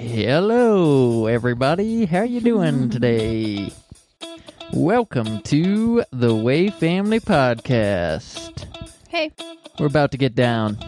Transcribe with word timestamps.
Hello, 0.00 1.26
everybody. 1.26 2.06
How 2.06 2.22
you 2.22 2.40
doing 2.40 2.88
today? 2.88 3.70
Welcome 4.72 5.42
to 5.42 6.04
the 6.10 6.34
Way 6.34 6.70
Family 6.70 7.20
Podcast. 7.20 8.64
Hey, 9.08 9.30
We're 9.78 9.88
about 9.88 10.12
to 10.12 10.16
get 10.16 10.34
down. 10.34 10.78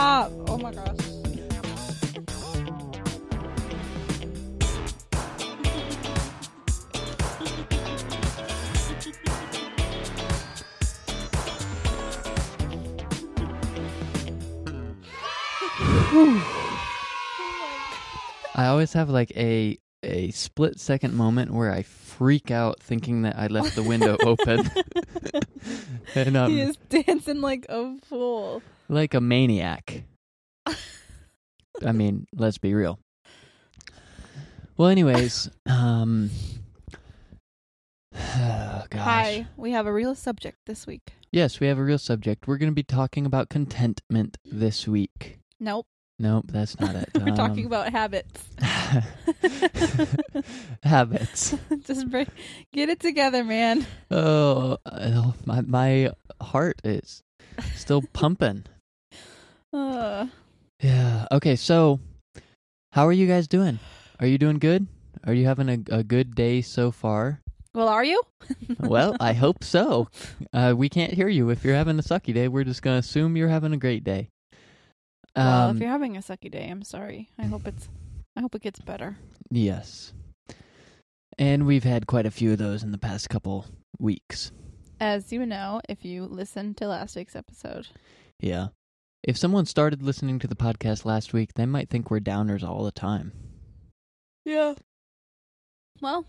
Stop! 0.00 0.32
Oh 0.48 0.56
my 0.56 0.72
gosh. 0.72 0.96
I 18.54 18.66
always 18.66 18.92
have 18.94 19.08
like 19.10 19.32
a 19.36 19.78
a 20.02 20.30
split 20.30 20.80
second 20.80 21.14
moment 21.14 21.52
where 21.52 21.70
I 21.70 21.82
freak 22.20 22.50
out 22.50 22.78
thinking 22.80 23.22
that 23.22 23.34
I 23.38 23.46
left 23.46 23.74
the 23.74 23.82
window 23.82 24.18
open. 24.26 24.70
and 26.14 26.36
um, 26.36 26.50
he 26.50 26.60
is 26.60 26.76
dancing 26.90 27.40
like 27.40 27.64
a 27.70 27.96
fool. 28.04 28.60
like 28.90 29.14
a 29.14 29.22
maniac. 29.22 30.04
I 30.66 31.92
mean, 31.92 32.26
let's 32.36 32.58
be 32.58 32.74
real. 32.74 32.98
Well, 34.76 34.90
anyways, 34.90 35.48
um, 35.64 36.28
oh, 38.14 38.84
gosh. 38.90 39.00
Hi, 39.00 39.46
we 39.56 39.70
have 39.70 39.86
a 39.86 39.92
real 39.92 40.14
subject 40.14 40.58
this 40.66 40.86
week. 40.86 41.14
Yes, 41.32 41.58
we 41.58 41.68
have 41.68 41.78
a 41.78 41.82
real 41.82 41.96
subject. 41.96 42.46
We're 42.46 42.58
going 42.58 42.70
to 42.70 42.74
be 42.74 42.82
talking 42.82 43.24
about 43.24 43.48
contentment 43.48 44.36
this 44.44 44.86
week. 44.86 45.38
Nope, 45.58 45.86
Nope, 46.20 46.44
that's 46.52 46.78
not 46.78 46.94
it. 46.96 47.08
we're 47.14 47.34
talking 47.34 47.64
Um, 47.64 47.72
about 47.72 47.90
habits. 47.90 48.44
habits. 50.82 51.54
Just 51.86 52.10
bring, 52.10 52.26
get 52.74 52.90
it 52.90 53.00
together, 53.00 53.42
man. 53.42 53.86
Oh, 54.10 54.76
uh, 54.84 55.32
my 55.46 55.62
my 55.62 56.10
heart 56.42 56.78
is 56.84 57.22
still 57.74 58.02
pumping. 58.12 58.64
Uh, 59.72 60.26
Yeah. 60.82 61.26
Okay. 61.32 61.56
So, 61.56 62.00
how 62.92 63.06
are 63.06 63.12
you 63.12 63.26
guys 63.26 63.48
doing? 63.48 63.78
Are 64.20 64.26
you 64.26 64.36
doing 64.36 64.58
good? 64.58 64.86
Are 65.24 65.32
you 65.32 65.46
having 65.46 65.68
a, 65.68 65.78
a 66.00 66.04
good 66.04 66.34
day 66.34 66.60
so 66.60 66.90
far? 66.90 67.40
well, 67.74 67.88
are 67.88 68.04
you? 68.04 68.20
well, 68.80 69.16
I 69.20 69.32
hope 69.32 69.62
so. 69.64 70.08
Uh, 70.52 70.74
we 70.76 70.88
can't 70.88 71.12
hear 71.14 71.28
you 71.28 71.48
if 71.50 71.64
you're 71.64 71.76
having 71.76 71.98
a 71.98 72.02
sucky 72.02 72.34
day. 72.34 72.48
We're 72.48 72.64
just 72.64 72.82
gonna 72.82 72.98
assume 72.98 73.36
you're 73.36 73.48
having 73.48 73.72
a 73.72 73.76
great 73.78 74.04
day. 74.04 74.28
Well, 75.36 75.68
Um, 75.70 75.76
if 75.76 75.80
you're 75.82 75.90
having 75.90 76.16
a 76.16 76.20
sucky 76.20 76.50
day, 76.50 76.68
I'm 76.70 76.82
sorry. 76.82 77.28
I 77.38 77.44
hope 77.46 77.66
it's. 77.66 77.88
I 78.36 78.40
hope 78.40 78.54
it 78.54 78.62
gets 78.62 78.80
better. 78.80 79.16
yes. 79.50 80.12
And 81.38 81.66
we've 81.66 81.84
had 81.84 82.06
quite 82.06 82.26
a 82.26 82.30
few 82.30 82.52
of 82.52 82.58
those 82.58 82.82
in 82.82 82.92
the 82.92 82.98
past 82.98 83.30
couple 83.30 83.64
weeks. 83.98 84.52
As 85.00 85.32
you 85.32 85.46
know, 85.46 85.80
if 85.88 86.04
you 86.04 86.24
listened 86.24 86.76
to 86.78 86.86
last 86.86 87.16
week's 87.16 87.34
episode. 87.34 87.88
Yeah. 88.40 88.68
If 89.22 89.36
someone 89.38 89.64
started 89.66 90.02
listening 90.02 90.38
to 90.40 90.46
the 90.46 90.54
podcast 90.56 91.04
last 91.06 91.32
week, 91.32 91.54
they 91.54 91.64
might 91.66 91.88
think 91.88 92.10
we're 92.10 92.20
downers 92.20 92.62
all 92.62 92.84
the 92.84 92.92
time. 92.92 93.32
Yeah. 94.44 94.74
Well. 96.02 96.26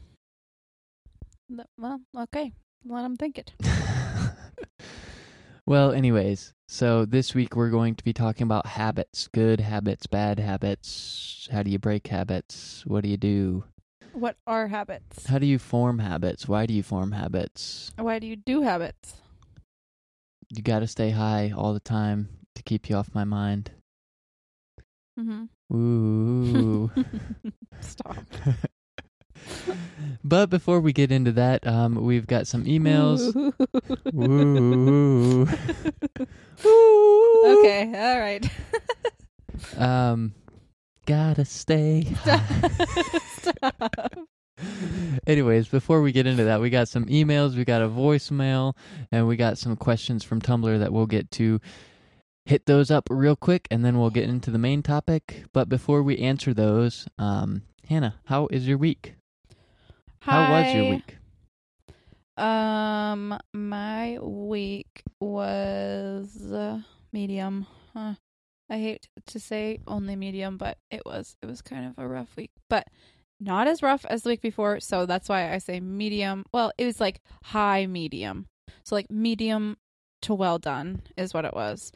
Well, 1.78 2.00
okay. 2.18 2.54
Let 2.86 3.02
them 3.04 3.18
think 3.18 3.38
it. 3.38 3.52
well, 5.66 5.92
anyways, 5.92 6.54
so 6.68 7.06
this 7.06 7.36
week 7.36 7.56
we're 7.56 7.70
going 7.70 7.96
to 7.96 8.04
be 8.04 8.14
talking 8.14 8.44
about 8.44 8.66
habits 8.66 9.28
good 9.28 9.60
habits, 9.60 10.08
bad 10.08 10.40
habits. 10.40 11.48
How 11.52 11.64
do 11.64 11.72
you 11.72 11.80
break 11.80 12.08
habits? 12.08 12.84
What 12.86 13.04
do 13.04 13.10
you 13.10 13.18
do? 13.18 13.64
What 14.14 14.36
are 14.46 14.68
habits? 14.68 15.26
How 15.28 15.38
do 15.38 15.46
you 15.46 15.60
form 15.60 16.00
habits? 16.00 16.48
Why 16.48 16.66
do 16.66 16.74
you 16.74 16.84
form 16.84 17.14
habits? 17.14 17.92
Why 17.98 18.20
do 18.20 18.28
you 18.28 18.36
do 18.36 18.62
habits? 18.62 19.16
You 20.50 20.62
got 20.62 20.80
to 20.80 20.88
stay 20.88 21.12
high 21.12 21.54
all 21.56 21.74
the 21.74 21.80
time 21.80 22.28
to 22.56 22.64
keep 22.64 22.90
you 22.90 22.96
off 22.98 23.16
my 23.16 23.24
mind. 23.24 23.72
Mm-hmm. 25.18 25.76
Ooh. 25.76 26.92
Stop. 27.80 28.18
but 30.24 30.50
before 30.50 30.80
we 30.80 30.94
get 30.94 31.12
into 31.12 31.32
that, 31.34 31.66
um, 31.66 31.96
we've 31.96 32.28
got 32.28 32.48
some 32.48 32.66
emails. 32.66 33.34
Woo. 34.14 35.48
okay. 37.60 37.86
All 37.96 38.20
right. 38.20 38.50
Um, 39.78 40.34
gotta 41.06 41.46
stay. 41.46 42.08
Stop. 43.28 44.18
Anyways, 45.28 45.68
before 45.68 46.02
we 46.02 46.12
get 46.12 46.28
into 46.28 46.44
that, 46.46 46.62
we 46.62 46.70
got 46.70 46.88
some 46.88 47.06
emails, 47.06 47.56
we 47.56 47.66
got 47.66 47.82
a 47.82 47.88
voicemail, 47.88 48.76
and 49.12 49.28
we 49.28 49.36
got 49.36 49.58
some 49.58 49.76
questions 49.76 50.24
from 50.24 50.42
Tumblr 50.42 50.80
that 50.80 50.94
we'll 50.94 51.06
get 51.06 51.30
to 51.32 51.60
hit 52.46 52.66
those 52.66 52.92
up 52.92 53.08
real 53.10 53.36
quick, 53.36 53.68
and 53.72 53.84
then 53.86 54.00
we'll 54.00 54.10
get 54.10 54.30
into 54.30 54.52
the 54.52 54.58
main 54.58 54.82
topic. 54.84 55.46
But 55.54 55.70
before 55.70 56.02
we 56.04 56.18
answer 56.18 56.54
those, 56.54 57.08
um, 57.18 57.64
Hannah, 57.88 58.16
how 58.26 58.48
is 58.52 58.68
your 58.68 58.78
week? 58.78 59.16
How 60.22 60.52
was 60.52 60.74
your 60.74 60.90
week? 60.92 61.18
Um, 62.38 63.40
my 63.54 64.20
week 64.20 65.04
was 65.20 66.52
uh, 66.52 66.80
medium. 67.12 67.66
Huh. 67.94 68.14
I 68.70 68.78
hate 68.78 69.08
to 69.28 69.40
say 69.40 69.80
only 69.88 70.16
medium, 70.16 70.58
but 70.58 70.78
it 70.90 71.02
was 71.06 71.36
it 71.42 71.48
was 71.48 71.62
kind 71.62 71.88
of 71.88 71.94
a 71.98 72.08
rough 72.08 72.36
week, 72.38 72.52
but 72.70 72.88
not 73.40 73.68
as 73.68 73.82
rough 73.82 74.06
as 74.06 74.22
the 74.22 74.30
week 74.30 74.42
before. 74.42 74.80
So 74.80 75.06
that's 75.06 75.28
why 75.28 75.52
I 75.52 75.58
say 75.58 75.80
medium. 75.80 76.46
Well, 76.54 76.72
it 76.78 76.86
was 76.86 77.02
like 77.02 77.20
high 77.44 77.88
medium. 77.88 78.46
So 78.86 78.96
like 78.96 79.10
medium 79.10 79.78
to 80.22 80.36
well 80.36 80.60
done 80.60 81.02
is 81.18 81.34
what 81.34 81.46
it 81.46 81.54
was. 81.54 81.92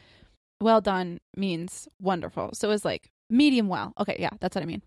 Well 0.59 0.81
done 0.81 1.19
means 1.38 1.88
wonderful. 2.02 2.50
So 2.53 2.68
it 2.69 2.72
was 2.72 2.84
like 2.84 3.09
medium 3.30 3.68
well. 3.68 3.94
Okay, 4.00 4.18
yeah, 4.19 4.31
that's 4.41 4.56
what 4.56 4.64
I 4.64 4.66
mean. 4.66 4.81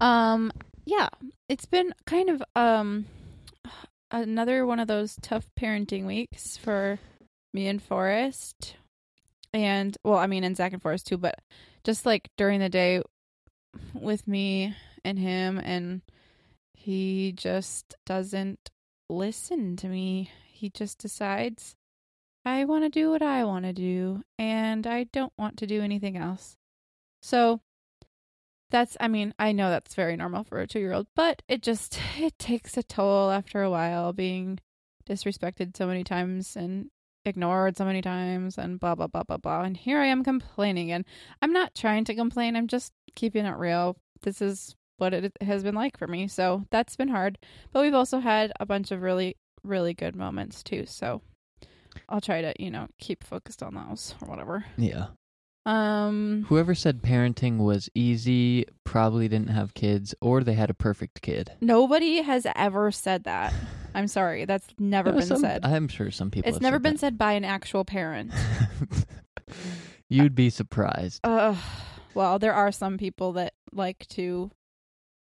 Um, 0.00 0.52
yeah, 0.88 1.10
it's 1.50 1.66
been 1.66 1.92
kind 2.06 2.30
of 2.30 2.42
um 2.56 3.04
another 4.10 4.64
one 4.64 4.80
of 4.80 4.88
those 4.88 5.16
tough 5.20 5.46
parenting 5.60 6.06
weeks 6.06 6.56
for 6.56 6.98
me 7.52 7.68
and 7.68 7.82
Forrest. 7.82 8.76
And 9.52 9.96
well, 10.02 10.18
I 10.18 10.26
mean, 10.26 10.44
and 10.44 10.56
Zach 10.56 10.72
and 10.72 10.80
Forrest 10.80 11.06
too, 11.06 11.18
but 11.18 11.36
just 11.84 12.06
like 12.06 12.28
during 12.38 12.60
the 12.60 12.70
day 12.70 13.02
with 13.92 14.26
me 14.26 14.74
and 15.04 15.18
him, 15.18 15.58
and 15.58 16.00
he 16.74 17.32
just 17.32 17.94
doesn't 18.06 18.70
listen 19.10 19.76
to 19.76 19.88
me. 19.88 20.30
He 20.46 20.70
just 20.70 20.98
decides, 20.98 21.74
I 22.44 22.64
want 22.64 22.84
to 22.84 22.90
do 22.90 23.10
what 23.10 23.22
I 23.22 23.44
want 23.44 23.66
to 23.66 23.72
do, 23.72 24.22
and 24.38 24.86
I 24.86 25.04
don't 25.04 25.32
want 25.38 25.58
to 25.58 25.66
do 25.66 25.82
anything 25.82 26.16
else. 26.16 26.56
So 27.22 27.60
that's, 28.70 28.96
I 29.00 29.08
mean, 29.08 29.34
I 29.38 29.52
know 29.52 29.70
that's 29.70 29.94
very 29.94 30.16
normal 30.16 30.44
for 30.44 30.60
a 30.60 30.66
two 30.66 30.78
year 30.80 30.92
old, 30.92 31.06
but 31.14 31.42
it 31.48 31.62
just, 31.62 31.98
it 32.18 32.38
takes 32.38 32.76
a 32.76 32.82
toll 32.82 33.30
after 33.30 33.62
a 33.62 33.70
while 33.70 34.12
being 34.12 34.58
disrespected 35.08 35.76
so 35.76 35.86
many 35.86 36.04
times 36.04 36.54
and 36.54 36.90
ignored 37.24 37.76
so 37.76 37.84
many 37.84 38.00
times 38.02 38.58
and 38.58 38.80
blah 38.80 38.94
blah 38.94 39.06
blah 39.06 39.22
blah 39.22 39.36
blah. 39.36 39.62
And 39.62 39.76
here 39.76 39.98
i 39.98 40.06
am 40.06 40.24
complaining 40.24 40.92
and 40.92 41.04
i'm 41.42 41.52
not 41.52 41.74
trying 41.74 42.04
to 42.06 42.14
complain. 42.14 42.56
I'm 42.56 42.68
just 42.68 42.92
keeping 43.14 43.44
it 43.44 43.56
real. 43.56 43.96
This 44.22 44.40
is 44.42 44.74
what 44.96 45.14
it 45.14 45.32
has 45.40 45.62
been 45.62 45.74
like 45.74 45.96
for 45.96 46.06
me. 46.06 46.26
So 46.28 46.64
that's 46.70 46.96
been 46.96 47.08
hard 47.08 47.38
but 47.72 47.82
we've 47.82 47.94
also 47.94 48.18
had 48.18 48.52
a 48.60 48.66
bunch 48.66 48.90
of 48.90 49.02
really 49.02 49.36
really 49.62 49.94
good 49.94 50.16
moments 50.16 50.62
too. 50.62 50.86
So 50.86 51.22
i'll 52.08 52.20
try 52.20 52.40
to 52.42 52.54
you 52.58 52.70
know 52.70 52.86
keep 52.98 53.24
focused 53.24 53.62
on 53.62 53.74
those 53.74 54.14
or 54.22 54.28
whatever. 54.28 54.64
Yeah. 54.76 55.08
Um 55.68 56.44
Whoever 56.48 56.74
said 56.74 57.02
parenting 57.02 57.58
was 57.58 57.88
easy 57.94 58.64
probably 58.84 59.28
didn't 59.28 59.50
have 59.50 59.74
kids 59.74 60.14
or 60.20 60.42
they 60.42 60.54
had 60.54 60.70
a 60.70 60.74
perfect 60.74 61.20
kid. 61.22 61.52
nobody 61.60 62.22
has 62.22 62.46
ever 62.56 62.90
said 62.90 63.24
that 63.24 63.52
i'm 63.94 64.08
sorry 64.08 64.44
that's 64.46 64.66
never 64.78 65.12
been 65.12 65.22
some- 65.22 65.40
said 65.40 65.64
I'm 65.64 65.88
sure 65.88 66.10
some 66.10 66.30
people 66.30 66.48
it's 66.48 66.56
have 66.56 66.62
never 66.62 66.78
been 66.78 66.96
said 66.98 67.18
by 67.18 67.32
an 67.32 67.44
actual 67.44 67.84
parent 67.84 68.32
You'd 70.10 70.34
be 70.34 70.48
surprised. 70.48 71.20
Uh, 71.22 71.54
well, 72.14 72.38
there 72.38 72.54
are 72.54 72.72
some 72.72 72.96
people 72.96 73.32
that 73.34 73.52
like 73.72 74.06
to 74.08 74.50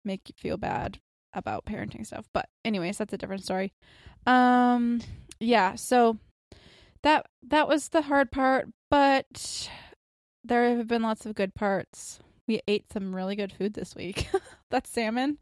make 0.04 0.28
you 0.28 0.34
feel 0.36 0.56
bad 0.56 0.98
about 1.32 1.64
parenting 1.64 2.04
stuff, 2.04 2.26
but 2.32 2.48
anyways, 2.64 2.98
that's 2.98 3.12
a 3.12 3.16
different 3.18 3.44
story. 3.44 3.72
Um, 4.26 5.00
yeah, 5.38 5.76
so 5.76 6.18
that 7.04 7.26
that 7.46 7.68
was 7.68 7.90
the 7.90 8.02
hard 8.02 8.32
part, 8.32 8.68
but 8.90 9.68
there 10.44 10.76
have 10.76 10.88
been 10.88 11.02
lots 11.02 11.26
of 11.26 11.34
good 11.34 11.54
parts. 11.54 12.20
We 12.48 12.60
ate 12.66 12.92
some 12.92 13.14
really 13.14 13.36
good 13.36 13.52
food 13.52 13.74
this 13.74 13.94
week. 13.94 14.28
that 14.70 14.86
salmon 14.86 15.38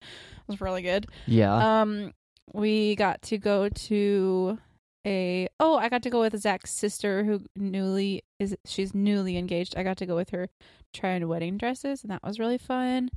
was 0.46 0.60
really 0.60 0.82
good. 0.82 1.06
Yeah. 1.26 1.80
Um, 1.80 2.12
we 2.52 2.96
got 2.96 3.22
to 3.22 3.38
go 3.38 3.68
to 3.68 4.58
a 5.06 5.48
oh, 5.58 5.76
I 5.76 5.88
got 5.88 6.02
to 6.02 6.10
go 6.10 6.20
with 6.20 6.38
Zach's 6.38 6.72
sister 6.72 7.24
who 7.24 7.40
newly 7.56 8.22
is 8.38 8.56
she's 8.66 8.94
newly 8.94 9.36
engaged. 9.36 9.76
I 9.76 9.82
got 9.82 9.96
to 9.98 10.06
go 10.06 10.16
with 10.16 10.30
her 10.30 10.48
try 10.92 11.14
on 11.14 11.26
wedding 11.28 11.56
dresses, 11.56 12.02
and 12.02 12.10
that 12.10 12.22
was 12.22 12.38
really 12.38 12.58
fun. 12.58 13.10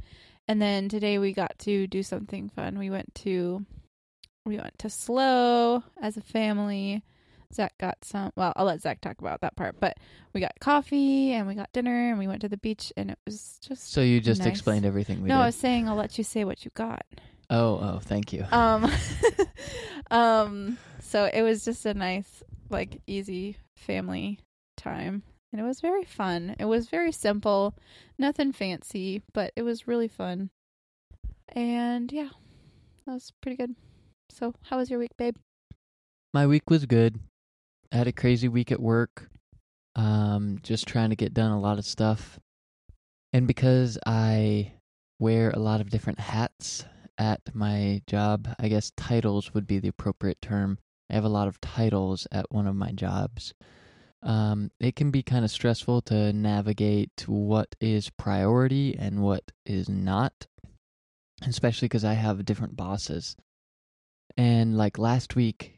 And 0.48 0.62
then 0.62 0.90
today 0.90 1.18
we 1.20 1.34
got 1.34 1.58
to 1.60 1.88
do 1.88 2.04
something 2.04 2.50
fun. 2.50 2.78
We 2.78 2.90
went 2.90 3.14
to 3.16 3.66
we 4.46 4.58
went 4.58 4.78
to 4.80 4.90
SLO 4.90 5.84
as 6.02 6.18
a 6.18 6.22
family. 6.22 7.04
Zach 7.54 7.78
got 7.80 7.98
some. 8.04 8.32
Well, 8.36 8.54
I'll 8.56 8.66
let 8.66 8.82
Zach 8.82 9.02
talk 9.02 9.20
about 9.20 9.42
that 9.42 9.56
part. 9.56 9.80
But 9.80 9.98
we 10.34 10.42
got 10.42 10.54
coffee 10.60 11.32
and 11.34 11.48
we 11.48 11.56
got 11.56 11.72
dinner 11.74 12.10
and 12.10 12.20
we 12.20 12.28
went 12.28 12.42
to 12.42 12.50
the 12.50 12.58
beach 12.58 12.92
and 12.98 13.12
it 13.12 13.20
was 13.26 13.60
just. 13.62 13.92
so 13.92 14.02
you 14.02 14.20
just 14.20 14.42
nice. 14.42 14.50
explained 14.50 14.86
everything 14.86 15.22
we 15.22 15.30
no, 15.30 15.40
I 15.40 15.46
was 15.48 15.56
saying 15.56 15.88
I'll 15.88 15.96
let 15.96 16.18
you 16.18 16.24
say 16.24 16.44
what 16.46 16.66
you 16.66 16.72
got. 16.74 17.06
Oh, 17.50 17.80
oh, 17.82 18.00
thank 18.02 18.34
you. 18.34 18.46
Um, 18.52 18.92
um. 20.12 20.78
So 21.02 21.30
it 21.32 21.44
was 21.44 21.64
just 21.64 21.86
a 21.86 21.94
nice, 21.94 22.42
like, 22.70 23.02
easy 23.06 23.58
family 23.76 24.40
time, 24.78 25.22
and 25.52 25.62
it 25.62 25.64
was 25.64 25.80
very 25.80 26.06
fun. 26.06 26.56
It 26.58 26.66
was 26.66 26.88
very 26.88 27.12
simple, 27.12 27.76
nothing 28.18 28.52
fancy, 28.52 29.22
but 29.34 29.52
it 29.56 29.62
was 29.62 29.88
really 29.88 30.08
fun. 30.08 30.50
And 31.50 32.12
yeah, 32.12 32.30
that 33.06 33.14
was 33.14 33.32
pretty 33.42 33.58
good. 33.58 33.76
So, 34.32 34.56
how 34.64 34.78
was 34.78 34.90
your 34.90 34.98
week, 34.98 35.16
babe? 35.18 35.36
My 36.34 36.48
week 36.48 36.70
was 36.70 36.88
good. 36.88 37.20
I 37.94 37.98
had 37.98 38.08
a 38.08 38.12
crazy 38.12 38.48
week 38.48 38.72
at 38.72 38.82
work. 38.82 39.30
Um, 39.96 40.58
just 40.64 40.88
trying 40.88 41.12
to 41.12 41.16
get 41.16 41.36
done 41.36 41.52
a 41.52 41.60
lot 41.60 41.78
of 41.78 41.86
stuff. 41.86 42.40
And 43.32 43.46
because 43.46 44.00
I 44.08 44.74
wear 45.20 45.52
a 45.52 45.60
lot 45.60 45.80
of 45.80 45.92
different 45.92 46.20
hats 46.20 46.86
at 47.20 47.42
my 47.54 48.02
job, 48.08 48.48
I 48.58 48.68
guess 48.68 48.92
titles 48.98 49.54
would 49.54 49.68
be 49.68 49.78
the 49.78 49.90
appropriate 49.90 50.42
term. 50.42 50.80
I 51.12 51.14
have 51.14 51.24
a 51.24 51.30
lot 51.30 51.48
of 51.48 51.62
titles 51.62 52.28
at 52.32 52.52
one 52.52 52.66
of 52.66 52.76
my 52.76 52.92
jobs. 52.92 53.54
Um, 54.24 54.72
it 54.80 54.96
can 54.96 55.12
be 55.12 55.22
kind 55.22 55.46
of 55.46 55.52
stressful 55.52 56.02
to 56.04 56.34
navigate 56.34 57.26
what 57.28 57.76
is 57.80 58.10
priority 58.10 58.96
and 58.98 59.22
what 59.22 59.52
is 59.68 59.88
not, 59.88 60.48
especially 61.46 61.90
because 61.90 62.06
I 62.06 62.14
have 62.14 62.44
different 62.44 62.76
bosses. 62.76 63.36
And 64.36 64.76
like 64.76 64.98
last 64.98 65.36
week, 65.36 65.78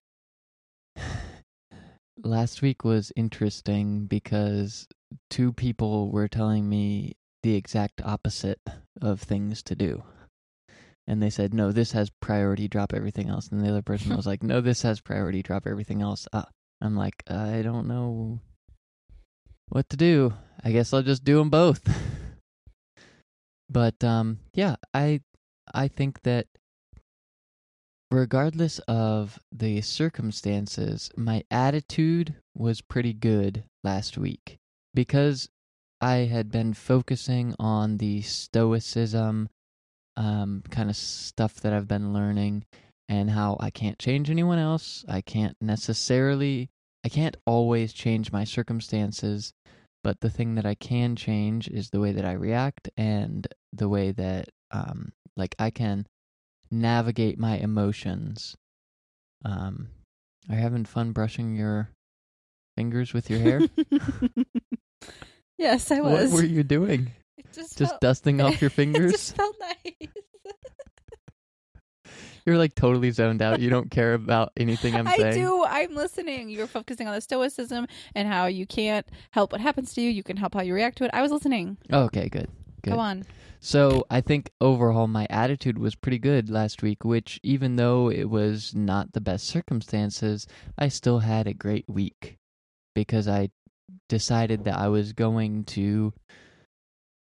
last 2.23 2.61
week 2.61 2.83
was 2.83 3.11
interesting 3.15 4.05
because 4.05 4.87
two 5.29 5.53
people 5.53 6.11
were 6.11 6.27
telling 6.27 6.67
me 6.67 7.13
the 7.43 7.55
exact 7.55 8.01
opposite 8.03 8.59
of 9.01 9.21
things 9.21 9.61
to 9.63 9.75
do. 9.75 10.03
And 11.07 11.21
they 11.21 11.29
said, 11.29 11.53
no, 11.53 11.71
this 11.71 11.91
has 11.91 12.09
priority, 12.09 12.67
drop 12.67 12.93
everything 12.93 13.29
else. 13.29 13.49
And 13.49 13.63
the 13.63 13.69
other 13.69 13.83
person 13.83 14.15
was 14.15 14.25
like, 14.25 14.41
no, 14.41 14.59
this 14.59 14.81
has 14.81 14.99
priority, 14.99 15.43
drop 15.43 15.67
everything 15.67 16.01
else. 16.01 16.27
Uh, 16.33 16.45
I'm 16.81 16.95
like, 16.95 17.23
I 17.29 17.61
don't 17.61 17.87
know 17.87 18.39
what 19.69 19.87
to 19.89 19.97
do. 19.97 20.33
I 20.63 20.71
guess 20.71 20.93
I'll 20.93 21.03
just 21.03 21.23
do 21.23 21.37
them 21.37 21.49
both. 21.51 21.87
but 23.69 24.03
um, 24.03 24.39
yeah, 24.53 24.77
I 24.93 25.21
I 25.73 25.87
think 25.87 26.21
that 26.23 26.47
regardless 28.15 28.79
of 28.87 29.39
the 29.51 29.81
circumstances, 29.81 31.09
my 31.15 31.43
attitude 31.51 32.35
was 32.55 32.81
pretty 32.81 33.13
good 33.13 33.63
last 33.83 34.17
week 34.17 34.57
because 34.93 35.49
I 36.01 36.17
had 36.17 36.51
been 36.51 36.73
focusing 36.73 37.55
on 37.59 37.97
the 37.97 38.21
stoicism 38.21 39.49
um, 40.17 40.63
kind 40.69 40.89
of 40.89 40.95
stuff 40.95 41.55
that 41.55 41.73
I've 41.73 41.87
been 41.87 42.13
learning 42.13 42.63
and 43.09 43.29
how 43.29 43.57
I 43.59 43.69
can't 43.69 43.99
change 43.99 44.29
anyone 44.29 44.59
else. 44.59 45.03
I 45.07 45.21
can't 45.21 45.57
necessarily, 45.61 46.69
I 47.03 47.09
can't 47.09 47.37
always 47.45 47.93
change 47.93 48.31
my 48.31 48.45
circumstances, 48.45 49.53
but 50.03 50.21
the 50.21 50.29
thing 50.29 50.55
that 50.55 50.65
I 50.65 50.75
can 50.75 51.15
change 51.15 51.67
is 51.67 51.89
the 51.89 51.99
way 51.99 52.13
that 52.13 52.25
I 52.25 52.33
react 52.33 52.89
and 52.97 53.47
the 53.73 53.89
way 53.89 54.11
that, 54.11 54.49
um, 54.71 55.11
like, 55.35 55.55
I 55.59 55.69
can 55.69 56.05
navigate 56.71 57.37
my 57.39 57.57
emotions. 57.57 58.55
Um, 59.43 59.89
are 60.49 60.55
you 60.55 60.61
having 60.61 60.85
fun 60.85 61.11
brushing 61.11 61.55
your 61.55 61.89
fingers 62.75 63.13
with 63.13 63.29
your 63.29 63.39
hair? 63.39 63.61
yes, 65.57 65.91
I 65.91 66.01
was. 66.01 66.31
what 66.31 66.37
were 66.41 66.45
you 66.47 66.63
doing? 66.63 67.11
It 67.37 67.51
just, 67.53 67.77
Just 67.77 67.91
felt, 67.91 68.01
dusting 68.01 68.41
off 68.41 68.61
your 68.61 68.67
it 68.71 68.73
fingers? 68.73 69.11
just 69.11 69.35
felt 69.35 69.55
nice. 69.59 70.09
You're 72.45 72.57
like 72.59 72.75
totally 72.75 73.09
zoned 73.09 73.41
out. 73.41 73.59
You 73.59 73.71
don't 73.71 73.89
care 73.89 74.13
about 74.13 74.51
anything 74.55 74.95
I'm 74.95 75.07
I 75.07 75.17
saying. 75.17 75.33
I 75.33 75.37
do. 75.37 75.65
I'm 75.65 75.95
listening. 75.95 76.49
You're 76.49 76.67
focusing 76.67 77.07
on 77.07 77.15
the 77.15 77.21
stoicism 77.21 77.87
and 78.13 78.27
how 78.27 78.45
you 78.45 78.67
can't 78.67 79.05
help 79.31 79.51
what 79.51 79.61
happens 79.61 79.95
to 79.95 80.01
you. 80.01 80.11
You 80.11 80.21
can 80.21 80.37
help 80.37 80.53
how 80.53 80.61
you 80.61 80.75
react 80.75 80.99
to 80.99 81.05
it. 81.05 81.11
I 81.11 81.23
was 81.23 81.31
listening. 81.31 81.77
Okay, 81.91 82.29
good. 82.29 82.47
Good. 82.83 82.91
Go 82.93 82.99
on. 82.99 83.25
So 83.59 84.05
I 84.09 84.21
think 84.21 84.51
overall 84.61 85.07
my 85.07 85.27
attitude 85.29 85.77
was 85.77 85.95
pretty 85.95 86.19
good 86.19 86.49
last 86.49 86.83
week, 86.83 87.03
which 87.03 87.39
even 87.43 87.75
though 87.75 88.09
it 88.09 88.29
was 88.29 88.75
not 88.75 89.13
the 89.13 89.21
best 89.21 89.47
circumstances, 89.47 90.47
I 90.77 90.87
still 90.89 91.19
had 91.19 91.47
a 91.47 91.53
great 91.53 91.85
week 91.87 92.37
because 92.93 93.27
I 93.27 93.49
decided 94.09 94.65
that 94.65 94.77
I 94.77 94.87
was 94.87 95.13
going 95.13 95.63
to 95.65 96.13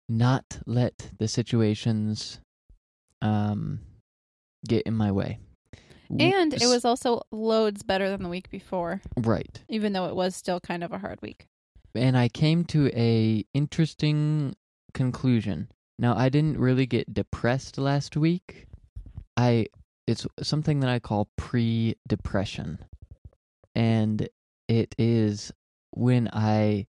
not 0.08 0.60
let 0.66 1.12
the 1.20 1.28
situations 1.28 2.40
um 3.22 3.80
get 4.68 4.84
in 4.84 4.96
my 4.96 5.12
way. 5.12 5.40
And 6.20 6.54
it 6.56 6.66
was 6.66 6.86
also 6.86 7.22
loads 7.32 7.84
better 7.84 8.10
than 8.10 8.24
the 8.24 8.30
week 8.30 8.50
before, 8.50 9.00
right. 9.16 9.62
even 9.70 9.94
though 9.94 10.06
it 10.06 10.16
was 10.16 10.36
still 10.36 10.60
kind 10.60 10.84
of 10.84 10.92
a 10.92 10.98
hard 10.98 11.22
week. 11.22 11.46
and 11.94 12.18
I 12.18 12.30
came 12.30 12.64
to 12.66 12.88
a 12.96 13.46
interesting 13.54 14.56
conclusion. 14.94 15.70
Now, 16.00 16.16
I 16.16 16.30
didn't 16.30 16.58
really 16.58 16.86
get 16.86 17.14
depressed 17.14 17.78
last 17.78 18.16
week. 18.16 18.68
I 19.36 19.68
it's 20.08 20.26
something 20.42 20.80
that 20.80 20.90
I 20.90 21.00
call 21.00 21.28
pre-depression. 21.38 22.80
And 23.76 24.30
it 24.70 24.96
is 24.98 25.52
when 25.92 26.30
I 26.32 26.88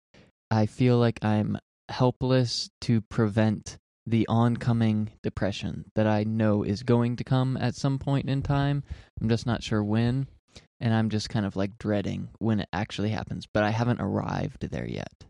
I 0.50 0.66
feel 0.66 0.96
like 0.96 1.24
I'm 1.24 1.58
helpless 1.88 2.70
to 2.82 3.00
prevent 3.00 3.78
the 4.06 4.28
oncoming 4.28 5.10
depression 5.24 5.86
that 5.96 6.06
I 6.06 6.22
know 6.22 6.62
is 6.62 6.84
going 6.84 7.16
to 7.16 7.24
come 7.24 7.56
at 7.56 7.74
some 7.74 7.98
point 7.98 8.30
in 8.30 8.42
time. 8.42 8.84
I'm 9.20 9.28
just 9.28 9.44
not 9.44 9.64
sure 9.64 9.82
when, 9.82 10.28
and 10.80 10.94
I'm 10.94 11.10
just 11.10 11.28
kind 11.28 11.44
of 11.44 11.56
like 11.56 11.78
dreading 11.78 12.28
when 12.38 12.60
it 12.60 12.68
actually 12.72 13.10
happens, 13.10 13.46
but 13.52 13.64
I 13.64 13.70
haven't 13.70 14.00
arrived 14.00 14.70
there 14.70 14.88
yet. 14.88 15.24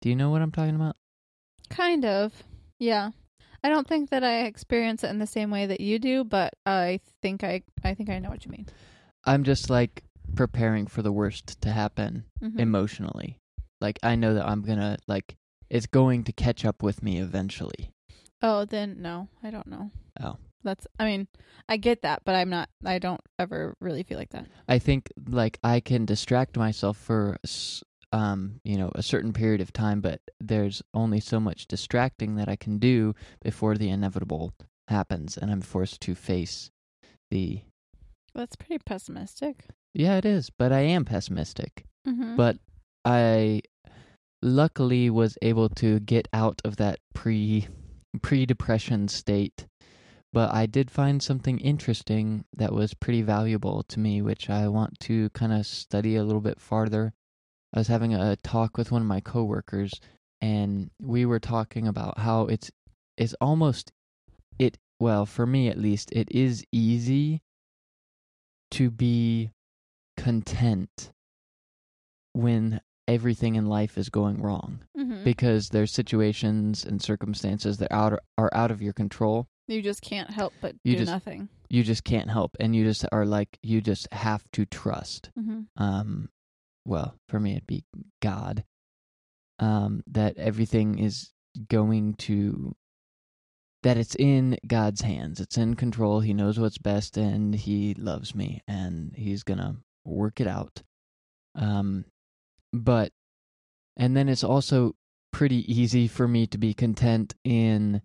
Do 0.00 0.08
you 0.08 0.16
know 0.16 0.30
what 0.30 0.42
I'm 0.42 0.52
talking 0.52 0.74
about? 0.74 0.96
Kind 1.68 2.04
of. 2.04 2.32
Yeah. 2.80 3.10
I 3.62 3.68
don't 3.68 3.86
think 3.86 4.10
that 4.10 4.24
I 4.24 4.46
experience 4.46 5.04
it 5.04 5.10
in 5.10 5.18
the 5.18 5.26
same 5.26 5.50
way 5.50 5.66
that 5.66 5.80
you 5.80 5.98
do, 5.98 6.24
but 6.24 6.54
I 6.66 6.98
think 7.22 7.44
I 7.44 7.62
I 7.84 7.94
think 7.94 8.08
I 8.10 8.18
know 8.18 8.30
what 8.30 8.44
you 8.44 8.50
mean. 8.50 8.66
I'm 9.24 9.44
just 9.44 9.68
like 9.70 10.02
preparing 10.34 10.86
for 10.86 11.02
the 11.02 11.12
worst 11.12 11.60
to 11.60 11.70
happen 11.70 12.24
Mhm. 12.42 12.58
emotionally. 12.58 13.36
Like 13.80 13.98
I 14.02 14.16
know 14.16 14.32
that 14.34 14.46
I'm 14.48 14.62
going 14.62 14.78
to 14.78 14.96
like 15.06 15.36
it's 15.68 15.86
going 15.86 16.24
to 16.24 16.32
catch 16.32 16.64
up 16.64 16.82
with 16.82 17.02
me 17.02 17.18
eventually. 17.18 17.90
Oh, 18.42 18.64
then 18.64 19.02
no, 19.02 19.28
I 19.42 19.50
don't 19.50 19.66
know. 19.66 19.90
Oh. 20.20 20.36
That's 20.64 20.86
I 20.98 21.04
mean, 21.04 21.28
I 21.68 21.76
get 21.76 22.02
that, 22.02 22.22
but 22.24 22.34
I'm 22.34 22.48
not 22.50 22.70
I 22.84 22.98
don't 22.98 23.20
ever 23.38 23.76
really 23.80 24.02
feel 24.02 24.18
like 24.18 24.30
that. 24.30 24.46
I 24.68 24.78
think 24.78 25.12
like 25.28 25.58
I 25.62 25.80
can 25.80 26.06
distract 26.06 26.56
myself 26.56 26.96
for 26.96 27.36
s- 27.44 27.82
um 28.12 28.60
you 28.64 28.76
know 28.76 28.90
a 28.94 29.02
certain 29.02 29.32
period 29.32 29.60
of 29.60 29.72
time, 29.72 30.00
but 30.00 30.20
there's 30.40 30.82
only 30.94 31.20
so 31.20 31.40
much 31.40 31.66
distracting 31.66 32.36
that 32.36 32.48
I 32.48 32.56
can 32.56 32.78
do 32.78 33.14
before 33.42 33.76
the 33.76 33.90
inevitable 33.90 34.52
happens, 34.88 35.36
and 35.36 35.50
I'm 35.50 35.62
forced 35.62 36.00
to 36.02 36.14
face 36.14 36.70
the. 37.30 37.62
That's 38.34 38.56
pretty 38.56 38.78
pessimistic. 38.84 39.64
Yeah, 39.94 40.16
it 40.16 40.24
is, 40.24 40.50
but 40.50 40.72
I 40.72 40.80
am 40.80 41.04
pessimistic. 41.04 41.84
Mm-hmm. 42.06 42.36
But 42.36 42.58
I 43.04 43.62
luckily 44.42 45.10
was 45.10 45.36
able 45.42 45.68
to 45.68 46.00
get 46.00 46.28
out 46.32 46.60
of 46.64 46.76
that 46.76 46.98
pre 47.14 47.68
pre 48.22 48.46
depression 48.46 49.08
state. 49.08 49.66
But 50.32 50.54
I 50.54 50.66
did 50.66 50.92
find 50.92 51.20
something 51.20 51.58
interesting 51.58 52.44
that 52.56 52.72
was 52.72 52.94
pretty 52.94 53.22
valuable 53.22 53.82
to 53.88 53.98
me, 53.98 54.22
which 54.22 54.48
I 54.48 54.68
want 54.68 55.00
to 55.00 55.28
kind 55.30 55.52
of 55.52 55.66
study 55.66 56.14
a 56.14 56.22
little 56.22 56.40
bit 56.40 56.60
farther. 56.60 57.12
I 57.72 57.78
was 57.80 57.88
having 57.88 58.14
a 58.14 58.36
talk 58.36 58.76
with 58.76 58.90
one 58.90 59.02
of 59.02 59.08
my 59.08 59.20
coworkers, 59.20 59.92
and 60.40 60.90
we 61.00 61.24
were 61.26 61.38
talking 61.40 61.86
about 61.86 62.18
how 62.18 62.46
it's 62.46 62.70
it's 63.16 63.34
almost 63.40 63.92
it 64.58 64.78
well 64.98 65.24
for 65.26 65.46
me 65.46 65.68
at 65.68 65.78
least 65.78 66.10
it 66.12 66.30
is 66.30 66.64
easy 66.72 67.42
to 68.72 68.90
be 68.90 69.50
content 70.16 71.12
when 72.32 72.80
everything 73.08 73.56
in 73.56 73.66
life 73.66 73.98
is 73.98 74.08
going 74.08 74.40
wrong 74.40 74.80
hmm 74.96 75.24
because 75.24 75.68
there's 75.68 75.92
situations 75.92 76.84
and 76.84 77.02
circumstances 77.02 77.76
that 77.78 77.92
out 77.92 78.18
are 78.38 78.48
out 78.54 78.70
of 78.70 78.80
your 78.80 78.92
control. 78.94 79.46
You 79.68 79.82
just 79.82 80.00
can't 80.02 80.30
help 80.30 80.54
but 80.62 80.74
You 80.84 80.92
do 80.94 80.98
just- 81.00 81.10
nothing. 81.12 81.48
You 81.68 81.84
just 81.84 82.02
can't 82.02 82.28
help, 82.30 82.56
and 82.58 82.74
you 82.74 82.82
just 82.84 83.04
are 83.12 83.24
like 83.26 83.58
you 83.62 83.80
just 83.80 84.08
have 84.12 84.42
to 84.52 84.64
trust. 84.66 85.30
hmm 85.38 85.62
Um, 85.76 86.30
well, 86.84 87.16
for 87.28 87.38
me 87.40 87.52
it'd 87.52 87.66
be 87.66 87.84
God. 88.22 88.64
Um, 89.58 90.02
that 90.06 90.38
everything 90.38 90.98
is 90.98 91.30
going 91.68 92.14
to 92.14 92.74
that 93.82 93.96
it's 93.96 94.14
in 94.16 94.58
God's 94.66 95.00
hands. 95.00 95.40
It's 95.40 95.56
in 95.56 95.74
control. 95.74 96.20
He 96.20 96.34
knows 96.34 96.58
what's 96.58 96.78
best 96.78 97.16
and 97.16 97.54
he 97.54 97.94
loves 97.94 98.34
me 98.34 98.62
and 98.68 99.12
he's 99.16 99.42
going 99.42 99.58
to 99.58 99.76
work 100.04 100.40
it 100.40 100.46
out. 100.46 100.82
Um 101.54 102.04
but 102.72 103.10
and 103.96 104.16
then 104.16 104.28
it's 104.28 104.44
also 104.44 104.94
pretty 105.32 105.70
easy 105.72 106.06
for 106.06 106.28
me 106.28 106.46
to 106.46 106.58
be 106.58 106.74
content 106.74 107.34
in 107.44 108.02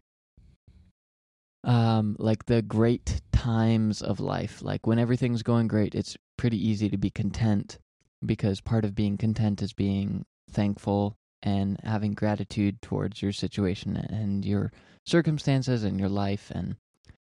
um 1.64 2.16
like 2.20 2.46
the 2.46 2.62
great 2.62 3.22
times 3.32 4.02
of 4.02 4.20
life. 4.20 4.62
Like 4.62 4.88
when 4.88 4.98
everything's 4.98 5.44
going 5.44 5.68
great, 5.68 5.94
it's 5.94 6.18
pretty 6.38 6.58
easy 6.58 6.90
to 6.90 6.98
be 6.98 7.10
content 7.12 7.78
because 8.26 8.62
part 8.62 8.86
of 8.86 8.96
being 8.96 9.18
content 9.18 9.62
is 9.62 9.74
being 9.74 10.26
thankful 10.50 11.18
and 11.44 11.80
having 11.84 12.14
gratitude 12.14 12.82
towards 12.82 13.22
your 13.22 13.32
situation 13.32 13.96
and 13.96 14.46
your 14.46 14.72
circumstances 15.06 15.84
and 15.84 16.00
your 16.00 16.10
life. 16.10 16.52
And 16.54 16.76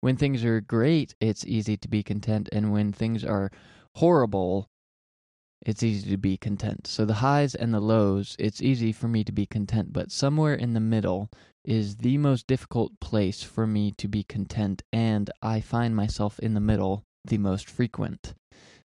when 0.01 0.17
things 0.17 0.43
are 0.43 0.61
great 0.61 1.15
it's 1.19 1.45
easy 1.45 1.77
to 1.77 1.87
be 1.87 2.03
content. 2.03 2.49
And 2.51 2.71
when 2.71 2.91
things 2.91 3.23
are 3.23 3.51
horrible 3.95 4.69
it's 5.65 5.83
easy 5.83 6.09
to 6.09 6.17
be 6.17 6.37
content. 6.37 6.87
So 6.87 7.03
the 7.03 7.15
highs 7.15 7.53
and 7.53 7.73
the 7.73 7.81
lows 7.81 8.35
it's 8.39 8.61
easy 8.61 8.91
for 8.91 9.07
me 9.07 9.23
to 9.23 9.31
be 9.31 9.45
content 9.45 9.93
but 9.93 10.11
somewhere 10.11 10.55
in 10.55 10.73
the 10.73 10.79
middle 10.79 11.29
is 11.65 11.97
the 11.97 12.17
most 12.17 12.47
difficult 12.47 12.99
place 12.99 13.43
for 13.43 13.67
me 13.67 13.91
to 13.91 14.07
be 14.07 14.23
content 14.23 14.81
and 14.93 15.29
i 15.41 15.59
find 15.59 15.95
myself 15.95 16.39
in 16.39 16.53
the 16.53 16.59
middle 16.59 17.03
the 17.25 17.37
most 17.37 17.69
frequent 17.69 18.33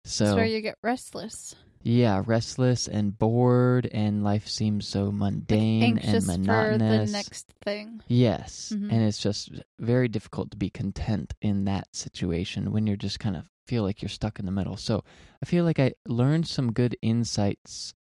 so 0.03 0.25
That's 0.25 0.35
where 0.35 0.45
you 0.45 0.61
get 0.61 0.77
restless. 0.81 1.55
yeah, 1.81 2.21
restless 2.25 2.87
and 2.87 3.17
bored, 3.17 3.87
and 3.87 4.23
life 4.23 4.47
seems 4.47 4.87
so 4.87 5.11
mundane 5.11 5.97
Anxious 5.97 6.27
and 6.29 6.45
for 6.45 6.77
the 6.77 7.05
next 7.05 7.53
thing. 7.63 8.01
Yes, 8.07 8.71
Mhm. 8.75 8.91
and 8.91 9.01
it's 9.03 9.17
just 9.19 9.51
very 9.79 10.07
difficult 10.07 10.51
to 10.51 10.57
be 10.57 10.69
content 10.69 11.33
in 11.41 11.65
that 11.65 11.93
situation 11.95 12.71
when 12.71 12.87
you're 12.87 12.95
just 12.97 13.19
kind 13.19 13.35
of 13.35 13.49
feel 13.67 13.83
like 13.83 14.01
you're 14.01 14.09
stuck 14.09 14.39
in 14.39 14.45
the 14.45 14.51
middle. 14.51 14.75
So 14.77 15.03
I 15.41 15.45
feel 15.45 15.63
like 15.63 15.79
I 15.79 15.93
learned 16.07 16.47
some 16.47 16.73
good 16.73 16.97
insights 17.01 17.93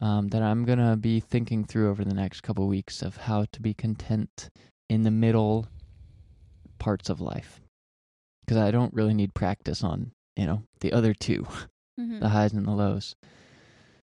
um, 0.00 0.28
that 0.28 0.42
I'm 0.42 0.64
gonna 0.64 0.96
be 0.96 1.18
thinking 1.18 1.64
through 1.64 1.90
over 1.90 2.04
the 2.04 2.14
next 2.14 2.42
couple 2.42 2.68
weeks 2.68 3.02
of 3.02 3.16
how 3.16 3.46
to 3.50 3.60
be 3.60 3.74
content 3.74 4.48
in 4.88 5.02
the 5.02 5.10
middle 5.10 5.66
parts 6.78 7.10
of 7.10 7.20
life, 7.20 7.60
because 8.40 8.56
I 8.58 8.70
don't 8.70 8.94
really 8.94 9.14
need 9.14 9.34
practice 9.34 9.82
on 9.82 10.12
you 10.38 10.46
know 10.46 10.62
the 10.80 10.92
other 10.92 11.12
two 11.12 11.46
hmm 11.98 12.20
the 12.20 12.28
highs 12.30 12.52
and 12.52 12.66
the 12.66 12.70
lows. 12.70 13.16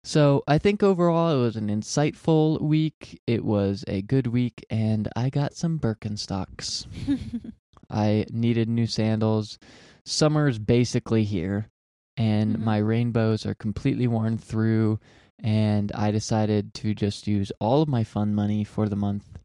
So 0.03 0.43
I 0.47 0.57
think 0.59 0.83
overall 0.83 1.35
it 1.35 1.41
was 1.41 1.55
an 1.55 1.69
insightful 1.69 2.61
week. 2.61 3.19
It 3.25 3.43
was 3.43 3.83
a 3.87 4.01
good 4.03 4.27
week, 4.27 4.63
and 4.69 5.07
I 5.15 5.29
got 5.31 5.55
some 5.55 5.79
Birkenstocks. 5.79 6.85
I 7.89 8.25
needed 8.31 8.69
new 8.69 8.85
sandals. 8.85 9.57
Summer's 10.05 10.59
basically 10.59 11.23
here, 11.23 11.69
and 12.17 12.57
Mhm. 12.57 12.63
my 12.63 12.77
rainbows 12.77 13.45
are 13.45 13.55
completely 13.55 14.07
worn 14.07 14.37
through. 14.37 14.99
And 15.39 15.91
I 15.93 16.11
decided 16.11 16.73
to 16.75 16.93
just 16.93 17.27
use 17.27 17.51
all 17.59 17.81
of 17.81 17.89
my 17.89 18.03
fun 18.03 18.33
money 18.35 18.63
for 18.63 18.87
the 18.87 18.95
month, 18.95 19.39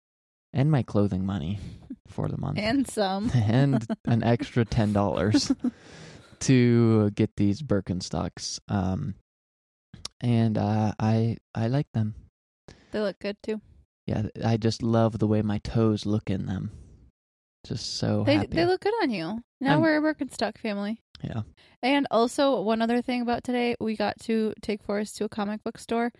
and 0.52 0.70
my 0.70 0.82
clothing 0.82 1.24
money 1.24 1.58
for 2.06 2.28
the 2.28 2.36
month, 2.38 2.58
and 2.58 2.86
some. 2.86 3.30
and 3.34 3.86
an 4.04 4.22
extra 4.22 4.64
ten 4.64 4.92
dollars 4.92 5.50
to 6.40 7.10
get 7.10 7.30
these 7.36 7.62
Birkenstocks. 7.62 8.58
Um, 8.68 9.14
and 10.20 10.58
uh, 10.58 10.92
I 10.98 11.36
I 11.54 11.68
like 11.68 11.86
them. 11.92 12.14
They 12.92 13.00
look 13.00 13.18
good 13.18 13.36
too. 13.42 13.60
Yeah, 14.06 14.24
I 14.44 14.56
just 14.56 14.82
love 14.82 15.18
the 15.18 15.26
way 15.26 15.42
my 15.42 15.58
toes 15.58 16.04
look 16.06 16.30
in 16.30 16.46
them. 16.46 16.72
Just 17.66 17.96
so 17.96 18.24
They 18.24 18.36
happy. 18.36 18.48
they 18.48 18.66
look 18.66 18.80
good 18.80 18.94
on 19.02 19.10
you. 19.10 19.42
Now 19.60 19.72
I'm- 19.72 19.80
we're 19.82 19.98
a 19.98 20.14
Birkenstock 20.14 20.58
family. 20.58 21.00
yeah. 21.22 21.42
And 21.82 22.06
also 22.10 22.60
one 22.62 22.82
other 22.82 23.02
thing 23.02 23.20
about 23.22 23.44
today, 23.44 23.76
we 23.80 23.96
got 23.96 24.18
to 24.20 24.52
take 24.62 24.82
Forrest 24.82 25.16
to 25.18 25.24
a 25.24 25.28
comic 25.28 25.62
book 25.62 25.78
store, 25.78 26.12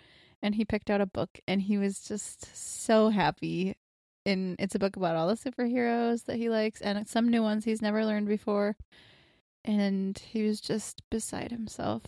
and 0.43 0.55
he 0.55 0.65
picked 0.65 0.91
out 0.91 1.01
a 1.01 1.07
book, 1.07 1.31
and 1.49 1.61
he 1.63 1.77
was 1.79 2.01
just 2.01 2.55
so 2.57 3.09
happy. 3.09 3.75
And 4.27 4.57
it's 4.59 4.75
a 4.75 4.79
book 4.79 4.97
about 4.97 5.17
all 5.17 5.29
the 5.29 5.35
superheroes 5.35 6.25
that 6.27 6.37
he 6.37 6.49
likes, 6.51 6.81
and 6.83 7.09
some 7.09 7.29
new 7.31 7.43
ones 7.43 7.65
he's 7.65 7.81
never 7.83 8.05
learned 8.05 8.29
before. 8.29 8.77
And 9.65 10.19
he 10.19 10.45
was 10.45 10.61
just 10.61 11.03
beside 11.11 11.51
himself. 11.51 12.03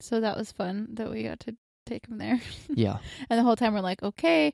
So 0.00 0.20
that 0.20 0.36
was 0.36 0.52
fun 0.52 0.88
that 0.94 1.10
we 1.10 1.22
got 1.22 1.40
to 1.40 1.56
take 1.86 2.06
him 2.06 2.18
there. 2.18 2.40
Yeah. 2.68 2.98
And 3.30 3.38
the 3.38 3.44
whole 3.44 3.56
time 3.56 3.72
we're 3.74 3.80
like, 3.80 4.02
okay, 4.02 4.52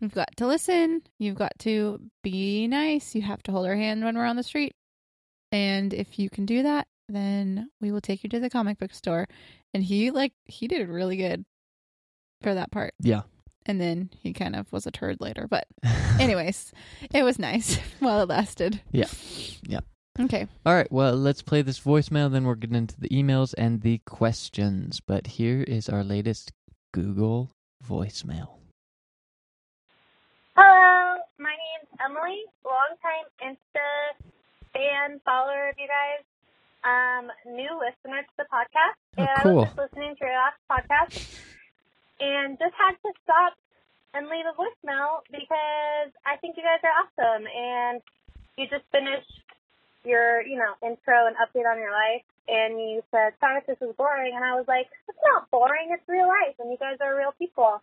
you've 0.00 0.14
got 0.14 0.36
to 0.36 0.46
listen. 0.46 1.02
You've 1.18 1.36
got 1.38 1.52
to 1.60 2.00
be 2.22 2.66
nice. 2.66 3.14
You 3.14 3.22
have 3.22 3.42
to 3.44 3.52
hold 3.52 3.66
our 3.66 3.76
hand 3.76 4.04
when 4.04 4.16
we're 4.16 4.26
on 4.26 4.36
the 4.36 4.42
street. 4.42 4.74
And 5.52 5.94
if 5.94 6.18
you 6.18 6.28
can 6.28 6.44
do 6.44 6.64
that, 6.64 6.88
then 7.08 7.70
we 7.80 7.92
will 7.92 8.00
take 8.00 8.24
you 8.24 8.30
to 8.30 8.40
the 8.40 8.50
comic 8.50 8.78
book 8.78 8.92
store. 8.92 9.26
And 9.72 9.82
he 9.82 10.10
like 10.10 10.32
he 10.44 10.66
did 10.66 10.88
really 10.88 11.16
good 11.16 11.44
for 12.42 12.52
that 12.54 12.70
part. 12.72 12.94
Yeah. 13.00 13.22
And 13.64 13.80
then 13.80 14.10
he 14.22 14.32
kind 14.32 14.54
of 14.54 14.70
was 14.72 14.86
a 14.86 14.90
turd 14.90 15.20
later. 15.20 15.46
But 15.48 15.66
anyways, 16.20 16.72
it 17.12 17.22
was 17.22 17.38
nice 17.38 17.78
while 18.00 18.20
it 18.22 18.28
lasted. 18.28 18.80
Yeah. 18.92 19.08
Yeah. 19.66 19.80
Okay. 20.18 20.46
All 20.64 20.74
right. 20.74 20.90
Well, 20.90 21.14
let's 21.14 21.42
play 21.42 21.62
this 21.62 21.78
voicemail. 21.80 22.30
Then 22.32 22.44
we're 22.44 22.54
getting 22.54 22.76
into 22.76 22.98
the 22.98 23.08
emails 23.10 23.54
and 23.58 23.82
the 23.82 23.98
questions. 24.06 25.00
But 25.00 25.26
here 25.26 25.62
is 25.62 25.88
our 25.88 26.02
latest 26.02 26.52
Google 26.92 27.50
voicemail. 27.86 28.48
Hello, 30.56 31.20
my 31.38 31.52
name's 31.52 31.90
Emily, 32.02 32.40
longtime 32.64 33.28
Insta 33.44 34.16
fan 34.72 35.20
follower 35.24 35.68
of 35.68 35.74
you 35.78 35.84
guys. 35.86 36.24
Um, 36.80 37.28
new 37.52 37.68
listener 37.76 38.22
to 38.22 38.34
the 38.38 38.46
podcast, 38.48 38.96
Oh, 39.18 39.20
and 39.20 39.28
I 39.28 39.42
cool. 39.42 39.56
was 39.56 39.64
just 39.68 39.78
listening 39.78 40.14
to 40.16 40.24
your 40.24 40.32
last 40.38 40.60
podcast, 40.70 41.12
and 42.20 42.56
just 42.58 42.72
had 42.78 42.94
to 43.04 43.10
stop 43.24 43.52
and 44.14 44.28
leave 44.32 44.46
a 44.48 44.54
voicemail 44.56 45.20
because 45.28 46.08
I 46.24 46.38
think 46.40 46.56
you 46.56 46.62
guys 46.62 46.80
are 46.86 46.94
awesome, 47.04 47.44
and 47.44 48.00
you 48.56 48.64
just 48.70 48.86
finished 48.92 49.28
your, 50.06 50.40
you 50.46 50.56
know, 50.56 50.78
intro 50.86 51.26
and 51.26 51.36
update 51.36 51.66
on 51.66 51.78
your 51.78 51.92
life, 51.92 52.22
and 52.48 52.78
you 52.78 53.02
said, 53.10 53.34
"Sorry 53.40 53.60
this 53.66 53.76
is 53.82 53.94
boring," 53.96 54.34
and 54.34 54.44
I 54.44 54.54
was 54.54 54.64
like, 54.68 54.86
"It's 55.08 55.18
not 55.34 55.50
boring. 55.50 55.90
It's 55.90 56.06
real 56.08 56.28
life, 56.28 56.54
and 56.58 56.70
you 56.70 56.78
guys 56.78 56.96
are 57.02 57.16
real 57.16 57.34
people." 57.38 57.82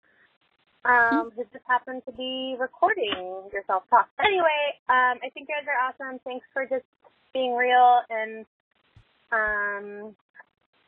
um, 0.86 1.32
who 1.36 1.44
just 1.52 1.64
happened 1.68 2.04
to 2.06 2.12
be 2.12 2.56
recording 2.60 3.48
yourself 3.54 3.84
talk. 3.90 4.10
Anyway, 4.20 4.76
um, 4.90 5.20
I 5.24 5.30
think 5.34 5.48
you 5.48 5.56
guys 5.56 5.68
are 5.68 5.80
awesome. 5.80 6.20
Thanks 6.24 6.46
for 6.54 6.66
just 6.66 6.86
being 7.34 7.56
real 7.56 8.02
and 8.10 8.46
um, 9.32 10.16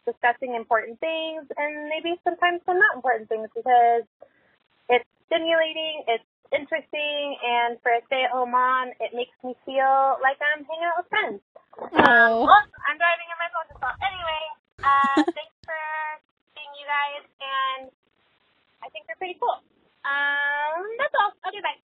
discussing 0.05 0.55
important 0.55 0.99
things 0.99 1.47
and 1.57 1.89
maybe 1.89 2.19
sometimes 2.23 2.61
some 2.65 2.77
not 2.77 2.95
important 2.95 3.29
things 3.29 3.47
because 3.55 4.03
it's 4.89 5.09
stimulating, 5.27 6.03
it's 6.07 6.23
interesting, 6.55 7.35
and 7.43 7.75
for 7.83 7.91
a 7.91 8.01
stay-at-home 8.07 8.51
mom, 8.51 8.95
it 9.03 9.11
makes 9.13 9.35
me 9.43 9.53
feel 9.67 10.17
like 10.23 10.39
I'm 10.39 10.63
hanging 10.63 10.87
out 10.87 10.97
with 11.03 11.09
friends. 11.11 11.41
Um, 11.75 11.91
Oh. 11.91 12.47
oops, 12.47 12.71
I'm 12.87 12.95
driving 12.97 13.27
in 13.27 13.37
my 13.37 13.49
phone 13.51 13.67
to 13.67 13.75
stop. 13.75 13.95
Anyway, 13.99 14.43
uh, 14.81 15.21
thanks 15.37 15.55
for 15.67 15.81
seeing 16.55 16.71
you 16.79 16.85
guys, 16.87 17.23
and 17.43 17.81
I 18.79 18.87
think 18.95 19.05
they're 19.11 19.19
pretty 19.19 19.35
cool. 19.37 19.59
Um, 20.07 20.81
that's 20.97 21.15
all. 21.19 21.31
Okay, 21.51 21.59
bye. 21.59 21.75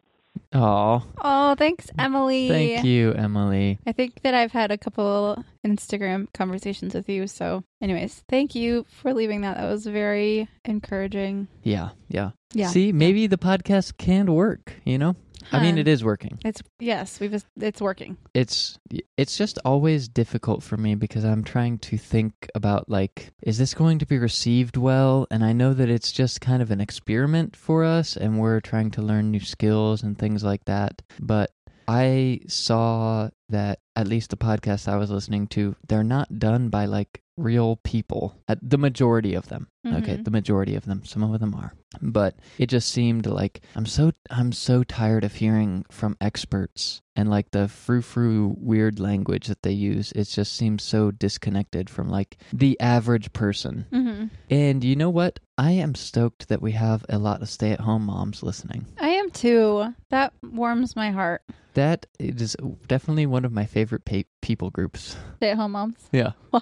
Oh, 0.53 1.03
Oh, 1.21 1.55
thanks, 1.55 1.89
Emily. 1.97 2.49
thank 2.49 2.83
you, 2.85 3.13
Emily. 3.13 3.79
I 3.87 3.93
think 3.93 4.21
that 4.23 4.33
I've 4.33 4.51
had 4.51 4.69
a 4.71 4.77
couple 4.77 5.43
Instagram 5.65 6.27
conversations 6.33 6.93
with 6.93 7.07
you. 7.07 7.27
So, 7.27 7.63
anyways, 7.81 8.23
thank 8.27 8.53
you 8.53 8.85
for 8.89 9.13
leaving 9.13 9.41
that. 9.41 9.57
That 9.57 9.69
was 9.69 9.85
very 9.85 10.49
encouraging. 10.65 11.47
Yeah, 11.63 11.89
yeah. 12.09 12.31
Yeah. 12.53 12.67
See, 12.67 12.91
maybe 12.91 13.27
the 13.27 13.37
podcast 13.37 13.97
can 13.97 14.33
work. 14.33 14.73
You 14.83 14.97
know, 14.97 15.15
I 15.51 15.61
mean, 15.61 15.77
it 15.77 15.87
is 15.87 16.03
working. 16.03 16.39
It's 16.43 16.61
yes, 16.79 17.19
we've 17.19 17.43
it's 17.59 17.81
working. 17.81 18.17
It's 18.33 18.77
it's 19.17 19.37
just 19.37 19.59
always 19.65 20.07
difficult 20.07 20.63
for 20.63 20.77
me 20.77 20.95
because 20.95 21.23
I'm 21.23 21.43
trying 21.43 21.79
to 21.79 21.97
think 21.97 22.49
about 22.55 22.89
like, 22.89 23.31
is 23.41 23.57
this 23.57 23.73
going 23.73 23.99
to 23.99 24.05
be 24.05 24.17
received 24.17 24.77
well? 24.77 25.27
And 25.31 25.43
I 25.43 25.53
know 25.53 25.73
that 25.73 25.89
it's 25.89 26.11
just 26.11 26.41
kind 26.41 26.61
of 26.61 26.71
an 26.71 26.81
experiment 26.81 27.55
for 27.55 27.83
us, 27.83 28.15
and 28.15 28.39
we're 28.39 28.59
trying 28.59 28.91
to 28.91 29.01
learn 29.01 29.31
new 29.31 29.39
skills 29.39 30.03
and 30.03 30.17
things 30.17 30.43
like 30.43 30.65
that. 30.65 31.01
But 31.19 31.51
I 31.87 32.41
saw 32.47 33.29
that 33.49 33.79
at 33.95 34.07
least 34.07 34.29
the 34.29 34.37
podcast 34.37 34.87
I 34.87 34.95
was 34.95 35.11
listening 35.11 35.47
to, 35.47 35.75
they're 35.87 36.03
not 36.03 36.39
done 36.39 36.69
by 36.69 36.85
like 36.85 37.21
real 37.41 37.77
people. 37.83 38.35
Uh, 38.47 38.55
the 38.61 38.77
majority 38.77 39.33
of 39.33 39.47
them. 39.49 39.67
Okay, 39.85 40.17
Mhm. 40.17 40.23
the 40.25 40.31
majority 40.31 40.75
of 40.75 40.85
them. 40.85 41.03
Some 41.05 41.23
of 41.23 41.39
them 41.39 41.55
are, 41.55 41.73
but 42.01 42.35
it 42.59 42.67
just 42.67 42.89
seemed 42.89 43.25
like 43.25 43.61
I'm 43.75 43.87
so 43.87 44.11
I'm 44.29 44.51
so 44.51 44.83
tired 44.83 45.23
of 45.23 45.33
hearing 45.33 45.85
from 45.89 46.15
experts 46.21 47.01
and 47.15 47.29
like 47.29 47.49
the 47.51 47.67
frou 47.67 48.01
frou 48.03 48.55
weird 48.59 48.99
language 48.99 49.47
that 49.47 49.63
they 49.63 49.71
use. 49.71 50.11
It 50.11 50.25
just 50.25 50.53
seems 50.53 50.83
so 50.83 51.09
disconnected 51.09 51.89
from 51.89 52.09
like 52.09 52.37
the 52.53 52.79
average 52.79 53.33
person. 53.33 53.85
hmm 53.91 54.25
And 54.51 54.83
you 54.83 54.95
know 54.95 55.09
what? 55.09 55.39
I 55.57 55.71
am 55.71 55.95
stoked 55.95 56.47
that 56.49 56.61
we 56.61 56.73
have 56.73 57.03
a 57.09 57.17
lot 57.17 57.41
of 57.41 57.49
stay 57.49 57.71
at 57.71 57.79
home 57.81 58.05
moms 58.05 58.43
listening. 58.43 58.85
I 58.99 59.09
am 59.21 59.31
too. 59.31 59.93
That 60.09 60.33
warms 60.43 60.95
my 60.95 61.11
heart. 61.11 61.41
That 61.73 62.05
is 62.19 62.57
definitely 62.87 63.25
one 63.25 63.45
of 63.45 63.51
my 63.53 63.65
favorite 63.65 64.03
pa- 64.05 64.23
people 64.41 64.69
groups. 64.71 65.15
Stay 65.37 65.51
at 65.51 65.57
home 65.57 65.71
moms. 65.71 65.95
Yeah. 66.11 66.31
Why? 66.49 66.61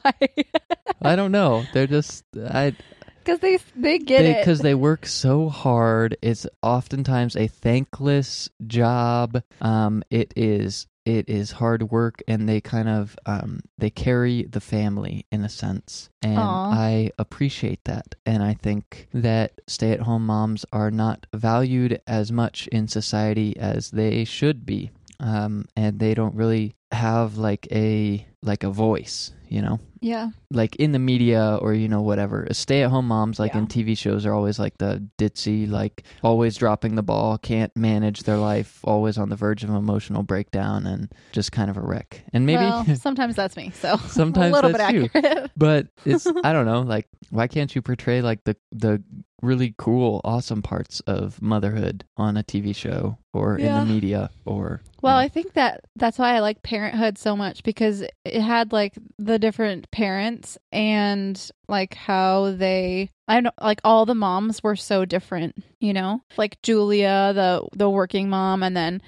I 1.01 1.16
don't 1.16 1.32
know. 1.32 1.63
They're 1.74 1.88
just 1.88 2.24
I 2.38 2.75
Because 3.24 3.39
they 3.39 3.58
they 3.75 3.98
get 3.98 4.24
it. 4.25 4.38
because 4.38 4.60
they 4.60 4.75
work 4.75 5.08
so 5.08 5.50
hard. 5.50 6.16
It's 6.22 6.46
oftentimes 6.62 7.36
a 7.36 7.48
thankless 7.48 8.50
job. 8.68 9.42
Um, 9.62 10.04
it 10.12 10.32
is 10.36 10.86
it 11.06 11.29
is 11.29 11.51
hard 11.51 11.84
work, 11.91 12.22
and 12.27 12.48
they 12.48 12.62
kind 12.62 12.89
of 12.89 13.18
um, 13.25 13.62
they 13.77 13.89
carry 13.89 14.44
the 14.44 14.62
family 14.62 15.25
in 15.32 15.44
a 15.44 15.50
sense, 15.50 16.10
and 16.22 16.38
Aw. 16.38 16.72
I 16.72 17.12
appreciate 17.18 17.84
that. 17.86 18.15
And 18.25 18.44
I 18.44 18.53
think 18.53 19.08
that 19.13 19.62
stay 19.68 19.91
at 19.91 20.01
home 20.01 20.25
moms 20.25 20.65
are 20.72 20.91
not 20.91 21.25
valued 21.34 22.01
as 22.06 22.32
much 22.32 22.68
in 22.68 22.88
society 22.88 23.58
as 23.58 23.91
they 23.91 24.24
should 24.24 24.65
be, 24.65 24.91
um, 25.20 25.65
and 25.75 26.00
they 26.00 26.13
don't 26.13 26.36
really 26.36 26.75
have 26.91 27.38
like 27.38 27.67
a 27.72 28.25
like 28.41 28.63
a 28.63 28.69
voice, 28.69 29.31
you 29.48 29.62
know 29.62 29.79
yeah. 30.01 30.29
like 30.50 30.77
in 30.77 30.93
the 30.93 31.00
media 31.00 31.58
or 31.62 31.74
you 31.74 31.89
know 31.89 32.01
whatever 32.01 32.48
stay 32.51 32.84
at 32.84 32.89
home 32.89 33.08
moms 33.08 33.38
like 33.38 33.51
Yeah. 33.53 33.60
in 33.60 33.67
tv 33.67 33.98
shows 33.98 34.25
are 34.25 34.34
always 34.34 34.58
like 34.58 34.77
the 34.77 35.05
ditzy 35.17 35.69
like 35.69 36.03
always 36.24 36.55
dropping 36.55 36.96
the 36.96 37.03
ball 37.03 37.38
can't 37.38 37.75
manage 37.75 38.24
their 38.24 38.38
life 38.38 38.79
always 38.86 39.17
on 39.17 39.27
the 39.27 39.36
verge 39.36 39.63
of 39.65 39.69
emotional 39.72 40.24
breakdown 40.24 40.86
and 40.88 41.12
just 41.34 41.51
kind 41.51 41.69
of 41.69 41.75
a 41.75 41.81
wreck 41.81 42.24
and 42.31 42.46
maybe 42.46 42.63
Well, 42.63 42.86
sometimes 42.96 43.36
that's 43.36 43.58
me. 43.58 43.72
So 43.72 43.98
Sometimes 44.08 44.51
a 44.51 44.55
little 44.55 44.72
that's 44.72 44.93
bit 44.93 45.12
accurate. 45.12 45.51
but 45.58 45.88
it's 46.05 46.25
i 46.46 46.53
don't 46.53 46.65
know 46.65 46.81
like 46.81 47.08
why 47.29 47.48
can't 47.48 47.75
you 47.75 47.81
portray 47.81 48.22
like 48.22 48.43
the 48.46 48.55
the 48.72 49.03
really 49.41 49.74
cool 49.77 50.22
awesome 50.24 50.62
parts 50.62 51.00
of 51.01 51.41
motherhood 51.41 52.03
on 52.17 52.38
a 52.38 52.43
tv 52.43 52.75
show 52.75 53.17
or 53.34 53.58
in 53.58 53.74
the 53.74 53.86
media 53.86 54.29
or 54.46 54.81
Well, 55.01 55.17
you 55.17 55.25
I 55.25 55.27
think 55.27 55.53
that 55.53 55.81
that's 55.96 56.17
why 56.17 56.36
I 56.36 56.39
like 56.39 56.63
Parenthood 56.63 57.17
so 57.17 57.36
much 57.36 57.63
because 57.63 58.01
it 58.01 58.41
had 58.41 58.72
like 58.74 58.96
the 59.17 59.38
different 59.38 59.89
parents 59.91 60.58
and 60.72 61.51
like 61.67 61.93
how 61.93 62.51
they 62.51 63.12
I 63.27 63.41
don't 63.41 63.53
like 63.62 63.81
all 63.84 64.05
the 64.05 64.15
moms 64.15 64.63
were 64.63 64.75
so 64.75 65.05
different, 65.05 65.63
you 65.79 65.93
know? 65.93 66.24
Like 66.38 66.60
Julia, 66.63 67.31
the 67.36 67.67
the 67.74 67.89
working 67.89 68.29
mom 68.29 68.63
and 68.63 68.75
then 68.75 69.01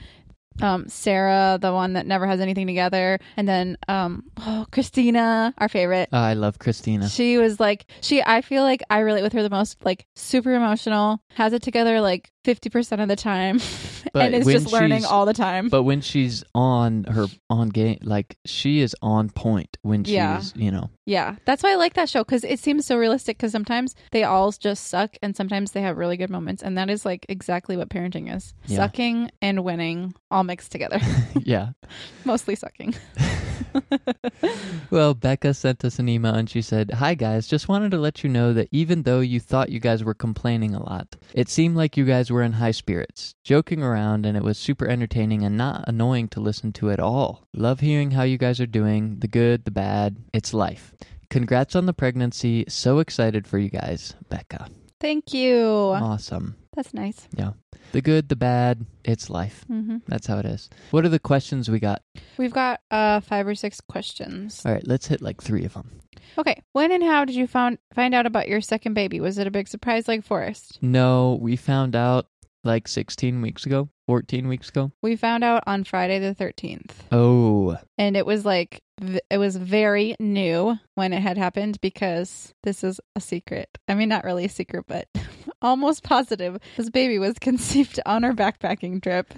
um 0.62 0.88
Sarah, 0.88 1.58
the 1.62 1.74
one 1.74 1.94
that 1.94 2.06
never 2.06 2.28
has 2.28 2.40
anything 2.40 2.68
together, 2.68 3.20
and 3.38 3.48
then 3.48 3.78
um 3.88 4.24
oh, 4.38 4.66
Christina, 4.72 5.54
our 5.58 5.70
favorite. 5.70 6.12
know? 6.12 6.18
i 6.18 6.34
love 6.34 6.60
christina 6.60 7.08
She 7.10 7.38
was 7.38 7.60
like 7.60 7.86
she 8.02 8.22
I 8.22 8.42
feel 8.42 8.64
like 8.64 8.82
I 8.90 9.00
relate 9.00 9.22
with 9.24 9.34
her 9.34 9.44
the 9.44 9.50
most 9.50 9.84
like 9.86 10.06
super 10.16 10.54
emotional, 10.54 11.22
has 11.36 11.54
it 11.54 11.62
together 11.62 12.02
like 12.02 12.32
50% 12.46 13.02
of 13.02 13.08
the 13.08 13.16
time 13.16 13.60
and 14.16 14.34
is 14.34 14.48
just 14.48 14.72
learning 14.74 15.06
all 15.06 15.26
the 15.28 15.34
time. 15.34 15.70
But 15.70 15.84
when 15.84 16.02
she's 16.02 16.44
on 16.56 17.04
her 17.04 17.28
on 17.50 17.70
game, 17.70 18.00
like 18.02 18.36
she 18.46 18.82
is 18.82 18.96
on 19.02 19.30
point 19.30 19.78
when 19.84 20.04
she's, 20.04 20.14
Yeah. 20.14 20.42
you 20.56 20.72
know, 20.72 20.90
Yeah, 21.06 21.36
that's 21.46 21.64
why 21.64 21.72
I 21.72 21.76
like 21.76 21.96
that 21.96 22.10
show 22.10 22.24
because 22.24 22.44
it 22.44 22.60
seems 22.60 22.86
so 22.86 22.98
realistic. 22.98 23.38
Because 23.38 23.52
sometimes 23.52 23.96
they 24.12 24.24
all 24.24 24.52
just 24.52 24.88
suck, 24.88 25.16
and 25.24 25.36
sometimes 25.36 25.72
they 25.72 25.82
have 25.82 25.98
really 25.98 26.18
good 26.18 26.30
moments, 26.30 26.62
and 26.62 26.78
that 26.78 26.90
is 26.90 27.06
like 27.06 27.26
exactly 27.28 27.76
what 27.76 27.90
parenting 27.90 28.34
is: 28.34 28.54
Yeah. 28.68 28.78
sucking 28.78 29.32
and 29.42 29.64
winning 29.64 30.14
all 30.30 30.44
mixed 30.44 30.72
together. 30.72 31.00
yeah. 31.40 31.70
Mostly 32.26 32.56
sucking. 32.56 32.94
Well, 34.92 35.14
Becca 35.14 35.54
sent 35.54 35.86
us 35.86 36.00
an 36.00 36.10
email 36.10 36.34
and 36.34 36.50
she 36.50 36.62
said, 36.62 36.92
Hi 36.92 37.14
guys, 37.16 37.48
just 37.48 37.70
wanted 37.70 37.92
to 37.92 37.98
let 37.98 38.24
you 38.24 38.30
know 38.30 38.52
that 38.54 38.68
even 38.72 39.04
though 39.04 39.22
you 39.22 39.40
thought 39.40 39.70
you 39.70 39.80
guys 39.80 40.04
were 40.04 40.14
complaining 40.14 40.76
a 40.76 40.84
lot, 40.84 41.16
it 41.34 41.48
seemed 41.48 41.78
like 41.78 41.96
you 41.96 42.04
guys 42.04 42.30
were 42.30 42.44
in 42.44 42.52
high 42.54 42.72
spirits, 42.72 43.34
joking 43.44 43.82
around, 43.82 44.26
and 44.26 44.36
it 44.36 44.44
was 44.44 44.58
super 44.58 44.88
entertaining 44.88 45.44
and 45.44 45.56
not 45.56 45.86
annoying 45.88 46.28
to 46.30 46.42
listen 46.42 46.74
to 46.74 46.92
at 46.92 47.00
all. 47.00 47.48
Love 47.54 47.80
hearing 47.80 48.12
how 48.12 48.24
you 48.24 48.38
guys 48.38 48.60
are 48.60 48.66
doing, 48.66 49.20
the 49.20 49.30
good, 49.30 49.64
the 49.64 49.72
bad. 49.72 50.18
It's 50.34 50.54
life. 50.54 50.94
Congrats 51.30 51.76
on 51.76 51.86
the 51.86 51.94
pregnancy. 51.94 52.66
So 52.68 53.00
excited 53.00 53.48
for 53.48 53.58
you 53.58 53.70
guys, 53.70 54.14
Becca. 54.28 54.68
Thank 55.00 55.34
you. 55.34 55.64
Awesome. 55.64 56.58
That's 56.76 56.94
nice. 56.94 57.28
Yeah. 57.36 57.52
The 57.92 58.02
good, 58.02 58.30
the 58.30 58.36
bad, 58.38 58.86
it's 59.04 59.30
life. 59.30 59.66
hmm 59.68 59.98
That's 60.08 60.28
how 60.28 60.38
it 60.40 60.46
is. 60.46 60.70
What 60.92 61.04
are 61.06 61.10
the 61.10 61.20
questions 61.20 61.70
we 61.70 61.80
got? 61.80 62.02
We've 62.38 62.54
got 62.54 62.80
uh 62.90 63.20
five 63.20 63.46
or 63.48 63.56
six 63.56 63.82
questions. 63.82 64.62
All 64.66 64.72
right, 64.72 64.86
let's 64.88 65.08
hit 65.08 65.22
like 65.22 65.42
three 65.42 65.66
of 65.66 65.74
them. 65.74 66.00
Okay, 66.38 66.62
when 66.72 66.94
and 66.94 67.04
how 67.04 67.26
did 67.26 67.36
you 67.36 67.46
found 67.48 67.78
find 67.94 68.16
out 68.16 68.26
about 68.26 68.48
your 68.48 68.62
second 68.62 68.94
baby? 68.94 69.20
Was 69.20 69.38
it 69.38 69.48
a 69.48 69.52
big 69.52 69.68
surprise 69.68 70.08
like 70.08 70.24
Forrest? 70.24 70.78
No, 70.82 71.38
we 71.42 71.58
found 71.58 71.94
out 71.96 72.28
like 72.64 72.88
16 72.88 73.42
weeks 73.42 73.66
ago, 73.66 73.90
14 74.08 74.48
weeks 74.48 74.70
ago. 74.70 74.92
We 75.02 75.16
found 75.16 75.44
out 75.44 75.64
on 75.68 75.84
Friday 75.84 76.20
the 76.20 76.34
thirteenth. 76.34 77.04
Oh, 77.12 77.78
and 77.98 78.16
it 78.18 78.26
was 78.26 78.46
like 78.46 78.82
it 79.30 79.38
was 79.38 79.56
very 79.56 80.16
new 80.20 80.78
when 80.96 81.12
it 81.14 81.22
had 81.22 81.38
happened 81.38 81.82
because 81.82 82.54
this 82.64 82.84
is 82.84 83.00
a 83.16 83.22
secret. 83.22 83.68
I 83.88 83.96
mean, 83.96 84.10
not 84.10 84.24
really 84.24 84.46
a 84.46 84.50
secret, 84.50 84.86
but 84.88 85.08
almost 85.62 86.04
positive. 86.04 86.60
This 86.78 86.90
baby 86.90 87.18
was 87.18 87.34
conceived 87.42 88.00
on 88.06 88.24
our 88.24 88.34
backpacking 88.34 89.02
trip. 89.02 89.34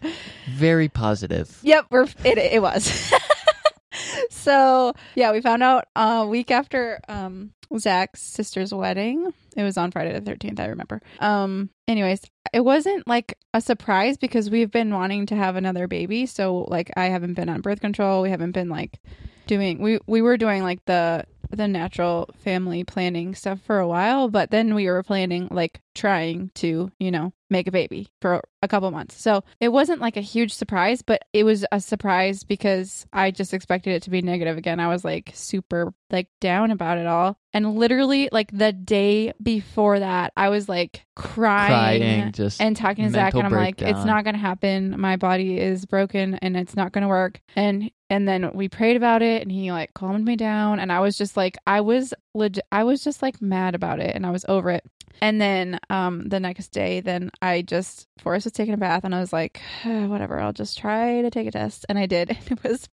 very 0.50 0.90
positive. 0.90 1.60
Yep, 1.64 1.86
we're 1.92 2.08
it. 2.26 2.38
It 2.38 2.62
was. 2.62 3.14
so 4.30 4.94
yeah, 5.16 5.32
we 5.32 5.42
found 5.42 5.64
out 5.64 5.86
a 5.96 6.26
week 6.28 6.52
after 6.52 7.00
um 7.08 7.52
Zach's 7.78 8.22
sister's 8.22 8.74
wedding. 8.74 9.34
It 9.56 9.64
was 9.64 9.78
on 9.78 9.92
Friday 9.92 10.14
the 10.14 10.22
thirteenth. 10.22 10.60
I 10.60 10.68
remember. 10.68 11.02
Um. 11.20 11.70
Anyways, 11.88 12.22
it 12.54 12.64
wasn't 12.64 13.08
like 13.08 13.38
a 13.54 13.60
surprise 13.60 14.16
because 14.16 14.50
we've 14.50 14.72
been 14.72 14.94
wanting 14.94 15.26
to 15.26 15.36
have 15.36 15.56
another 15.56 15.88
baby. 15.88 16.28
So 16.28 16.66
like, 16.70 16.92
I 16.96 17.06
haven't 17.06 17.34
been 17.34 17.50
on 17.50 17.62
birth 17.62 17.82
control. 17.82 18.22
We 18.22 18.30
haven't 18.30 18.52
been 18.52 18.70
like 18.70 19.00
doing. 19.48 19.80
We 19.80 20.00
we 20.08 20.22
were 20.22 20.38
doing 20.38 20.64
like 20.64 20.86
the 20.86 21.26
the 21.56 21.68
natural 21.68 22.30
family 22.40 22.84
planning 22.84 23.36
stuff 23.36 23.60
for 23.62 23.80
a 23.80 23.88
while, 23.88 24.30
but 24.30 24.52
then 24.52 24.76
we 24.76 24.88
were 24.88 25.04
planning 25.04 25.48
like 25.52 25.82
trying 25.96 26.50
to 26.56 26.92
you 27.00 27.12
know 27.12 27.34
make 27.50 27.68
a 27.68 27.72
baby 27.72 28.10
for 28.20 28.42
a 28.64 28.68
couple 28.68 28.90
months. 28.90 29.22
So 29.22 29.44
it 29.60 29.70
wasn't 29.70 30.02
like 30.02 30.18
a 30.18 30.22
huge 30.22 30.54
surprise, 30.54 31.04
but 31.04 31.22
it 31.34 31.44
was 31.44 31.66
a 31.72 31.80
surprise 31.80 32.44
because 32.44 33.06
I 33.14 33.30
just 33.32 33.54
expected 33.54 33.94
it 33.94 34.04
to 34.04 34.10
be 34.10 34.22
negative 34.22 34.58
again. 34.58 34.80
I 34.80 34.88
was 34.88 35.06
like 35.06 35.32
super 35.36 35.94
like 36.10 36.28
down 36.42 36.72
about 36.72 36.98
it 36.98 37.06
all. 37.06 37.38
And 37.54 37.76
literally 37.76 38.28
like 38.32 38.50
the 38.52 38.74
day 38.74 39.34
before 39.42 40.00
that, 40.00 40.34
I 40.36 40.50
was 40.50 40.68
like 40.68 41.06
crying, 41.16 42.02
Crying, 42.02 42.32
just 42.32 42.60
and 42.60 42.76
talking 42.76 43.06
to 43.06 43.12
Zach 43.12 43.36
and 43.36 43.44
I'm 43.44 43.52
like, 43.52 43.82
it's 43.82 44.04
not 44.04 44.26
gonna 44.26 44.40
happen. 44.40 45.00
My 45.00 45.16
body 45.16 45.60
is 45.60 45.86
broken 45.86 46.36
and 46.36 46.58
it's 46.58 46.76
not 46.76 46.92
gonna 46.92 47.08
work. 47.08 47.40
And 47.56 47.92
and 48.14 48.28
then 48.28 48.52
we 48.54 48.70
prayed 48.70 48.96
about 48.96 49.24
it 49.24 49.42
and 49.42 49.52
he 49.52 49.72
like 49.72 49.96
calmed 49.96 50.24
me 50.24 50.36
down 50.36 50.80
and 50.80 50.92
I 50.92 51.00
was 51.00 51.18
just 51.18 51.36
like 51.36 51.58
I 51.66 51.82
was 51.82 52.14
legit 52.36 52.64
I 52.72 52.84
was 52.84 53.04
just 53.04 53.24
like 53.24 53.42
mad 53.42 53.74
about 53.74 54.00
it 54.00 54.16
and 54.16 54.24
I 54.24 54.30
was 54.30 54.46
over 54.48 54.70
it. 54.70 54.86
And 55.20 55.42
then 55.42 55.80
um 55.90 56.30
the 56.30 56.40
next 56.40 56.68
day 56.68 57.02
then 57.02 57.32
I 57.42 57.64
just 57.64 58.08
Forrest 58.20 58.46
was 58.46 58.54
taking 58.54 58.76
a 58.76 58.78
bath 58.78 59.04
and 59.04 59.16
I 59.16 59.20
was 59.20 59.34
like, 59.34 59.60
whatever, 59.84 60.40
I'll 60.40 60.54
just 60.54 60.78
try 60.78 61.24
to 61.24 61.32
take 61.32 61.48
a 61.48 61.52
test. 61.52 61.88
And 61.90 61.98
I 61.98 62.06
did 62.06 62.30
and 62.50 62.52
it 62.52 62.64
was. 62.64 62.88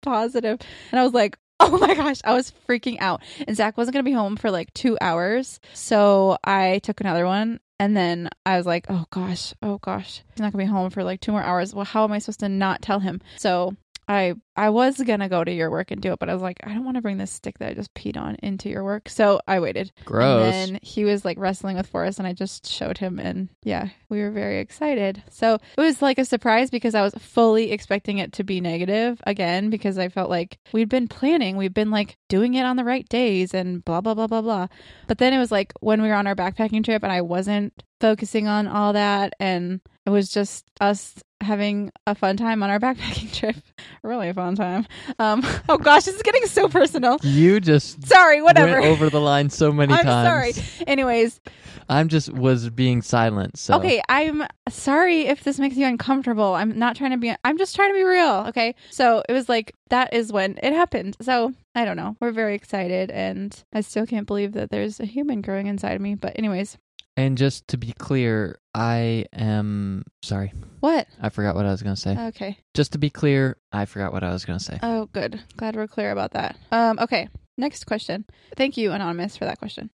And 0.92 1.00
I 1.00 1.02
was 1.02 1.14
like, 1.14 1.36
Oh 1.60 1.76
my 1.78 1.94
gosh, 1.96 2.20
I 2.24 2.34
was 2.34 2.52
freaking 2.68 2.98
out. 3.00 3.20
And 3.44 3.56
Zach 3.56 3.76
wasn't 3.76 3.94
gonna 3.94 4.04
be 4.04 4.12
home 4.12 4.36
for 4.36 4.52
like 4.52 4.72
two 4.72 4.96
hours. 5.00 5.58
So 5.72 6.38
I 6.44 6.78
took 6.84 7.00
another 7.00 7.26
one 7.26 7.58
and 7.80 7.96
then 7.96 8.28
I 8.46 8.56
was 8.56 8.66
like, 8.66 8.86
oh 8.88 9.06
gosh, 9.10 9.52
oh 9.62 9.78
gosh, 9.78 10.22
he's 10.30 10.40
not 10.40 10.52
gonna 10.52 10.64
be 10.64 10.70
home 10.70 10.90
for 10.90 11.02
like 11.02 11.20
two 11.20 11.32
more 11.32 11.42
hours. 11.42 11.74
Well, 11.74 11.84
how 11.84 12.04
am 12.04 12.12
I 12.12 12.20
supposed 12.20 12.40
to 12.40 12.48
not 12.48 12.82
tell 12.82 13.00
him? 13.00 13.20
So 13.36 13.76
I 14.08 14.34
I 14.56 14.70
was 14.70 14.98
gonna 15.00 15.28
go 15.28 15.44
to 15.44 15.52
your 15.52 15.70
work 15.70 15.90
and 15.90 16.00
do 16.00 16.12
it, 16.12 16.18
but 16.18 16.30
I 16.30 16.32
was 16.32 16.42
like, 16.42 16.58
I 16.64 16.72
don't 16.72 16.84
want 16.84 16.96
to 16.96 17.02
bring 17.02 17.18
this 17.18 17.30
stick 17.30 17.58
that 17.58 17.70
I 17.70 17.74
just 17.74 17.92
peed 17.94 18.16
on 18.16 18.36
into 18.42 18.68
your 18.70 18.82
work. 18.82 19.08
So 19.08 19.40
I 19.46 19.60
waited. 19.60 19.92
gross. 20.04 20.52
And 20.52 20.74
then 20.74 20.80
he 20.82 21.04
was 21.04 21.24
like 21.24 21.38
wrestling 21.38 21.76
with 21.76 21.86
Forrest, 21.86 22.18
and 22.18 22.26
I 22.26 22.32
just 22.32 22.66
showed 22.66 22.98
him, 22.98 23.18
and 23.18 23.48
yeah, 23.62 23.90
we 24.08 24.20
were 24.22 24.30
very 24.30 24.58
excited. 24.60 25.22
So 25.30 25.54
it 25.54 25.80
was 25.80 26.00
like 26.00 26.18
a 26.18 26.24
surprise 26.24 26.70
because 26.70 26.94
I 26.94 27.02
was 27.02 27.14
fully 27.14 27.70
expecting 27.70 28.18
it 28.18 28.32
to 28.34 28.44
be 28.44 28.60
negative 28.60 29.20
again 29.26 29.68
because 29.70 29.98
I 29.98 30.08
felt 30.08 30.30
like 30.30 30.58
we'd 30.72 30.88
been 30.88 31.08
planning, 31.08 31.56
we'd 31.56 31.74
been 31.74 31.90
like 31.90 32.16
doing 32.28 32.54
it 32.54 32.64
on 32.64 32.76
the 32.76 32.84
right 32.84 33.08
days, 33.08 33.52
and 33.52 33.84
blah 33.84 34.00
blah 34.00 34.14
blah 34.14 34.26
blah 34.26 34.42
blah. 34.42 34.68
But 35.06 35.18
then 35.18 35.34
it 35.34 35.38
was 35.38 35.52
like 35.52 35.72
when 35.80 36.00
we 36.00 36.08
were 36.08 36.14
on 36.14 36.26
our 36.26 36.34
backpacking 36.36 36.82
trip, 36.84 37.02
and 37.02 37.12
I 37.12 37.20
wasn't 37.20 37.74
focusing 38.00 38.48
on 38.48 38.66
all 38.66 38.94
that, 38.94 39.34
and 39.38 39.80
it 40.06 40.10
was 40.10 40.30
just 40.30 40.64
us 40.80 41.14
having 41.40 41.90
a 42.06 42.14
fun 42.14 42.36
time 42.36 42.62
on 42.62 42.70
our 42.70 42.78
backpacking 42.80 43.32
trip. 43.32 43.56
really 44.02 44.28
a 44.28 44.34
fun 44.34 44.54
time. 44.56 44.86
Um, 45.18 45.42
oh 45.68 45.78
gosh, 45.78 46.04
this 46.04 46.16
is 46.16 46.22
getting 46.22 46.46
so 46.46 46.68
personal. 46.68 47.18
You 47.22 47.60
just 47.60 48.06
Sorry, 48.06 48.42
whatever. 48.42 48.80
over 48.80 49.10
the 49.10 49.20
line 49.20 49.50
so 49.50 49.72
many 49.72 49.92
I'm 49.92 50.04
times. 50.04 50.56
sorry. 50.56 50.84
Anyways, 50.86 51.40
I'm 51.88 52.08
just 52.08 52.32
was 52.32 52.68
being 52.70 53.02
silent. 53.02 53.56
So 53.58 53.74
okay, 53.76 54.02
I'm 54.08 54.44
sorry 54.68 55.22
if 55.22 55.44
this 55.44 55.58
makes 55.58 55.76
you 55.76 55.86
uncomfortable. 55.86 56.54
I'm 56.54 56.78
not 56.78 56.96
trying 56.96 57.12
to 57.12 57.16
be. 57.18 57.34
I'm 57.44 57.58
just 57.58 57.74
trying 57.76 57.90
to 57.90 57.94
be 57.94 58.04
real. 58.04 58.46
Okay, 58.48 58.74
so 58.90 59.22
it 59.28 59.32
was 59.32 59.48
like 59.48 59.74
that 59.90 60.12
is 60.12 60.32
when 60.32 60.58
it 60.62 60.72
happened. 60.72 61.16
So 61.20 61.54
I 61.74 61.84
don't 61.84 61.96
know. 61.96 62.16
We're 62.20 62.32
very 62.32 62.54
excited, 62.54 63.10
and 63.10 63.56
I 63.72 63.80
still 63.80 64.06
can't 64.06 64.26
believe 64.26 64.52
that 64.52 64.70
there's 64.70 65.00
a 65.00 65.06
human 65.06 65.40
growing 65.40 65.66
inside 65.66 65.92
of 65.94 66.00
me. 66.00 66.14
But 66.14 66.38
anyways, 66.38 66.76
And 67.18 67.36
just 67.36 67.66
to 67.68 67.76
be 67.76 67.92
clear, 67.98 68.60
I 68.72 69.26
am 69.32 70.04
sorry. 70.22 70.52
what? 70.78 71.08
I 71.20 71.30
forgot 71.30 71.56
what 71.56 71.66
I 71.66 71.70
was 71.70 71.82
going 71.82 71.96
to 71.96 72.00
say. 72.00 72.16
Okay. 72.28 72.58
just 72.74 72.92
to 72.92 72.98
be 72.98 73.10
clear, 73.10 73.56
I 73.72 73.86
forgot 73.86 74.12
what 74.12 74.22
I 74.22 74.32
was 74.32 74.44
going 74.44 74.60
to 74.60 74.64
say. 74.64 74.78
Oh, 74.84 75.06
good. 75.12 75.40
Glad 75.56 75.74
we're 75.74 75.88
clear 75.88 76.12
about 76.12 76.30
that. 76.34 76.56
Um, 76.70 76.96
okay. 77.00 77.28
Next 77.56 77.86
question. 77.86 78.24
Thank 78.56 78.76
you, 78.76 78.92
Anonymous, 78.92 79.36
for 79.36 79.44
that 79.46 79.58
question. 79.58 79.90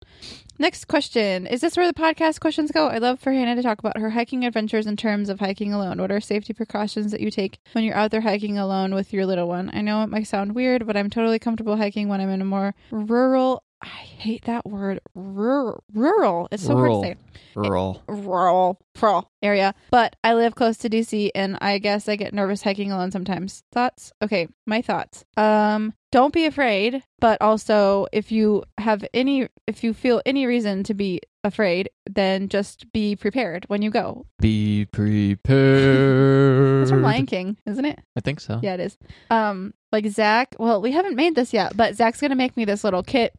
Next 0.59 0.89
question. 0.89 1.47
Is 1.47 1.61
this 1.61 1.77
where 1.77 1.87
the 1.87 1.95
podcast 1.95 2.41
questions 2.41 2.73
go? 2.73 2.89
I'd 2.89 3.03
love 3.03 3.21
for 3.21 3.31
Hannah 3.31 3.55
to 3.55 3.63
talk 3.63 3.79
about 3.79 3.99
her 3.99 4.11
hiking 4.11 4.45
adventures 4.45 4.89
in 4.89 4.97
terms 4.97 5.29
of 5.29 5.39
hiking 5.39 5.73
alone. 5.73 6.01
What 6.01 6.11
are 6.11 6.21
safety 6.21 6.53
precautions 6.55 7.13
that 7.13 7.21
you 7.21 7.31
take 7.31 7.61
when 7.71 7.85
you're 7.85 7.95
out 7.95 8.11
there 8.11 8.21
hiking 8.21 8.59
alone 8.59 8.93
with 8.97 9.13
your 9.13 9.27
little 9.27 9.47
one? 9.47 9.71
I 9.73 9.81
know 9.81 10.03
it 10.03 10.09
might 10.09 10.27
sound 10.27 10.57
weird, 10.57 10.89
but 10.89 10.97
I'm 10.97 11.09
totally 11.09 11.39
comfortable 11.39 11.77
hiking 11.77 12.09
when 12.09 12.21
I'm 12.21 12.31
in 12.31 12.43
a 12.43 12.45
more 12.45 12.75
rural 12.91 13.63
I 13.83 13.87
hate 13.87 14.45
that 14.45 14.65
word. 14.65 15.01
Rural. 15.15 15.83
Rural. 15.93 16.49
It's 16.53 16.65
so 16.65 16.75
Rural. 16.77 17.03
hard 17.03 17.19
to 17.19 17.23
say 17.25 17.29
Rural. 17.55 18.03
rural, 18.07 18.81
rural 19.01 19.31
area. 19.43 19.75
But 19.91 20.17
I 20.25 20.35
live 20.35 20.55
close 20.55 20.77
to 20.79 20.89
DC 20.89 21.31
and 21.35 21.59
I 21.61 21.79
guess 21.79 22.09
I 22.09 22.17
get 22.17 22.33
nervous 22.33 22.63
hiking 22.63 22.93
alone 22.93 23.11
sometimes. 23.11 23.63
Thoughts? 23.73 24.13
Okay, 24.23 24.49
my 24.67 24.81
thoughts. 24.83 25.25
Um 25.37 25.95
don't 26.13 26.33
be 26.33 26.45
afraid, 26.47 27.03
but 27.21 27.41
also 27.41 28.07
if 28.13 28.31
you 28.31 28.63
have 28.79 29.05
any 29.13 29.49
if 29.67 29.83
you 29.83 29.93
feel 29.95 30.23
any 30.25 30.47
reason 30.47 30.83
to 30.85 30.95
be 30.95 31.21
afraid, 31.45 31.91
then 32.09 32.49
just 32.49 32.91
be 32.93 33.17
prepared 33.17 33.65
when 33.69 33.83
you 33.83 33.91
go. 33.91 34.27
Be 34.39 34.87
prepared. 34.93 36.83
It's 36.83 36.91
from 36.91 37.03
Lion 37.03 37.27
King, 37.27 37.57
isn't 37.67 37.85
it? 37.85 37.99
I 38.17 38.21
think 38.21 38.41
so. 38.41 38.61
Yeah, 38.63 38.75
it 38.75 38.81
is. 38.81 38.97
Um, 39.31 39.75
like 39.91 40.07
Zach. 40.09 40.55
Well, 40.59 40.81
we 40.81 40.93
haven't 40.93 41.17
made 41.17 41.35
this 41.35 41.53
yet, 41.53 41.77
but 41.77 41.95
Zach's 41.97 42.21
gonna 42.21 42.37
make 42.37 42.57
me 42.57 42.65
this 42.65 42.85
little 42.85 43.03
kit 43.03 43.33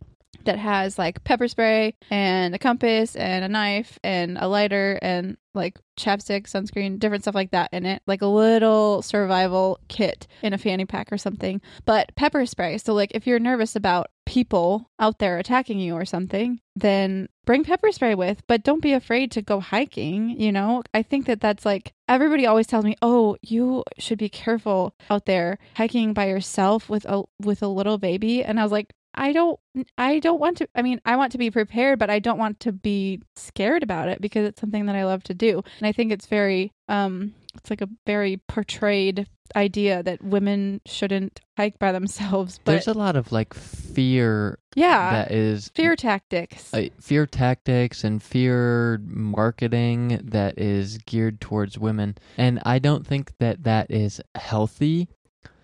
that 0.46 0.60
has 0.60 0.98
like 0.98 1.24
pepper 1.24 1.48
spray 1.48 1.96
and 2.10 2.56
a 2.56 2.60
compass 2.60 3.16
and 3.16 3.44
a 3.44 3.50
knife 3.50 4.00
and 4.04 4.38
a 4.38 4.48
lighter 4.48 5.00
and 5.02 5.38
like 5.54 5.80
chapstick, 6.00 6.48
sunscreen, 6.48 7.00
different 7.00 7.24
stuff 7.24 7.36
like 7.36 7.52
that 7.52 7.70
in 7.72 7.86
it. 7.86 8.02
Like 8.08 8.22
a 8.22 8.28
little 8.28 9.02
survival 9.02 9.80
kit 9.88 10.28
in 10.42 10.54
a 10.54 10.58
fanny 10.58 10.86
pack 10.86 11.12
or 11.12 11.18
something. 11.18 11.62
But 11.86 12.16
pepper 12.16 12.46
spray. 12.46 12.78
So 12.78 12.94
like 12.94 13.12
if 13.14 13.28
you're 13.28 13.40
nervous 13.40 13.76
about 13.76 14.08
people 14.26 14.90
out 15.00 15.20
there 15.20 15.38
attacking 15.38 15.80
you 15.80 15.94
or 15.94 16.06
something, 16.06 16.60
then 16.76 17.28
bring 17.46 17.64
pepper 17.64 17.92
spray 17.92 18.16
with, 18.16 18.42
but 18.48 18.64
don't 18.64 18.82
be 18.82 18.94
afraid 18.94 19.32
to 19.32 19.42
go 19.42 19.60
hiking, 19.60 20.30
you 20.40 20.52
know? 20.52 20.82
I 20.94 21.04
think 21.04 21.26
that 21.28 21.42
that's 21.42 21.66
like 21.66 21.94
everybody 22.08 22.46
always 22.46 22.68
tells 22.68 22.86
me, 22.86 22.96
"Oh, 23.02 23.38
you 23.42 23.84
should 24.00 24.18
be 24.18 24.30
careful 24.30 24.96
out 25.10 25.26
there 25.26 25.60
hiking 25.76 26.14
by 26.14 26.28
yourself 26.28 26.90
with 26.90 27.06
a 27.06 27.24
with 27.40 27.62
a 27.62 27.68
little 27.68 27.98
baby." 27.98 28.44
And 28.44 28.60
I 28.60 28.64
was 28.64 28.72
like, 28.72 28.94
I 29.16 29.32
don't 29.32 29.60
I 29.98 30.20
don't 30.20 30.40
want 30.40 30.58
to 30.58 30.68
I 30.76 30.82
mean, 30.82 31.00
I 31.06 31.16
want 31.16 31.32
to 31.34 31.38
be 31.38 31.52
prepared, 31.52 32.00
but 32.00 32.10
I 32.10 32.20
don't 32.20 32.38
want 32.40 32.60
to 32.62 32.72
be 32.72 33.22
scared 33.36 33.84
about 33.84 34.10
it 34.10 34.22
because 34.22 34.48
it's 34.48 34.62
something 34.62 34.86
that 34.88 34.96
I 34.96 35.06
love 35.06 35.24
to 35.24 35.34
do. 35.34 35.62
And 35.80 35.88
I 35.88 35.92
think 35.92 36.12
it's 36.12 36.26
very 36.26 36.72
um 36.88 37.34
it's 37.56 37.70
like 37.70 37.82
a 37.82 37.90
very 38.06 38.38
portrayed 38.48 39.28
idea 39.56 40.02
that 40.02 40.24
women 40.24 40.82
shouldn't 40.86 41.42
hike 41.58 41.78
by 41.78 41.92
themselves, 41.92 42.60
but 42.64 42.72
There's 42.72 42.88
a 42.88 42.94
lot 42.94 43.16
of 43.16 43.32
like 43.32 43.54
fear 43.54 44.58
yeah, 44.76 45.12
that 45.12 45.32
is 45.32 45.70
fear 45.76 45.96
tactics. 45.96 46.74
uh, 46.74 46.88
fear 47.00 47.28
tactics 47.28 48.04
and 48.04 48.24
fear 48.24 49.00
marketing 49.06 50.20
that 50.24 50.58
is 50.58 50.98
geared 51.00 51.40
towards 51.40 51.78
women 51.78 52.16
and 52.38 52.60
i 52.66 52.80
don't 52.80 53.06
think 53.06 53.34
that 53.40 53.64
that 53.64 53.92
is 53.92 54.20
healthy 54.34 55.08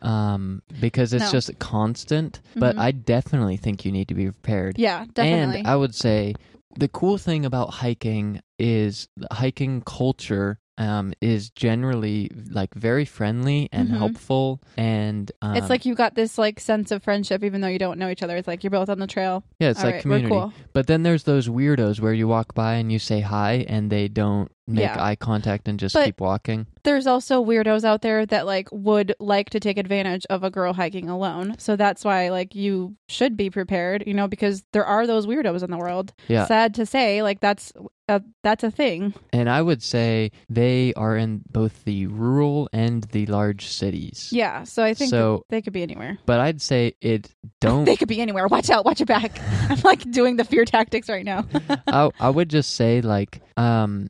um 0.01 0.61
because 0.79 1.13
it's 1.13 1.25
No. 1.25 1.31
just 1.31 1.57
constant 1.59 2.39
but 2.55 2.75
Mhm. 2.75 2.79
i 2.81 2.91
definitely 2.91 3.57
think 3.57 3.85
you 3.85 3.91
need 3.91 4.07
to 4.07 4.13
be 4.15 4.25
prepared 4.25 4.77
yeah, 4.77 5.05
definitely. 5.13 5.59
and 5.59 5.67
i 5.67 5.75
would 5.75 5.95
say 5.95 6.33
the 6.77 6.87
cool 6.87 7.17
thing 7.17 7.45
about 7.45 7.73
hiking 7.75 8.41
is 8.57 9.07
the 9.17 9.27
hiking 9.31 9.81
culture 9.81 10.59
um, 10.77 11.11
is 11.19 11.49
generally 11.49 12.31
like 12.51 12.73
very 12.73 13.03
friendly 13.03 13.67
and 13.73 13.89
Mhm. 13.89 13.97
helpful 13.97 14.61
and 14.77 15.29
um, 15.41 15.55
it's 15.57 15.69
like 15.69 15.85
you 15.85 15.93
got 15.93 16.15
this 16.15 16.37
like 16.37 16.57
sense 16.57 16.89
of 16.91 17.03
friendship 17.03 17.43
even 17.43 17.59
though 17.59 17.67
you 17.67 17.79
don't 17.79 17.99
know 17.99 18.09
each 18.09 18.23
other. 18.23 18.37
It's 18.37 18.47
like 18.47 18.63
you're 18.63 18.71
both 18.71 18.87
on 18.87 18.99
the 18.99 19.07
trail. 19.07 19.43
yeah 19.59 19.71
it's 19.71 19.79
All 19.79 19.85
like 19.87 19.95
right, 19.95 20.01
community 20.01 20.35
We're 20.35 20.41
cool. 20.43 20.53
But 20.71 20.87
then 20.87 21.03
there's 21.03 21.23
those 21.23 21.49
weirdos 21.49 21.99
where 21.99 22.13
you 22.13 22.29
walk 22.29 22.53
by 22.53 22.75
and 22.75 22.93
you 22.93 22.97
say 22.99 23.19
hi 23.19 23.65
and 23.67 23.89
they 23.91 24.07
don't 24.07 24.49
make 24.69 24.83
Yeah. 24.83 25.03
eye 25.03 25.15
contact 25.15 25.67
and 25.67 25.79
just 25.79 25.93
But- 25.95 26.05
keep 26.05 26.21
walking. 26.21 26.67
There's 26.83 27.07
also 27.07 27.43
weirdos 27.43 27.83
out 27.83 28.01
there 28.01 28.25
that 28.27 28.45
like 28.45 28.69
would 28.71 29.13
like 29.19 29.49
to 29.49 29.59
take 29.59 29.77
advantage 29.77 30.25
of 30.29 30.43
a 30.43 30.49
girl 30.49 30.73
hiking 30.73 31.09
alone. 31.09 31.55
So 31.59 31.75
that's 31.75 32.05
why 32.05 32.29
like 32.29 32.55
you 32.55 32.95
should 33.09 33.35
be 33.35 33.49
prepared, 33.49 34.05
you 34.07 34.13
know, 34.13 34.27
because 34.29 34.63
there 34.71 34.85
are 34.85 35.05
those 35.05 35.27
weirdos 35.27 35.61
in 35.61 35.71
the 35.71 35.77
world. 35.77 36.13
Yeah. 36.29 36.45
Sad 36.45 36.73
to 36.75 36.85
say, 36.85 37.21
like 37.21 37.41
that's 37.41 37.73
a, 38.07 38.21
that's 38.43 38.63
a 38.63 38.71
thing. 38.71 39.13
And 39.33 39.49
I 39.49 39.61
would 39.61 39.83
say 39.83 40.31
they 40.49 40.93
are 40.95 41.17
in 41.17 41.41
both 41.51 41.83
the 41.83 42.07
rural 42.07 42.69
and 42.71 43.03
the 43.11 43.25
large 43.27 43.67
cities. 43.67 44.29
Yeah. 44.31 44.63
So 44.63 44.81
I 44.81 44.93
think 44.93 45.09
So- 45.11 45.43
they 45.49 45.61
could 45.61 45.73
be 45.73 45.83
anywhere. 45.83 46.17
But 46.25 46.39
I'd 46.39 46.61
say 46.61 46.93
it 47.01 47.29
don't 47.59 47.83
They 47.89 47.97
could 47.97 48.07
be 48.07 48.21
anywhere. 48.21 48.47
Watch 48.47 48.69
out. 48.69 48.85
Watch 48.85 48.99
your 49.01 49.05
back. 49.05 49.37
I'm 49.69 49.81
like 49.83 50.09
doing 50.11 50.37
the 50.37 50.45
fear 50.45 50.63
tactics 50.63 51.09
right 51.09 51.25
now. 51.25 51.45
I 51.87 52.09
I 52.21 52.29
would 52.29 52.49
just 52.49 52.73
say 52.75 53.01
like 53.01 53.41
um 53.57 54.09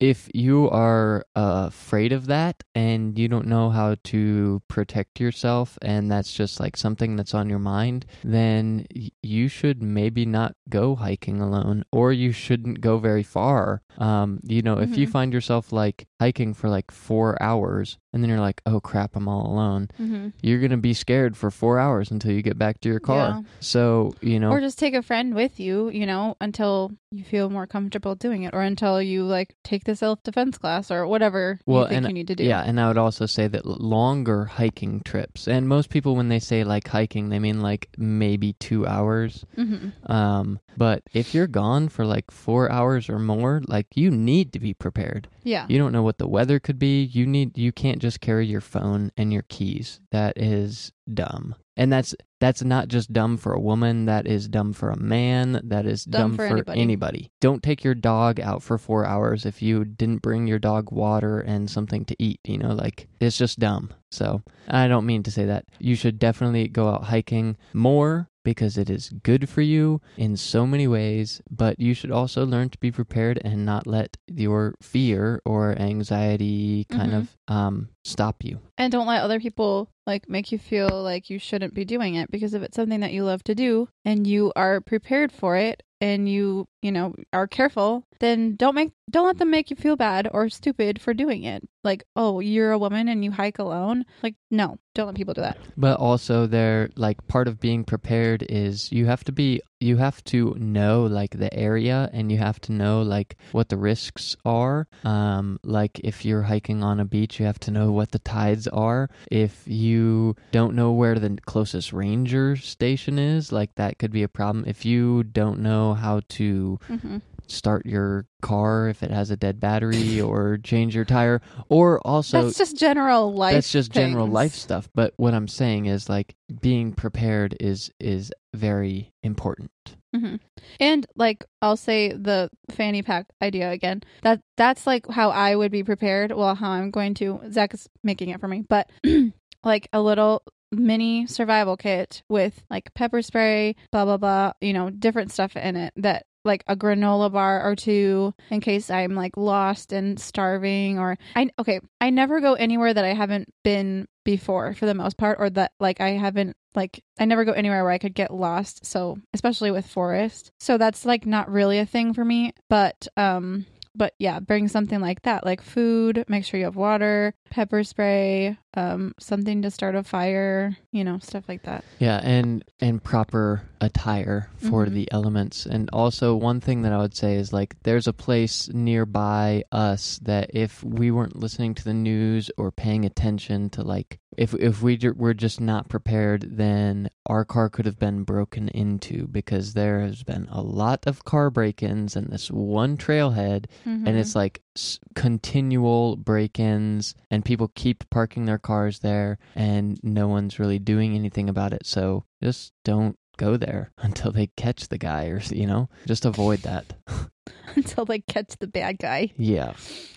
if 0.00 0.28
you 0.34 0.68
are 0.70 1.24
uh, 1.36 1.66
afraid 1.68 2.12
of 2.12 2.26
that 2.26 2.62
and 2.74 3.18
you 3.18 3.28
don't 3.28 3.46
know 3.46 3.68
how 3.70 3.96
to 4.04 4.62
protect 4.68 5.20
yourself 5.20 5.78
and 5.82 6.10
that's 6.10 6.32
just 6.32 6.58
like 6.58 6.76
something 6.76 7.16
that's 7.16 7.34
on 7.34 7.50
your 7.50 7.58
mind 7.58 8.06
then 8.24 8.86
you 9.22 9.46
should 9.48 9.82
maybe 9.82 10.24
not 10.24 10.54
go 10.68 10.94
hiking 10.96 11.40
alone 11.40 11.84
or 11.92 12.12
you 12.12 12.32
shouldn't 12.32 12.80
go 12.80 12.98
very 12.98 13.22
far 13.22 13.82
um 13.98 14.40
you 14.44 14.62
know 14.62 14.78
if 14.78 14.96
you 14.96 15.06
Mhm. 15.06 15.10
find 15.12 15.32
yourself 15.32 15.72
like 15.72 16.06
hiking 16.20 16.54
for 16.54 16.68
like 16.70 16.90
4 16.90 17.40
hours 17.42 17.98
and 18.12 18.22
then 18.22 18.28
you're 18.28 18.40
like 18.40 18.60
oh 18.66 18.80
crap 18.80 19.16
I'm 19.16 19.28
all 19.28 19.46
alone 19.46 19.88
mm-hmm. 20.00 20.28
you're 20.42 20.58
going 20.58 20.70
to 20.70 20.76
be 20.76 20.94
scared 20.94 21.36
for 21.36 21.50
4 21.50 21.78
hours 21.78 22.10
until 22.10 22.32
you 22.32 22.42
get 22.42 22.58
back 22.58 22.80
to 22.80 22.88
your 22.88 23.00
car 23.00 23.16
Yeah. 23.16 23.42
so 23.60 24.14
you 24.20 24.38
know 24.40 24.50
Or 24.50 24.60
just 24.60 24.78
take 24.78 24.94
a 24.94 25.02
friend 25.02 25.34
with 25.34 25.60
you, 25.60 25.90
you 25.90 26.06
know, 26.06 26.36
until 26.40 26.92
you 27.12 27.24
feel 27.24 27.50
more 27.50 27.66
comfortable 27.66 28.14
doing 28.14 28.44
it, 28.44 28.54
or 28.54 28.62
until 28.62 29.02
you 29.02 29.24
like 29.24 29.56
take 29.64 29.82
the 29.84 29.96
self 29.96 30.22
defense 30.22 30.58
class 30.58 30.90
or 30.90 31.06
whatever 31.06 31.58
Well, 31.66 31.82
you 31.82 31.88
think 31.88 31.96
and- 31.98 32.06
you 32.08 32.14
need 32.14 32.28
to 32.28 32.36
do. 32.36 32.44
Yeah, 32.44 32.62
and 32.62 32.80
I 32.80 32.86
would 32.88 32.98
also 32.98 33.26
say 33.26 33.48
that 33.48 33.66
longer 33.66 34.44
hiking 34.44 35.00
trips, 35.00 35.48
and 35.48 35.66
most 35.68 35.90
people 35.90 36.14
when 36.16 36.28
they 36.28 36.38
say 36.38 36.62
like 36.64 36.86
hiking, 36.88 37.28
they 37.28 37.38
mean 37.40 37.60
like 37.60 37.88
maybe 37.98 38.52
two 38.54 38.86
hours. 38.86 39.44
hmm 39.56 39.88
Um, 40.06 40.60
but 40.76 41.02
if 41.12 41.34
you're 41.34 41.48
gone 41.48 41.88
for 41.88 42.06
like 42.06 42.30
four 42.30 42.70
hours 42.70 43.08
or 43.08 43.18
more, 43.18 43.60
like 43.66 43.86
you 43.96 44.10
need 44.10 44.52
to 44.52 44.60
be 44.60 44.72
prepared. 44.72 45.28
Yeah. 45.42 45.66
You 45.68 45.78
don't 45.78 45.92
know 45.92 46.02
what 46.02 46.18
the 46.18 46.28
weather 46.28 46.60
could 46.60 46.78
be. 46.78 47.02
You 47.02 47.26
need 47.26 47.58
you 47.58 47.72
can't 47.72 47.99
just 48.00 48.20
carry 48.20 48.46
your 48.46 48.60
phone 48.60 49.12
and 49.16 49.32
your 49.32 49.44
keys. 49.48 50.00
That 50.10 50.36
is 50.36 50.92
dumb. 51.12 51.54
And 51.76 51.92
that's 51.92 52.14
that's 52.40 52.62
not 52.62 52.88
just 52.88 53.12
dumb 53.12 53.36
for 53.36 53.52
a 53.52 53.60
woman, 53.60 54.06
that 54.06 54.26
is 54.26 54.48
dumb 54.48 54.72
for 54.72 54.90
a 54.90 54.98
man, 54.98 55.60
that 55.64 55.86
is 55.86 56.04
Dumb 56.04 56.20
dumb, 56.20 56.36
for 56.36 56.48
for, 56.48 56.54
anybody. 56.54 56.80
anybody. 56.80 57.30
Don't 57.40 57.62
take 57.62 57.84
your 57.84 57.94
dog 57.94 58.40
out 58.40 58.62
for 58.62 58.78
4 58.78 59.06
hours 59.06 59.46
if 59.46 59.62
you 59.62 59.84
didn't 59.84 60.22
bring 60.22 60.46
your 60.46 60.58
dog 60.58 60.90
water 60.90 61.40
and 61.40 61.70
something 61.70 62.04
to 62.06 62.16
eat, 62.18 62.40
you 62.44 62.58
know, 62.58 62.72
like 62.72 63.08
it's 63.20 63.38
just 63.38 63.58
dumb. 63.58 63.92
So, 64.10 64.42
I 64.68 64.88
don't 64.88 65.06
mean 65.06 65.22
to 65.22 65.30
say 65.30 65.44
that. 65.46 65.64
You 65.78 65.94
should 65.94 66.18
definitely 66.18 66.68
go 66.68 66.88
out 66.88 67.04
hiking 67.04 67.56
more 67.72 68.28
because 68.44 68.78
it 68.78 68.88
is 68.90 69.10
good 69.22 69.48
for 69.48 69.60
you 69.62 70.00
in 70.16 70.36
so 70.36 70.66
many 70.66 70.86
ways, 70.88 71.40
but 71.50 71.78
you 71.78 71.94
should 71.94 72.10
also 72.10 72.44
learn 72.46 72.70
to 72.70 72.78
be 72.78 72.90
prepared 72.90 73.40
and 73.44 73.64
not 73.66 73.86
let 73.86 74.16
your 74.26 74.74
fear 74.80 75.40
or 75.44 75.78
anxiety 75.78 76.84
kind 76.90 77.12
Mhm. 77.12 77.18
of 77.18 77.36
um, 77.48 77.88
stop 78.04 78.44
you. 78.44 78.60
And 78.78 78.90
don't 78.92 79.06
let 79.06 79.22
other 79.22 79.40
people 79.40 79.90
like 80.06 80.28
make 80.28 80.50
you 80.52 80.58
feel 80.58 81.02
like 81.02 81.30
you 81.30 81.38
shouldn't 81.38 81.74
be 81.74 81.84
doing 81.84 82.14
it 82.14 82.30
because 82.30 82.54
if 82.54 82.62
it's 82.62 82.76
something 82.76 83.00
that 83.00 83.12
you 83.12 83.24
love 83.24 83.42
to 83.44 83.54
do 83.54 83.88
and 84.04 84.26
you 84.26 84.52
are 84.56 84.80
prepared 84.80 85.30
for 85.32 85.56
it 85.56 85.82
and 86.00 86.28
you, 86.28 86.66
you 86.80 86.90
know, 86.90 87.14
are 87.32 87.46
careful, 87.46 88.04
then 88.20 88.56
don't 88.56 88.74
make 88.74 88.92
don't 89.10 89.26
let 89.26 89.38
them 89.38 89.50
make 89.50 89.70
you 89.70 89.76
feel 89.76 89.96
bad 89.96 90.28
or 90.32 90.48
stupid 90.48 91.00
for 91.00 91.12
doing 91.14 91.44
it. 91.44 91.68
Like, 91.82 92.04
oh, 92.14 92.40
you're 92.40 92.72
a 92.72 92.78
woman 92.78 93.08
and 93.08 93.24
you 93.24 93.30
hike 93.30 93.58
alone. 93.58 94.04
Like, 94.22 94.34
no, 94.50 94.78
don't 94.94 95.06
let 95.06 95.14
people 95.14 95.34
do 95.34 95.40
that. 95.40 95.56
But 95.76 95.98
also 95.98 96.46
there 96.46 96.90
like 96.96 97.26
part 97.26 97.48
of 97.48 97.60
being 97.60 97.84
prepared 97.84 98.44
is 98.48 98.92
you 98.92 99.06
have 99.06 99.24
to 99.24 99.32
be 99.32 99.62
you 99.82 99.96
have 99.96 100.22
to 100.24 100.54
know 100.58 101.04
like 101.04 101.38
the 101.38 101.52
area 101.54 102.10
and 102.12 102.30
you 102.30 102.36
have 102.36 102.60
to 102.60 102.72
know 102.72 103.00
like 103.00 103.36
what 103.52 103.70
the 103.70 103.78
risks 103.78 104.36
are. 104.44 104.88
Um 105.04 105.58
like 105.64 106.00
if 106.00 106.24
you're 106.24 106.42
hiking 106.42 106.82
on 106.82 107.00
a 107.00 107.06
beach, 107.06 107.40
you 107.40 107.46
have 107.46 107.60
to 107.60 107.70
know 107.70 107.90
what 107.92 108.10
the 108.10 108.18
tides 108.18 108.66
are. 108.68 109.08
If 109.30 109.62
you 109.66 110.36
don't 110.52 110.74
know 110.74 110.92
where 110.92 111.18
the 111.18 111.38
closest 111.46 111.94
ranger 111.94 112.56
station 112.56 113.18
is, 113.18 113.52
like 113.52 113.74
that 113.76 113.98
could 113.98 114.12
be 114.12 114.22
a 114.22 114.28
problem. 114.28 114.64
If 114.66 114.84
you 114.84 115.22
don't 115.22 115.60
know 115.60 115.94
how 115.94 116.20
to 116.30 116.78
Mm-hmm. 116.90 117.18
Start 117.50 117.84
your 117.86 118.26
car 118.42 118.88
if 118.88 119.02
it 119.02 119.10
has 119.10 119.30
a 119.30 119.36
dead 119.36 119.58
battery 119.60 120.20
or 120.20 120.58
change 120.62 120.94
your 120.94 121.04
tire 121.04 121.40
or 121.68 122.00
also 122.06 122.44
that's 122.44 122.58
just 122.58 122.76
general 122.78 123.32
life. 123.34 123.54
that's 123.54 123.70
just 123.72 123.90
general 123.90 124.26
life 124.26 124.54
stuff 124.54 124.88
but 124.94 125.12
what 125.16 125.34
i'm 125.34 125.48
saying 125.48 125.86
is 125.86 126.08
like 126.08 126.34
being 126.60 126.92
prepared 126.92 127.56
is 127.60 127.90
is 128.00 128.32
very 128.54 129.12
important 129.22 129.70
hmm 130.14 130.36
And 130.80 131.06
like 131.16 131.44
I'll 131.62 131.76
say 131.76 132.12
the 132.12 132.50
fanny 132.70 133.02
pack 133.02 133.26
idea 133.42 133.70
again. 133.70 134.02
That 134.22 134.40
that's 134.56 134.86
like 134.86 135.06
how 135.08 135.30
I 135.30 135.54
would 135.54 135.70
be 135.70 135.84
prepared. 135.84 136.32
Well, 136.32 136.54
how 136.56 136.70
I'm 136.70 136.90
going 136.90 137.14
to. 137.14 137.40
Zach 137.50 137.74
is 137.74 137.88
making 138.02 138.30
it 138.30 138.40
for 138.40 138.48
me, 138.48 138.64
but 138.68 138.90
like 139.64 139.88
a 139.92 140.00
little 140.00 140.42
mini 140.72 141.26
survival 141.26 141.76
kit 141.76 142.22
with 142.28 142.62
like 142.70 142.92
pepper 142.94 143.22
spray, 143.22 143.76
blah 143.92 144.04
blah 144.04 144.16
blah. 144.16 144.52
You 144.60 144.72
know, 144.72 144.90
different 144.90 145.30
stuff 145.32 145.54
in 145.56 145.76
it 145.76 145.92
that 145.96 146.24
like 146.44 146.64
a 146.66 146.76
granola 146.76 147.32
bar 147.32 147.62
or 147.68 147.76
two 147.76 148.34
in 148.50 148.60
case 148.60 148.90
I'm 148.90 149.14
like 149.14 149.36
lost 149.36 149.92
and 149.92 150.18
starving 150.18 150.98
or 150.98 151.16
I 151.36 151.50
okay, 151.58 151.80
I 152.00 152.10
never 152.10 152.40
go 152.40 152.54
anywhere 152.54 152.94
that 152.94 153.04
I 153.04 153.14
haven't 153.14 153.52
been 153.62 154.06
before 154.24 154.74
for 154.74 154.86
the 154.86 154.94
most 154.94 155.16
part 155.16 155.38
or 155.40 155.50
that 155.50 155.72
like 155.80 156.00
I 156.00 156.10
haven't 156.10 156.56
like 156.74 157.02
I 157.18 157.24
never 157.24 157.44
go 157.44 157.52
anywhere 157.52 157.82
where 157.82 157.92
I 157.92 157.98
could 157.98 158.14
get 158.14 158.32
lost. 158.32 158.86
So, 158.86 159.18
especially 159.34 159.70
with 159.70 159.86
Forrest. 159.86 160.52
So 160.60 160.78
that's 160.78 161.04
like 161.04 161.26
not 161.26 161.50
really 161.50 161.78
a 161.78 161.86
thing 161.86 162.14
for 162.14 162.24
me, 162.24 162.52
but 162.68 163.06
um 163.16 163.66
but 164.00 164.14
yeah, 164.18 164.40
bring 164.40 164.66
something 164.66 164.98
like 165.00 165.20
that, 165.22 165.44
like 165.44 165.60
food, 165.60 166.24
make 166.26 166.46
sure 166.46 166.58
you 166.58 166.64
have 166.64 166.74
water, 166.76 167.34
pepper 167.50 167.84
spray, 167.84 168.56
um 168.74 169.12
something 169.18 169.60
to 169.62 169.70
start 169.70 169.94
a 169.94 170.02
fire, 170.02 170.76
you 170.92 171.04
know, 171.04 171.18
stuff 171.18 171.44
like 171.48 171.62
that. 171.64 171.84
yeah 171.98 172.18
and 172.22 172.64
and 172.80 173.02
proper 173.04 173.62
attire 173.82 174.48
for 174.56 174.86
Mhm. 174.86 174.92
the 174.92 175.08
elements 175.12 175.66
and 175.66 175.88
also 175.92 176.36
one 176.36 176.60
thing 176.60 176.82
that 176.82 176.92
i 176.92 176.98
would 176.98 177.16
say 177.16 177.34
is 177.36 177.50
like 177.52 177.74
there's 177.82 178.06
a 178.06 178.12
place 178.12 178.68
nearby 178.74 179.64
us 179.72 180.20
that 180.22 180.50
if 180.54 180.84
we 180.84 181.10
weren't 181.10 181.34
listening 181.44 181.72
to 181.74 181.82
the 181.84 181.94
news 181.94 182.50
or 182.58 182.70
paying 182.70 183.04
attention 183.06 183.70
to 183.70 183.82
like 183.82 184.18
if 184.36 184.52
if 184.54 184.82
we 184.82 184.98
were 185.16 185.32
just 185.34 185.60
not 185.60 185.88
prepared 185.88 186.44
then 186.62 187.08
our 187.26 187.44
car 187.44 187.68
could 187.70 187.86
have 187.86 187.98
been 187.98 188.22
broken 188.22 188.68
into 188.68 189.26
because 189.28 189.72
there 189.72 190.00
has 190.00 190.22
been 190.22 190.46
a 190.50 190.60
lot 190.62 191.06
of 191.06 191.24
car 191.24 191.48
break-ins 191.50 192.14
and 192.16 192.28
this 192.30 192.50
one 192.50 192.96
trailhead 192.98 193.64
Mm-hmm. 193.90 194.06
and 194.06 194.16
it's 194.16 194.36
like 194.36 194.62
s- 194.76 195.00
continual 195.14 196.16
break-ins 196.16 197.14
and 197.30 197.44
people 197.44 197.72
keep 197.74 198.08
parking 198.10 198.44
their 198.44 198.58
cars 198.58 199.00
there 199.00 199.38
and 199.56 199.98
no 200.02 200.28
one's 200.28 200.58
really 200.58 200.78
doing 200.78 201.14
anything 201.16 201.48
about 201.48 201.72
it 201.72 201.84
so 201.86 202.24
just 202.42 202.72
don't 202.84 203.16
go 203.36 203.56
there 203.56 203.90
until 203.98 204.30
they 204.32 204.46
catch 204.56 204.88
the 204.88 204.98
guy 204.98 205.24
or 205.26 205.40
you 205.50 205.66
know 205.66 205.88
just 206.06 206.24
avoid 206.24 206.60
that 206.60 206.92
until 207.74 208.04
they 208.04 208.20
catch 208.20 208.56
the 208.60 208.66
bad 208.66 208.98
guy. 208.98 209.32
yeah 209.36 209.72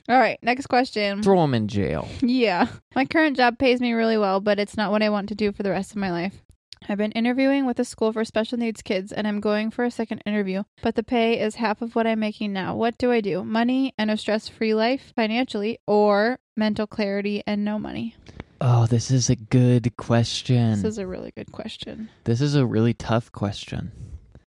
All 0.09 0.19
right, 0.19 0.37
next 0.43 0.67
question. 0.67 1.23
throw 1.23 1.43
him 1.43 1.53
in 1.53 1.67
jail 1.67 2.07
Yeah. 2.21 2.67
My 2.95 3.05
current 3.05 3.37
job 3.37 3.57
pays 3.57 3.79
me 3.81 3.93
really 3.93 4.17
well, 4.17 4.39
but 4.39 4.59
it's 4.59 4.77
not 4.77 4.91
what 4.91 5.01
I 5.01 5.09
want 5.09 5.29
to 5.29 5.35
do 5.35 5.51
for 5.51 5.63
the 5.63 5.71
rest 5.71 5.91
of 5.91 5.97
my 5.97 6.11
life. 6.11 6.43
I've 6.89 6.97
been 6.97 7.11
interviewing 7.13 7.65
with 7.65 7.79
a 7.79 7.85
school 7.85 8.11
for 8.11 8.23
special 8.25 8.57
needs 8.57 8.81
kids 8.81 9.11
and 9.11 9.27
I'm 9.27 9.39
going 9.39 9.71
for 9.71 9.83
a 9.85 9.91
second 9.91 10.21
interview, 10.25 10.63
but 10.81 10.95
the 10.95 11.03
pay 11.03 11.39
is 11.39 11.55
half 11.55 11.81
of 11.81 11.95
what 11.95 12.05
I'm 12.07 12.19
making 12.19 12.53
now. 12.53 12.75
What 12.75 12.97
do 12.97 13.11
I 13.11 13.21
do? 13.21 13.43
Money 13.43 13.93
and 13.97 14.11
a 14.11 14.17
stress 14.17 14.47
free 14.49 14.73
life 14.73 15.13
financially, 15.15 15.79
or 15.87 16.39
mental 16.57 16.87
clarity 16.87 17.43
and 17.47 17.63
no 17.65 17.79
money? 17.79 18.15
oh 18.61 18.85
this 18.85 19.11
is 19.11 19.29
a 19.29 19.35
good 19.35 19.97
question 19.97 20.71
This 20.71 20.83
is 20.85 20.97
a 20.97 21.07
really 21.07 21.31
good 21.35 21.51
question. 21.51 22.09
this 22.23 22.39
is 22.39 22.55
a 22.55 22.65
really 22.65 22.93
tough 22.93 23.31
question 23.31 23.91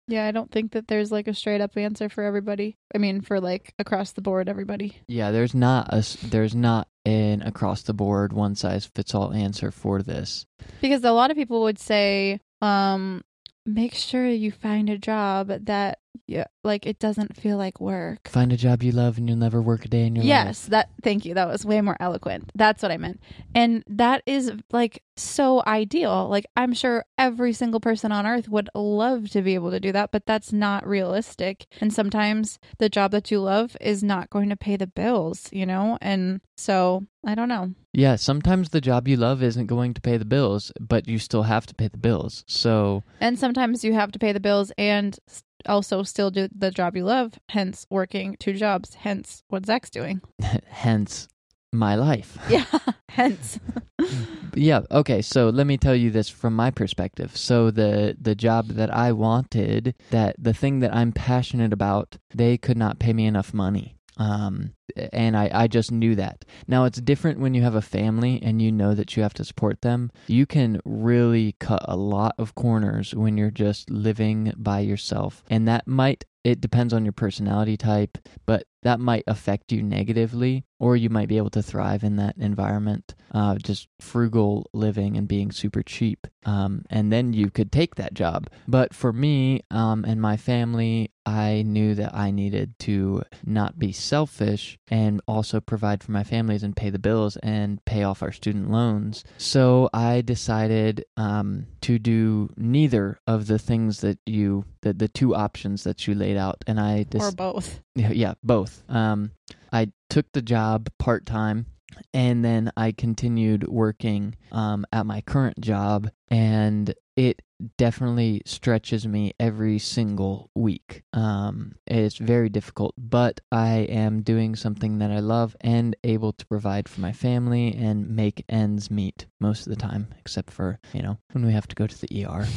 Yeah, 0.08 0.24
I 0.26 0.30
don't 0.30 0.50
think 0.50 0.72
that 0.72 0.86
there's 0.88 1.10
like 1.12 1.26
a 1.28 1.34
straight 1.34 1.60
up 1.60 1.76
answer 1.76 2.08
for 2.08 2.22
everybody. 2.22 2.76
I 2.94 2.98
mean, 2.98 3.20
for 3.20 3.40
like 3.40 3.74
across 3.78 4.12
the 4.12 4.22
board, 4.22 4.48
everybody. 4.48 4.98
yeah 5.08 5.30
there's 5.32 5.54
not 5.54 5.88
a 5.92 6.02
there's 6.24 6.54
not 6.54 6.88
an 7.06 7.40
across 7.42 7.82
the 7.82 7.94
board 7.94 8.32
one 8.32 8.54
size 8.56 8.84
fits 8.84 9.14
all 9.14 9.32
answer 9.32 9.70
for 9.70 10.02
this. 10.02 10.44
Because 10.80 11.04
a 11.04 11.12
lot 11.12 11.30
of 11.30 11.36
people 11.36 11.62
would 11.62 11.78
say, 11.78 12.40
um, 12.60 13.22
make 13.64 13.94
sure 13.94 14.28
you 14.28 14.50
find 14.50 14.90
a 14.90 14.98
job 14.98 15.48
that, 15.48 16.00
yeah, 16.26 16.46
like 16.64 16.86
it 16.86 16.98
doesn't 16.98 17.36
feel 17.36 17.56
like 17.56 17.80
work. 17.80 18.28
find 18.28 18.52
a 18.52 18.56
job 18.56 18.82
you 18.82 18.92
love 18.92 19.18
and 19.18 19.28
you'll 19.28 19.38
never 19.38 19.60
work 19.62 19.84
a 19.84 19.88
day 19.88 20.06
in 20.06 20.16
your 20.16 20.24
life 20.24 20.28
Yes, 20.28 20.66
that 20.66 20.90
thank 21.02 21.24
you. 21.24 21.34
That 21.34 21.48
was 21.48 21.64
way 21.64 21.80
more 21.80 21.96
eloquent. 22.00 22.50
That's 22.54 22.82
what 22.82 22.92
I 22.92 22.96
meant. 22.96 23.20
And 23.54 23.84
that 23.88 24.22
is 24.26 24.52
like 24.72 25.02
so 25.16 25.62
ideal. 25.66 26.28
Like 26.28 26.46
I'm 26.56 26.72
sure 26.74 27.04
every 27.18 27.52
single 27.52 27.80
person 27.80 28.12
on 28.12 28.26
earth 28.26 28.48
would 28.48 28.68
love 28.74 29.30
to 29.30 29.42
be 29.42 29.54
able 29.54 29.70
to 29.70 29.80
do 29.80 29.92
that, 29.92 30.10
but 30.12 30.26
that's 30.26 30.52
not 30.52 30.86
realistic. 30.86 31.66
And 31.80 31.92
sometimes 31.92 32.58
the 32.78 32.88
job 32.88 33.10
that 33.12 33.30
you 33.30 33.40
love 33.40 33.76
is 33.80 34.02
not 34.02 34.30
going 34.30 34.48
to 34.50 34.56
pay 34.56 34.76
the 34.76 34.86
bills, 34.86 35.48
you 35.52 35.66
know? 35.66 35.98
And 36.00 36.40
so, 36.56 37.04
I 37.24 37.34
don't 37.34 37.48
know. 37.48 37.72
Yeah, 37.92 38.16
sometimes 38.16 38.68
the 38.70 38.80
job 38.80 39.08
you 39.08 39.16
love 39.16 39.42
isn't 39.42 39.66
going 39.66 39.94
to 39.94 40.00
pay 40.00 40.16
the 40.18 40.24
bills, 40.26 40.70
but 40.80 41.08
you 41.08 41.18
still 41.18 41.44
have 41.44 41.66
to 41.66 41.74
pay 41.74 41.88
the 41.88 41.96
bills. 41.96 42.44
So, 42.46 43.02
And 43.20 43.38
sometimes 43.38 43.84
you 43.84 43.94
have 43.94 44.12
to 44.12 44.18
pay 44.18 44.32
the 44.32 44.40
bills 44.40 44.70
and 44.76 45.18
also 45.66 46.02
still 46.02 46.30
do 46.30 46.48
the 46.56 46.70
job 46.70 46.96
you 46.96 47.04
love, 47.04 47.34
hence 47.50 47.86
working 47.90 48.36
two 48.38 48.54
jobs, 48.54 48.94
hence 48.94 49.42
what 49.48 49.66
Zach's 49.66 49.90
doing. 49.90 50.20
hence 50.66 51.28
my 51.72 51.94
life. 51.94 52.38
Yeah, 52.48 52.64
hence. 53.08 53.58
yeah, 54.54 54.80
okay, 54.90 55.20
so 55.22 55.48
let 55.48 55.66
me 55.66 55.76
tell 55.76 55.94
you 55.94 56.10
this 56.10 56.28
from 56.28 56.54
my 56.54 56.70
perspective. 56.70 57.36
So 57.36 57.70
the 57.70 58.16
the 58.20 58.34
job 58.34 58.68
that 58.68 58.94
I 58.94 59.12
wanted, 59.12 59.94
that 60.10 60.36
the 60.38 60.54
thing 60.54 60.80
that 60.80 60.94
I'm 60.94 61.12
passionate 61.12 61.72
about, 61.72 62.16
they 62.34 62.56
could 62.56 62.76
not 62.76 62.98
pay 62.98 63.12
me 63.12 63.26
enough 63.26 63.52
money. 63.52 63.96
Um 64.16 64.72
and 65.12 65.36
I, 65.36 65.50
I 65.52 65.66
just 65.66 65.92
knew 65.92 66.14
that. 66.16 66.44
Now 66.66 66.84
it's 66.84 67.00
different 67.00 67.40
when 67.40 67.54
you 67.54 67.62
have 67.62 67.74
a 67.74 67.82
family 67.82 68.40
and 68.42 68.60
you 68.60 68.70
know 68.72 68.94
that 68.94 69.16
you 69.16 69.22
have 69.22 69.34
to 69.34 69.44
support 69.44 69.82
them. 69.82 70.10
You 70.26 70.46
can 70.46 70.80
really 70.84 71.56
cut 71.58 71.84
a 71.86 71.96
lot 71.96 72.34
of 72.38 72.54
corners 72.54 73.14
when 73.14 73.36
you're 73.36 73.50
just 73.50 73.90
living 73.90 74.52
by 74.56 74.80
yourself. 74.80 75.42
And 75.50 75.66
that 75.68 75.86
might 75.86 76.24
it 76.46 76.60
depends 76.60 76.92
on 76.92 77.04
your 77.04 77.12
personality 77.12 77.76
type, 77.76 78.18
but 78.46 78.68
that 78.84 79.00
might 79.00 79.24
affect 79.26 79.72
you 79.72 79.82
negatively, 79.82 80.64
or 80.78 80.96
you 80.96 81.10
might 81.10 81.26
be 81.26 81.38
able 81.38 81.50
to 81.50 81.60
thrive 81.60 82.04
in 82.04 82.14
that 82.16 82.36
environment, 82.38 83.16
uh, 83.32 83.56
just 83.56 83.88
frugal 84.00 84.70
living 84.72 85.16
and 85.16 85.26
being 85.26 85.50
super 85.50 85.82
cheap. 85.82 86.24
Um, 86.44 86.84
and 86.88 87.12
then 87.12 87.32
you 87.32 87.50
could 87.50 87.72
take 87.72 87.96
that 87.96 88.14
job. 88.14 88.48
But 88.68 88.94
for 88.94 89.12
me 89.12 89.62
um, 89.72 90.04
and 90.04 90.22
my 90.22 90.36
family, 90.36 91.10
I 91.26 91.64
knew 91.66 91.96
that 91.96 92.14
I 92.14 92.30
needed 92.30 92.78
to 92.80 93.24
not 93.44 93.76
be 93.76 93.90
selfish 93.90 94.75
and 94.90 95.20
also 95.26 95.60
provide 95.60 96.02
for 96.02 96.12
my 96.12 96.24
families 96.24 96.62
and 96.62 96.76
pay 96.76 96.90
the 96.90 96.98
bills 96.98 97.36
and 97.38 97.84
pay 97.84 98.02
off 98.02 98.22
our 98.22 98.32
student 98.32 98.70
loans. 98.70 99.24
So 99.38 99.90
I 99.92 100.20
decided 100.20 101.04
um, 101.16 101.66
to 101.82 101.98
do 101.98 102.50
neither 102.56 103.18
of 103.26 103.46
the 103.46 103.58
things 103.58 104.00
that 104.00 104.18
you, 104.26 104.64
the, 104.82 104.92
the 104.92 105.08
two 105.08 105.34
options 105.34 105.84
that 105.84 106.06
you 106.06 106.14
laid 106.14 106.36
out. 106.36 106.62
And 106.66 106.80
I 106.80 107.06
or 107.14 107.32
both. 107.32 107.80
Yeah, 107.94 108.12
yeah, 108.12 108.34
both. 108.42 108.82
Um, 108.88 109.32
I 109.72 109.92
took 110.10 110.26
the 110.32 110.42
job 110.42 110.88
part 110.98 111.26
time, 111.26 111.66
and 112.12 112.44
then 112.44 112.72
I 112.76 112.92
continued 112.92 113.66
working 113.68 114.36
um, 114.52 114.86
at 114.92 115.06
my 115.06 115.22
current 115.22 115.60
job, 115.60 116.10
and 116.28 116.94
it 117.16 117.42
definitely 117.78 118.42
stretches 118.44 119.06
me 119.06 119.32
every 119.40 119.78
single 119.78 120.50
week. 120.54 121.02
Um, 121.12 121.76
it's 121.86 122.18
very 122.18 122.48
difficult, 122.48 122.94
but 122.98 123.40
I 123.50 123.86
am 123.88 124.22
doing 124.22 124.56
something 124.56 124.98
that 124.98 125.10
I 125.10 125.20
love 125.20 125.56
and 125.60 125.96
able 126.04 126.32
to 126.32 126.46
provide 126.46 126.88
for 126.88 127.00
my 127.00 127.12
family 127.12 127.74
and 127.74 128.08
make 128.08 128.44
ends 128.48 128.90
meet 128.90 129.26
most 129.40 129.66
of 129.66 129.70
the 129.70 129.80
time, 129.80 130.08
except 130.18 130.50
for 130.52 130.78
you 130.92 131.02
know 131.02 131.18
when 131.32 131.44
we 131.46 131.52
have 131.52 131.68
to 131.68 131.76
go 131.76 131.86
to 131.86 132.00
the 132.00 132.24
ER. 132.24 132.46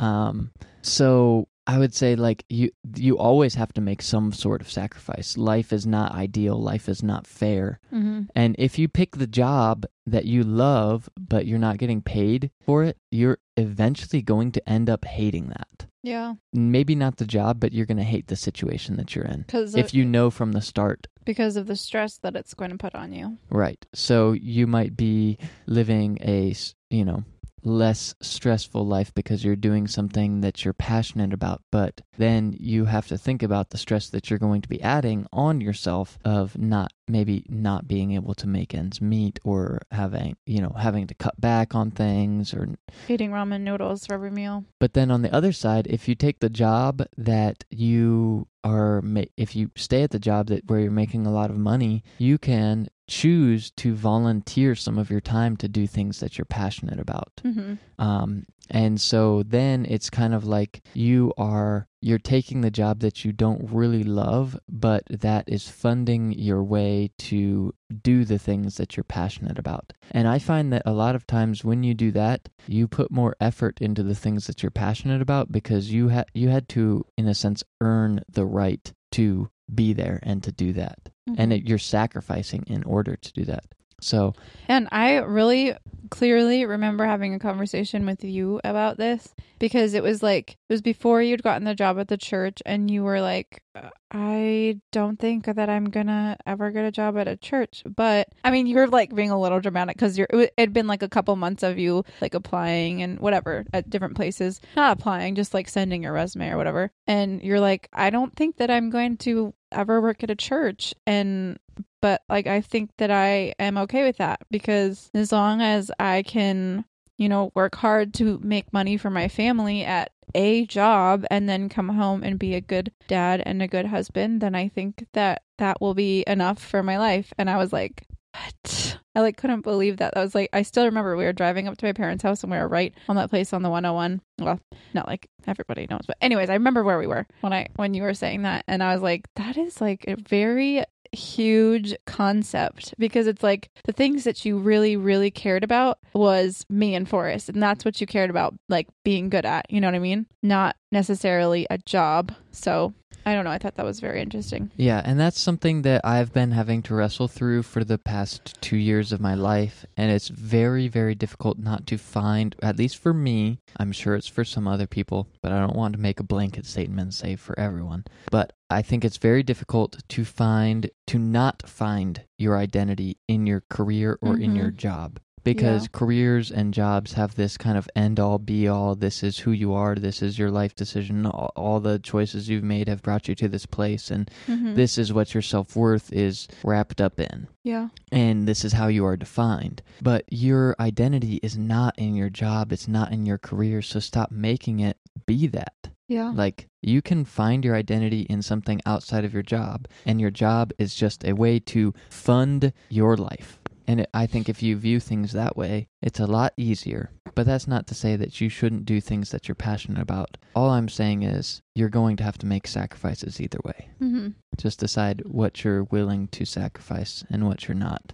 Um, 0.00 0.52
so 0.82 1.48
I 1.68 1.78
would 1.78 1.94
say 1.94 2.16
like 2.16 2.44
you 2.48 2.70
you 2.96 3.18
always 3.18 3.54
have 3.54 3.74
to 3.74 3.82
make 3.82 4.00
some 4.00 4.32
sort 4.32 4.62
of 4.62 4.70
sacrifice. 4.70 5.36
Life 5.36 5.70
is 5.72 5.86
not 5.86 6.12
ideal, 6.12 6.60
life 6.60 6.88
is 6.88 7.02
not 7.02 7.26
fair. 7.26 7.78
Mm-hmm. 7.92 8.22
And 8.34 8.56
if 8.58 8.78
you 8.78 8.88
pick 8.88 9.16
the 9.16 9.26
job 9.26 9.84
that 10.06 10.24
you 10.24 10.42
love 10.42 11.10
but 11.18 11.46
you're 11.46 11.58
not 11.58 11.76
getting 11.76 12.00
paid 12.00 12.50
for 12.64 12.84
it, 12.84 12.96
you're 13.10 13.38
eventually 13.58 14.22
going 14.22 14.50
to 14.52 14.66
end 14.68 14.88
up 14.88 15.04
hating 15.04 15.48
that. 15.48 15.86
Yeah, 16.02 16.34
Maybe 16.54 16.94
not 16.94 17.16
the 17.16 17.26
job, 17.26 17.60
but 17.60 17.72
you're 17.72 17.84
going 17.84 17.98
to 17.98 18.04
hate 18.04 18.28
the 18.28 18.36
situation 18.36 18.96
that 18.96 19.14
you're 19.14 19.26
in. 19.26 19.42
because 19.42 19.74
If 19.74 19.92
you 19.92 20.04
know 20.06 20.30
from 20.30 20.52
the 20.52 20.62
start 20.62 21.06
because 21.26 21.56
of 21.56 21.66
the 21.66 21.76
stress 21.76 22.16
that 22.18 22.34
it's 22.34 22.54
going 22.54 22.70
to 22.70 22.78
put 22.78 22.94
on 22.94 23.12
you. 23.12 23.36
Right. 23.50 23.84
So 23.92 24.32
you 24.32 24.66
might 24.66 24.96
be 24.96 25.36
living 25.66 26.16
a, 26.22 26.54
you 26.88 27.04
know, 27.04 27.24
less 27.68 28.14
stressful 28.20 28.86
life 28.86 29.14
because 29.14 29.44
you're 29.44 29.54
doing 29.56 29.86
something 29.86 30.40
that 30.40 30.64
you're 30.64 30.74
passionate 30.74 31.32
about, 31.32 31.62
but 31.70 32.00
then 32.16 32.56
you 32.58 32.86
have 32.86 33.06
to 33.08 33.18
think 33.18 33.42
about 33.42 33.70
the 33.70 33.78
stress 33.78 34.08
that 34.08 34.28
you're 34.30 34.38
going 34.38 34.62
to 34.62 34.68
be 34.68 34.82
adding 34.82 35.26
on 35.32 35.60
yourself 35.60 36.18
of 36.24 36.58
not 36.58 36.92
maybe 37.06 37.44
not 37.48 37.86
being 37.88 38.12
able 38.12 38.34
to 38.34 38.46
make 38.46 38.74
ends 38.74 39.00
meet 39.00 39.38
or 39.44 39.80
having, 39.92 40.36
you 40.46 40.60
know, 40.60 40.74
having 40.78 41.06
to 41.06 41.14
cut 41.14 41.40
back 41.40 41.74
on 41.74 41.90
things 41.90 42.52
or 42.52 42.68
Eating 43.08 43.30
ramen 43.30 43.60
noodles 43.62 44.06
for 44.06 44.14
every 44.14 44.30
meal. 44.30 44.64
but 44.80 44.92
then 44.94 45.10
on 45.10 45.22
the 45.22 45.34
other 45.34 45.52
side, 45.52 45.86
if 45.88 46.08
you 46.08 46.14
take 46.14 46.40
the 46.40 46.50
job 46.50 47.06
that 47.16 47.64
you 47.70 48.46
are, 48.64 49.00
ma- 49.02 49.22
if 49.36 49.54
you 49.56 49.70
stay 49.76 50.02
at 50.02 50.10
the 50.10 50.18
job 50.18 50.48
that 50.48 50.66
where 50.68 50.80
you're 50.80 50.90
making 50.90 51.26
a 51.26 51.32
lot 51.32 51.50
of 51.50 51.56
money, 51.56 52.02
you 52.18 52.36
can 52.38 52.88
choose 53.08 53.70
to 53.72 53.94
volunteer 53.94 54.74
some 54.74 54.98
of 54.98 55.10
your 55.10 55.20
time 55.20 55.56
to 55.56 55.68
do 55.68 55.86
things 55.86 56.20
that 56.20 56.38
you're 56.38 56.44
passionate 56.44 57.00
about. 57.00 57.32
Mm-hmm. 57.42 57.74
Um, 57.98 58.44
and 58.70 59.00
so 59.00 59.42
then 59.42 59.86
it's 59.88 60.10
kind 60.10 60.34
of 60.34 60.44
like 60.44 60.82
you 60.92 61.32
are 61.38 61.88
you're 62.00 62.18
taking 62.18 62.60
the 62.60 62.70
job 62.70 63.00
that 63.00 63.24
you 63.24 63.32
don't 63.32 63.72
really 63.72 64.04
love, 64.04 64.56
but 64.68 65.02
that 65.10 65.48
is 65.48 65.68
funding 65.68 66.32
your 66.32 66.62
way 66.62 67.10
to 67.18 67.74
do 68.02 68.24
the 68.24 68.38
things 68.38 68.76
that 68.76 68.96
you're 68.96 69.04
passionate 69.04 69.58
about. 69.58 69.92
And 70.12 70.28
I 70.28 70.38
find 70.38 70.72
that 70.72 70.82
a 70.86 70.92
lot 70.92 71.16
of 71.16 71.26
times 71.26 71.64
when 71.64 71.82
you 71.82 71.94
do 71.94 72.12
that, 72.12 72.48
you 72.68 72.86
put 72.86 73.10
more 73.10 73.34
effort 73.40 73.80
into 73.80 74.04
the 74.04 74.14
things 74.14 74.46
that 74.46 74.62
you're 74.62 74.70
passionate 74.70 75.22
about 75.22 75.50
because 75.50 75.90
you 75.90 76.08
had 76.08 76.26
you 76.34 76.50
had 76.50 76.68
to 76.70 77.04
in 77.16 77.26
a 77.26 77.34
sense 77.34 77.64
earn 77.80 78.22
the 78.28 78.46
right 78.46 78.92
to 79.12 79.50
be 79.74 79.92
there 79.92 80.20
and 80.22 80.42
to 80.42 80.52
do 80.52 80.72
that. 80.74 81.10
And 81.28 81.38
mm-hmm. 81.38 81.52
it, 81.52 81.68
you're 81.68 81.78
sacrificing 81.78 82.64
in 82.66 82.84
order 82.84 83.16
to 83.16 83.32
do 83.32 83.44
that. 83.44 83.64
So, 84.00 84.34
And 84.68 84.88
I 84.92 85.16
really 85.16 85.74
clearly 86.10 86.64
remember 86.64 87.04
having 87.04 87.34
a 87.34 87.38
conversation 87.38 88.06
with 88.06 88.24
you 88.24 88.60
about 88.64 88.96
this 88.96 89.34
because 89.58 89.94
it 89.94 90.02
was 90.02 90.22
like 90.22 90.52
it 90.52 90.72
was 90.72 90.80
before 90.80 91.20
you'd 91.20 91.42
gotten 91.42 91.64
the 91.64 91.74
job 91.74 91.98
at 91.98 92.08
the 92.08 92.16
church 92.16 92.62
and 92.64 92.90
you 92.90 93.02
were 93.02 93.20
like 93.20 93.62
uh, 93.74 93.90
I 94.10 94.80
don't 94.92 95.18
think 95.18 95.44
that 95.46 95.68
I'm 95.68 95.90
going 95.90 96.06
to 96.06 96.36
ever 96.46 96.70
get 96.70 96.84
a 96.84 96.90
job 96.90 97.18
at 97.18 97.28
a 97.28 97.36
church. 97.36 97.82
But 97.84 98.28
I 98.42 98.50
mean, 98.50 98.66
you 98.66 98.76
were 98.76 98.86
like 98.86 99.14
being 99.14 99.30
a 99.30 99.38
little 99.38 99.60
dramatic 99.60 99.98
cuz 99.98 100.16
you're 100.16 100.28
it 100.30 100.54
had 100.56 100.72
been 100.72 100.86
like 100.86 101.02
a 101.02 101.08
couple 101.08 101.34
months 101.36 101.62
of 101.62 101.78
you 101.78 102.04
like 102.20 102.34
applying 102.34 103.02
and 103.02 103.18
whatever 103.18 103.66
at 103.72 103.90
different 103.90 104.14
places. 104.14 104.60
Not 104.76 104.98
applying, 104.98 105.34
just 105.34 105.54
like 105.54 105.68
sending 105.68 106.04
your 106.04 106.12
resume 106.12 106.50
or 106.50 106.56
whatever. 106.56 106.92
And 107.06 107.42
you're 107.42 107.60
like 107.60 107.88
I 107.92 108.10
don't 108.10 108.34
think 108.36 108.56
that 108.58 108.70
I'm 108.70 108.90
going 108.90 109.16
to 109.18 109.54
ever 109.72 110.00
work 110.00 110.22
at 110.22 110.30
a 110.30 110.36
church 110.36 110.94
and 111.06 111.58
but 112.00 112.22
like 112.28 112.46
I 112.46 112.60
think 112.60 112.90
that 112.98 113.10
I 113.10 113.54
am 113.58 113.78
okay 113.78 114.04
with 114.04 114.18
that 114.18 114.40
because 114.50 115.10
as 115.14 115.32
long 115.32 115.60
as 115.60 115.90
I 115.98 116.22
can, 116.22 116.84
you 117.16 117.28
know, 117.28 117.50
work 117.54 117.74
hard 117.74 118.14
to 118.14 118.38
make 118.42 118.72
money 118.72 118.96
for 118.96 119.10
my 119.10 119.28
family 119.28 119.84
at 119.84 120.12
a 120.34 120.66
job 120.66 121.24
and 121.30 121.48
then 121.48 121.68
come 121.68 121.88
home 121.88 122.22
and 122.22 122.38
be 122.38 122.54
a 122.54 122.60
good 122.60 122.92
dad 123.08 123.42
and 123.44 123.62
a 123.62 123.68
good 123.68 123.86
husband, 123.86 124.40
then 124.40 124.54
I 124.54 124.68
think 124.68 125.06
that 125.12 125.42
that 125.58 125.80
will 125.80 125.94
be 125.94 126.24
enough 126.26 126.62
for 126.62 126.82
my 126.82 126.98
life. 126.98 127.32
And 127.38 127.50
I 127.50 127.56
was 127.56 127.72
like, 127.72 128.06
what? 128.38 128.98
I 129.14 129.20
like 129.20 129.36
couldn't 129.36 129.62
believe 129.62 129.96
that. 129.98 130.16
I 130.16 130.22
was 130.22 130.34
like, 130.34 130.48
I 130.52 130.62
still 130.62 130.84
remember 130.84 131.16
we 131.16 131.24
were 131.24 131.32
driving 131.32 131.66
up 131.66 131.76
to 131.78 131.86
my 131.86 131.92
parents' 131.92 132.22
house 132.22 132.42
and 132.42 132.52
we 132.52 132.58
were 132.58 132.68
right 132.68 132.94
on 133.08 133.16
that 133.16 133.30
place 133.30 133.52
on 133.52 133.62
the 133.62 133.70
101. 133.70 134.20
Well, 134.38 134.60
not 134.94 135.08
like 135.08 135.28
everybody 135.46 135.86
knows, 135.90 136.04
but 136.06 136.16
anyways, 136.20 136.50
I 136.50 136.54
remember 136.54 136.84
where 136.84 136.98
we 136.98 137.06
were 137.06 137.26
when 137.40 137.52
I 137.52 137.68
when 137.76 137.94
you 137.94 138.02
were 138.02 138.14
saying 138.14 138.42
that, 138.42 138.64
and 138.68 138.82
I 138.82 138.92
was 138.92 139.02
like, 139.02 139.26
that 139.36 139.56
is 139.56 139.80
like 139.80 140.04
a 140.06 140.16
very 140.16 140.84
huge 141.12 141.94
concept 142.06 142.94
because 142.98 143.26
it's 143.26 143.42
like 143.42 143.70
the 143.84 143.92
things 143.92 144.24
that 144.24 144.44
you 144.44 144.58
really 144.58 144.96
really 144.96 145.30
cared 145.30 145.64
about 145.64 145.98
was 146.12 146.66
me 146.68 146.94
and 146.94 147.08
Forrest 147.08 147.48
and 147.48 147.62
that's 147.62 147.82
what 147.82 147.98
you 147.98 148.06
cared 148.06 148.28
about 148.28 148.54
like 148.68 148.88
being 149.04 149.30
good 149.30 149.46
at 149.46 149.64
you 149.70 149.80
know 149.80 149.86
what 149.86 149.94
I 149.94 150.00
mean 150.00 150.26
not 150.42 150.76
necessarily 150.92 151.66
a 151.70 151.78
job 151.78 152.34
so 152.50 152.92
I 153.26 153.34
don't 153.34 153.44
know 153.44 153.50
I 153.50 153.58
thought 153.58 153.74
that 153.76 153.84
was 153.84 154.00
very 154.00 154.20
interesting 154.22 154.70
Yeah, 154.76 155.02
and 155.04 155.18
that's 155.20 155.38
something 155.40 155.82
that 155.82 156.00
I've 156.04 156.32
been 156.32 156.52
having 156.52 156.82
to 156.84 156.94
wrestle 156.94 157.28
through 157.28 157.62
for 157.64 157.84
the 157.84 157.98
past 157.98 158.56
two 158.60 158.76
years 158.76 159.12
of 159.12 159.20
my 159.20 159.34
life. 159.34 159.84
And 159.96 160.10
it's 160.10 160.28
very, 160.28 160.88
very 160.88 161.14
difficult 161.14 161.58
not 161.58 161.86
to 161.88 161.98
find, 161.98 162.54
at 162.62 162.78
least 162.78 162.96
for 162.98 163.12
me, 163.12 163.58
I'm 163.76 163.92
sure 163.92 164.14
it's 164.14 164.28
for 164.28 164.44
some 164.44 164.66
other 164.68 164.86
people, 164.86 165.28
but 165.42 165.52
I 165.52 165.58
don't 165.60 165.76
want 165.76 165.94
to 165.94 166.00
make 166.00 166.20
a 166.20 166.24
blanket 166.24 166.64
statement 166.66 167.00
and 167.02 167.14
say 167.14 167.36
for 167.36 167.58
everyone. 167.58 168.04
But 168.30 168.52
I 168.70 168.82
think 168.82 169.04
it's 169.04 169.16
very 169.18 169.42
difficult 169.42 169.98
to 170.08 170.24
find, 170.24 170.90
to 171.08 171.18
not 171.18 171.68
find 171.68 172.22
your 172.38 172.56
identity 172.56 173.18
in 173.26 173.46
your 173.46 173.62
career 173.68 174.18
or 174.22 174.36
in 174.36 174.52
Mhm. 174.52 174.56
your 174.56 174.70
job. 174.70 175.18
Because 175.54 175.84
Yeah. 175.84 175.98
careers 176.00 176.50
and 176.50 176.74
jobs 176.74 177.14
have 177.14 177.34
this 177.34 177.56
kind 177.56 177.78
of 177.78 177.88
end 177.96 178.20
all 178.20 178.38
be 178.38 178.68
all. 178.68 178.94
This 178.94 179.22
is 179.22 179.38
who 179.40 179.52
you 179.52 179.72
are. 179.72 179.94
This 179.94 180.22
is 180.22 180.38
your 180.38 180.50
life 180.50 180.74
decision. 180.74 181.26
All, 181.26 181.52
all 181.56 181.80
the 181.80 181.98
choices 181.98 182.48
you've 182.48 182.64
made 182.64 182.88
have 182.88 183.02
brought 183.02 183.28
you 183.28 183.34
to 183.36 183.48
this 183.48 183.66
place. 183.66 184.10
And 184.10 184.30
mm-hmm. 184.46 184.74
this 184.74 184.98
is 184.98 185.12
what 185.12 185.34
your 185.34 185.42
self 185.42 185.76
worth 185.76 186.12
is 186.12 186.48
wrapped 186.64 187.00
up 187.00 187.18
in. 187.18 187.48
yeah 187.64 187.88
And 188.12 188.46
this 188.46 188.64
is 188.64 188.72
how 188.74 188.88
you 188.88 189.04
are 189.06 189.16
defined. 189.16 189.82
But 190.02 190.24
your 190.30 190.76
identity 190.78 191.40
is 191.42 191.56
not 191.56 191.94
in 191.98 192.14
your 192.14 192.30
job, 192.30 192.72
it's 192.72 192.88
not 192.88 193.12
in 193.12 193.26
your 193.26 193.38
career. 193.38 193.82
So 193.82 194.00
stop 194.00 194.30
making 194.30 194.80
it 194.80 194.96
be 195.26 195.46
that. 195.48 195.90
yeah 196.08 196.30
Like, 196.34 196.68
you 196.80 197.02
can 197.02 197.24
find 197.24 197.64
your 197.64 197.74
identity 197.74 198.22
in 198.30 198.40
something 198.40 198.80
outside 198.86 199.24
of 199.24 199.34
your 199.34 199.42
job, 199.42 199.88
and 200.06 200.20
your 200.20 200.30
job 200.30 200.72
is 200.78 200.94
just 200.94 201.24
a 201.24 201.32
way 201.34 201.58
to 201.74 201.92
fund 202.08 202.72
your 202.88 203.16
life. 203.16 203.57
And 203.88 204.00
it, 204.00 204.10
I 204.12 204.26
think 204.26 204.48
if 204.48 204.62
you 204.62 204.76
view 204.76 205.00
things 205.00 205.32
that 205.32 205.56
way, 205.56 205.88
it's 206.02 206.20
a 206.20 206.26
lot 206.26 206.52
easier. 206.58 207.10
But 207.34 207.46
that's 207.46 207.66
not 207.66 207.86
to 207.86 207.94
say 207.94 208.16
that 208.16 208.40
you 208.40 208.48
shouldn't 208.48 208.84
do 208.84 209.00
things 209.00 209.30
that 209.30 209.48
you're 209.48 209.54
passionate 209.54 210.02
about. 210.02 210.36
All 210.54 210.70
I'm 210.70 210.88
saying 210.88 211.22
is 211.22 211.62
you're 211.74 211.88
going 211.88 212.16
to 212.18 212.24
have 212.24 212.36
to 212.38 212.46
make 212.46 212.66
sacrifices 212.66 213.40
either 213.40 213.58
way. 213.64 213.90
mm-hmm. 214.00 214.28
Just 214.58 214.80
decide 214.80 215.22
what 215.24 215.64
you're 215.64 215.84
willing 215.84 216.28
to 216.28 216.44
sacrifice 216.44 217.24
and 217.30 217.46
what 217.46 217.66
you're 217.66 217.76
not. 217.76 218.12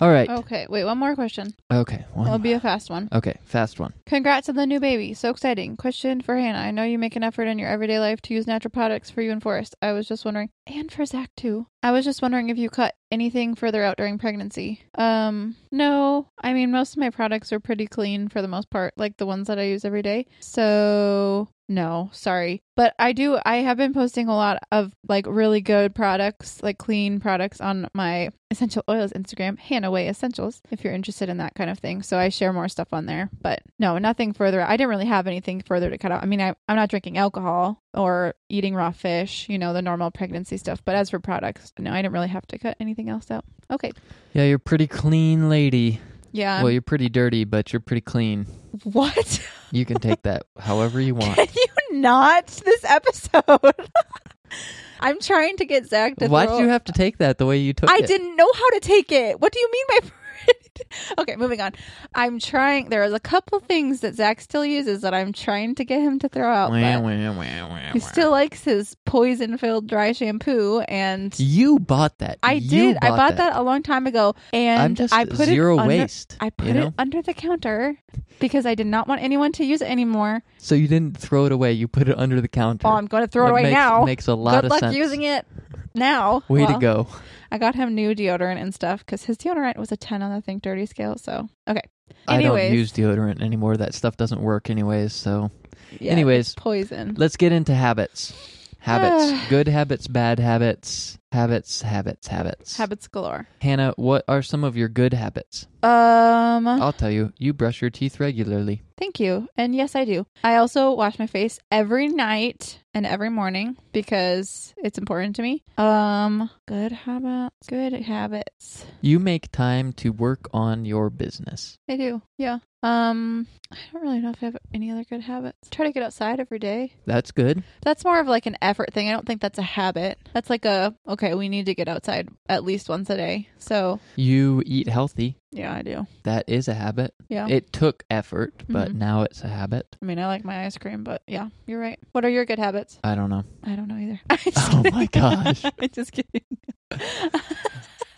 All 0.00 0.10
right. 0.10 0.28
okay 0.28 0.66
wait 0.68 0.84
one 0.84 0.98
more 0.98 1.14
question 1.14 1.54
Okay. 1.72 2.04
One 2.14 2.26
it'll 2.26 2.38
be 2.38 2.52
a 2.52 2.60
fast 2.60 2.90
one 2.90 3.08
Okay. 3.12 3.38
Fast 3.44 3.78
one. 3.80 3.92
Congrats 4.06 4.48
on 4.48 4.56
the 4.56 4.66
new 4.66 4.80
baby. 4.80 5.14
So 5.14 5.30
exciting. 5.30 5.76
Question 5.76 6.20
for 6.20 6.36
Hannah. 6.36 6.58
I 6.58 6.70
know 6.70 6.82
you 6.82 6.98
make 6.98 7.16
an 7.16 7.22
effort 7.22 7.44
in 7.44 7.58
your 7.58 7.68
everyday 7.68 7.98
life 8.00 8.20
to 8.22 8.34
use 8.34 8.46
natural 8.46 8.70
products 8.70 9.10
for 9.10 9.22
you 9.22 9.30
and 9.30 9.42
Forrest. 9.42 9.74
I 9.80 9.92
was 9.92 10.08
just 10.08 10.24
wondering, 10.24 10.50
and 10.66 10.90
for 10.90 11.04
Zach 11.06 11.30
too. 11.36 11.66
I 11.82 11.92
was 11.92 12.04
just 12.04 12.22
wondering 12.22 12.48
if 12.48 12.58
you 12.58 12.70
cut 12.70 12.94
anything 13.10 13.54
further 13.54 13.82
out 13.82 13.96
during 13.96 14.18
pregnancy. 14.18 14.82
Um, 14.96 15.56
no. 15.70 16.28
I 16.42 16.52
mean, 16.52 16.70
most 16.70 16.94
of 16.94 16.98
my 16.98 17.10
products 17.10 17.52
are 17.52 17.60
pretty 17.60 17.86
clean 17.86 18.28
for 18.28 18.42
the 18.42 18.48
most 18.48 18.68
part, 18.70 18.94
like 18.96 19.16
the 19.16 19.26
ones 19.26 19.46
that 19.46 19.58
I 19.58 19.64
use 19.64 19.84
every 19.84 20.02
day. 20.02 20.26
So, 20.40 21.48
no, 21.70 22.10
sorry. 22.12 22.62
But 22.74 22.94
I 22.98 23.12
do, 23.12 23.38
I 23.46 23.58
have 23.58 23.76
been 23.76 23.94
posting 23.94 24.26
a 24.26 24.34
lot 24.34 24.58
of 24.72 24.92
like 25.08 25.24
really 25.28 25.60
good 25.60 25.94
products, 25.94 26.60
like 26.64 26.78
clean 26.78 27.20
products 27.20 27.60
on 27.60 27.88
my 27.94 28.30
essential 28.50 28.82
oils 28.88 29.12
Instagram, 29.12 29.56
Hannah 29.56 29.92
Way 29.92 30.08
Essentials, 30.08 30.60
if 30.72 30.82
you're 30.82 30.92
interested 30.92 31.28
in 31.28 31.36
that 31.36 31.54
kind 31.54 31.70
of 31.70 31.78
thing. 31.78 32.02
So 32.02 32.18
I 32.18 32.28
share 32.28 32.52
more 32.52 32.68
stuff 32.68 32.88
on 32.92 33.06
there. 33.06 33.30
But 33.40 33.62
no, 33.78 33.98
nothing 33.98 34.32
further. 34.32 34.60
I 34.60 34.76
didn't 34.76 34.90
really 34.90 35.06
have 35.06 35.28
anything 35.28 35.62
further 35.64 35.90
to 35.90 35.96
cut 35.96 36.10
out. 36.10 36.24
I 36.24 36.26
mean, 36.26 36.40
I, 36.40 36.56
I'm 36.68 36.74
not 36.74 36.90
drinking 36.90 37.18
alcohol 37.18 37.80
or 37.94 38.34
eating 38.48 38.74
raw 38.74 38.90
fish, 38.90 39.46
you 39.48 39.56
know, 39.56 39.72
the 39.72 39.80
normal 39.80 40.10
pregnancy 40.10 40.56
stuff. 40.56 40.84
But 40.84 40.96
as 40.96 41.10
for 41.10 41.20
products, 41.20 41.72
no, 41.78 41.92
I 41.92 42.02
didn't 42.02 42.14
really 42.14 42.28
have 42.28 42.48
to 42.48 42.58
cut 42.58 42.76
anything 42.80 43.08
else 43.08 43.30
out. 43.30 43.44
Okay. 43.70 43.92
Yeah, 44.32 44.42
you're 44.42 44.58
pretty 44.58 44.88
clean 44.88 45.48
lady. 45.48 46.00
Yeah. 46.32 46.62
well, 46.62 46.70
you're 46.70 46.82
pretty 46.82 47.08
dirty, 47.08 47.44
but 47.44 47.72
you're 47.72 47.80
pretty 47.80 48.00
clean. 48.02 48.46
what? 48.84 49.46
You 49.72 49.84
can 49.84 49.98
take 49.98 50.22
that 50.22 50.42
however 50.58 51.00
you 51.00 51.14
want. 51.14 51.36
Can 51.36 51.48
you 51.54 52.00
not 52.00 52.46
this 52.46 52.84
episode? 52.84 53.74
I'm 55.00 55.18
trying 55.20 55.56
to 55.56 55.64
get 55.64 55.86
Zach 55.86 56.16
to 56.16 56.26
Why 56.28 56.46
throw- 56.46 56.58
did 56.58 56.64
you 56.64 56.68
have 56.70 56.84
to 56.84 56.92
take 56.92 57.18
that 57.18 57.38
the 57.38 57.46
way 57.46 57.58
you 57.58 57.72
took 57.72 57.90
I 57.90 57.96
it? 57.96 58.04
I 58.04 58.06
didn't 58.06 58.36
know 58.36 58.50
how 58.52 58.70
to 58.70 58.80
take 58.80 59.10
it. 59.12 59.40
What 59.40 59.52
do 59.52 59.58
you 59.58 59.70
mean 59.72 59.84
by 59.88 60.10
Okay, 61.18 61.36
moving 61.36 61.60
on. 61.60 61.72
I'm 62.14 62.38
trying 62.38 62.88
there's 62.88 63.12
a 63.12 63.20
couple 63.20 63.60
things 63.60 64.00
that 64.00 64.14
Zach 64.14 64.40
still 64.40 64.64
uses 64.64 65.02
that 65.02 65.14
I'm 65.14 65.32
trying 65.32 65.74
to 65.76 65.84
get 65.84 66.00
him 66.00 66.18
to 66.20 66.28
throw 66.28 66.48
out. 66.50 66.70
Wah, 66.70 67.00
wah, 67.00 67.32
wah, 67.68 67.92
he 67.92 68.00
still 68.00 68.30
likes 68.30 68.64
his 68.64 68.96
poison 69.04 69.58
filled 69.58 69.86
dry 69.86 70.12
shampoo 70.12 70.80
and 70.80 71.38
You 71.38 71.78
bought 71.78 72.18
that. 72.18 72.38
I 72.42 72.54
You 72.54 72.70
did. 72.70 72.98
I 73.02 73.10
bought 73.10 73.36
that. 73.36 73.56
a 73.56 73.62
long 73.62 73.82
time 73.82 74.06
ago 74.06 74.34
and 74.52 74.80
I'm 74.82 74.94
just 74.94 75.12
I 75.12 75.26
put 75.26 75.46
zero 75.46 75.76
it 75.76 75.80
under, 75.80 75.88
waste. 75.88 76.36
I 76.40 76.50
put 76.50 76.68
you 76.68 76.74
know? 76.74 76.86
it 76.88 76.94
under 76.98 77.22
the 77.22 77.34
counter 77.34 77.96
because 78.38 78.66
I 78.66 78.74
did 78.74 78.86
not 78.86 79.06
want 79.06 79.22
anyone 79.22 79.52
to 79.52 79.64
use 79.64 79.82
it 79.82 79.88
anymore. 79.90 80.42
So 80.58 80.74
you 80.74 80.88
didn't 80.88 81.16
throw 81.18 81.46
it 81.46 81.52
away. 81.52 81.72
You 81.72 81.88
put 81.88 82.08
it 82.08 82.18
under 82.18 82.40
the 82.40 82.48
counter. 82.48 82.88
Well, 82.88 82.96
I'm 82.96 83.06
going 83.06 83.22
to 83.22 83.28
throw 83.28 83.44
it 83.44 83.48
That 83.48 83.52
away 83.52 83.62
makes, 83.64 83.74
now. 83.74 84.04
Makes 84.04 84.28
a 84.28 84.34
lot 84.34 84.52
Good 84.56 84.64
of 84.64 84.70
luck 84.70 84.80
sense. 84.80 84.96
using 84.96 85.22
it 85.22 85.46
now. 85.94 86.42
Way 86.48 86.66
to 86.66 86.78
go. 86.78 87.06
I 87.50 87.58
got 87.58 87.74
him 87.74 87.94
new 87.94 88.14
deodorant 88.14 88.60
and 88.60 88.74
stuff 88.74 89.00
because 89.00 89.24
his 89.24 89.36
deodorant 89.36 89.76
was 89.76 89.90
a 89.92 89.96
10 89.96 90.22
on 90.22 90.32
the 90.34 90.40
Think 90.40 90.62
Dirty 90.62 90.86
scale. 90.86 91.16
So, 91.18 91.48
okay. 91.68 91.82
I 92.28 92.40
don't 92.42 92.72
use 92.72 92.92
deodorant 92.92 93.42
anymore. 93.42 93.76
That 93.76 93.94
stuff 93.94 94.16
doesn't 94.16 94.40
work 94.40 94.70
anyways. 94.70 95.12
So 95.12 95.50
Yeah, 95.98 96.12
Anyways, 96.12 96.54
poison. 96.54 97.14
let's 97.16 97.36
get 97.36 97.52
into 97.52 97.74
habits. 97.74 98.32
Habits. 98.78 99.32
Good 99.48 99.68
habits, 99.68 100.06
bad 100.06 100.38
habits. 100.38 101.18
Habits, 101.32 101.82
habits, 101.82 102.26
habits. 102.26 102.76
Habits 102.76 103.06
galore. 103.06 103.46
Hannah, 103.60 103.92
what 103.96 104.24
are 104.26 104.42
some 104.42 104.64
of 104.64 104.76
your 104.76 104.88
good 104.88 105.12
habits? 105.14 105.68
Um, 105.82 106.66
I'll 106.66 106.92
tell 106.92 107.10
you. 107.10 107.32
You 107.38 107.52
brush 107.52 107.80
your 107.80 107.90
teeth 107.90 108.18
regularly. 108.18 108.82
thank 108.98 109.18
you. 109.20 109.48
And 109.56 109.74
yes, 109.74 109.94
I 109.94 110.04
do. 110.04 110.26
I 110.44 110.56
also 110.56 110.92
wash 110.92 111.18
my 111.18 111.26
face 111.26 111.58
every 111.70 112.08
night 112.08 112.82
and 112.92 113.06
every 113.06 113.30
morning 113.30 113.76
because 113.92 114.74
it's 114.76 114.98
important 114.98 115.36
to 115.36 115.42
me. 115.42 115.62
Um, 115.78 116.50
good 116.66 116.92
habits. 116.92 117.54
Good 117.68 117.92
habits. 117.94 118.84
You 119.00 119.18
make 119.20 119.50
time 119.52 119.92
to 119.94 120.10
work 120.10 120.48
on 120.52 120.84
your 120.84 121.08
business. 121.10 121.78
I 121.88 121.96
do. 121.96 122.20
Yeah. 122.36 122.58
Um, 122.82 123.46
I 123.70 123.76
don't 123.92 124.02
really 124.02 124.20
know 124.20 124.30
if 124.30 124.42
I 124.42 124.46
have 124.46 124.56
any 124.74 124.90
other 124.90 125.04
good 125.04 125.20
habits. 125.20 125.68
Try 125.70 125.86
to 125.86 125.92
get 125.92 126.02
outside 126.02 126.40
every 126.40 126.58
day. 126.58 126.94
That's 127.06 127.30
good. 127.30 127.62
That's 127.82 128.04
more 128.04 128.18
of 128.20 128.26
like 128.26 128.46
an 128.46 128.56
effort 128.62 128.92
thing. 128.92 129.08
I 129.08 129.12
don't 129.12 129.26
think 129.26 129.40
that's 129.42 129.58
a 129.58 129.62
habit. 129.62 130.18
That's 130.32 130.48
like 130.50 130.64
a 130.64 130.94
okay, 131.06 131.19
we 131.22 131.48
need 131.48 131.66
to 131.66 131.74
get 131.74 131.88
outside 131.88 132.28
at 132.48 132.64
least 132.64 132.88
once 132.88 133.08
a 133.10 133.16
day. 133.16 133.48
So, 133.58 134.00
You 134.16 134.62
eat 134.66 134.88
healthy. 134.88 135.36
yeah, 135.52 135.74
I 135.74 135.82
do. 135.82 136.06
That 136.24 136.44
is 136.48 136.66
a 136.68 136.74
habit. 136.74 137.14
Yeah. 137.28 137.46
It 137.48 137.72
took 137.72 138.04
effort, 138.10 138.54
but 138.68 138.90
Mhm. 138.90 138.94
now 138.96 139.22
it's 139.22 139.42
a 139.42 139.48
habit. 139.48 139.96
I 140.02 140.04
mean, 140.06 140.18
I 140.18 140.26
like 140.26 140.44
my 140.44 140.64
ice 140.66 140.78
cream, 140.78 141.04
but 141.04 141.22
yeah, 141.26 141.48
you're 141.66 141.80
right. 141.80 141.98
What 142.12 142.24
are 142.24 142.30
your 142.30 142.44
good 142.44 142.58
habits? 142.58 142.98
I 143.04 143.14
don't 143.14 143.30
know. 143.30 143.44
I 143.64 143.76
don't 143.76 143.88
know 143.88 143.96
either. 143.96 144.20
I'm 144.30 144.38
just 144.38 144.72
Oh 144.74 144.82
my 144.90 145.06
kidding. 145.06 145.20
gosh. 145.20 145.64
I'm 145.80 145.88
just 145.90 146.12
kidding. 146.12 146.42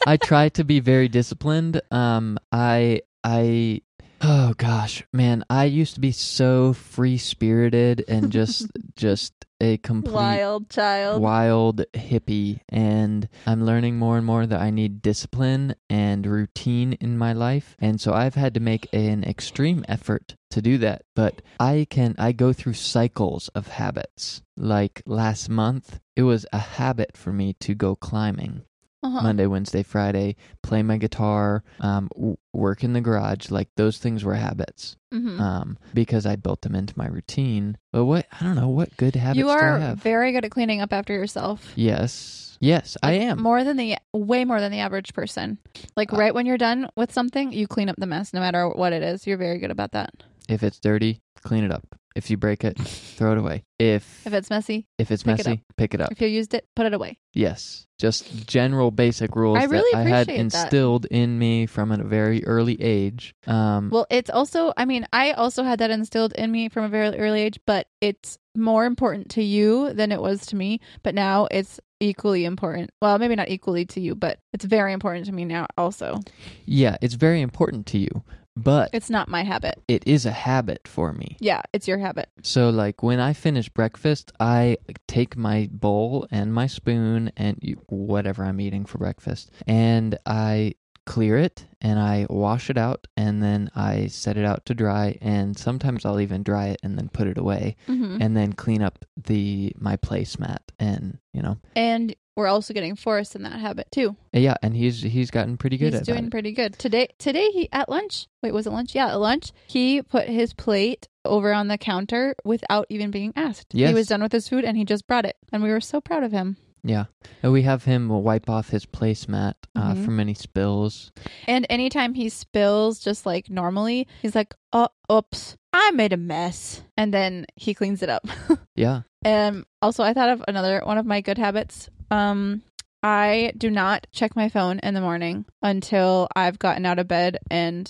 I 0.07 0.17
try 0.17 0.49
to 0.51 0.65
be 0.65 0.81
very 0.81 1.09
disciplined. 1.09 1.81
Um, 1.91 2.39
I, 2.51 3.03
I, 3.23 3.83
oh 4.23 4.55
gosh, 4.57 5.03
man, 5.13 5.45
I 5.51 5.65
used 5.65 5.95
to 5.95 6.01
be 6.01 6.13
so 6.13 6.73
free 6.73 7.19
spirited 7.19 8.05
and 8.09 8.31
just, 8.31 8.71
just 8.97 9.35
a 9.63 9.77
complete 9.79 10.13
Wild 10.13 10.69
child. 10.71 11.23
wild 11.23 11.85
hippie 11.95 12.59
and 12.69 13.29
i'm 13.47 13.65
learning 13.65 13.97
more 13.97 14.17
and 14.17 14.27
more 14.27 14.45
that 14.45 14.61
i 14.61 14.71
need 14.71 15.01
discipline 15.01 15.77
and 15.89 16.27
routine 16.27 16.95
in 16.95 17.17
my 17.17 17.33
life 17.33 17.77
and 17.79 18.01
so 18.01 18.13
i've 18.13 18.35
had 18.35 18.55
to 18.55 18.61
make 18.61 18.89
an 18.93 19.23
extreme 19.23 19.85
effort 19.87 20.35
to 20.51 20.61
do 20.61 20.79
that 20.79 21.03
but 21.15 21.43
i 21.61 21.87
can 21.89 22.17
i 22.19 22.33
go 22.33 22.53
through 22.53 22.73
cycles 22.73 23.47
of 23.55 23.69
habits 23.69 24.43
like 24.57 25.01
last 25.07 25.49
month 25.49 26.01
it 26.17 26.23
was 26.23 26.45
a 26.53 26.59
habit 26.59 27.17
for 27.17 27.33
me 27.33 27.53
to 27.61 27.73
go 27.73 27.95
climbing 27.95 28.65
Uh-huh. 29.03 29.21
monday 29.23 29.47
wednesday 29.47 29.83
friday 29.83 30.37
play 30.63 30.83
my 30.83 30.97
guitar 30.97 31.65
um, 31.81 32.09
w- 32.15 32.37
work 32.53 32.85
in 32.85 32.93
the 32.93 33.01
garage 33.01 33.51
like 33.51 33.69
those 33.77 33.99
things 33.99 34.23
were 34.25 34.35
habits 34.35 34.97
Mhm. 35.13 35.41
um, 35.41 35.79
because 35.93 36.25
i 36.25 36.37
built 36.37 36.63
them 36.63 36.75
into 36.75 36.95
my 36.97 37.07
routine 37.09 37.77
but 37.93 38.05
what 38.05 38.27
i 38.41 38.45
don't 38.45 38.55
know 38.57 38.69
what 38.69 38.97
good 38.97 39.15
habits 39.17 39.39
you 39.39 39.49
are 39.51 39.95
very 39.97 40.33
good 40.33 40.45
at 40.45 40.51
cleaning 40.53 40.81
up 40.81 40.93
after 40.93 41.13
yourself. 41.13 41.73
Yes. 41.77 42.49
Yes, 42.61 42.97
I 43.03 43.15
am. 43.15 43.43
more 43.43 43.65
than 43.65 43.77
the 43.77 43.97
way 44.15 44.45
more 44.45 44.61
than 44.61 44.71
the 44.71 44.79
average 44.79 45.13
person. 45.15 45.59
Like 45.97 46.13
Uh, 46.13 46.17
right 46.17 46.33
when 46.33 46.47
you're 46.47 46.57
done 46.59 46.89
with 46.95 47.13
something, 47.13 47.51
you 47.53 47.67
clean 47.67 47.89
up 47.89 47.97
the 47.99 48.07
mess, 48.07 48.33
no 48.33 48.39
matter 48.39 48.69
what 48.69 48.93
it 48.93 49.03
is. 49.03 49.27
You're 49.27 49.37
very 49.37 49.59
good 49.59 49.73
about 49.73 49.91
that. 49.93 50.11
If 50.49 50.63
it's 50.63 50.79
dirty, 50.79 51.23
clean 51.43 51.65
it 51.65 51.73
up. 51.73 51.85
If 52.15 52.31
you 52.31 52.37
break 52.37 52.63
it, 52.63 52.77
throw 53.17 53.33
it 53.33 53.39
away. 53.39 53.65
If 53.79 54.27
If 54.27 54.35
it's 54.35 54.51
messy, 54.51 54.87
if 54.99 55.11
it's 55.11 55.23
pick 55.23 55.41
it 55.41 55.47
messy, 55.47 55.63
pick 55.79 55.95
it 55.95 56.01
up. 56.03 56.13
if 56.13 56.21
you 56.21 56.29
used 56.29 56.53
it, 56.53 56.67
put 56.77 56.85
it 56.87 56.93
away. 56.93 57.19
Yes. 57.33 57.87
Just 57.99 58.47
general 58.47 58.91
basic 58.91 59.35
rules 59.35 59.59
I 59.59 59.65
really 59.65 59.89
that 59.93 59.99
I 59.99 60.03
had 60.03 60.23
appreciate 60.29 60.51
that. 60.53 60.65
instilled 60.65 61.07
in 61.07 61.39
me 61.39 61.67
from 61.67 61.91
a 61.91 61.97
very 62.05 62.45
early 62.45 62.81
age. 62.83 63.35
Um 63.47 63.89
Well, 63.91 64.07
it's 64.11 64.29
also, 64.29 64.75
I 64.77 64.85
mean, 64.85 65.07
I 65.13 65.33
also 65.33 65.63
had 65.63 65.79
that 65.79 65.91
instilled 65.91 66.33
in 66.35 66.51
me 66.53 66.69
from 66.69 66.85
a 66.85 66.89
very 66.89 67.17
early 67.19 67.41
age, 67.41 67.59
but 67.67 67.87
it's 68.03 68.39
more 68.55 68.85
important 68.85 69.31
to 69.31 69.43
you 69.43 69.95
than 69.95 70.13
it 70.13 70.21
was 70.21 70.45
to 70.47 70.57
me. 70.57 70.81
But 71.03 71.15
now 71.15 71.47
it's 71.51 71.81
equally 72.01 72.45
important. 72.45 72.91
Well, 73.01 73.19
maybe 73.19 73.37
not 73.37 73.49
equally 73.49 73.87
to 73.87 74.01
you, 74.01 74.15
but 74.15 74.39
it's 74.53 74.65
very 74.67 74.93
important 74.93 75.25
to 75.27 75.33
me 75.33 75.45
now 75.47 75.67
also. 75.79 76.21
yeah, 76.67 76.97
it's 77.01 77.15
very 77.15 77.41
important 77.41 77.87
to 77.87 77.99
you, 77.99 78.23
but 78.57 78.91
It's 78.93 79.11
not 79.11 79.29
my 79.29 79.43
habit. 79.45 79.83
it 79.89 80.07
is 80.07 80.27
a 80.27 80.31
habit 80.31 80.87
for 80.87 81.13
me. 81.13 81.37
Yeah, 81.41 81.63
it's 81.73 81.89
your 81.89 81.99
habit. 81.99 82.29
So, 82.43 82.71
like, 82.71 83.03
when 83.03 83.19
I 83.21 83.33
finish 83.33 83.69
breakfast, 83.69 84.33
I 84.41 84.77
take 85.09 85.37
my 85.37 85.69
bowl 85.73 86.27
and 86.31 86.53
my 86.53 86.67
spoon 86.67 87.33
and 87.37 87.59
whatever 87.89 88.45
I'm 88.45 88.61
eating 88.61 88.85
for 88.85 88.99
breakfast, 88.99 89.51
and 89.67 90.19
I 90.27 90.75
clear 91.05 91.37
it 91.39 91.67
and 91.81 91.99
I 91.99 92.27
wash 92.31 92.71
it 92.71 92.79
out 92.79 93.07
and 93.17 93.43
then 93.43 93.71
I 93.75 94.07
set 94.07 94.37
it 94.37 94.45
out 94.45 94.65
to 94.67 94.75
dry. 94.75 95.19
And 95.21 95.59
sometimes 95.59 96.05
I'll 96.05 96.21
even 96.21 96.43
dry 96.43 96.67
it 96.69 96.81
and 96.83 96.97
then 96.97 97.09
put 97.09 97.27
it 97.27 97.39
away 97.39 97.77
hmm 97.87 98.19
and 98.21 98.37
then 98.37 98.53
clean 98.53 98.83
up 98.83 99.05
the 99.17 99.73
my 99.79 99.97
placemat 99.97 100.59
and 100.79 101.19
you 101.33 101.43
know 101.43 101.59
And 101.75 102.15
we're 102.37 102.47
also 102.47 102.73
getting 102.73 102.97
Forrest 102.97 103.35
in 103.37 103.43
that 103.43 103.59
habit 103.61 103.89
too. 103.93 104.17
yeah. 104.33 104.55
And 104.63 104.75
he's 104.77 105.03
he's 105.03 105.31
gotten 105.31 105.57
pretty 105.59 105.77
good 105.77 105.93
He's 105.93 106.01
at 106.01 106.07
doing 106.07 106.27
it. 106.27 106.31
pretty 106.31 106.53
good 106.53 106.79
today. 106.79 107.09
Today 107.19 107.51
he 107.51 107.69
at 107.73 107.89
lunch. 107.91 108.27
Wait, 108.43 108.53
was 108.55 108.67
it 108.67 108.71
lunch? 108.71 108.95
Yeah, 108.95 109.09
at 109.09 109.21
lunch 109.21 109.53
he 109.67 110.01
put 110.03 110.29
his 110.29 110.55
plate 110.55 111.09
over 111.25 111.53
on 111.53 111.69
the 111.69 111.79
counter 111.79 112.35
without 112.45 112.87
even 112.89 113.11
being 113.11 113.33
asked. 113.37 113.73
He 113.73 113.93
was 113.93 114.09
done 114.09 114.23
with 114.23 114.33
his 114.33 114.49
food 114.49 114.65
and 114.65 114.77
he 114.77 114.85
just 114.85 115.07
brought 115.07 115.25
it, 115.27 115.37
and 115.53 115.63
we 115.63 115.71
were 115.71 115.81
so 115.81 116.01
proud 116.01 116.23
of 116.25 116.33
him. 116.33 116.57
Yeah, 116.85 117.05
and 117.43 117.53
we 117.53 117.63
have 117.63 117.85
him 117.85 118.09
wipe 118.09 118.51
off 118.51 118.71
his 118.71 118.85
placemat 118.87 119.55
uh, 119.77 119.95
Mhm. 119.95 120.05
from 120.05 120.19
any 120.21 120.35
spills. 120.35 121.13
And 121.47 121.65
anytime 121.71 122.15
he 122.15 122.29
spills, 122.29 122.99
just 122.99 123.25
like 123.25 123.49
normally, 123.49 124.09
he's 124.21 124.35
like, 124.35 124.55
"Oh, 124.73 124.89
oops, 125.11 125.57
I 125.73 125.93
made 125.93 126.13
a 126.13 126.17
mess," 126.17 126.83
and 126.97 127.15
then 127.15 127.47
he 127.57 127.73
cleans 127.75 128.03
it 128.03 128.09
up. 128.09 128.27
Yeah, 128.75 129.03
And 129.25 129.65
also, 129.83 130.03
I 130.03 130.13
thought 130.15 130.31
of 130.31 130.43
another 130.49 130.81
one 130.85 130.99
of 130.99 131.07
my 131.07 131.21
good 131.21 131.37
habits. 131.39 131.89
Um, 132.11 132.63
I 133.03 133.53
do 133.57 133.71
not 133.71 134.07
check 134.13 134.35
my 134.35 134.49
phone 134.49 134.79
in 134.81 134.95
the 134.95 135.01
morning 135.01 135.45
until 135.61 136.27
I've 136.35 136.59
gotten 136.59 136.87
out 136.87 136.99
of 136.99 137.07
bed 137.07 137.37
and 137.51 137.89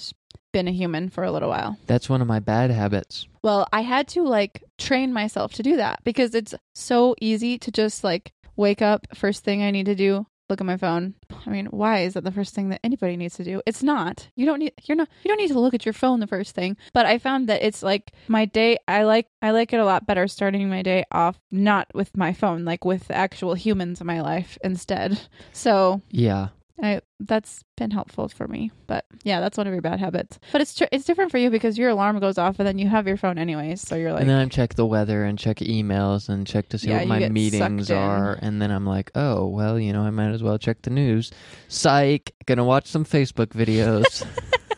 been 0.53 0.66
a 0.68 0.72
human 0.72 1.09
for 1.09 1.22
a 1.24 1.30
little 1.32 1.49
while. 1.49 1.78
that's 1.86 2.11
one 2.11 2.20
of 2.20 2.26
my 2.28 2.40
bad 2.40 2.70
habits. 2.70 3.26
Well, 3.43 3.66
I 3.72 3.80
had 3.82 4.07
to 4.09 4.22
like 4.22 4.62
train 4.76 5.12
myself 5.12 5.55
to 5.55 5.62
do 5.62 5.76
that 5.76 6.01
because 6.05 6.34
it's 6.34 6.55
so 6.74 7.14
easy 7.20 7.57
to 7.59 7.70
just 7.70 8.03
like 8.05 8.32
wake 8.57 8.82
up, 8.82 9.07
first 9.14 9.44
thing 9.44 9.62
I 9.62 9.70
need 9.70 9.86
to 9.86 9.94
do, 9.94 10.26
look 10.48 10.61
at 10.61 10.66
my 10.66 10.76
phone. 10.76 11.14
I 11.46 11.50
mean, 11.50 11.66
why 11.66 12.00
is 12.00 12.14
that 12.14 12.24
the 12.24 12.30
first 12.30 12.55
thing 12.55 12.68
that 12.68 12.80
anybody 12.84 13.16
needs 13.16 13.36
to 13.36 13.44
do? 13.44 13.62
It's 13.64 13.82
not. 13.82 14.28
You 14.36 14.44
don't 14.44 14.59
need 14.59 14.72
you're 14.84 14.96
not 14.96 15.09
you 15.22 15.28
don't 15.28 15.38
need 15.38 15.48
to 15.48 15.59
look 15.59 15.74
at 15.74 15.86
your 15.86 15.94
phone 15.94 16.20
the 16.20 16.26
first 16.26 16.55
thing. 16.55 16.76
But 16.92 17.07
I 17.07 17.18
found 17.18 17.48
that 17.48 17.62
it's 17.62 17.82
like 17.82 18.12
my 18.28 18.44
day 18.44 18.76
I 18.86 19.05
like 19.05 19.28
I 19.40 19.50
like 19.53 19.72
it 19.72 19.80
a 19.80 19.84
lot 19.84 20.07
better 20.07 20.28
starting 20.28 20.68
my 20.68 20.82
day 20.82 21.05
off 21.11 21.40
not 21.50 21.88
with 21.94 22.16
my 22.16 22.32
phone, 22.32 22.64
like 22.64 22.84
with 22.84 23.11
actual 23.11 23.55
humans 23.55 24.00
in 24.00 24.07
my 24.07 24.20
life 24.20 24.59
instead. 24.62 25.18
So 25.53 26.03
Yeah, 26.11 26.48
I 26.81 27.01
that's 27.20 27.64
been 27.77 27.91
helpful 27.91 28.29
for 28.29 28.47
me. 28.49 28.70
But 28.87 29.05
yeah, 29.25 29.41
that's 29.41 29.59
one 29.59 29.66
of 29.66 29.73
your 29.73 29.83
bad 29.83 30.01
habits. 30.01 30.39
But 30.53 30.61
it's 30.61 30.75
tr- 30.75 30.85
it's 30.93 31.05
different 31.05 31.31
for 31.31 31.39
you 31.39 31.51
because 31.51 31.77
your 31.77 31.91
alarm 31.91 32.18
goes 32.20 32.39
off 32.39 32.59
and 32.59 32.66
then 32.66 32.79
you 32.79 32.89
have 32.89 33.07
your 33.07 33.16
phone 33.16 33.39
anyways. 33.39 33.81
So 33.81 33.95
you're 33.97 34.12
like, 34.12 34.23
and 34.23 34.31
then 34.31 34.39
I 34.39 34.47
check 34.47 34.75
the 34.75 34.87
weather 34.87 35.25
and 35.25 35.39
check 35.39 35.59
emails 35.59 36.29
and 36.29 36.47
check 36.47 36.68
to 36.70 36.79
see 36.79 36.89
Yeah, 36.89 36.99
what 36.99 37.09
my 37.09 37.29
meetings 37.29 37.91
are. 37.91 38.39
And 38.41 38.61
then 38.62 38.70
I'm 38.70 38.87
like, 38.87 39.11
oh, 39.14 39.47
well, 39.47 39.79
you 39.79 39.93
know, 39.93 40.03
I 40.03 40.11
might 40.11 40.31
as 40.31 40.43
well 40.43 40.59
check 40.59 40.83
the 40.83 40.91
news. 40.91 41.31
Psych. 41.68 42.33
Gonna 42.47 42.64
watch 42.64 42.87
some 42.87 43.05
Facebook 43.05 43.49
videos. 43.49 44.27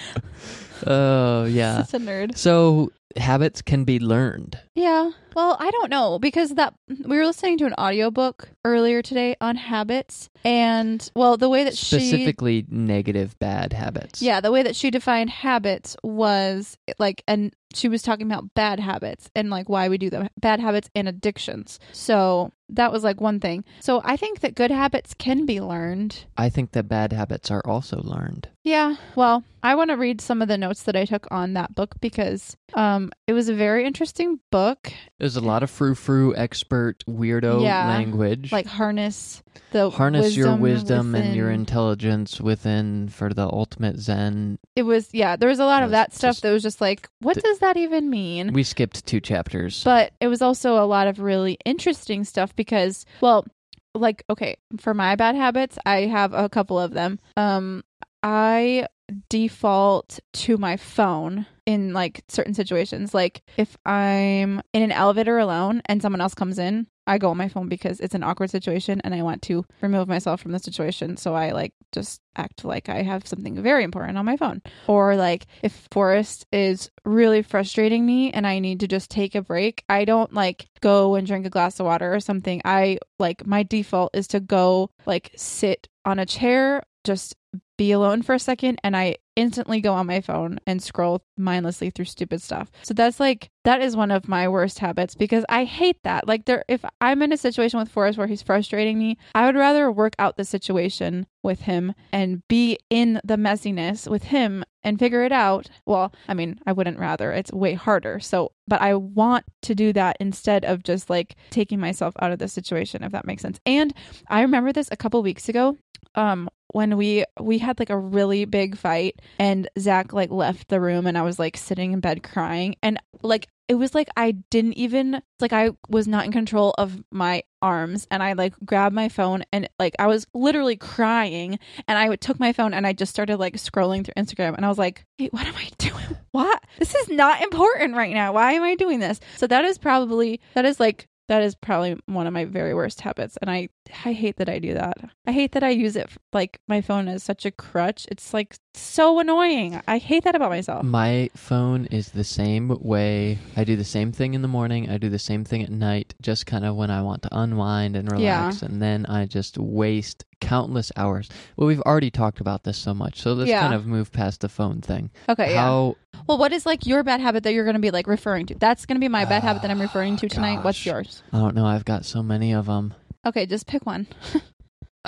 oh, 0.87 1.45
yeah. 1.45 1.83
such 1.83 2.01
a 2.01 2.03
nerd. 2.03 2.37
So 2.37 2.91
habits 3.17 3.61
can 3.61 3.83
be 3.83 3.99
learned. 3.99 4.59
Yeah. 4.75 5.11
Well, 5.35 5.57
I 5.59 5.71
don't 5.71 5.89
know 5.89 6.19
because 6.19 6.51
that 6.55 6.73
we 6.87 7.17
were 7.17 7.25
listening 7.25 7.57
to 7.59 7.65
an 7.65 7.73
audiobook 7.73 8.49
earlier 8.63 9.01
today 9.01 9.35
on 9.41 9.55
habits 9.55 10.29
and 10.43 11.09
well, 11.15 11.37
the 11.37 11.49
way 11.49 11.63
that 11.63 11.77
she 11.77 11.97
Specifically, 11.97 12.65
negative 12.69 13.37
bad 13.39 13.73
habits. 13.73 14.21
Yeah, 14.21 14.41
the 14.41 14.51
way 14.51 14.63
that 14.63 14.75
she 14.75 14.91
defined 14.91 15.29
habits 15.29 15.97
was 16.03 16.77
like, 16.99 17.23
and 17.27 17.53
she 17.75 17.87
was 17.87 18.01
talking 18.01 18.25
about 18.29 18.53
bad 18.53 18.79
habits 18.79 19.29
and 19.35 19.49
like 19.49 19.69
why 19.69 19.89
we 19.89 19.97
do 19.97 20.09
them, 20.09 20.29
bad 20.39 20.59
habits 20.59 20.89
and 20.95 21.07
addictions. 21.07 21.79
So 21.91 22.51
that 22.69 22.91
was 22.91 23.03
like 23.03 23.21
one 23.21 23.39
thing. 23.39 23.63
So 23.79 24.01
I 24.03 24.17
think 24.17 24.39
that 24.39 24.55
good 24.55 24.71
habits 24.71 25.13
can 25.13 25.45
be 25.45 25.61
learned. 25.61 26.25
I 26.37 26.49
think 26.49 26.71
that 26.71 26.87
bad 26.87 27.13
habits 27.13 27.51
are 27.51 27.61
also 27.65 28.01
learned. 28.01 28.47
Yeah. 28.63 28.95
Well, 29.15 29.43
I 29.61 29.75
want 29.75 29.91
to 29.91 29.97
read 29.97 30.19
some 30.21 30.41
of 30.41 30.47
the 30.47 30.57
notes 30.57 30.83
that 30.83 30.95
I 30.95 31.05
took 31.05 31.27
on 31.29 31.53
that 31.53 31.75
book 31.75 31.93
because 32.01 32.57
um, 32.73 33.11
it 33.27 33.33
was 33.33 33.49
a 33.49 33.53
very 33.53 33.85
interesting 33.85 34.39
book. 34.49 34.91
There's 35.19 35.35
a 35.35 35.41
lot 35.41 35.61
of 35.61 35.69
frou 35.69 35.93
frou 35.93 36.35
expert 36.35 37.03
weirdo 37.07 37.61
Yeah. 37.61 37.87
language. 37.87 38.51
Like 38.51 38.65
harness 38.65 39.43
the 39.71 39.89
harness 39.89 40.35
your 40.35 40.55
wisdom 40.55 41.15
and 41.15 41.35
your 41.35 41.49
intelligence 41.51 42.41
within 42.41 43.07
for 43.09 43.33
the 43.33 43.45
ultimate 43.47 43.97
zen 43.97 44.57
It 44.75 44.83
was 44.83 45.09
yeah. 45.13 45.35
There 45.35 45.49
was 45.49 45.59
a 45.59 45.65
lot 45.65 45.83
of 45.83 45.91
that 45.91 46.13
stuff 46.13 46.41
that 46.41 46.51
was 46.51 46.63
just 46.63 46.81
like, 46.81 47.07
what 47.19 47.33
th- 47.35 47.43
does 47.43 47.59
that 47.59 47.64
even 47.77 48.09
mean? 48.09 48.53
we 48.53 48.63
skipped 48.63 49.05
two 49.05 49.19
chapters 49.19 49.83
but 49.83 50.11
it 50.19 50.27
was 50.27 50.41
also 50.41 50.81
a 50.81 50.85
lot 50.85 51.07
of 51.07 51.19
really 51.19 51.57
interesting 51.65 52.23
stuff 52.23 52.55
because 52.55 53.05
well 53.21 53.45
like 53.93 54.23
okay 54.29 54.55
for 54.77 54.93
my 54.93 55.15
bad 55.15 55.35
habits 55.35 55.77
i 55.85 56.01
have 56.01 56.33
a 56.33 56.49
couple 56.49 56.79
of 56.79 56.93
them 56.93 57.17
um 57.37 57.83
i 58.23 58.85
default 59.29 60.19
to 60.33 60.57
my 60.57 60.77
phone 60.77 61.45
in 61.65 61.93
like 61.93 62.23
certain 62.27 62.53
situations. 62.53 63.13
Like 63.13 63.41
if 63.57 63.75
I'm 63.85 64.61
in 64.73 64.83
an 64.83 64.91
elevator 64.91 65.37
alone 65.37 65.81
and 65.85 66.01
someone 66.01 66.21
else 66.21 66.35
comes 66.35 66.59
in, 66.59 66.87
I 67.07 67.17
go 67.17 67.29
on 67.29 67.37
my 67.37 67.49
phone 67.49 67.69
because 67.69 67.99
it's 67.99 68.15
an 68.15 68.23
awkward 68.23 68.49
situation 68.49 68.99
and 69.03 69.13
I 69.13 69.21
want 69.21 69.43
to 69.43 69.63
remove 69.81 70.07
myself 70.07 70.41
from 70.41 70.51
the 70.51 70.59
situation. 70.59 71.17
So 71.17 71.35
I 71.35 71.51
like 71.51 71.73
just 71.91 72.19
act 72.35 72.65
like 72.65 72.89
I 72.89 73.03
have 73.03 73.27
something 73.27 73.61
very 73.61 73.83
important 73.83 74.17
on 74.17 74.25
my 74.25 74.37
phone. 74.37 74.61
Or 74.87 75.15
like 75.15 75.45
if 75.61 75.87
Forrest 75.91 76.45
is 76.51 76.89
really 77.03 77.43
frustrating 77.43 78.05
me 78.05 78.31
and 78.31 78.47
I 78.47 78.59
need 78.59 78.79
to 78.79 78.87
just 78.87 79.11
take 79.11 79.35
a 79.35 79.41
break, 79.41 79.83
I 79.87 80.05
don't 80.05 80.33
like 80.33 80.67
go 80.81 81.15
and 81.15 81.27
drink 81.27 81.45
a 81.45 81.51
glass 81.51 81.79
of 81.79 81.85
water 81.85 82.13
or 82.13 82.19
something. 82.19 82.61
I 82.65 82.97
like 83.19 83.45
my 83.45 83.63
default 83.63 84.15
is 84.15 84.27
to 84.29 84.39
go 84.39 84.89
like 85.05 85.31
sit 85.35 85.87
on 86.05 86.17
a 86.17 86.25
chair, 86.25 86.83
just 87.03 87.35
be 87.77 87.91
alone 87.91 88.21
for 88.21 88.33
a 88.33 88.39
second 88.39 88.79
and 88.83 88.95
I 88.95 89.17
instantly 89.35 89.81
go 89.81 89.93
on 89.93 90.07
my 90.07 90.21
phone 90.21 90.59
and 90.65 90.81
scroll 90.81 91.21
mindlessly 91.37 91.89
through 91.89 92.05
stupid 92.05 92.41
stuff. 92.41 92.71
So 92.83 92.93
that's 92.93 93.19
like 93.19 93.49
that 93.63 93.81
is 93.81 93.95
one 93.95 94.11
of 94.11 94.27
my 94.27 94.47
worst 94.47 94.79
habits 94.79 95.15
because 95.15 95.43
I 95.49 95.65
hate 95.65 95.97
that. 96.03 96.27
Like 96.27 96.45
there 96.45 96.63
if 96.67 96.85
I'm 97.01 97.21
in 97.21 97.33
a 97.33 97.37
situation 97.37 97.79
with 97.79 97.89
Forrest 97.89 98.17
where 98.17 98.27
he's 98.27 98.41
frustrating 98.41 98.97
me, 98.97 99.17
I 99.33 99.45
would 99.45 99.55
rather 99.55 99.91
work 99.91 100.15
out 100.19 100.37
the 100.37 100.45
situation 100.45 101.27
with 101.43 101.61
him 101.61 101.93
and 102.11 102.41
be 102.47 102.77
in 102.89 103.19
the 103.23 103.35
messiness 103.35 104.09
with 104.09 104.23
him 104.23 104.63
and 104.83 104.99
figure 104.99 105.23
it 105.23 105.31
out. 105.31 105.69
Well, 105.85 106.13
I 106.27 106.33
mean, 106.33 106.59
I 106.65 106.71
wouldn't 106.71 106.99
rather. 106.99 107.31
It's 107.31 107.51
way 107.51 107.73
harder. 107.73 108.19
So, 108.19 108.51
but 108.67 108.81
I 108.81 108.95
want 108.95 109.45
to 109.63 109.75
do 109.75 109.91
that 109.93 110.17
instead 110.19 110.63
of 110.63 110.83
just 110.83 111.09
like 111.09 111.35
taking 111.49 111.79
myself 111.79 112.13
out 112.19 112.31
of 112.31 112.39
the 112.39 112.47
situation 112.47 113.03
if 113.03 113.11
that 113.11 113.25
makes 113.25 113.41
sense. 113.41 113.59
And 113.65 113.93
I 114.29 114.41
remember 114.41 114.71
this 114.71 114.89
a 114.91 114.97
couple 114.97 115.21
weeks 115.21 115.49
ago 115.49 115.77
um 116.13 116.49
when 116.75 116.97
we 116.97 117.23
we 117.39 117.57
had 117.57 117.79
like 117.79 117.89
a 117.89 117.97
really 117.97 118.43
big 118.43 118.75
fight 118.75 119.21
and 119.39 119.69
Zach 119.79 120.11
like 120.11 120.29
left 120.29 120.67
the 120.67 120.81
room 120.81 121.07
and 121.07 121.17
I 121.17 121.21
was 121.21 121.39
like 121.39 121.55
sitting 121.55 121.93
in 121.93 122.01
bed 122.01 122.21
crying 122.21 122.75
and 122.83 122.99
like 123.21 123.47
it 123.69 123.75
was 123.75 123.95
like 123.95 124.09
I 124.17 124.31
didn't 124.31 124.73
even 124.73 125.21
like 125.39 125.53
I 125.53 125.69
was 125.87 126.05
not 126.05 126.25
in 126.25 126.33
control 126.33 126.75
of 126.77 127.01
my 127.11 127.43
arms 127.61 128.07
and 128.11 128.21
I 128.21 128.33
like 128.33 128.55
grabbed 128.65 128.93
my 128.93 129.07
phone 129.07 129.45
and 129.53 129.69
like 129.79 129.95
I 129.99 130.07
was 130.07 130.27
literally 130.33 130.75
crying 130.75 131.59
and 131.87 131.97
I 131.97 132.13
took 132.17 132.41
my 132.41 132.51
phone 132.51 132.73
and 132.73 132.85
I 132.85 132.91
just 132.91 133.13
started 133.13 133.37
like 133.37 133.55
scrolling 133.55 134.03
through 134.03 134.21
Instagram 134.21 134.57
and 134.57 134.65
I 134.65 134.67
was 134.67 134.77
like, 134.77 135.05
"Hey, 135.17 135.29
what 135.31 135.47
am 135.47 135.55
I 135.55 135.69
doing? 135.77 136.17
What? 136.31 136.61
This 136.77 136.93
is 136.93 137.07
not 137.07 137.41
important 137.41 137.95
right 137.95 138.13
now. 138.13 138.33
Why 138.33 138.51
am 138.51 138.63
I 138.63 138.75
doing 138.75 138.99
this?" 138.99 139.21
So 139.37 139.47
that 139.47 139.63
is 139.63 139.77
probably 139.77 140.41
that 140.55 140.65
is 140.65 140.77
like 140.77 141.07
that 141.27 141.41
is 141.41 141.55
probably 141.55 141.97
one 142.05 142.27
of 142.27 142.33
my 142.33 142.45
very 142.45 142.73
worst 142.73 143.01
habits 143.01 143.37
and 143.41 143.49
I 143.49 143.69
I 144.03 144.13
hate 144.13 144.37
that 144.37 144.49
I 144.49 144.59
do 144.59 144.73
that. 144.73 144.97
I 145.25 145.31
hate 145.31 145.53
that 145.53 145.63
I 145.63 145.69
use 145.69 145.95
it 145.95 146.09
like 146.33 146.59
my 146.67 146.81
phone 146.81 147.07
is 147.07 147.23
such 147.23 147.45
a 147.45 147.51
crutch. 147.51 148.05
It's 148.11 148.33
like 148.33 148.57
so 148.79 149.19
annoying. 149.19 149.81
I 149.87 149.97
hate 149.97 150.23
that 150.23 150.35
about 150.35 150.49
myself. 150.49 150.83
My 150.83 151.29
phone 151.35 151.85
is 151.85 152.09
the 152.09 152.23
same 152.23 152.77
way. 152.81 153.39
I 153.55 153.63
do 153.63 153.75
the 153.75 153.83
same 153.83 154.11
thing 154.11 154.33
in 154.33 154.41
the 154.41 154.47
morning. 154.47 154.89
I 154.89 154.97
do 154.97 155.09
the 155.09 155.19
same 155.19 155.43
thing 155.43 155.63
at 155.63 155.69
night, 155.69 156.13
just 156.21 156.45
kind 156.45 156.65
of 156.65 156.75
when 156.75 156.91
I 156.91 157.01
want 157.01 157.23
to 157.23 157.29
unwind 157.31 157.95
and 157.95 158.11
relax. 158.11 158.61
And 158.61 158.81
then 158.81 159.05
I 159.05 159.25
just 159.25 159.57
waste 159.57 160.25
countless 160.41 160.91
hours. 160.95 161.29
Well, 161.57 161.67
we've 161.67 161.81
already 161.81 162.11
talked 162.11 162.39
about 162.39 162.63
this 162.63 162.77
so 162.77 162.93
much. 162.93 163.21
So 163.21 163.33
let's 163.33 163.49
Yeah. 163.49 163.61
kind 163.61 163.73
of 163.73 163.85
move 163.85 164.11
past 164.11 164.41
the 164.41 164.49
phone 164.49 164.81
thing. 164.81 165.09
Okay, 165.29 165.51
yeah. 165.53 165.61
How 165.61 165.95
Well, 166.27 166.37
what 166.37 166.53
is 166.53 166.65
like 166.65 166.85
your 166.85 167.03
bad 167.03 167.19
habit 167.21 167.43
that 167.43 167.53
you're 167.53 167.65
going 167.65 167.75
to 167.75 167.81
be 167.81 167.91
like 167.91 168.07
referring 168.07 168.45
to? 168.47 168.55
That's 168.55 168.85
going 168.85 168.95
to 168.95 169.03
be 169.03 169.09
my 169.09 169.25
bad 169.25 169.43
habit 169.43 169.61
that 169.61 169.71
I'm 169.71 169.81
referring 169.81 170.17
to 170.17 170.29
tonight. 170.29 170.63
What's 170.63 170.85
ah, 170.87 170.91
yours? 170.91 171.23
I 171.33 171.39
don't 171.39 171.55
know. 171.55 171.65
I've 171.65 171.85
got 171.85 172.05
so 172.05 172.23
many 172.23 172.53
of 172.53 172.65
them. 172.67 172.93
Okay, 173.25 173.45
just 173.45 173.67
pick 173.67 173.85
one. 173.85 174.07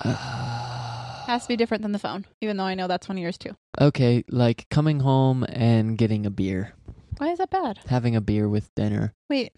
Uh, 0.06 0.97
Has 1.28 1.44
to 1.44 1.48
be 1.50 1.58
different 1.58 1.84
than 1.84 1.92
the 1.92 2.00
phone, 2.00 2.26
even 2.42 2.58
though 2.58 2.64
I 2.64 2.74
know 2.74 2.88
that's 2.88 3.08
one 3.10 3.18
of 3.18 3.22
yours 3.22 3.38
too. 3.38 3.52
okay, 3.80 4.24
like 4.30 4.68
coming 4.70 5.02
home 5.02 5.44
and 5.50 5.98
getting 5.98 6.26
a 6.26 6.30
beer, 6.32 6.74
Why 7.18 7.30
is 7.32 7.38
that 7.40 7.50
bad? 7.50 7.80
having 7.88 8.16
a 8.16 8.22
beer 8.22 8.48
with 8.50 8.74
dinner. 8.76 9.14
Wait, 9.30 9.52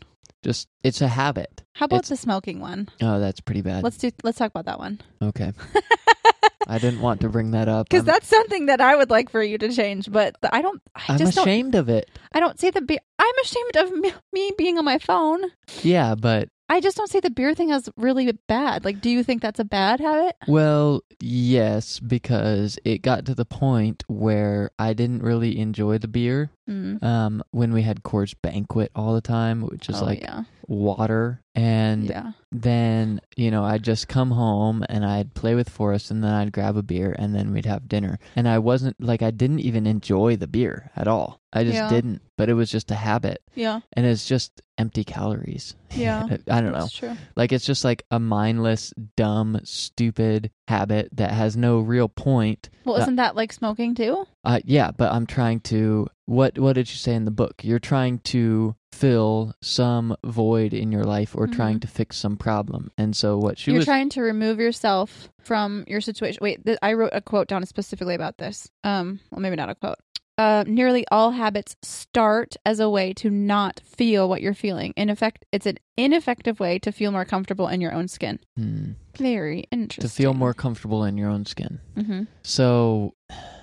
Just 0.44 0.68
it's 0.84 1.02
a 1.02 1.08
habit. 1.08 1.64
how 1.76 1.86
about 1.86 1.98
It's- 1.98 2.10
the 2.10 2.18
smoking 2.18 2.60
one? 2.60 2.90
Oh, 3.02 3.20
that's 3.20 3.40
pretty 3.40 3.62
bad. 3.62 3.84
Let's 3.84 3.98
do. 3.98 4.10
Let's 4.24 4.38
talk 4.40 4.50
about 4.50 4.66
that 4.66 4.80
one. 4.80 5.00
Okay. 5.22 5.54
I 6.68 6.78
didn't 6.78 7.02
want 7.02 7.22
to 7.22 7.30
bring 7.30 7.52
that 7.52 7.68
up. 7.68 7.88
Because 7.90 8.08
I'm- 8.08 8.14
that's 8.14 8.28
something 8.28 8.68
that 8.68 8.80
I 8.82 8.96
would 8.96 9.10
like 9.10 9.30
for 9.30 9.42
you 9.42 9.58
to 9.58 9.70
change, 9.72 10.12
but 10.12 10.36
I 10.52 10.62
don't. 10.62 10.82
I 10.96 11.04
I'm 11.14 11.18
just 11.18 11.36
don't. 11.36 11.48
ashamed 11.48 11.76
of 11.76 11.90
it. 11.90 12.10
I 12.32 12.40
don't 12.40 12.60
see 12.60 12.70
the 12.70 12.82
beer. 12.82 13.00
I'm 13.18 13.34
ashamed 13.44 13.76
of 13.78 13.92
me, 13.98 14.14
me 14.34 14.52
being 14.58 14.78
on 14.78 14.86
my 14.86 14.98
phone. 15.00 15.42
Yeah, 15.82 16.16
but 16.16 16.50
I 16.70 16.82
just 16.82 16.96
don't 16.96 17.10
see 17.10 17.20
the 17.20 17.32
beer 17.32 17.56
thing 17.56 17.72
as 17.72 17.90
really 17.98 18.32
bad. 18.32 18.86
Like, 18.86 19.02
do 19.02 19.10
you 19.10 19.24
think 19.24 19.42
that's 19.42 19.60
a 19.60 19.66
bad 19.66 20.00
habit? 20.00 20.36
well, 20.48 21.04
yes, 21.20 22.00
because 22.00 22.78
it 22.86 23.02
got 23.02 23.26
to 23.26 23.36
the 23.36 23.46
point 23.46 24.04
where 24.08 24.70
I 24.78 24.94
didn't 24.94 25.24
really 25.24 25.58
enjoy 25.58 25.98
the 25.98 26.08
beer. 26.08 26.52
Mm. 26.70 27.02
Um, 27.04 27.44
when 27.50 27.74
we 27.74 27.82
had 27.82 28.04
Coors 28.04 28.36
Banquet 28.40 28.92
all 28.96 29.16
the 29.16 29.22
time, 29.22 29.62
which 29.62 29.90
is 29.90 30.00
oh, 30.02 30.06
like 30.06 30.22
yeah, 30.22 30.44
water, 30.70 31.42
and 31.56 32.06
yeah, 32.06 32.32
then 32.52 33.20
you 33.36 33.52
know 33.52 33.64
I'd 33.64 33.84
just 33.84 34.08
come 34.08 34.32
home 34.32 34.86
and 34.88 35.04
I'd 35.06 35.34
play 35.34 35.56
with 35.56 35.68
Forrest, 35.70 36.12
and 36.12 36.24
then 36.24 36.32
I'd 36.34 36.52
grab 36.52 36.78
a 36.78 36.84
beer, 36.84 37.16
and 37.18 37.34
then 37.36 37.52
we'd 37.52 37.66
have 37.66 37.90
dinner. 37.90 38.20
And 38.36 38.48
I 38.48 38.60
wasn't 38.60 38.96
like 39.02 39.22
I 39.22 39.32
didn't 39.32 39.60
even 39.60 39.86
enjoy 39.88 40.36
the 40.38 40.48
beer 40.48 40.92
at 40.96 41.08
all. 41.08 41.42
I 41.52 41.64
just 41.64 41.76
Yeah. 41.76 41.90
didn't. 41.90 42.22
But 42.38 42.48
it 42.50 42.54
was 42.54 42.70
just 42.72 42.92
a 42.92 42.96
habit, 42.96 43.42
yeah, 43.56 43.82
and 43.94 44.06
it's 44.06 44.26
just 44.28 44.62
empty 44.78 45.04
calories. 45.04 45.76
yeah. 45.96 46.24
I 46.50 46.62
don't 46.62 46.72
know. 46.72 46.80
That's 46.82 46.94
true. 46.94 47.18
Like 47.36 47.52
it's 47.52 47.66
just 47.66 47.84
like 47.84 48.04
a 48.12 48.20
mindless, 48.20 48.94
dumb, 49.18 49.60
stupid 49.64 50.52
habit 50.68 51.10
that 51.14 51.32
has 51.32 51.58
no 51.58 51.80
real 51.80 52.08
point. 52.08 52.70
Well, 52.86 52.96
Uh, 52.96 53.00
isn't 53.00 53.16
that 53.18 53.36
like 53.36 53.52
smoking 53.52 53.96
too? 53.96 54.26
Uh, 54.46 54.60
yeah, 54.64 54.92
but 54.92 55.12
I'm 55.12 55.26
trying 55.26 55.60
to. 55.62 56.08
What 56.30 56.60
What 56.60 56.74
did 56.74 56.90
you 56.92 56.96
say 56.96 57.16
in 57.16 57.26
the 57.26 57.32
book? 57.32 57.64
You're 57.64 57.80
trying 57.80 58.20
to 58.20 58.76
fill 58.92 59.56
some 59.64 60.16
void 60.24 60.74
in 60.74 60.92
your 60.92 61.04
life, 61.04 61.36
or 61.36 61.48
trying 61.48 61.78
Mhm. 61.78 61.82
to 61.82 61.88
fix 61.88 62.18
some 62.18 62.38
problem. 62.38 62.92
And 63.00 63.16
so 63.16 63.38
what 63.38 63.58
she 63.58 63.72
You're 63.72 63.80
was. 63.80 63.86
trying 63.86 64.10
to 64.10 64.22
remove 64.22 64.60
yourself 64.60 65.30
from 65.42 65.86
your 65.88 66.02
situation. 66.02 66.38
Wait, 66.42 66.64
th- 66.66 66.78
I 66.84 66.94
wrote 66.94 67.12
a 67.14 67.22
quote 67.22 67.48
down 67.48 67.66
specifically 67.66 68.14
about 68.14 68.38
this. 68.38 68.70
Um, 68.84 69.20
well, 69.32 69.42
maybe 69.42 69.56
not 69.56 69.70
a 69.70 69.76
quote. 69.76 69.98
Uh, 70.38 70.64
nearly 70.68 71.04
all 71.12 71.32
habits 71.32 71.76
start 71.82 72.56
as 72.66 72.80
a 72.80 72.90
way 72.90 73.12
to 73.14 73.30
not 73.30 73.82
feel 73.84 74.30
what 74.30 74.42
you're 74.42 74.54
feeling. 74.54 74.94
In 74.96 75.10
effect, 75.10 75.46
it's 75.52 75.66
an 75.66 75.78
ineffective 75.98 76.60
way 76.60 76.78
to 76.80 76.92
feel 76.92 77.12
more 77.12 77.26
comfortable 77.26 77.68
in 77.68 77.82
your 77.82 77.92
own 77.94 78.08
skin. 78.08 78.40
Hmm. 78.56 78.92
Very 79.18 79.66
interesting. 79.72 80.08
to 80.10 80.16
feel 80.16 80.34
more 80.34 80.54
comfortable 80.54 81.04
in 81.04 81.18
your 81.18 81.30
own 81.30 81.46
skin. 81.46 81.80
hmm 81.96 82.24
So 82.44 83.16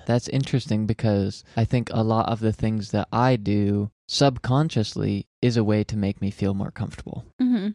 that's 0.07 0.27
interesting 0.29 0.87
because 0.87 1.43
I 1.55 1.65
think 1.65 1.89
a 1.91 2.01
lot 2.01 2.29
of 2.29 2.39
the 2.39 2.53
things 2.53 2.91
that 2.91 3.07
I 3.11 3.35
do 3.35 3.91
subconsciously 4.07 5.27
is 5.41 5.57
a 5.57 5.63
way 5.63 5.83
to 5.83 5.97
make 5.97 6.21
me 6.21 6.31
feel 6.31 6.53
more 6.53 6.71
comfortable. 6.71 7.25
hmm 7.39 7.69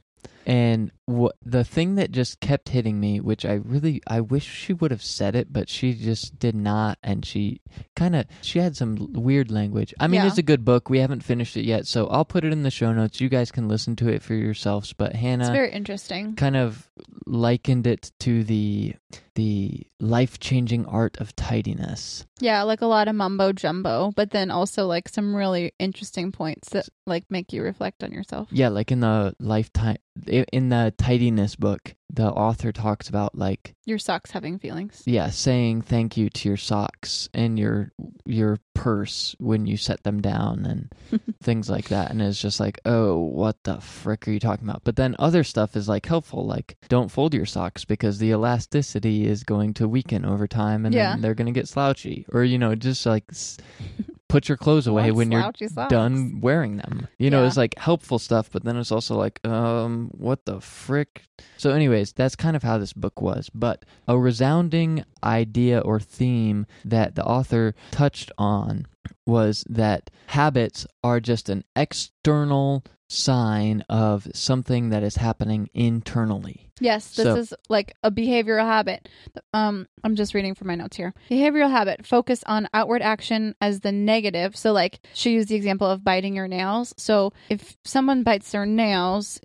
And 0.47 0.91
what 1.07 1.37
the 1.45 1.63
thing 1.65 1.95
that 1.97 2.11
just 2.11 2.41
kept 2.41 2.71
hitting 2.71 2.99
me, 2.99 3.21
which 3.21 3.45
I 3.45 3.55
really 3.55 4.01
I 4.07 4.21
wish 4.21 4.45
she 4.45 4.73
would 4.73 4.91
have 4.91 5.03
said 5.03 5.37
it, 5.37 5.53
but 5.53 5.69
she 5.69 5.95
just 5.95 6.39
did 6.39 6.55
not, 6.55 6.99
and 7.03 7.25
she 7.25 7.61
kind 7.97 8.17
of 8.17 8.25
she 8.41 8.59
had 8.59 8.77
some 8.77 9.13
weird 9.13 9.51
language. 9.51 9.95
I 10.01 10.07
mean, 10.09 10.21
Yeah. 10.23 10.27
it's 10.29 10.39
a 10.39 10.43
good 10.43 10.65
book. 10.65 10.89
We 10.91 10.99
haven't 10.99 11.23
finished 11.23 11.57
it 11.57 11.65
yet, 11.65 11.87
so 11.87 12.07
I'll 12.09 12.25
put 12.25 12.45
it 12.45 12.53
in 12.53 12.63
the 12.63 12.71
show 12.71 12.93
notes. 12.93 13.21
You 13.21 13.29
guys 13.29 13.53
can 13.53 13.69
listen 13.69 13.95
to 13.97 14.09
it 14.09 14.23
for 14.23 14.35
yourselves. 14.35 14.93
But 14.93 15.11
It's 15.13 15.21
Hannah 15.21 15.53
very 15.53 15.71
interesting. 15.73 16.35
kind 16.35 16.57
of 16.57 16.89
likened 17.27 17.87
it 17.87 18.11
to 18.21 18.43
the 18.45 18.95
the 19.35 19.87
life 19.99 20.39
changing 20.41 20.85
art 20.87 21.17
of 21.19 21.35
tidiness. 21.37 22.27
Yeah, 22.41 22.63
like 22.65 22.83
a 22.83 22.87
lot 22.87 23.09
of 23.09 23.15
mumbo 23.15 23.53
jumbo, 23.53 24.13
but 24.15 24.31
then 24.31 24.51
also 24.51 24.87
like 24.87 25.09
some 25.09 25.35
really 25.35 25.73
interesting 25.79 26.33
points 26.33 26.69
that 26.71 26.87
like 27.07 27.25
make 27.31 27.53
you 27.53 27.63
reflect 27.63 28.03
on 28.05 28.13
yourself. 28.13 28.49
Yeah, 28.51 28.69
like 28.69 28.91
in 28.93 29.01
the 29.01 29.35
lifetime 29.41 29.97
in 30.33 30.69
the 30.71 30.95
tidiness 30.97 31.57
book, 31.57 31.95
the 32.15 32.27
author 32.31 32.73
talks 32.73 33.09
about 33.09 33.37
like 33.37 33.75
Your 33.87 33.99
socks 33.99 34.31
having 34.31 34.59
feelings. 34.59 35.03
yeah, 35.07 35.31
saying 35.31 35.83
thank 35.83 36.17
you 36.17 36.29
to 36.31 36.49
your 36.49 36.57
socks 36.59 37.29
and 37.35 37.59
your 37.59 37.93
your 38.27 38.59
purse 38.75 39.35
when 39.39 39.67
you 39.67 39.77
set 39.77 40.03
them 40.03 40.21
down 40.21 40.67
and 40.67 40.93
things 41.43 41.71
like 41.71 41.89
that. 41.89 42.11
And 42.11 42.21
it's 42.21 42.41
just 42.41 42.61
like, 42.61 42.81
oh, 42.85 43.17
what 43.19 43.57
the 43.65 43.81
frick 43.81 44.27
are 44.29 44.31
you 44.33 44.41
talking 44.41 44.69
about? 44.69 44.83
But 44.85 44.97
then 44.97 45.17
other 45.19 45.45
stuff 45.45 45.77
is 45.77 45.89
like 45.89 46.05
helpful, 46.07 46.47
like 46.47 46.77
don't 46.89 47.11
fold 47.11 47.33
your 47.35 47.47
socks 47.47 47.85
because 47.85 48.19
the 48.19 48.31
elasticity 48.31 49.27
is 49.27 49.45
going 49.45 49.75
to 49.75 49.89
weaken 49.89 50.25
over 50.25 50.47
time 50.47 50.85
and 50.85 50.95
Yeah. 50.95 51.13
then 51.13 51.21
they're 51.23 51.35
going 51.35 51.53
to 51.53 51.59
get 51.59 51.69
slouchy. 51.69 52.27
Or 52.33 52.43
you 52.45 52.59
know, 52.59 52.75
just 52.75 53.07
like 53.07 53.25
put 54.33 54.49
your 54.49 54.57
clothes 54.57 54.87
away 54.87 55.11
when 55.13 55.31
you're 55.31 55.43
socks. 55.43 55.91
done 55.91 56.41
wearing 56.41 56.79
them. 56.79 57.07
You 57.19 57.29
know, 57.31 57.43
Yeah. 57.43 57.49
it's 57.49 57.57
like 57.59 57.75
helpful 57.79 58.19
stuff, 58.19 58.49
but 58.51 58.65
then 58.65 58.77
it's 58.79 58.91
also 58.91 59.15
like, 59.25 59.37
um, 59.47 60.11
what 60.17 60.47
the 60.47 60.59
frick? 60.61 61.23
So, 61.59 61.71
anyways, 61.71 62.13
that's 62.15 62.35
kind 62.35 62.57
of 62.57 62.63
how 62.63 62.79
this 62.79 62.95
book 62.95 63.21
was. 63.21 63.51
But 63.55 63.85
a 64.09 64.17
resounding 64.19 65.05
idea 65.23 65.81
or 65.81 66.01
theme 66.01 66.65
that 66.85 67.15
the 67.15 67.25
author 67.25 67.75
touched 67.91 68.33
on 68.39 68.87
was 69.27 69.65
that 69.69 70.11
habits 70.29 70.87
are 71.05 71.21
just 71.21 71.49
an 71.49 71.63
external 71.77 72.85
sign 73.13 73.85
of 73.89 74.27
something 74.35 74.91
that 74.91 75.03
is 75.03 75.17
happening 75.17 75.69
internally. 75.75 76.69
Yes, 76.81 77.15
this 77.15 77.25
So- 77.25 77.37
is 77.37 77.55
like 77.69 77.95
a 78.03 78.11
behavioral 78.11 78.65
habit. 78.65 79.09
Um, 79.53 79.87
I'm 80.03 80.17
just 80.17 80.35
reading 80.35 80.55
from 80.55 80.67
my 80.69 80.75
notes 80.75 80.97
here. 80.97 81.15
Behavioral 81.31 81.71
habit 81.71 82.07
focus 82.07 82.43
on 82.47 82.69
outward 82.75 83.03
action 83.03 83.55
as 83.61 83.81
the 83.81 83.93
negative. 83.93 84.57
So, 84.57 84.73
like 84.73 84.99
she 85.13 85.33
used 85.35 85.49
the 85.49 85.55
example 85.55 85.87
of 85.87 86.03
biting 86.03 86.35
your 86.35 86.49
nails. 86.49 86.93
So, 86.97 87.33
if 87.51 87.77
someone 87.85 88.23
bites 88.25 88.51
their 88.51 88.67
nails, 88.67 89.39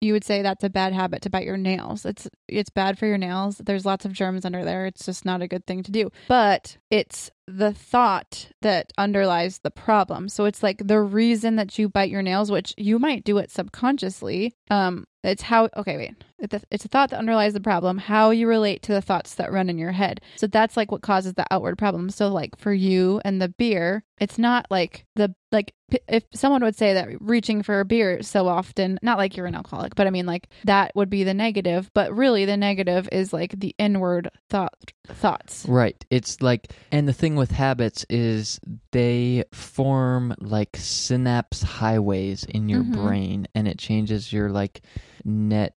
you 0.00 0.12
would 0.12 0.24
say 0.24 0.42
that's 0.42 0.62
a 0.62 0.70
bad 0.70 0.92
habit 0.92 1.22
to 1.22 1.30
bite 1.30 1.46
your 1.46 1.56
nails. 1.56 2.04
It's 2.04 2.28
it's 2.46 2.70
bad 2.70 2.98
for 2.98 3.06
your 3.06 3.18
nails. 3.18 3.56
There's 3.58 3.86
lots 3.86 4.04
of 4.04 4.12
germs 4.12 4.44
under 4.44 4.64
there. 4.64 4.86
It's 4.86 5.06
just 5.06 5.24
not 5.24 5.42
a 5.42 5.48
good 5.48 5.66
thing 5.66 5.82
to 5.84 5.90
do. 5.90 6.10
But 6.28 6.76
it's 6.90 7.30
the 7.46 7.72
thought 7.72 8.48
that 8.62 8.92
underlies 8.96 9.58
the 9.58 9.70
problem. 9.70 10.28
So 10.28 10.44
it's 10.44 10.62
like 10.62 10.86
the 10.86 11.00
reason 11.00 11.56
that 11.56 11.78
you 11.78 11.88
bite 11.88 12.10
your 12.10 12.22
nails, 12.22 12.50
which 12.50 12.74
you 12.76 12.98
might 12.98 13.24
do 13.24 13.38
it 13.38 13.50
subconsciously. 13.50 14.54
Um, 14.70 15.04
it's 15.30 15.42
how 15.42 15.68
okay, 15.76 15.96
wait. 15.96 16.14
It's 16.70 16.84
a- 16.84 16.88
thought 16.88 17.10
that 17.10 17.18
underlies 17.18 17.54
the 17.54 17.60
problem, 17.60 17.96
how 17.96 18.30
you 18.30 18.46
relate 18.46 18.82
to 18.82 18.92
the 18.92 19.00
thoughts 19.00 19.36
that 19.36 19.50
run 19.50 19.70
in 19.70 19.78
your 19.78 19.92
head. 19.92 20.20
So 20.36 20.46
that's 20.46 20.76
like 20.76 20.92
what 20.92 21.00
causes 21.00 21.32
the 21.34 21.46
outward 21.50 21.78
problem. 21.78 22.10
So 22.10 22.28
like 22.28 22.58
for 22.58 22.72
you 22.74 23.20
and 23.24 23.40
the 23.40 23.48
beer, 23.48 24.04
it's 24.20 24.36
not 24.38 24.66
like 24.70 25.06
the 25.16 25.34
like 25.50 25.72
if 26.08 26.24
someone 26.34 26.62
would 26.62 26.76
say 26.76 26.94
that 26.94 27.08
reaching 27.20 27.62
for 27.62 27.80
a 27.80 27.84
beer 27.84 28.22
so 28.22 28.46
often, 28.48 28.98
not 29.00 29.16
like 29.16 29.36
you're 29.36 29.46
an 29.46 29.54
alcoholic, 29.54 29.94
but 29.94 30.06
I 30.06 30.10
mean 30.10 30.26
like 30.26 30.48
that 30.64 30.92
would 30.94 31.08
be 31.08 31.24
the 31.24 31.32
negative, 31.34 31.90
but 31.94 32.14
really 32.14 32.44
the 32.44 32.56
negative 32.56 33.08
is 33.10 33.32
like 33.32 33.58
the 33.58 33.74
inward 33.78 34.28
thought 34.50 34.74
thoughts. 35.06 35.64
Right. 35.68 36.04
It's 36.10 36.42
like, 36.42 36.72
and 36.92 37.08
the 37.08 37.12
thing 37.12 37.36
with 37.36 37.50
habits 37.52 38.04
is 38.10 38.60
they 38.92 39.44
form 39.52 40.34
like 40.40 40.76
synapse 40.78 41.62
highways 41.62 42.44
in 42.44 42.68
your 42.68 42.82
Mhm. 42.82 42.92
brain 42.92 43.46
and 43.54 43.66
it 43.68 43.78
changes 43.78 44.32
your 44.32 44.50
like 44.50 44.82
net. 45.24 45.74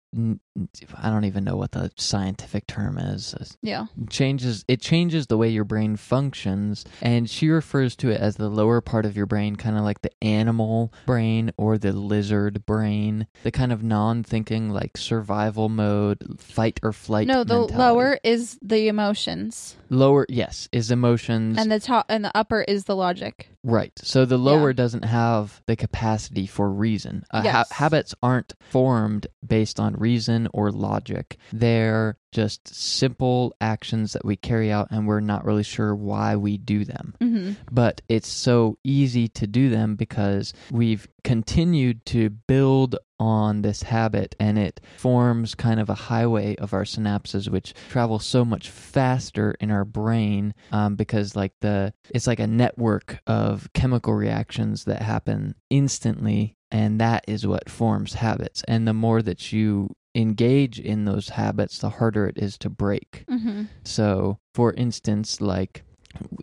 I 1.02 1.10
don't 1.10 1.24
even 1.24 1.42
know 1.44 1.56
what 1.56 1.72
the 1.72 1.90
scientific 1.96 2.66
term 2.66 2.96
is. 2.98 3.34
Yeah. 3.62 3.86
changes 4.08 4.64
it 4.68 4.80
changes 4.80 5.26
the 5.26 5.36
way 5.36 5.48
your 5.48 5.64
brain 5.64 5.96
functions 5.96 6.84
and 7.02 7.28
she 7.28 7.48
refers 7.48 7.96
to 7.96 8.10
it 8.10 8.20
as 8.20 8.36
the 8.36 8.48
lower 8.48 8.80
part 8.80 9.04
of 9.06 9.16
your 9.16 9.26
brain 9.26 9.56
kind 9.56 9.76
of 9.76 9.82
like 9.84 10.02
the 10.02 10.10
animal 10.22 10.92
brain 11.06 11.50
or 11.56 11.76
the 11.78 11.92
lizard 11.92 12.64
brain 12.66 13.26
the 13.42 13.50
kind 13.50 13.72
of 13.72 13.82
non-thinking 13.82 14.70
like 14.70 14.96
survival 14.96 15.68
mode 15.68 16.22
fight 16.40 16.78
or 16.82 16.92
flight 16.92 17.26
no, 17.26 17.42
the 17.44 17.60
mentality. 17.60 17.78
lower 17.78 18.18
is 18.22 18.58
the 18.62 18.88
emotions, 18.88 19.76
lower 19.90 20.26
yes 20.28 20.68
is 20.72 20.90
emotions 20.90 21.56
and 21.58 21.70
the 21.72 21.80
top 21.80 22.06
and 22.08 22.24
the 22.24 22.36
upper 22.36 22.62
is 22.62 22.84
the 22.84 22.94
logic. 22.96 23.48
right 23.64 23.92
so 23.96 24.24
the 24.24 24.38
lower 24.38 24.72
doesn't 24.72 25.04
have 25.04 25.62
the 25.66 25.76
capacity 25.76 26.46
for 26.46 26.70
reason 26.70 27.24
uh, 27.30 27.38
ha- 27.40 27.44
Yes. 27.44 27.72
habits 27.72 28.14
aren't 28.22 28.54
formed 28.60 29.26
based 29.46 29.80
on 29.80 29.94
reason 29.94 30.43
or 30.52 30.70
logic. 30.70 31.36
They're 31.52 32.16
just 32.32 32.66
simple 32.74 33.54
actions 33.60 34.12
that 34.12 34.24
we 34.24 34.34
carry 34.36 34.70
out 34.70 34.88
and 34.90 35.06
we're 35.06 35.20
not 35.20 35.44
really 35.44 35.62
sure 35.62 35.94
why 35.94 36.34
we 36.36 36.58
do 36.58 36.84
them. 36.84 37.14
Mm-hmm. 37.20 37.52
but 37.70 38.02
it's 38.08 38.28
so 38.28 38.76
easy 38.84 39.28
to 39.28 39.46
do 39.46 39.70
them 39.70 39.94
because 39.94 40.52
we've 40.70 41.06
continued 41.22 42.04
to 42.06 42.30
build 42.30 42.96
on 43.20 43.62
this 43.62 43.82
habit 43.84 44.34
and 44.40 44.58
it 44.58 44.80
forms 44.98 45.54
kind 45.54 45.78
of 45.78 45.88
a 45.88 45.94
highway 45.94 46.56
of 46.56 46.74
our 46.74 46.82
synapses 46.82 47.48
which 47.48 47.72
travel 47.88 48.18
so 48.18 48.44
much 48.44 48.68
faster 48.68 49.54
in 49.60 49.70
our 49.70 49.84
brain 49.84 50.52
um, 50.72 50.96
because 50.96 51.36
like 51.36 51.52
the 51.60 51.92
it's 52.10 52.26
like 52.26 52.40
a 52.40 52.46
network 52.46 53.20
of 53.26 53.68
chemical 53.72 54.12
reactions 54.12 54.84
that 54.84 55.00
happen 55.00 55.54
instantly 55.70 56.56
and 56.74 57.00
that 57.00 57.24
is 57.28 57.46
what 57.46 57.70
forms 57.70 58.14
habits. 58.14 58.64
And 58.66 58.86
the 58.86 58.92
more 58.92 59.22
that 59.22 59.52
you 59.52 59.94
engage 60.14 60.78
in 60.80 61.04
those 61.04 61.30
habits 61.30 61.78
the 61.78 61.90
harder 61.90 62.26
it 62.26 62.38
is 62.38 62.56
to 62.58 62.70
break 62.70 63.24
Mm-hmm. 63.28 63.62
so, 63.84 64.38
for 64.54 64.72
instance, 64.74 65.40
like 65.40 65.82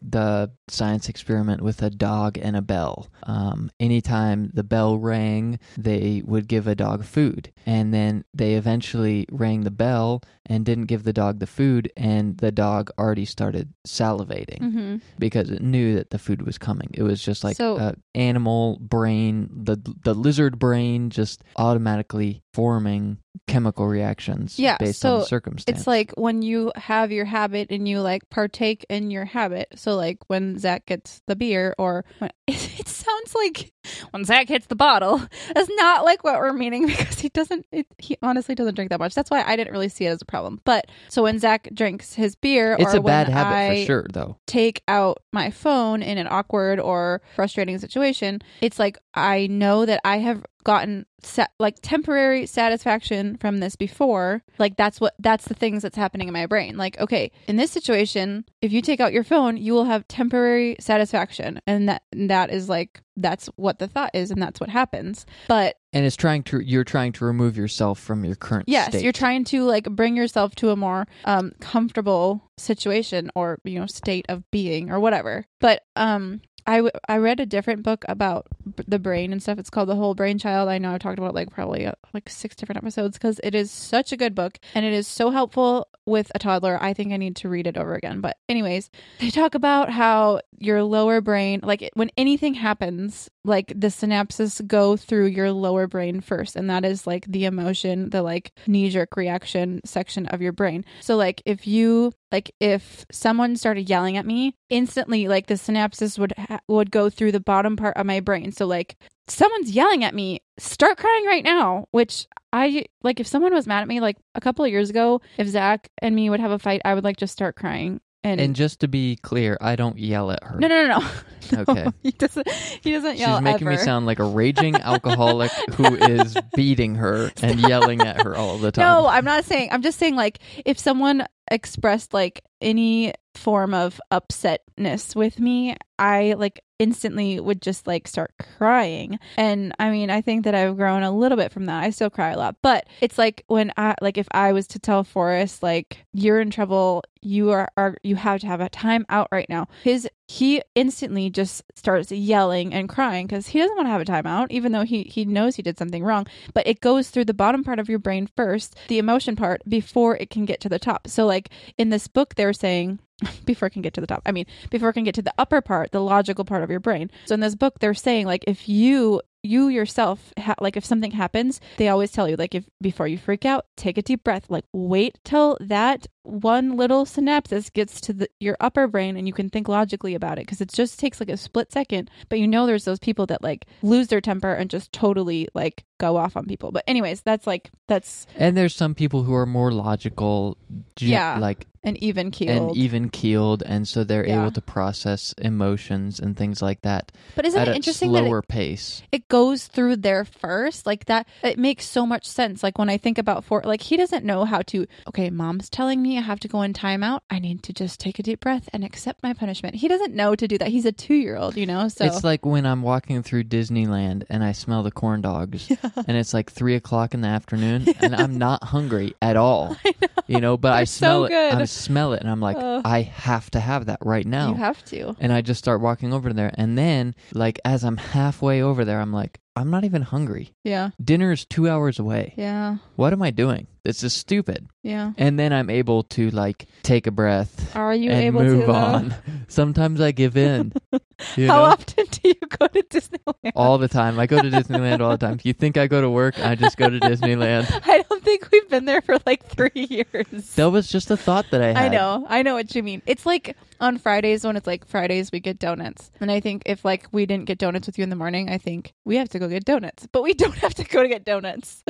the 0.02 0.52
science 0.68 1.08
experiment 1.08 1.62
with 1.62 1.82
a 1.82 1.90
dog 1.90 2.38
and 2.38 2.58
a 2.58 2.62
bell. 2.62 3.08
Um, 3.24 3.72
anytime 3.80 4.52
the 4.54 4.64
bell 4.66 4.98
rang, 4.98 5.60
they 5.78 6.22
would 6.26 6.50
give 6.50 6.68
a 6.68 6.76
dog 6.76 7.06
food. 7.06 7.54
And 7.66 7.94
then 7.94 8.26
they 8.34 8.56
eventually 8.56 9.28
rang 9.32 9.62
the 9.62 9.72
bell 9.72 10.24
and 10.46 10.66
didn't 10.66 10.88
give 10.88 11.04
the 11.04 11.14
dog 11.14 11.40
the 11.40 11.48
food, 11.48 11.90
and 11.96 12.38
the 12.40 12.52
dog 12.52 12.90
already 13.00 13.24
started 13.24 13.74
salivating 13.88 14.60
Mm-hmm. 14.60 14.96
because 15.20 15.50
it 15.50 15.62
knew 15.62 15.96
that 15.96 16.10
the 16.10 16.20
food 16.20 16.42
was 16.46 16.58
coming. 16.58 16.90
It 16.94 17.04
was 17.04 17.24
just 17.24 17.42
like 17.46 17.56
So- 17.56 17.78
a 17.78 17.96
animal 18.14 18.78
brain, 18.82 19.50
the 19.54 19.78
the 20.04 20.14
lizard 20.14 20.60
brain, 20.60 21.10
just 21.12 21.44
automatically 21.56 22.44
forming 22.54 23.18
chemical 23.48 23.88
reactions 23.88 24.60
Yeah, 24.60 24.78
based 24.78 25.06
on 25.06 25.20
the 25.20 25.24
so 25.24 25.28
circumstance. 25.28 25.80
It's 25.80 25.88
like 25.88 26.12
when 26.16 26.42
you 26.42 26.72
have 26.76 27.12
your 27.12 27.26
habit 27.26 27.68
and 27.72 27.88
you 27.88 28.02
like 28.02 28.30
partake 28.30 28.86
in 28.90 29.12
your 29.12 29.26
habit. 29.26 29.70
So 29.76 29.96
like 29.96 30.18
when 30.28 30.58
Zach 30.60 30.86
gets 30.86 31.22
the 31.28 31.36
beer, 31.36 31.74
or 31.78 32.06
when 32.20 32.30
it 32.48 32.88
sounds 32.88 33.36
like 33.36 33.72
when 34.12 34.26
Zach 34.26 34.48
hits 34.50 34.68
the 34.68 34.76
bottle. 34.76 35.22
That's 35.56 35.70
not 35.76 36.06
like 36.06 36.24
what 36.24 36.40
we're 36.40 36.54
meaning 36.54 36.88
because 36.88 37.20
he 37.20 37.30
doesn't. 37.30 37.66
It, 37.72 37.88
he 37.98 38.18
honestly 38.22 38.56
doesn't 38.56 38.76
drink 38.76 38.92
that 38.92 39.00
much. 39.00 39.16
That's 39.16 39.32
why 39.32 39.44
I 39.44 39.56
didn't 39.56 39.74
really 39.74 39.90
see 39.90 40.06
it 40.06 40.10
as 40.10 40.22
a 40.22 40.26
problem. 40.26 40.60
But 40.64 40.88
so 41.10 41.24
when 41.24 41.40
Zach 41.40 41.70
drinks 41.74 42.14
his 42.14 42.36
beer, 42.36 42.76
it's 42.80 42.94
or 42.94 42.98
a 42.98 43.02
bad 43.02 43.30
habit 43.30 43.56
I 43.56 43.80
for 43.82 43.86
sure, 43.86 44.06
though. 44.12 44.38
take 44.46 44.82
out 44.88 45.20
my 45.32 45.52
phone 45.52 46.02
in 46.02 46.18
an 46.18 46.28
awkward 46.30 46.80
or 46.80 47.22
frustrating 47.36 47.78
situation, 47.80 48.40
it's 48.62 48.80
like 48.80 48.98
I 49.14 49.48
know 49.48 49.86
that 49.86 50.02
I 50.04 50.18
have 50.18 50.46
gotten 50.64 51.06
sa- 51.24 51.48
like 51.60 51.76
temporary 51.82 52.46
satisfaction 52.46 53.38
from 53.38 53.60
this 53.60 53.76
before. 53.76 54.44
Like 54.60 54.78
that's 54.78 55.00
what 55.02 55.14
that's 55.20 55.46
the 55.46 55.54
things 55.54 55.84
that's 55.84 55.98
happening 55.98 56.28
in 56.28 56.34
my 56.34 56.46
brain. 56.46 56.78
Like 56.78 57.00
okay, 57.00 57.32
in 57.48 57.56
this 57.58 57.72
situation, 57.72 58.46
if 58.62 58.72
you 58.72 58.82
take 58.82 59.00
out 59.00 59.14
your 59.14 59.24
phone, 59.24 59.58
you 59.58 59.74
will 59.74 59.86
have 59.86 60.08
temporary 60.08 60.76
satisfaction, 60.80 61.60
and 61.68 61.90
that 61.90 62.04
that 62.14 62.50
is 62.52 62.70
like 62.70 63.02
that's 63.18 63.48
what 63.58 63.80
the 63.80 63.88
thought 63.88 64.12
is, 64.14 64.32
and 64.32 64.42
that's 64.42 64.60
what 64.60 64.70
happens. 64.70 65.26
But 65.48 65.76
And 65.94 66.06
it's 66.06 66.16
trying 66.16 66.44
to 66.44 66.60
you're 66.60 66.84
trying 66.86 67.12
to 67.14 67.26
remove 67.26 67.58
yourself 67.58 68.00
from 68.00 68.24
your 68.26 68.36
current 68.36 68.66
Yes, 68.68 68.90
state. 68.90 69.04
you're 69.04 69.12
trying 69.12 69.44
to 69.46 69.64
like 69.64 69.84
bring 69.90 70.16
yourself 70.16 70.56
to 70.56 70.70
a 70.70 70.76
more 70.76 71.08
um 71.26 71.52
comfortable 71.60 72.50
situation 72.58 73.30
or 73.36 73.60
you 73.64 73.80
know 73.80 73.86
state 73.88 74.26
of 74.30 74.50
being 74.52 74.90
or 74.92 75.00
whatever. 75.00 75.46
But 75.60 75.84
um 75.96 76.42
I, 76.68 76.78
w- 76.78 76.92
I 77.08 77.18
read 77.18 77.40
a 77.40 77.46
different 77.46 77.84
book 77.84 78.06
about 78.08 78.48
b- 78.76 78.84
the 78.88 79.00
brain 79.00 79.32
and 79.32 79.42
stuff. 79.42 79.58
It's 79.58 79.70
called 79.70 79.90
The 79.90 79.96
Whole 79.96 80.16
Brain 80.16 80.38
Child. 80.38 80.70
I 80.70 80.78
know 80.78 80.94
I've 80.94 81.02
talked 81.02 81.18
about 81.18 81.30
it, 81.30 81.36
like 81.36 81.52
probably 81.52 81.86
uh, 81.86 81.94
like 82.14 82.30
six 82.30 82.56
different 82.56 82.78
episodes 82.78 83.18
because 83.18 83.40
it 83.44 83.56
is 83.56 83.72
such 83.72 84.12
a 84.12 84.18
good 84.18 84.36
book 84.36 84.58
and 84.74 84.86
it 84.86 84.94
is 84.94 85.08
so 85.08 85.32
helpful 85.32 85.88
with 86.06 86.32
a 86.34 86.40
toddler. 86.40 86.78
I 86.82 86.94
think 86.94 87.14
I 87.14 87.18
need 87.18 87.36
to 87.38 87.50
read 87.50 87.68
it 87.68 87.78
over 87.78 87.94
again. 87.96 88.22
But 88.22 88.38
anyways, 88.50 88.90
they 89.20 89.30
talk 89.30 89.56
about 89.56 89.90
how 89.90 90.42
your 90.58 90.84
lower 90.84 91.22
brain, 91.22 91.62
like 91.64 91.90
when 91.94 92.12
anything 92.18 92.54
happens, 92.54 93.30
like 93.44 93.68
the 93.76 93.88
synapses 93.88 94.66
go 94.68 94.98
through 94.98 95.28
your 95.28 95.52
lower 95.52 95.88
brain 95.88 96.22
first, 96.22 96.56
and 96.56 96.70
that 96.70 96.86
is 96.86 97.08
like 97.08 97.26
the 97.28 97.46
emotion, 97.46 98.10
the 98.10 98.22
like 98.22 98.52
knee 98.68 98.90
jerk 98.90 99.16
reaction 99.16 99.82
section 99.86 100.28
of 100.28 100.42
your 100.42 100.52
brain. 100.52 100.86
So, 101.02 101.16
like, 101.16 101.42
if 101.46 101.66
you 101.66 102.14
like 102.32 102.52
if 102.60 103.06
someone 103.12 103.56
started 103.56 103.90
yelling 103.90 104.18
at 104.18 104.26
me 104.26 104.56
instantly 104.70 105.28
like 105.28 105.48
the 105.48 105.56
synapses 105.56 106.18
would 106.18 106.34
would 106.68 106.92
go 106.92 107.10
through 107.10 107.32
the 107.32 107.40
bottom 107.40 107.76
part 107.76 107.96
of 107.98 108.06
my 108.06 108.20
brain 108.20 108.52
so 108.52 108.66
like 108.66 108.98
someone's 109.28 109.72
yelling 109.72 110.04
at 110.04 110.14
me 110.14 110.42
start 110.58 110.98
crying 110.98 111.26
right 111.26 111.44
now 111.44 111.88
which 111.92 112.28
i 112.52 112.84
like 113.04 113.20
if 113.20 113.28
someone 113.28 113.54
was 113.54 113.68
mad 113.68 113.82
at 113.82 113.88
me 113.88 114.00
like 114.00 114.18
a 114.36 114.42
couple 114.42 114.66
of 114.66 114.72
years 114.72 114.90
ago 114.90 115.22
if 115.38 115.48
zach 115.48 115.90
and 116.00 116.16
me 116.16 116.30
would 116.30 116.40
have 116.40 116.52
a 116.52 116.60
fight 116.60 116.82
i 116.86 116.94
would 116.94 117.04
like 117.04 117.18
just 117.18 117.34
start 117.34 117.56
crying 117.56 118.00
and, 118.24 118.40
and 118.40 118.56
just 118.56 118.82
to 118.82 118.88
be 118.88 119.16
clear, 119.16 119.58
I 119.62 119.76
don't 119.76 119.98
yell 119.98 120.30
at 120.30 120.44
her. 120.44 120.60
no 120.60 120.68
no 120.68 120.86
no 120.88 121.00
no 121.00 121.08
No, 121.54 121.64
Okay. 121.68 121.88
he 122.04 122.12
doesn't 122.12 122.48
he 122.82 122.92
doesn't 122.92 123.14
She's 123.14 123.20
yell 123.22 123.42
making 123.42 123.68
me 123.68 123.78
sound 123.78 124.06
like 124.06 124.20
a 124.20 124.24
raging 124.24 124.76
alcoholic 124.80 125.50
who 125.74 125.96
is 125.96 126.38
beating 126.56 126.94
her 126.96 127.32
and 127.42 127.60
yelling 127.60 128.00
at 128.02 128.22
her 128.22 128.36
all 128.38 128.60
the 128.60 128.72
time. 128.72 128.86
No, 128.86 129.08
I'm 129.08 129.26
not 129.26 129.44
saying. 129.46 129.70
I'm 129.72 129.82
just 129.82 129.98
saying 129.98 130.16
like 130.16 130.38
if 130.66 130.78
someone 130.78 131.26
expressed 131.52 132.14
like 132.14 132.44
any 132.62 133.14
form 133.36 133.74
of 133.74 134.00
upsetness 134.12 135.16
with 135.16 135.40
me, 135.40 135.76
I 136.00 136.34
like 136.38 136.62
instantly 136.80 137.40
would 137.40 137.62
just 137.62 137.86
like 137.86 138.08
start 138.08 138.34
crying. 138.58 139.20
And 139.38 139.74
I 139.78 139.92
mean, 139.92 140.10
I 140.10 140.22
think 140.22 140.46
that 140.46 140.56
I've 140.56 140.78
grown 140.78 141.04
a 141.04 141.12
little 141.12 141.38
bit 141.38 141.52
from 141.52 141.66
that. 141.66 141.84
I 141.84 141.92
still 141.92 142.10
cry 142.10 142.32
a 142.32 142.38
lot, 142.38 142.56
but 142.64 142.88
it's 143.02 143.18
like 143.18 143.44
when 143.48 143.72
I 143.78 143.96
like 144.02 144.18
if 144.18 144.28
I 144.32 144.52
was 144.54 144.68
to 144.70 144.80
tell 144.80 145.04
Forrest 145.04 145.62
like 145.62 146.06
you're 146.14 146.42
in 146.42 146.50
trouble, 146.50 147.04
you 147.22 147.52
are, 147.52 147.70
are 147.78 147.98
you 148.04 148.16
have 148.16 148.42
to 148.42 148.48
have 148.48 148.62
a 148.62 148.70
time 148.70 149.06
out 149.10 149.28
right 149.32 149.48
now. 149.48 149.68
His 149.84 150.10
he 150.32 150.62
instantly 150.76 151.30
just 151.30 151.62
starts 151.76 152.10
yelling 152.10 152.74
and 152.74 152.88
crying 152.88 153.28
because 153.28 153.48
he 153.48 153.60
doesn't 153.60 153.76
want 153.76 153.86
to 153.86 153.92
have 153.92 154.00
a 154.00 154.06
timeout, 154.06 154.48
even 154.50 154.72
though 154.72 154.84
he 154.84 155.04
he 155.04 155.26
knows 155.26 155.58
he 155.58 155.62
did 155.62 155.78
something 155.78 156.06
wrong. 156.06 156.26
But 156.54 156.66
it 156.68 156.80
goes 156.80 157.10
through 157.10 157.26
the 157.26 157.34
bottom 157.34 157.66
part 157.66 157.80
of 157.80 157.90
your 157.90 158.00
brain 158.00 158.28
first, 158.28 158.78
the 158.88 158.98
emotion 158.98 159.36
part, 159.36 159.62
before 159.68 160.16
it 160.16 160.30
can 160.30 160.46
get 160.46 160.62
to 160.62 160.70
the 160.70 160.80
top. 160.80 161.10
So 161.10 161.26
like 161.26 161.50
in 161.78 161.90
this 161.90 162.08
book, 162.08 162.36
they're 162.36 162.54
saying 162.54 163.00
before 163.46 163.68
it 163.68 163.72
can 163.72 163.82
get 163.82 163.94
to 163.96 164.02
the 164.02 164.08
top. 164.08 164.22
I 164.26 164.32
mean, 164.32 164.46
before 164.70 164.90
it 164.90 164.94
can 164.94 165.04
get 165.04 165.16
to 165.16 165.22
the 165.22 165.34
upper 165.38 165.60
part, 165.60 165.92
the 165.92 166.00
logical 166.00 166.46
part 166.46 166.64
of 166.64 166.72
your 166.72 166.80
brain. 166.80 167.12
So 167.26 167.34
in 167.34 167.42
this 167.42 167.56
book, 167.56 167.80
they're 167.80 167.94
saying 167.94 168.26
like 168.26 168.46
if 168.48 168.70
you 168.70 169.22
you 169.44 169.68
yourself 169.68 170.32
ha- 170.38 170.56
like 170.62 170.78
if 170.78 170.86
something 170.86 171.10
happens 171.10 171.60
they 171.78 171.90
always 171.90 172.12
tell 172.12 172.30
you 172.30 172.36
like 172.36 172.54
if 172.54 172.70
before 172.80 173.08
you 173.08 173.18
freak 173.18 173.44
out 173.44 173.66
take 173.76 173.98
a 173.98 174.02
deep 174.04 174.24
breath 174.24 174.46
like 174.50 174.66
wait 174.72 175.18
till 175.24 175.58
that 175.60 176.06
one 176.24 176.78
little 176.78 177.06
synapses 177.06 177.72
gets 177.74 178.00
to 178.02 178.14
the, 178.14 178.30
your 178.40 178.56
upper 178.60 178.88
brain 178.88 179.18
and 179.18 179.28
you 179.28 179.34
can 179.34 179.50
think 179.50 179.68
logically 179.68 180.14
about 180.16 180.38
it 180.38 180.46
because 180.46 180.62
it 180.62 180.70
just 180.72 181.00
takes 181.00 181.20
like 181.20 181.30
a 181.30 181.38
split 181.38 181.72
second 181.72 182.10
but 182.30 182.38
you 182.40 182.48
know 182.48 182.66
there's 182.68 182.86
those 182.86 183.00
people 183.00 183.26
that 183.26 183.42
like 183.44 183.66
lose 183.82 184.08
their 184.10 184.22
temper 184.22 184.54
and 184.54 184.70
just 184.70 184.92
totally 184.94 185.48
like 185.56 185.84
go 186.00 186.18
off 186.18 186.38
on 186.38 186.46
people 186.46 186.72
but 186.72 186.84
anyways 186.88 187.22
that's 187.22 187.46
like 187.48 187.72
that's 187.88 188.26
And 188.38 188.56
there's 188.56 188.76
some 188.76 188.94
people 188.96 189.24
who 189.24 189.34
are 189.34 189.46
more 189.46 189.72
logical, 189.72 190.58
ge- 190.96 191.04
Yeah. 191.04 191.38
like 191.40 191.68
an 191.84 191.98
even 192.04 192.30
keeled 192.30 192.70
and 192.70 192.78
even 192.78 193.10
keeled, 193.10 193.64
and 193.64 193.88
so 193.88 194.04
they're 194.04 194.26
Yeah. 194.28 194.42
able 194.42 194.52
to 194.52 194.62
process 194.62 195.34
emotions 195.40 196.20
and 196.20 196.38
things 196.38 196.62
like 196.62 196.82
that 196.84 197.12
but 197.36 197.44
isn't 197.46 197.60
it 197.68 197.76
interesting 197.76 198.12
that 198.12 198.20
it, 198.24 198.28
slower 198.28 198.42
pace. 198.44 199.02
it 199.12 199.28
goes 199.28 199.66
through 199.68 199.96
there 199.98 200.24
first 200.26 200.86
like 200.86 201.06
that 201.06 201.28
it 201.44 201.58
makes 201.58 201.86
so 201.88 202.06
much 202.06 202.26
sense 202.28 202.62
like 202.62 202.78
when 202.78 202.90
i 202.90 202.98
think 202.98 203.18
about 203.18 203.44
for 203.44 203.62
like 203.66 203.82
he 203.82 203.98
doesn't 203.98 204.24
know 204.26 204.46
how 204.46 204.62
to 204.62 204.86
okay 205.08 205.30
mom's 205.32 205.70
telling 205.70 206.02
me 206.02 206.11
i 206.18 206.22
have 206.22 206.40
to 206.40 206.48
go 206.48 206.62
in 206.62 206.74
timeout 206.74 207.22
i 207.30 207.40
need 207.40 207.62
to 207.64 207.74
just 207.74 208.00
take 208.00 208.20
a 208.20 208.24
deep 208.24 208.40
breath 208.40 208.68
and 208.74 208.84
accept 208.84 209.22
my 209.24 209.34
punishment 209.34 209.76
he 209.76 209.88
doesn't 209.88 210.14
know 210.14 210.36
to 210.36 210.48
do 210.48 210.58
that 210.58 210.70
he's 210.70 210.86
a 210.86 210.92
two-year-old 210.92 211.56
you 211.58 211.66
know 211.66 211.88
so 211.88 212.06
It's 212.06 212.24
like 212.24 212.46
when 212.46 212.66
I'm 212.66 212.82
walking 212.82 213.24
through 213.24 213.46
Disneyland 213.46 214.24
and 214.30 214.44
I 214.44 214.52
smell 214.52 214.84
the 214.84 214.92
corn 214.92 215.22
dogs, 215.22 215.70
and 216.08 216.18
it's 216.18 216.34
like 216.34 216.52
three 216.52 216.76
o'clock 216.76 217.14
in 217.14 217.22
the 217.22 217.28
afternoon, 217.28 217.88
and 218.00 218.16
I'm 218.16 218.38
not 218.38 218.64
hungry 218.64 219.14
at 219.22 219.36
all. 219.38 219.76
You 220.28 220.40
know, 220.40 220.56
but 220.56 220.72
I 220.72 220.78
They're 220.82 220.86
smell 220.86 221.28
so 221.28 221.34
it. 221.34 221.54
I 221.54 221.66
smell 221.66 222.14
it, 222.14 222.22
and 222.22 222.30
I'm 222.30 222.40
like, 222.40 222.56
Ugh. 222.58 222.82
I 222.86 223.02
have 223.02 223.52
to 223.52 223.60
have 223.60 223.88
that 223.88 224.00
right 224.02 224.26
now. 224.26 224.50
you 224.50 224.56
have 224.56 224.84
to 224.86 225.14
and 225.20 225.34
I 225.34 225.42
just 225.42 225.58
start 225.60 225.82
walking 225.82 226.14
over 226.14 226.32
there, 226.32 226.52
and 226.54 226.78
then 226.78 227.16
like 227.34 227.60
as 227.66 227.84
I'm 227.84 227.98
halfway 227.98 228.62
over 228.62 228.86
there, 228.86 229.02
I'm 229.02 229.12
like, 229.12 229.40
I'm 229.58 229.70
not 229.70 229.84
even 229.84 230.04
hungry. 230.04 230.54
yeah 230.64 230.92
Dinner 231.04 231.34
is 231.34 231.44
two 231.46 231.68
hours 231.70 232.00
away. 232.00 232.34
yeah 232.38 232.78
What 232.96 233.12
am 233.12 233.22
I 233.22 233.32
doing? 233.32 233.68
This 233.84 234.04
is 234.04 234.14
stupid. 234.14 234.68
yeah 234.84 235.14
And 235.18 235.40
then 235.40 235.52
I'm 235.52 235.70
able 235.70 236.04
to 236.16 236.30
like 236.30 236.68
take 236.84 237.08
a 237.08 237.12
breath 237.12 237.76
are 237.76 237.94
you 237.96 238.12
and 238.12 238.22
able 238.26 238.44
move 238.44 238.66
to 238.66 238.72
on. 238.74 239.16
Sometimes 239.48 240.00
I 240.02 240.12
give 240.12 240.38
in. 240.38 240.74
You 241.36 241.46
how 241.46 241.58
know? 241.58 241.64
often 241.66 242.06
do 242.10 242.30
you 242.30 242.34
go 242.58 242.66
to 242.66 242.82
disneyland 242.82 243.52
all 243.56 243.78
the 243.78 243.88
time. 243.88 244.20
I 244.20 244.26
go 244.26 244.42
to 244.42 244.50
Disneyland 244.58 245.02
all 245.02 245.12
the 245.12 245.18
time. 245.20 245.36
If 245.36 245.46
you 245.46 245.54
think 245.54 245.78
I 245.78 245.86
go 245.86 246.02
to 246.02 246.10
work, 246.10 246.40
I 246.40 246.56
just 246.56 246.78
go 246.78 246.90
to 246.90 247.00
Disneyland. 247.00 247.70
i 247.88 248.02
don't 248.10 248.24
think 248.24 248.50
we've 248.52 248.68
been 248.70 248.86
there 248.86 249.04
for 249.04 249.18
like 249.28 249.46
three 249.46 249.70
years 249.76 250.56
That 250.56 250.72
was 250.72 250.88
just 250.88 251.12
a 251.12 251.18
thought 251.18 251.46
that 251.52 251.62
I 251.62 251.68
had. 251.68 251.78
I 251.78 251.88
know, 251.90 252.26
I 252.28 252.42
know 252.42 252.56
what 252.56 252.74
you 252.74 252.82
mean. 252.82 253.04
It's 253.06 253.28
like 253.28 253.56
on 253.80 254.00
Fridays 254.00 254.44
when 254.44 254.58
it's 254.58 254.66
like 254.66 254.88
Fridays 254.88 255.32
we 255.32 255.40
get 255.40 255.60
donuts, 255.60 256.10
and 256.20 256.32
I 256.32 256.40
think 256.40 256.64
if 256.66 256.84
like 256.84 257.06
we 257.12 257.28
didn't 257.28 257.46
get 257.46 257.60
donuts 257.60 257.86
with 257.86 258.00
you 258.00 258.04
in 258.04 258.10
the 258.10 258.16
morning, 258.16 258.50
I 258.50 258.58
think 258.58 258.94
we 259.06 259.18
have 259.18 259.30
to 259.30 259.38
go 259.40 259.48
get 259.48 259.64
donuts, 259.64 260.08
but 260.12 260.24
we 260.24 260.34
don't 260.34 260.56
have 260.58 260.74
to 260.76 260.84
go 260.84 261.04
to 261.04 261.08
get 261.08 261.24
donuts. 261.24 261.84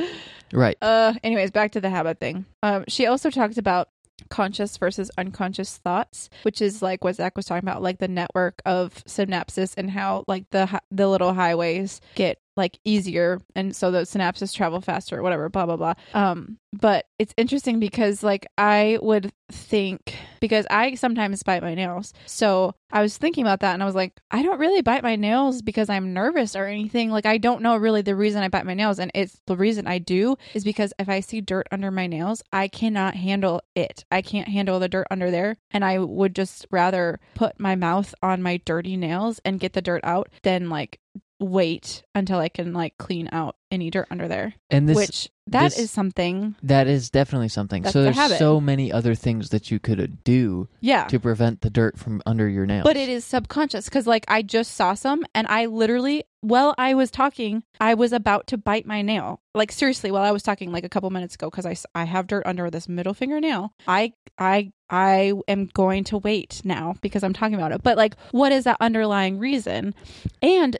Right. 0.52 0.76
Uh, 0.82 1.14
anyways, 1.24 1.50
back 1.52 1.72
to 1.72 1.80
the 1.82 1.90
habit 1.90 2.18
thing. 2.18 2.46
Um, 2.62 2.84
she 2.88 3.06
also 3.06 3.30
talked 3.30 3.58
about 3.58 3.88
conscious 4.28 4.76
versus 4.76 5.10
unconscious 5.18 5.78
thoughts, 5.78 6.30
which 6.42 6.62
is 6.62 6.82
like 6.82 7.04
what 7.04 7.16
Zach 7.16 7.36
was 7.36 7.46
talking 7.46 7.68
about, 7.68 7.82
like 7.82 7.98
the 7.98 8.08
network 8.08 8.62
of 8.64 8.94
synapses 9.04 9.74
and 9.76 9.90
how 9.90 10.24
like 10.26 10.48
the 10.50 10.80
the 10.90 11.08
little 11.08 11.34
highways 11.34 12.00
get 12.14 12.38
like 12.56 12.78
easier 12.84 13.40
and 13.56 13.74
so 13.74 13.90
the 13.90 14.02
synapses 14.02 14.54
travel 14.54 14.80
faster 14.80 15.18
or 15.18 15.22
whatever 15.22 15.48
blah 15.48 15.66
blah 15.66 15.76
blah. 15.76 15.94
Um 16.14 16.58
but 16.74 17.06
it's 17.18 17.34
interesting 17.36 17.78
because 17.80 18.22
like 18.22 18.46
i 18.56 18.98
would 19.02 19.30
think 19.50 20.16
because 20.40 20.66
i 20.70 20.94
sometimes 20.94 21.42
bite 21.42 21.62
my 21.62 21.74
nails. 21.74 22.12
So 22.26 22.74
i 22.90 23.02
was 23.02 23.16
thinking 23.16 23.44
about 23.44 23.60
that 23.60 23.74
and 23.74 23.82
i 23.82 23.86
was 23.86 23.94
like 23.94 24.20
i 24.30 24.42
don't 24.42 24.58
really 24.58 24.82
bite 24.82 25.02
my 25.02 25.16
nails 25.16 25.62
because 25.62 25.88
i'm 25.88 26.12
nervous 26.12 26.54
or 26.56 26.66
anything. 26.66 27.10
Like 27.10 27.26
i 27.26 27.38
don't 27.38 27.62
know 27.62 27.76
really 27.76 28.02
the 28.02 28.16
reason 28.16 28.42
i 28.42 28.48
bite 28.48 28.66
my 28.66 28.74
nails 28.74 28.98
and 28.98 29.10
it's 29.14 29.40
the 29.46 29.56
reason 29.56 29.86
i 29.86 29.98
do 29.98 30.36
is 30.54 30.64
because 30.64 30.92
if 30.98 31.08
i 31.08 31.20
see 31.20 31.40
dirt 31.40 31.66
under 31.70 31.90
my 31.90 32.06
nails 32.06 32.42
i 32.52 32.68
cannot 32.68 33.14
handle 33.14 33.62
it. 33.74 34.04
I 34.10 34.22
can't 34.22 34.48
handle 34.48 34.78
the 34.78 34.88
dirt 34.88 35.06
under 35.10 35.30
there 35.30 35.56
and 35.70 35.84
i 35.84 35.98
would 35.98 36.34
just 36.34 36.66
rather 36.70 37.18
put 37.34 37.58
my 37.58 37.76
mouth 37.76 38.14
on 38.22 38.42
my 38.42 38.58
dirty 38.64 38.96
nails 38.96 39.40
and 39.44 39.60
get 39.60 39.72
the 39.72 39.82
dirt 39.82 40.02
out 40.04 40.28
than 40.42 40.68
like 40.68 40.98
wait 41.42 42.02
until 42.14 42.38
I 42.38 42.48
can 42.48 42.72
like 42.72 42.96
clean 42.98 43.28
out 43.32 43.56
any 43.70 43.90
dirt 43.90 44.06
under 44.10 44.28
there. 44.28 44.54
And 44.70 44.88
this 44.88 44.96
which 44.96 45.30
that 45.48 45.66
is 45.72 45.76
this- 45.76 45.90
something. 45.90 46.54
that 46.62 46.86
is 46.86 47.10
definitely 47.10 47.48
something. 47.48 47.84
So 47.86 48.02
there's 48.02 48.16
habit. 48.16 48.38
so 48.38 48.60
many 48.60 48.92
other 48.92 49.14
things 49.14 49.48
that 49.50 49.70
you 49.70 49.78
could 49.80 50.00
uh, 50.00 50.06
do 50.24 50.68
Yeah. 50.80 51.04
to 51.04 51.18
prevent 51.18 51.62
the 51.62 51.70
dirt 51.70 51.98
from 51.98 52.22
under 52.26 52.48
your 52.48 52.66
nails. 52.66 52.84
But 52.84 52.96
it 52.96 53.08
is 53.08 53.24
subconscious 53.24 53.86
because, 53.86 54.06
like, 54.06 54.24
I 54.28 54.42
just 54.42 54.72
saw 54.74 54.94
some 54.94 55.24
and 55.34 55.46
I 55.48 55.66
literally, 55.66 56.24
while 56.42 56.74
I 56.78 56.94
was 56.94 57.10
talking, 57.10 57.64
I 57.80 57.94
was 57.94 58.12
about 58.12 58.46
to 58.48 58.58
bite 58.58 58.86
my 58.86 59.00
nail. 59.02 59.40
Like, 59.54 59.72
seriously, 59.72 60.10
while 60.10 60.22
I 60.22 60.30
was 60.32 60.42
talking, 60.42 60.70
like, 60.70 60.84
a 60.84 60.88
couple 60.88 61.08
minutes 61.10 61.34
ago, 61.34 61.48
because 61.50 61.66
I 61.66 61.74
I 61.94 62.04
have 62.04 62.26
dirt 62.26 62.44
under 62.46 62.70
this 62.70 62.88
middle 62.88 63.14
fingernail, 63.14 63.72
I, 63.88 64.12
I, 64.38 64.70
I 64.90 65.32
am 65.48 65.66
going 65.72 66.04
to 66.04 66.18
wait 66.18 66.60
now 66.64 66.94
because 67.00 67.24
I'm 67.24 67.32
talking 67.32 67.54
about 67.54 67.72
it. 67.72 67.82
But, 67.82 67.96
like, 67.96 68.16
what 68.32 68.52
is 68.52 68.64
that 68.64 68.76
underlying 68.80 69.38
reason? 69.38 69.94
And 70.42 70.76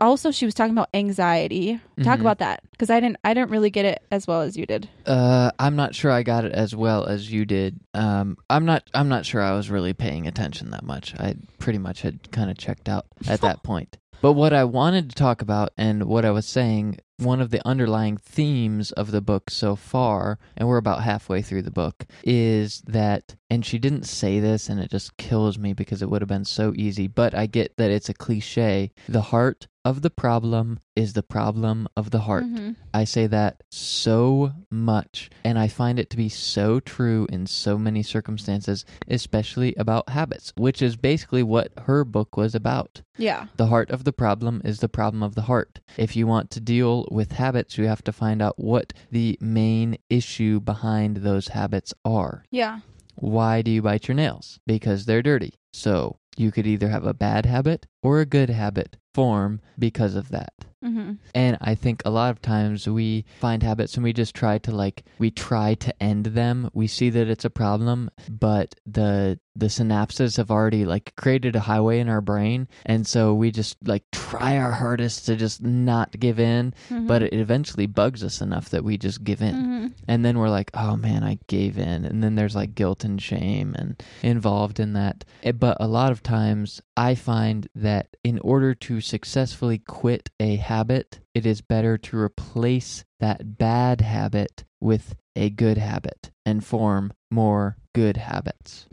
also, 0.00 0.30
she 0.30 0.44
was 0.44 0.54
talking 0.54 0.72
about 0.72 0.88
anxiety. 0.94 1.80
Talk 2.02 2.18
Mhm. 2.18 2.22
about 2.22 2.38
that 2.38 2.62
because 2.72 2.90
I 2.90 2.98
didn't, 3.00 3.18
I 3.24 3.32
didn't 3.34 3.50
really 3.50 3.70
get 3.70 3.84
it 3.84 4.02
as 4.10 4.26
well 4.26 4.40
as 4.42 4.56
you 4.56 4.66
did. 4.66 4.88
Uh, 5.06 5.50
I'm 5.58 5.76
not 5.76 5.94
sure 5.94 6.10
I 6.10 6.22
got 6.22 6.44
it 6.44 6.52
as 6.52 6.74
well 6.74 7.04
as 7.06 7.30
you 7.30 7.44
did. 7.44 7.78
Um, 7.94 8.36
I'm 8.50 8.64
not. 8.64 8.82
I'm 8.94 9.08
not 9.08 9.24
sure 9.24 9.40
I 9.40 9.52
was 9.52 9.70
really 9.70 9.92
paying 9.92 10.26
attention 10.26 10.70
that 10.70 10.82
much. 10.84 11.14
I 11.18 11.36
pretty 11.58 11.78
much 11.78 12.02
had 12.02 12.30
kind 12.32 12.50
of 12.50 12.58
checked 12.58 12.88
out 12.88 13.06
at 13.28 13.40
that 13.42 13.62
point. 13.62 13.96
But 14.24 14.32
what 14.32 14.54
I 14.54 14.64
wanted 14.64 15.10
to 15.10 15.14
talk 15.14 15.42
about 15.42 15.74
and 15.76 16.04
what 16.04 16.24
I 16.24 16.30
was 16.30 16.46
saying, 16.46 16.96
one 17.18 17.42
of 17.42 17.50
the 17.50 17.60
underlying 17.68 18.16
themes 18.16 18.90
of 18.92 19.10
the 19.10 19.20
book 19.20 19.50
so 19.50 19.76
far, 19.76 20.38
and 20.56 20.66
we're 20.66 20.78
about 20.78 21.02
halfway 21.02 21.42
through 21.42 21.60
the 21.60 21.70
book, 21.70 22.06
is 22.24 22.82
that, 22.86 23.36
and 23.50 23.66
she 23.66 23.78
didn't 23.78 24.04
say 24.04 24.40
this, 24.40 24.70
and 24.70 24.80
it 24.80 24.90
just 24.90 25.18
kills 25.18 25.58
me 25.58 25.74
because 25.74 26.00
it 26.00 26.08
would 26.08 26.22
have 26.22 26.28
been 26.30 26.46
so 26.46 26.72
easy, 26.74 27.06
but 27.06 27.34
I 27.34 27.44
get 27.44 27.76
that 27.76 27.90
it's 27.90 28.08
a 28.08 28.14
cliche. 28.14 28.92
The 29.06 29.20
heart 29.20 29.68
of 29.84 30.00
the 30.00 30.08
problem 30.08 30.80
is 30.96 31.12
the 31.12 31.22
problem 31.22 31.86
of 31.94 32.10
the 32.10 32.20
heart. 32.20 32.44
Mhm. 32.44 32.76
I 32.94 33.04
say 33.04 33.26
that 33.26 33.62
so 33.70 34.52
much, 34.70 35.28
and 35.44 35.58
I 35.58 35.68
find 35.68 35.98
it 35.98 36.08
to 36.10 36.16
be 36.16 36.30
so 36.30 36.80
true 36.80 37.26
in 37.30 37.46
so 37.46 37.76
many 37.76 38.02
circumstances, 38.02 38.86
especially 39.06 39.74
about 39.74 40.08
habits, 40.08 40.54
which 40.56 40.80
is 40.80 40.96
basically 40.96 41.42
what 41.42 41.72
her 41.82 42.02
book 42.02 42.38
was 42.38 42.54
about. 42.54 43.02
Yeah. 43.16 43.46
The 43.56 43.66
heart 43.66 43.90
of 43.90 44.04
the 44.04 44.12
problem 44.12 44.60
is 44.64 44.80
the 44.80 44.88
problem 44.88 45.22
of 45.22 45.34
the 45.34 45.42
heart. 45.42 45.80
If 45.96 46.16
you 46.16 46.26
want 46.26 46.50
to 46.52 46.60
deal 46.60 47.06
with 47.10 47.32
habits, 47.32 47.78
you 47.78 47.86
have 47.86 48.02
to 48.04 48.12
find 48.12 48.42
out 48.42 48.58
what 48.58 48.92
the 49.10 49.38
main 49.40 49.98
issue 50.10 50.60
behind 50.60 51.18
those 51.18 51.48
habits 51.48 51.94
are. 52.04 52.44
Yeah. 52.50 52.80
Why 53.16 53.62
do 53.62 53.70
you 53.70 53.82
bite 53.82 54.08
your 54.08 54.16
nails? 54.16 54.58
Because 54.66 55.06
they're 55.06 55.22
dirty. 55.22 55.54
So 55.72 56.18
you 56.36 56.50
could 56.50 56.66
either 56.66 56.88
have 56.88 57.04
a 57.04 57.14
bad 57.14 57.46
habit 57.46 57.86
or 58.02 58.20
a 58.20 58.26
good 58.26 58.50
habit 58.50 58.96
form 59.14 59.60
because 59.78 60.14
of 60.16 60.28
that. 60.30 60.52
Mm-hmm. 60.84 61.12
And 61.34 61.56
I 61.62 61.74
think 61.74 62.02
a 62.04 62.10
lot 62.10 62.30
of 62.30 62.42
times 62.42 62.86
we 62.86 63.24
find 63.40 63.62
habits 63.62 63.94
and 63.94 64.04
we 64.04 64.12
just 64.12 64.34
try 64.34 64.58
to 64.58 64.70
like 64.70 65.04
we 65.18 65.30
try 65.30 65.74
to 65.76 66.02
end 66.02 66.26
them. 66.26 66.68
We 66.74 66.88
see 66.88 67.08
that 67.08 67.26
it's 67.28 67.46
a 67.46 67.50
problem, 67.50 68.10
but 68.28 68.74
the 68.84 69.38
the 69.56 69.66
synapses 69.66 70.36
have 70.36 70.50
already 70.50 70.84
like 70.84 71.14
created 71.16 71.54
a 71.56 71.60
highway 71.60 72.00
in 72.00 72.08
our 72.10 72.20
brain, 72.20 72.68
and 72.84 73.06
so 73.06 73.32
we 73.32 73.50
just 73.50 73.76
like 73.86 74.02
try 74.12 74.58
our 74.58 74.72
hardest 74.72 75.24
to 75.26 75.36
just 75.36 75.62
not 75.62 76.18
give 76.20 76.38
in, 76.38 76.74
Mm-hmm. 76.90 77.06
but 77.06 77.22
it 77.22 77.32
eventually 77.32 77.86
bugs 77.86 78.22
us 78.24 78.42
enough 78.42 78.68
that 78.70 78.84
we 78.84 78.98
just 78.98 79.24
give 79.24 79.40
in. 79.40 79.54
hmm 79.54 79.86
And 80.06 80.22
then 80.24 80.36
we're 80.38 80.50
like, 80.50 80.70
"Oh 80.74 80.96
man, 80.96 81.22
I 81.24 81.38
gave 81.46 81.78
in." 81.78 82.04
And 82.04 82.22
then 82.22 82.34
there's 82.34 82.56
like 82.56 82.74
guilt 82.74 83.04
and 83.04 83.22
shame 83.22 83.74
and 83.78 84.02
involved 84.22 84.78
in 84.80 84.92
that. 84.94 85.24
Eh, 85.44 85.52
But 85.52 85.78
a 85.80 85.86
lot 85.88 86.12
of 86.12 86.22
times 86.22 86.82
I 86.96 87.14
find 87.14 87.68
that 87.74 88.08
in 88.22 88.38
order 88.40 88.74
to 88.74 89.00
successfully 89.04 89.78
quit 89.78 90.30
a 90.40 90.56
habit, 90.56 91.20
it 91.34 91.46
is 91.46 91.60
better 91.60 91.96
to 91.98 92.18
replace 92.18 93.04
that 93.20 93.58
bad 93.58 94.00
habit 94.00 94.64
with 94.80 95.14
a 95.36 95.50
good 95.50 95.78
habit 95.78 96.30
and 96.46 96.64
form 96.64 97.12
more 97.30 97.76
good 97.94 98.16
habits. 98.16 98.86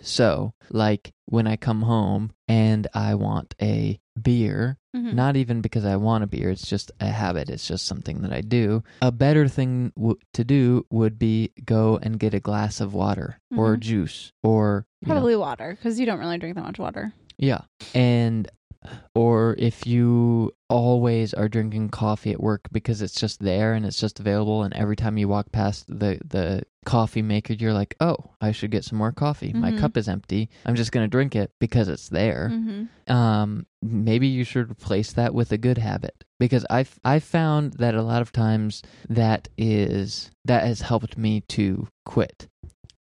So, 0.00 0.52
like 0.70 1.12
when 1.26 1.46
I 1.46 1.56
come 1.56 1.82
home 1.82 2.32
and 2.46 2.86
I 2.94 3.14
want 3.14 3.54
a 3.60 3.98
beer, 4.20 4.78
Mhm. 4.96 5.14
not 5.14 5.36
even 5.36 5.60
because 5.60 5.84
I 5.84 5.96
want 5.96 6.24
a 6.24 6.26
beer, 6.26 6.50
it's 6.50 6.66
just 6.68 6.90
a 7.00 7.06
habit, 7.06 7.48
it's 7.50 7.66
just 7.66 7.86
something 7.86 8.22
that 8.22 8.32
I 8.32 8.40
do. 8.40 8.82
A 9.02 9.12
better 9.12 9.48
thing 9.48 9.92
w- 9.96 10.16
to 10.34 10.44
do 10.44 10.86
would 10.90 11.18
be 11.18 11.52
go 11.64 11.98
and 12.02 12.18
get 12.18 12.34
a 12.34 12.40
glass 12.40 12.80
of 12.80 12.94
water 12.94 13.38
or 13.56 13.76
Mhm. 13.76 13.80
juice 13.80 14.32
or 14.42 14.86
you 15.00 15.08
know, 15.08 15.14
Probably 15.14 15.36
water 15.36 15.70
because 15.76 15.98
you 16.00 16.06
don't 16.06 16.18
really 16.18 16.38
drink 16.38 16.56
that 16.56 16.64
much 16.64 16.78
water. 16.78 17.12
yeah. 17.38 17.60
And 17.94 18.48
or 19.14 19.54
if 19.58 19.86
you 19.86 20.52
always 20.70 21.34
are 21.34 21.48
drinking 21.48 21.88
coffee 21.88 22.32
at 22.32 22.40
work 22.40 22.68
because 22.70 23.02
it's 23.02 23.18
just 23.18 23.40
there 23.40 23.72
and 23.74 23.84
it's 23.84 23.98
just 23.98 24.20
available 24.20 24.62
and 24.62 24.72
every 24.74 24.96
time 24.96 25.18
you 25.18 25.26
walk 25.28 25.50
past 25.50 25.86
the 25.88 26.20
the 26.24 26.62
coffee 26.84 27.20
maker, 27.20 27.52
you're 27.52 27.74
like, 27.74 27.94
oh, 28.00 28.16
I 28.40 28.52
should 28.52 28.70
get 28.70 28.82
some 28.84 28.96
more 28.96 29.12
coffee. 29.12 29.52
My 29.52 29.72
Mhm. 29.72 29.78
cup 29.78 29.96
is 29.98 30.08
empty. 30.08 30.48
I'm 30.64 30.74
just 30.74 30.90
going 30.90 31.04
to 31.04 31.10
drink 31.10 31.36
it 31.36 31.50
because 31.58 31.88
it's 31.88 32.08
there. 32.08 32.48
Mm-hmm. 32.50 33.12
Um, 33.12 33.66
maybe 33.82 34.26
you 34.26 34.42
should 34.44 34.70
replace 34.70 35.12
that 35.12 35.34
with 35.34 35.52
a 35.52 35.58
good 35.58 35.76
habit 35.76 36.24
because 36.38 36.64
I've, 36.70 36.98
i 37.04 37.18
found 37.18 37.74
that 37.74 37.94
a 37.94 38.02
lot 38.02 38.22
of 38.22 38.32
times 38.32 38.82
that 39.10 39.48
is, 39.58 40.30
that 40.46 40.64
has 40.64 40.80
helped 40.80 41.18
me 41.18 41.42
to 41.48 41.88
quit 42.06 42.48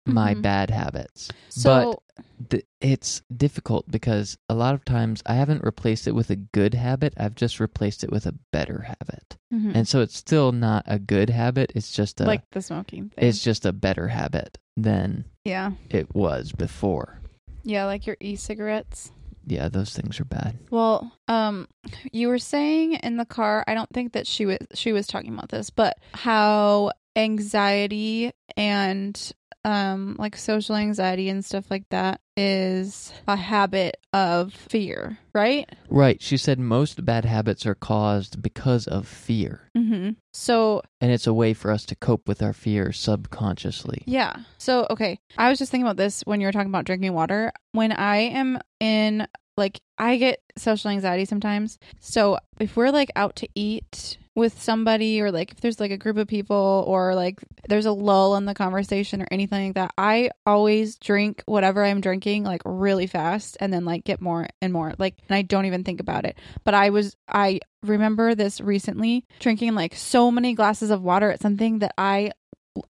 my 0.06 0.34
Mhm. 0.34 0.42
bad 0.42 0.70
habits. 0.70 1.30
So 1.48 2.02
th- 2.50 2.64
it's 2.80 3.22
difficult 3.34 3.90
because 3.90 4.36
a 4.48 4.54
lot 4.54 4.74
of 4.74 4.84
times 4.84 5.22
I 5.26 5.34
haven't 5.34 5.64
replaced 5.64 6.06
it 6.06 6.14
with 6.14 6.30
a 6.30 6.36
good 6.36 6.74
habit. 6.74 7.14
I've 7.16 7.34
just 7.34 7.58
replaced 7.60 8.04
it 8.04 8.10
with 8.12 8.26
a 8.26 8.34
better 8.52 8.80
habit. 8.82 9.36
Mhm. 9.52 9.74
And 9.74 9.88
so 9.88 10.00
it's 10.00 10.16
still 10.16 10.52
not 10.52 10.84
a 10.86 10.98
good 10.98 11.30
habit. 11.30 11.72
It's 11.74 11.90
just 11.92 12.20
a 12.20 12.24
like 12.24 12.42
the 12.50 12.60
smoking 12.62 13.08
thing. 13.10 13.24
it's 13.28 13.42
just 13.42 13.64
a 13.64 13.72
better 13.72 14.08
habit 14.08 14.58
than 14.76 15.24
yeah. 15.44 15.72
it 15.90 16.14
was 16.14 16.52
before. 16.52 17.20
Yeah, 17.62 17.86
like 17.86 18.06
your 18.06 18.16
e-cigarettes. 18.20 19.10
Yeah, 19.46 19.68
those 19.68 19.94
things 19.94 20.20
are 20.20 20.24
bad. 20.24 20.58
Well, 20.70 21.12
um, 21.28 21.68
you 22.12 22.28
were 22.28 22.38
saying 22.38 22.94
in 22.94 23.16
the 23.18 23.26
car. 23.26 23.62
I 23.66 23.74
don't 23.74 23.90
think 23.92 24.12
that 24.14 24.26
she 24.26 24.46
was 24.46 24.58
she 24.74 24.92
was 24.92 25.06
talking 25.06 25.32
about 25.34 25.50
this, 25.50 25.68
but 25.70 25.98
how 26.12 26.92
anxiety 27.16 28.32
and 28.56 29.32
um 29.64 30.16
like 30.18 30.36
social 30.36 30.76
anxiety 30.76 31.28
and 31.28 31.44
stuff 31.44 31.70
like 31.70 31.88
that 31.90 32.20
is 32.36 33.12
a 33.28 33.36
habit 33.36 33.96
of 34.12 34.52
fear, 34.52 35.18
right? 35.32 35.68
Right. 35.88 36.20
She 36.20 36.36
said 36.36 36.58
most 36.58 37.04
bad 37.04 37.24
habits 37.24 37.64
are 37.64 37.74
caused 37.74 38.42
because 38.42 38.86
of 38.86 39.06
fear. 39.06 39.70
Mm-hmm. 39.76 40.10
So 40.32 40.82
And 41.00 41.12
it's 41.12 41.26
a 41.26 41.34
way 41.34 41.54
for 41.54 41.70
us 41.70 41.84
to 41.86 41.96
cope 41.96 42.28
with 42.28 42.42
our 42.42 42.52
fear 42.52 42.92
subconsciously. 42.92 44.02
Yeah. 44.06 44.36
So, 44.58 44.86
okay. 44.90 45.18
I 45.38 45.48
was 45.48 45.58
just 45.58 45.70
thinking 45.70 45.86
about 45.86 45.96
this 45.96 46.22
when 46.22 46.40
you 46.40 46.46
were 46.46 46.52
talking 46.52 46.68
about 46.68 46.84
drinking 46.84 47.12
water. 47.12 47.52
When 47.72 47.92
I 47.92 48.16
am 48.16 48.58
in, 48.80 49.26
like, 49.56 49.80
I 49.98 50.16
get 50.16 50.40
social 50.56 50.90
anxiety 50.90 51.24
sometimes. 51.24 51.78
So, 52.00 52.38
if 52.58 52.76
we're 52.76 52.90
like 52.90 53.10
out 53.16 53.36
to 53.36 53.48
eat 53.54 54.18
with 54.34 54.60
somebody, 54.60 55.20
or 55.20 55.30
like 55.30 55.52
if 55.52 55.60
there's 55.60 55.78
like 55.78 55.92
a 55.92 55.96
group 55.96 56.16
of 56.16 56.26
people, 56.26 56.84
or 56.86 57.14
like 57.14 57.40
there's 57.68 57.86
a 57.86 57.92
lull 57.92 58.36
in 58.36 58.46
the 58.46 58.54
conversation 58.54 59.22
or 59.22 59.28
anything 59.30 59.66
like 59.66 59.74
that, 59.74 59.92
I 59.96 60.30
always 60.44 60.96
drink 60.96 61.42
whatever 61.46 61.84
I'm 61.84 62.00
drinking 62.00 62.44
like 62.44 62.62
really 62.64 63.06
fast 63.06 63.56
and 63.60 63.72
then 63.72 63.84
like 63.84 64.04
get 64.04 64.20
more 64.20 64.48
and 64.60 64.72
more. 64.72 64.94
Like, 64.98 65.16
and 65.28 65.36
I 65.36 65.42
don't 65.42 65.66
even 65.66 65.84
think 65.84 66.00
about 66.00 66.24
it. 66.24 66.36
But 66.64 66.74
I 66.74 66.90
was, 66.90 67.16
I 67.28 67.60
remember 67.82 68.34
this 68.34 68.60
recently 68.60 69.24
drinking 69.38 69.74
like 69.74 69.94
so 69.94 70.30
many 70.30 70.54
glasses 70.54 70.90
of 70.90 71.02
water 71.02 71.30
at 71.30 71.40
something 71.40 71.78
that 71.80 71.94
I 71.96 72.32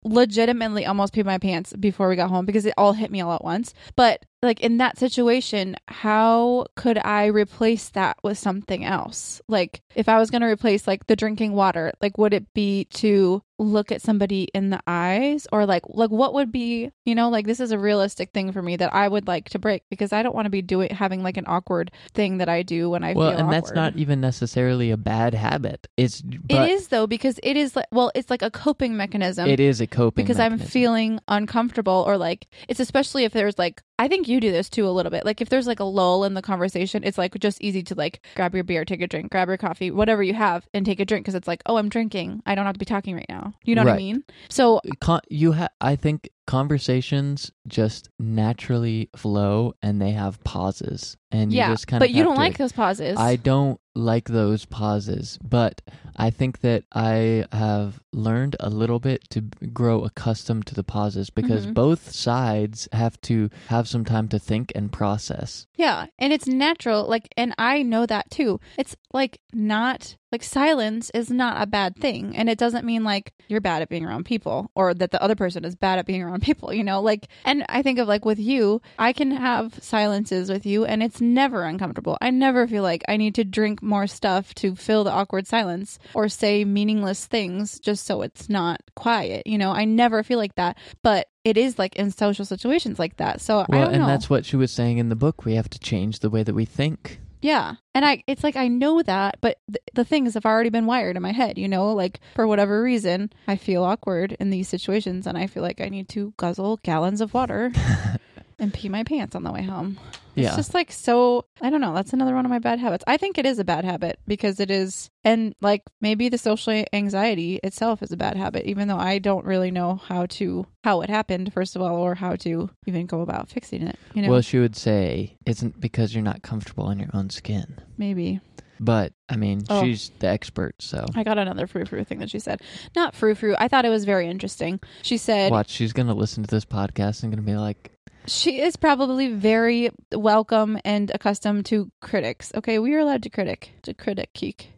legitimately 0.04 0.86
almost 0.86 1.14
peed 1.14 1.26
my 1.26 1.38
pants 1.38 1.74
before 1.74 2.10
we 2.10 2.16
got 2.16 2.30
home 2.30 2.46
because 2.46 2.66
it 2.66 2.74
all 2.78 2.94
hit 2.94 3.12
me 3.12 3.22
all 3.22 3.34
at 3.34 3.44
once. 3.44 3.74
But 3.96 4.26
like 4.42 4.62
in 4.62 4.78
that 4.78 4.98
situation, 4.98 5.76
how 5.88 6.68
could 6.76 6.98
I 7.00 7.26
replace 7.28 7.90
that 7.90 8.18
with 8.24 8.38
something 8.38 8.86
else? 8.86 9.42
Like 9.48 9.82
if 9.96 10.08
I 10.08 10.20
was 10.20 10.30
going 10.30 10.42
to 10.42 10.48
replace 10.48 10.88
like 10.88 11.08
the 11.08 11.16
drinking 11.16 11.54
water, 11.54 11.92
like 12.02 12.18
would 12.18 12.34
it 12.34 12.54
be 12.54 12.86
to 12.86 13.42
look 13.60 13.92
at 13.92 14.04
somebody 14.04 14.44
in 14.54 14.70
the 14.70 14.80
eyes 14.86 15.48
or 15.52 15.66
like 15.66 15.82
like 15.88 16.12
what 16.12 16.34
would 16.36 16.52
be, 16.52 16.92
you 17.06 17.16
know, 17.16 17.30
like 17.30 17.48
this 17.48 17.60
is 17.60 17.72
a 17.72 17.80
realistic 17.80 18.32
thing 18.32 18.52
for 18.52 18.62
me 18.62 18.76
that 18.76 18.94
I 18.94 19.08
would 19.08 19.28
like 19.28 19.50
to 19.50 19.60
break 19.60 19.84
because 19.90 20.14
I 20.14 20.22
don't 20.22 20.36
want 20.36 20.46
to 20.46 20.52
be 20.52 20.62
doing 20.62 20.92
having 20.92 21.24
like 21.24 21.38
an 21.38 21.46
awkward 21.48 21.92
thing 22.14 22.38
that 22.38 22.50
I 22.50 22.62
do 22.62 22.90
when 22.90 23.04
I 23.04 23.14
well, 23.14 23.36
and 23.36 23.52
that's 23.52 23.72
not 23.72 23.96
even 23.96 24.22
necessarily 24.22 24.92
a 24.92 24.98
bad 24.98 25.34
habit. 25.34 25.88
It's 25.98 26.22
It 26.50 26.70
is 26.70 26.90
though 26.90 27.08
because 27.08 27.40
it 27.42 27.58
is 27.58 27.76
like 27.76 27.88
well, 27.92 28.12
it's 28.14 28.30
like 28.30 28.44
a 28.44 28.52
coping 28.52 28.96
mechanism. 28.96 29.50
it 29.50 29.60
is 29.60 29.82
a 29.82 29.88
coping 29.88 30.24
because 30.24 30.40
I'm 30.40 30.60
feeling 30.60 31.20
uncomfortable 31.28 32.04
or 32.06 32.18
like 32.18 32.48
it's 32.68 32.80
especially 32.80 33.24
if 33.24 33.34
there's 33.34 33.58
like 33.58 33.82
I 34.00 34.08
think 34.08 34.28
you 34.28 34.40
do 34.40 34.52
this 34.52 34.70
too 34.70 34.88
a 34.88 34.92
little 34.92 35.10
bit. 35.10 35.26
Like 35.26 35.42
if 35.42 35.50
there's 35.50 35.66
like 35.66 35.80
a 35.80 35.84
lull 35.84 36.24
in 36.24 36.36
the 36.36 36.42
conversation, 36.42 37.04
it's 37.04 37.18
like 37.18 37.38
just 37.40 37.62
easy 37.62 37.82
to 37.84 37.96
like 37.96 38.24
grab 38.36 38.54
your 38.54 38.64
beer, 38.64 38.86
take 38.86 39.02
a 39.02 39.08
drink, 39.08 39.32
grab 39.32 39.48
your 39.48 39.58
coffee, 39.58 39.90
whatever 39.90 40.22
you 40.22 40.36
have, 40.36 40.68
and 40.74 40.86
take 40.86 41.00
a 41.00 41.06
drink 41.06 41.26
because 41.26 41.36
it's 41.36 41.48
like, 41.48 41.64
oh, 41.66 41.78
I'm 41.78 41.90
drinking. 41.90 42.44
I 42.46 42.54
don't 42.54 42.66
have 42.66 42.74
to 42.74 42.80
be 42.80 42.86
talking 42.86 43.16
right 43.16 43.26
now. 43.28 43.56
You 43.64 43.76
know 43.76 43.84
what 43.84 43.94
I 43.94 43.98
mean? 43.98 44.24
So 44.50 44.82
Con- 45.00 45.22
you 45.30 45.54
ha- 45.54 45.70
I 45.82 45.96
think 45.96 46.30
conversations 46.48 47.52
just 47.68 48.10
naturally 48.20 49.10
flow 49.16 49.74
and 49.82 50.02
they 50.02 50.12
have 50.12 50.44
pauses 50.44 51.18
and 51.32 51.52
you 51.52 51.58
yeah, 51.60 51.70
just 51.70 51.88
kind 51.88 52.02
of 52.02 52.08
but 52.08 52.14
you 52.16 52.24
don't 52.24 52.38
like 52.38 52.58
those 52.58 52.72
pauses. 52.72 53.18
I 53.18 53.36
don't 53.36 53.80
like 53.96 54.30
those 54.30 54.64
pauses, 54.64 55.38
but 55.44 55.82
I 56.16 56.30
think 56.30 56.62
that 56.62 56.84
I 56.94 57.46
have 57.52 58.00
learned 58.14 58.56
a 58.62 58.70
little 58.70 59.00
bit 59.00 59.30
to 59.32 59.42
grow 59.42 60.04
accustomed 60.06 60.66
to 60.68 60.76
the 60.76 60.84
pauses 60.84 61.30
because 61.30 61.68
Mhm. 61.68 61.74
both 61.74 62.12
sides 62.12 62.88
have 62.94 63.20
to 63.22 63.50
have 63.68 63.88
some 63.88 64.06
time 64.06 64.28
to 64.30 64.40
think 64.40 64.72
and 64.74 64.92
process. 64.92 65.68
Yeah, 65.76 66.06
and 66.18 66.32
it's 66.32 66.48
natural. 66.48 67.06
Like, 67.08 67.28
and 67.36 67.54
I 67.58 67.84
know 67.84 68.06
that 68.06 68.32
too. 68.32 68.60
It's 68.78 68.96
like 69.14 69.42
not 69.54 70.16
like 70.32 70.44
silence 70.44 71.10
is 71.12 71.32
not 71.32 71.62
a 71.62 71.66
bad 71.66 71.96
thing, 71.96 72.36
and 72.36 72.50
it 72.50 72.58
doesn't 72.58 72.86
mean 72.86 73.04
like 73.04 73.34
you're 73.48 73.62
bad 73.62 73.82
at 73.82 73.90
being 73.90 74.06
around 74.06 74.26
people 74.26 74.70
or 74.76 74.94
that 74.94 75.12
the 75.12 75.24
other 75.24 75.36
person 75.36 75.64
is 75.64 75.76
bad 75.76 76.00
at 76.00 76.06
being 76.06 76.22
around 76.22 76.42
people. 76.44 76.74
You 76.74 76.84
know, 76.84 77.02
like, 77.02 77.28
and 77.46 77.66
I 77.70 77.82
think 77.82 78.00
of 78.00 78.08
like 78.08 78.26
with 78.26 78.40
you, 78.40 78.82
I 79.00 79.14
can 79.14 79.32
have 79.32 79.82
silences 79.82 80.50
with 80.50 80.66
you, 80.66 80.86
and 80.86 81.02
it's 81.02 81.22
never 81.22 81.64
uncomfortable. 81.64 82.18
I 82.22 82.30
never 82.30 82.68
feel 82.68 82.84
like 82.84 83.04
I 83.08 83.16
need 83.16 83.36
to 83.36 83.46
drink 83.46 83.82
more 83.82 84.08
stuff 84.08 84.54
to 84.56 84.76
fill 84.76 85.04
the 85.04 85.12
awkward 85.12 85.48
silence 85.48 85.98
or 86.14 86.28
say 86.28 86.66
meaningless 86.66 87.26
things 87.26 87.80
just 87.80 88.06
so 88.06 88.22
it's 88.22 88.50
not 88.50 88.82
quiet. 88.96 89.48
You 89.48 89.58
know, 89.58 89.72
I 89.72 89.86
never 89.86 90.24
feel 90.24 90.38
like 90.38 90.56
that, 90.56 90.78
but. 91.04 91.28
It 91.44 91.56
is 91.56 91.80
like 91.80 91.96
in 91.96 92.12
social 92.12 92.44
situations 92.44 93.00
like 93.00 93.16
that. 93.18 93.40
So 93.40 93.62
I 93.62 93.78
don't 93.78 93.94
and 93.94 94.00
know. 94.00 94.06
that's 94.06 94.30
what 94.30 94.46
she 94.46 94.58
was 94.58 94.70
saying 94.70 94.98
in 94.98 95.08
the 95.08 95.16
book. 95.16 95.46
We 95.46 95.56
have 95.56 95.70
to 95.70 95.80
change 95.80 96.20
the 96.20 96.30
way 96.30 96.44
that 96.44 96.54
we 96.54 96.66
think. 96.66 97.22
Yeah. 97.48 97.76
And 97.96 98.04
I 98.04 98.26
it's 98.28 98.44
like 98.44 98.58
I 98.58 98.68
know 98.68 99.02
that, 99.02 99.38
but 99.40 99.58
th- 99.72 99.82
the 99.94 100.04
things 100.04 100.34
have 100.34 100.46
already 100.46 100.70
been 100.70 100.86
wired 100.86 101.16
in 101.16 101.22
my 101.22 101.32
head, 101.32 101.58
you 101.58 101.70
know, 101.70 101.94
like 101.94 102.20
for 102.36 102.46
whatever 102.46 102.84
reason, 102.84 103.32
I 103.48 103.56
feel 103.56 103.86
awkward 103.86 104.36
in 104.38 104.50
these 104.50 104.68
situations 104.68 105.26
and 105.26 105.38
I 105.38 105.48
feel 105.48 105.64
like 105.64 105.80
I 105.80 105.88
need 105.88 106.10
to 106.10 106.34
guzzle 106.36 106.82
gallons 106.84 107.22
of 107.22 107.34
water 107.34 107.72
and 108.60 108.74
pee 108.74 108.90
my 108.90 109.06
pants 109.06 109.34
on 109.34 109.44
the 109.44 109.54
way 109.54 109.64
home. 109.64 109.98
It's 110.38 110.44
Yeah. 110.44 110.56
just 110.56 110.74
like 110.74 110.92
so 110.92 111.46
I 111.62 111.70
don't 111.70 111.82
know, 111.82 111.94
that's 111.96 112.14
another 112.14 112.36
one 112.36 112.46
of 112.46 112.50
my 112.52 112.60
bad 112.60 112.80
habits. 112.80 113.04
I 113.08 113.18
think 113.18 113.38
it 113.38 113.46
is 113.46 113.60
a 113.60 113.66
bad 113.66 113.84
habit 113.84 114.20
because 114.28 114.60
it 114.60 114.70
is 114.72 115.10
and 115.24 115.56
like 115.62 115.82
maybe 116.00 116.30
the 116.30 116.38
social 116.38 116.84
anxiety 116.94 117.60
itself 117.64 118.02
is 118.04 118.12
a 118.12 118.18
bad 118.18 118.38
habit 118.38 118.66
even 118.66 118.88
though 118.88 118.98
I 118.98 119.18
don't 119.20 119.46
really 119.46 119.72
know 119.72 119.96
how 119.96 120.28
to 120.28 120.68
how 120.84 121.02
it 121.02 121.10
happened 121.10 121.52
first 121.54 121.76
of 121.76 121.82
all 121.82 121.96
or 121.98 122.16
how 122.16 122.36
to 122.38 122.70
even 122.86 123.06
go 123.08 123.22
about 123.22 123.50
fixing 123.50 123.82
it, 123.82 123.98
you 124.14 124.22
know. 124.22 124.30
Well, 124.30 124.42
she 124.42 124.60
would 124.60 124.76
say, 124.76 125.36
isn't 125.46 125.80
because 125.82 126.14
you're 126.14 126.24
not 126.24 126.44
comfortable 126.44 126.90
in 126.92 127.00
your 127.00 127.10
own 127.14 127.30
skin. 127.30 127.80
maybe. 127.98 128.40
But, 128.80 129.14
I 129.28 129.38
mean, 129.38 129.64
Oh. 129.72 129.82
she's 129.84 130.12
the 130.20 130.28
expert, 130.28 130.76
so 130.84 131.04
I 131.16 131.24
got 131.24 131.40
another 131.40 131.66
frou 131.66 131.84
frou 131.86 132.04
thing 132.04 132.20
that 132.20 132.30
she 132.30 132.38
said. 132.38 132.62
Not 132.96 133.16
frou 133.16 133.34
frou. 133.34 133.56
I 133.58 133.68
thought 133.68 133.86
it 133.86 133.90
was 133.90 134.06
very 134.06 134.28
interesting. 134.30 134.80
She 135.02 135.18
said 135.18 135.52
watch, 135.52 135.72
she's 135.72 135.94
going 135.94 136.06
to 136.10 136.14
listen 136.14 136.44
to 136.44 136.48
this 136.56 136.64
podcast 136.64 137.24
and 137.24 137.32
going 137.34 137.44
to 137.44 137.52
be 137.52 137.58
like, 137.58 137.97
she 138.28 138.62
is 138.62 138.76
probably 138.76 139.34
very 139.34 139.90
welcome 140.12 140.78
and 140.86 141.12
accustomed 141.14 141.66
to 141.68 141.92
critics. 142.02 142.52
Okay, 142.56 142.80
we 142.80 142.94
are 142.96 143.00
allowed 143.00 143.24
to 143.24 143.30
critic, 143.30 143.74
to 143.84 143.94
critic 143.94 144.34
geek. 144.34 144.70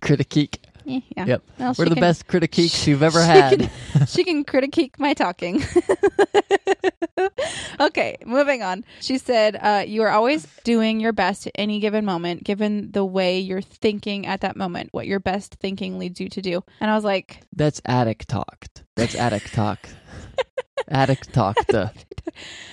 critique. 0.00 0.60
Eh, 0.86 1.00
Yeah. 1.16 1.26
Yep. 1.26 1.42
Well, 1.58 1.74
We're 1.78 1.84
the 1.86 1.94
can- 1.94 2.00
best 2.02 2.26
critiques 2.26 2.86
you've 2.86 3.02
ever 3.02 3.20
she 3.22 3.26
had. 3.26 3.58
can- 3.58 4.06
she 4.06 4.24
can 4.24 4.44
critique 4.44 4.98
my 4.98 5.14
talking. 5.14 5.62
okay, 7.80 8.16
moving 8.26 8.62
on. 8.62 8.84
She 9.00 9.18
said, 9.18 9.56
uh, 9.56 9.84
"You 9.86 10.02
are 10.02 10.10
always 10.10 10.46
doing 10.64 11.00
your 11.00 11.12
best 11.12 11.46
at 11.46 11.52
any 11.54 11.80
given 11.80 12.04
moment, 12.04 12.44
given 12.44 12.90
the 12.92 13.04
way 13.04 13.38
you're 13.40 13.62
thinking 13.62 14.26
at 14.26 14.42
that 14.42 14.56
moment, 14.56 14.90
what 14.92 15.06
your 15.06 15.20
best 15.20 15.54
thinking 15.54 15.98
leads 15.98 16.20
you 16.20 16.28
to 16.28 16.42
do." 16.42 16.62
And 16.80 16.90
I 16.90 16.94
was 16.94 17.04
like, 17.04 17.40
That's 17.54 17.80
addict 17.86 18.28
talked. 18.28 18.82
That's 18.96 19.14
addict 19.14 19.54
talk. 19.54 19.88
addict 20.88 21.32
talked. 21.32 21.72
Uh, 21.72 21.88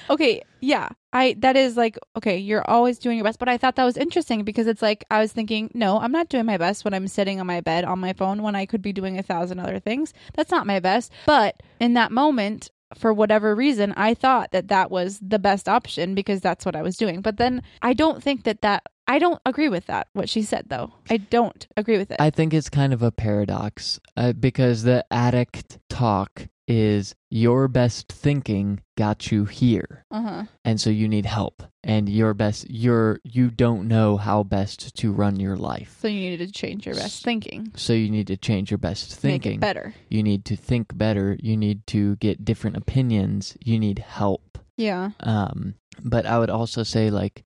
Okay, 0.09 0.41
yeah. 0.59 0.89
I 1.13 1.35
that 1.39 1.55
is 1.55 1.77
like 1.77 1.97
okay, 2.17 2.37
you're 2.37 2.67
always 2.69 2.99
doing 2.99 3.17
your 3.17 3.25
best, 3.25 3.39
but 3.39 3.49
I 3.49 3.57
thought 3.57 3.75
that 3.75 3.85
was 3.85 3.97
interesting 3.97 4.43
because 4.43 4.67
it's 4.67 4.81
like 4.81 5.05
I 5.11 5.19
was 5.19 5.31
thinking, 5.31 5.71
no, 5.73 5.99
I'm 5.99 6.11
not 6.11 6.29
doing 6.29 6.45
my 6.45 6.57
best 6.57 6.83
when 6.83 6.93
I'm 6.93 7.07
sitting 7.07 7.39
on 7.39 7.47
my 7.47 7.61
bed 7.61 7.85
on 7.85 7.99
my 7.99 8.13
phone 8.13 8.41
when 8.41 8.55
I 8.55 8.65
could 8.65 8.81
be 8.81 8.93
doing 8.93 9.17
a 9.17 9.23
thousand 9.23 9.59
other 9.59 9.79
things. 9.79 10.13
That's 10.35 10.51
not 10.51 10.67
my 10.67 10.79
best. 10.79 11.11
But 11.25 11.61
in 11.79 11.93
that 11.93 12.11
moment, 12.11 12.71
for 12.95 13.13
whatever 13.13 13.55
reason, 13.55 13.93
I 13.95 14.13
thought 14.13 14.51
that 14.51 14.67
that 14.69 14.91
was 14.91 15.19
the 15.21 15.39
best 15.39 15.69
option 15.69 16.15
because 16.15 16.41
that's 16.41 16.65
what 16.65 16.75
I 16.75 16.81
was 16.81 16.97
doing. 16.97 17.21
But 17.21 17.37
then 17.37 17.63
I 17.81 17.93
don't 17.93 18.21
think 18.21 18.43
that 18.43 18.61
that 18.61 18.83
I 19.07 19.19
don't 19.19 19.41
agree 19.45 19.69
with 19.69 19.87
that 19.87 20.07
what 20.13 20.29
she 20.29 20.41
said 20.41 20.65
though. 20.67 20.93
I 21.09 21.17
don't 21.17 21.67
agree 21.77 21.97
with 21.97 22.11
it. 22.11 22.19
I 22.19 22.29
think 22.29 22.53
it's 22.53 22.69
kind 22.69 22.93
of 22.93 23.01
a 23.01 23.11
paradox 23.11 23.99
uh, 24.17 24.33
because 24.33 24.83
the 24.83 25.05
addict 25.11 25.79
talk 25.89 26.47
is 26.71 27.13
your 27.29 27.67
best 27.67 28.07
thinking 28.11 28.81
got 28.97 29.31
you 29.31 29.45
here. 29.45 30.05
Uh 30.09 30.21
huh. 30.21 30.43
and 30.63 30.79
so 30.79 30.89
you 30.89 31.07
need 31.07 31.25
help. 31.25 31.63
And 31.83 32.07
your 32.07 32.33
best 32.33 32.69
you're 32.69 33.19
you 33.23 33.49
don't 33.49 33.87
know 33.87 34.17
how 34.17 34.43
best 34.43 34.95
to 34.97 35.11
run 35.11 35.39
your 35.39 35.57
life. 35.57 35.97
So 35.99 36.07
you 36.07 36.19
needed 36.29 36.47
to 36.47 36.53
change 36.53 36.85
your 36.85 36.95
best 36.95 37.23
thinking. 37.23 37.71
so 37.75 37.93
you 37.93 38.09
need 38.09 38.27
to 38.27 38.37
change 38.37 38.71
your 38.71 38.77
best 38.77 39.15
thinking. 39.15 39.59
better. 39.59 39.93
you 40.09 40.23
need 40.23 40.45
to 40.45 40.55
think 40.55 40.95
better. 40.97 41.37
You 41.41 41.57
need 41.57 41.85
to 41.87 42.15
get 42.17 42.45
different 42.45 42.77
opinions. 42.77 43.57
You 43.63 43.79
need 43.79 43.99
help 43.99 44.59
Yeah. 44.77 45.11
um 45.19 45.75
but 46.03 46.25
i 46.25 46.39
would 46.39 46.49
also 46.49 46.83
say 46.83 47.09
like 47.11 47.43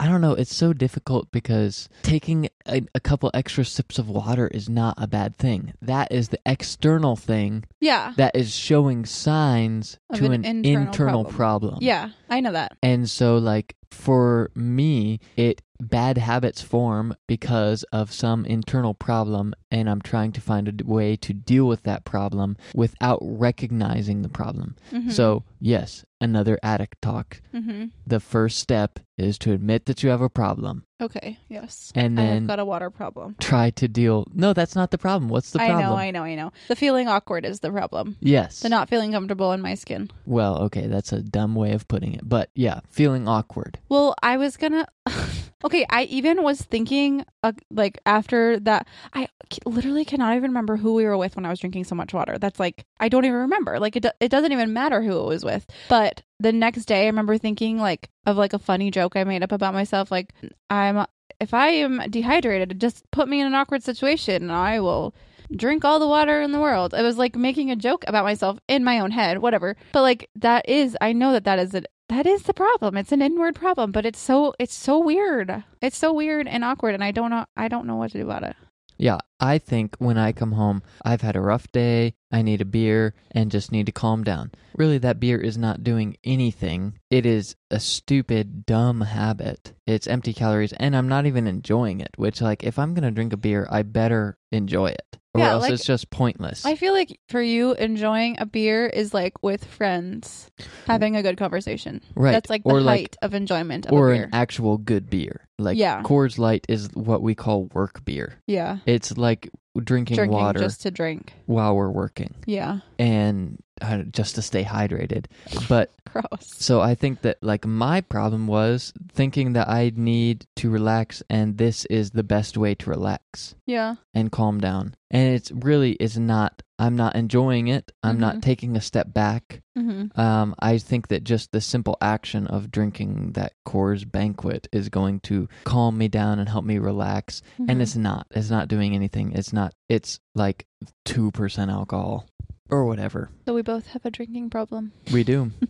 i 0.00 0.06
don't 0.08 0.20
know 0.20 0.32
it's 0.32 0.54
so 0.54 0.72
difficult 0.72 1.30
because 1.32 1.88
taking 2.02 2.48
a, 2.66 2.82
a 2.94 3.00
couple 3.00 3.30
extra 3.34 3.64
sips 3.64 3.98
of 3.98 4.08
water 4.08 4.46
is 4.48 4.68
not 4.68 4.94
a 4.96 5.06
bad 5.08 5.36
thing 5.36 5.74
that 5.82 6.10
is 6.12 6.28
the 6.28 6.38
external 6.46 7.16
thing 7.16 7.64
Yeah. 7.80 8.14
that 8.16 8.34
is 8.36 8.54
showing 8.54 9.04
signs 9.04 9.98
Of 10.10 10.18
to 10.20 10.26
an 10.26 10.32
an, 10.32 10.44
internal 10.44 10.86
internal, 10.86 11.24
problem. 11.24 11.34
problem. 11.34 11.78
Yeah. 11.82 12.10
I 12.30 12.40
know 12.40 12.52
that. 12.52 12.76
And 12.82 13.10
so 13.10 13.36
like 13.38 13.74
for 13.90 14.50
me, 14.54 15.20
it 15.36 15.60
bad 15.80 16.18
habits 16.18 16.60
form 16.62 17.14
because 17.26 17.82
of 17.92 18.12
some 18.12 18.44
internal 18.46 18.94
problem 18.94 19.54
and 19.70 19.88
I'm 19.88 20.02
trying 20.02 20.32
to 20.32 20.40
find 20.40 20.68
a 20.68 20.84
way 20.84 21.16
to 21.16 21.32
deal 21.32 21.66
with 21.66 21.82
that 21.84 22.04
problem 22.04 22.56
without 22.74 23.18
recognizing 23.22 24.22
the 24.22 24.28
problem. 24.28 24.76
Mm-hmm. 24.92 25.10
So, 25.10 25.44
yes, 25.60 26.04
another 26.20 26.58
addict 26.62 27.00
talk. 27.00 27.40
Mm-hmm. 27.54 27.86
The 28.06 28.20
first 28.20 28.58
step 28.58 28.98
is 29.18 29.38
to 29.38 29.52
admit 29.52 29.86
that 29.86 30.02
you 30.02 30.10
have 30.10 30.20
a 30.20 30.28
problem 30.28 30.84
Okay. 31.00 31.38
Yes. 31.48 31.90
and 31.94 32.16
then 32.18 32.26
I 32.26 32.30
then 32.34 32.46
got 32.46 32.58
a 32.58 32.64
water 32.64 32.90
problem. 32.90 33.34
try 33.40 33.70
to 33.70 33.88
deal 33.88 34.26
No, 34.34 34.52
that's 34.52 34.76
not 34.76 34.90
the 34.90 34.98
problem. 34.98 35.28
What's 35.30 35.50
the 35.50 35.60
I 35.62 35.68
problem? 35.68 35.86
know. 35.90 35.96
I 35.96 36.10
know. 36.10 36.22
I 36.22 36.34
know. 36.34 36.52
The 36.68 36.76
feeling 36.76 37.08
awkward 37.08 37.44
is 37.44 37.60
the 37.60 37.70
problem. 37.70 38.16
yes. 38.20 38.60
The 38.60 38.68
not 38.68 38.88
feeling 38.90 39.12
comfortable 39.12 39.52
in 39.52 39.60
my 39.62 39.74
skin. 39.74 40.10
well, 40.26 40.58
okay, 40.64 40.86
that's 40.86 41.12
a 41.12 41.22
dumb 41.22 41.54
way 41.54 41.72
of 41.72 41.88
putting 41.88 42.12
it. 42.14 42.28
But 42.28 42.50
yeah, 42.54 42.80
feeling 42.90 43.26
awkward. 43.26 43.78
Well, 43.88 44.14
I 44.22 44.36
was 44.36 44.56
gonna. 44.56 44.86
okay, 45.64 45.86
I 45.90 46.04
even 46.04 46.42
was 46.42 46.62
thinking, 46.62 47.24
uh, 47.42 47.52
like 47.70 47.98
after 48.06 48.58
that, 48.60 48.86
I 49.14 49.28
c- 49.52 49.60
literally 49.66 50.04
cannot 50.04 50.36
even 50.36 50.50
remember 50.50 50.76
who 50.76 50.94
we 50.94 51.04
were 51.04 51.16
with 51.16 51.36
when 51.36 51.46
I 51.46 51.50
was 51.50 51.60
drinking 51.60 51.84
so 51.84 51.94
much 51.94 52.12
water. 52.12 52.38
That's 52.38 52.58
like 52.60 52.84
I 53.00 53.08
don't 53.08 53.24
even 53.24 53.38
remember. 53.38 53.78
Like 53.80 53.96
it, 53.96 54.02
do- 54.04 54.10
it 54.20 54.30
doesn't 54.30 54.52
even 54.52 54.72
matter 54.72 55.02
who 55.02 55.18
it 55.20 55.26
was 55.26 55.44
with. 55.44 55.66
But 55.88 56.22
the 56.40 56.52
next 56.52 56.84
day, 56.86 57.04
I 57.04 57.06
remember 57.06 57.38
thinking 57.38 57.78
like 57.78 58.10
of 58.26 58.36
like 58.36 58.52
a 58.52 58.58
funny 58.58 58.90
joke 58.90 59.16
I 59.16 59.24
made 59.24 59.42
up 59.42 59.52
about 59.52 59.74
myself. 59.74 60.10
Like 60.10 60.32
I'm 60.70 61.06
if 61.40 61.52
I 61.54 61.68
am 61.68 62.00
dehydrated, 62.08 62.80
just 62.80 63.10
put 63.10 63.28
me 63.28 63.40
in 63.40 63.46
an 63.46 63.54
awkward 63.54 63.82
situation, 63.82 64.42
and 64.44 64.52
I 64.52 64.80
will 64.80 65.14
drink 65.54 65.84
all 65.84 65.98
the 65.98 66.08
water 66.08 66.40
in 66.40 66.52
the 66.52 66.60
world. 66.60 66.94
It 66.94 67.02
was 67.02 67.18
like 67.18 67.36
making 67.36 67.70
a 67.70 67.76
joke 67.76 68.04
about 68.06 68.24
myself 68.24 68.58
in 68.68 68.84
my 68.84 69.00
own 69.00 69.10
head, 69.10 69.38
whatever. 69.38 69.76
But 69.92 70.02
like 70.02 70.30
that 70.36 70.68
is, 70.68 70.96
I 71.00 71.12
know 71.12 71.32
that 71.32 71.44
that 71.44 71.58
is 71.58 71.74
a, 71.74 71.82
that 72.12 72.26
is 72.26 72.42
the 72.42 72.54
problem. 72.54 72.96
It's 72.96 73.12
an 73.12 73.22
inward 73.22 73.54
problem, 73.54 73.90
but 73.90 74.04
it's 74.04 74.20
so 74.20 74.54
it's 74.58 74.74
so 74.74 74.98
weird. 74.98 75.64
It's 75.80 75.96
so 75.96 76.12
weird 76.12 76.46
and 76.46 76.62
awkward, 76.62 76.94
and 76.94 77.02
I 77.02 77.10
don't 77.10 77.30
know 77.30 77.46
I 77.56 77.68
don't 77.68 77.86
know 77.86 77.96
what 77.96 78.12
to 78.12 78.18
do 78.18 78.24
about 78.24 78.44
it. 78.44 78.56
Yeah, 78.98 79.18
I 79.40 79.58
think 79.58 79.96
when 79.98 80.18
I 80.18 80.30
come 80.30 80.52
home, 80.52 80.82
I've 81.04 81.22
had 81.22 81.34
a 81.34 81.40
rough 81.40 81.72
day, 81.72 82.14
I 82.30 82.42
need 82.42 82.60
a 82.60 82.66
beer, 82.66 83.14
and 83.32 83.50
just 83.50 83.72
need 83.72 83.86
to 83.86 83.92
calm 83.92 84.22
down. 84.22 84.52
Really, 84.76 84.98
that 84.98 85.18
beer 85.18 85.40
is 85.40 85.58
not 85.58 85.82
doing 85.82 86.16
anything. 86.22 86.98
It 87.10 87.26
is 87.26 87.56
a 87.70 87.80
stupid, 87.80 88.64
dumb 88.64 89.00
habit. 89.00 89.72
It's 89.88 90.06
empty 90.06 90.32
calories, 90.32 90.72
and 90.74 90.94
I'm 90.94 91.08
not 91.08 91.26
even 91.26 91.48
enjoying 91.48 92.00
it, 92.00 92.10
which, 92.16 92.40
like, 92.40 92.62
if 92.62 92.78
I'm 92.78 92.94
going 92.94 93.02
to 93.02 93.10
drink 93.10 93.32
a 93.32 93.36
beer, 93.36 93.66
I 93.70 93.82
better 93.82 94.38
enjoy 94.52 94.90
it. 94.90 95.18
Or 95.34 95.40
Yeah, 95.40 95.52
else 95.52 95.62
like- 95.62 95.72
it's 95.72 95.84
just 95.86 96.10
pointless. 96.10 96.66
I 96.66 96.74
feel 96.74 96.92
like 96.92 97.18
for 97.28 97.40
you, 97.40 97.72
enjoying 97.74 98.36
a 98.38 98.44
beer 98.44 98.86
is 98.86 99.14
like 99.14 99.42
with 99.42 99.64
friends 99.64 100.50
having 100.86 101.16
a 101.16 101.22
good 101.22 101.38
conversation. 101.38 102.02
right. 102.14 102.32
That's 102.32 102.50
like 102.50 102.64
the 102.64 102.70
or 102.70 102.80
height 102.80 102.84
like, 102.84 103.16
of 103.22 103.32
enjoyment 103.32 103.86
of 103.86 103.92
or 103.94 104.10
a 104.12 104.16
beer. 104.16 104.24
an 104.24 104.30
actual 104.34 104.76
good 104.76 105.08
beer. 105.08 105.48
Like, 105.58 105.78
Yeah. 105.78 106.02
Coors 106.02 106.38
Light 106.38 106.66
is 106.68 106.90
what 106.94 107.22
we 107.22 107.34
call 107.34 107.64
work 107.72 108.04
beer. 108.04 108.34
yeah, 108.46 108.78
It's 108.84 109.16
like 109.16 109.48
drinking, 109.82 110.16
drinking 110.16 110.38
water 110.38 110.58
just 110.60 110.82
to 110.82 110.90
drink. 110.90 111.32
while 111.46 111.74
we're 111.76 111.88
working 111.90 112.34
Yeah, 112.46 112.80
and 112.98 113.58
uh, 113.82 114.02
just 114.12 114.34
to 114.36 114.42
stay 114.42 114.64
hydrated. 114.64 115.26
But 115.68 115.90
gross. 116.12 116.48
So 116.58 116.80
I 116.80 116.94
think 116.94 117.22
that 117.22 117.38
like 117.42 117.66
my 117.66 118.00
problem 118.00 118.46
was 118.46 118.92
thinking 119.12 119.52
that 119.54 119.68
I 119.68 119.92
need 119.94 120.46
to 120.56 120.70
relax 120.70 121.22
and 121.28 121.58
this 121.58 121.84
is 121.86 122.10
the 122.10 122.22
best 122.22 122.56
way 122.56 122.74
to 122.76 122.90
relax 122.90 123.54
Yeah, 123.66 123.96
and 124.14 124.30
calm 124.32 124.60
down. 124.60 124.94
And 125.10 125.34
it's 125.34 125.50
really 125.52 125.92
is 125.92 126.16
not 126.18 126.62
I'm 126.78 126.96
not 126.96 127.14
enjoying 127.14 127.68
it. 127.68 127.92
I'm 128.02 128.16
Mhm. 128.16 128.20
not 128.20 128.42
taking 128.42 128.76
a 128.76 128.80
step 128.80 129.12
back. 129.14 129.60
hmm 129.76 130.06
Um 130.16 130.54
I 130.58 130.78
think 130.78 131.08
that 131.08 131.22
just 131.24 131.52
the 131.52 131.60
simple 131.60 131.96
action 132.00 132.46
of 132.48 132.70
drinking 132.72 133.32
that 133.32 133.52
Coors 133.66 134.04
banquet 134.10 134.68
is 134.72 134.88
going 134.88 135.20
to 135.20 135.48
calm 135.64 135.96
me 135.98 136.08
down 136.08 136.38
and 136.40 136.48
help 136.48 136.64
me 136.64 136.78
relax. 136.78 137.40
Mm-hmm. 137.54 137.70
And 137.70 137.82
it's 137.82 137.96
not. 137.96 138.26
It's 138.32 138.50
not 138.50 138.68
doing 138.68 138.94
anything. 138.94 139.32
It's 139.32 139.52
not 139.52 139.72
it's 139.88 140.18
like 140.34 140.66
2% 141.06 141.70
alcohol 141.70 142.26
or 142.72 142.84
whatever. 142.86 143.30
so 143.46 143.54
we 143.54 143.62
both 143.62 143.86
have 143.88 144.04
a 144.04 144.10
drinking 144.10 144.50
problem. 144.50 144.92
We 145.12 145.24
do. 145.24 145.50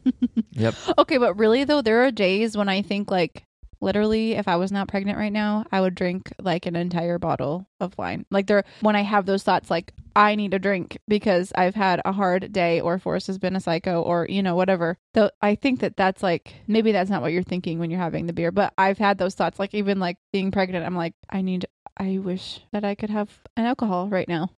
Yep. 0.55 0.74
Okay, 0.98 1.16
but 1.16 1.38
really 1.38 1.64
though, 1.64 1.80
there 1.80 2.05
are 2.05 2.11
days 2.11 2.57
when 2.57 2.68
I 2.68 2.82
think 2.82 3.11
like 3.11 3.44
literally 3.80 4.32
if 4.34 4.46
I 4.46 4.57
was 4.57 4.70
not 4.70 4.86
pregnant 4.86 5.18
right 5.18 5.32
now, 5.32 5.64
I 5.72 5.80
would 5.80 5.94
drink 5.94 6.30
like 6.38 6.66
an 6.66 6.76
entire 6.76 7.18
bottle 7.18 7.66
of 7.80 7.96
wine. 7.96 8.26
Like 8.30 8.46
there 8.46 8.62
when 8.80 8.94
I 8.94 9.00
have 9.03 9.24
those 9.24 9.42
thoughts 9.42 9.70
like 9.70 9.94
I 10.14 10.34
need 10.34 10.53
a 10.53 10.59
drink 10.59 10.98
because 11.09 11.53
I've 11.57 11.74
had 11.74 12.03
a 12.05 12.12
hard 12.12 12.53
day 12.53 12.80
or 12.82 12.98
Forrest 12.98 13.28
has 13.28 13.38
been 13.38 13.57
a 13.57 13.61
psycho 13.61 14.03
or 14.03 14.26
you 14.28 14.42
know 14.42 14.55
whatever. 14.57 14.98
Though 15.14 15.30
I 15.40 15.55
think 15.55 15.80
that 15.80 15.96
that's 15.96 16.22
like 16.22 16.55
maybe 16.68 16.92
that's 16.92 17.11
not 17.11 17.22
what 17.22 17.32
you're 17.32 17.42
thinking 17.42 17.78
when 17.78 17.90
you're 17.90 17.98
having 17.98 18.26
the 18.26 18.34
beer, 18.34 18.53
but 18.53 18.74
I've 18.76 18.98
had 18.98 19.16
those 19.16 19.34
thoughts 19.34 19.59
like 19.59 19.72
even 19.72 19.98
like 19.98 20.18
being 20.34 20.50
pregnant, 20.50 20.84
I'm 20.84 20.96
like 20.96 21.14
I 21.30 21.40
need 21.40 21.64
I 21.96 22.18
wish 22.18 22.61
that 22.72 22.84
I 22.84 22.94
could 22.94 23.11
have 23.11 23.30
an 23.57 23.64
alcohol 23.64 24.09
right 24.09 24.28
now 24.28 24.50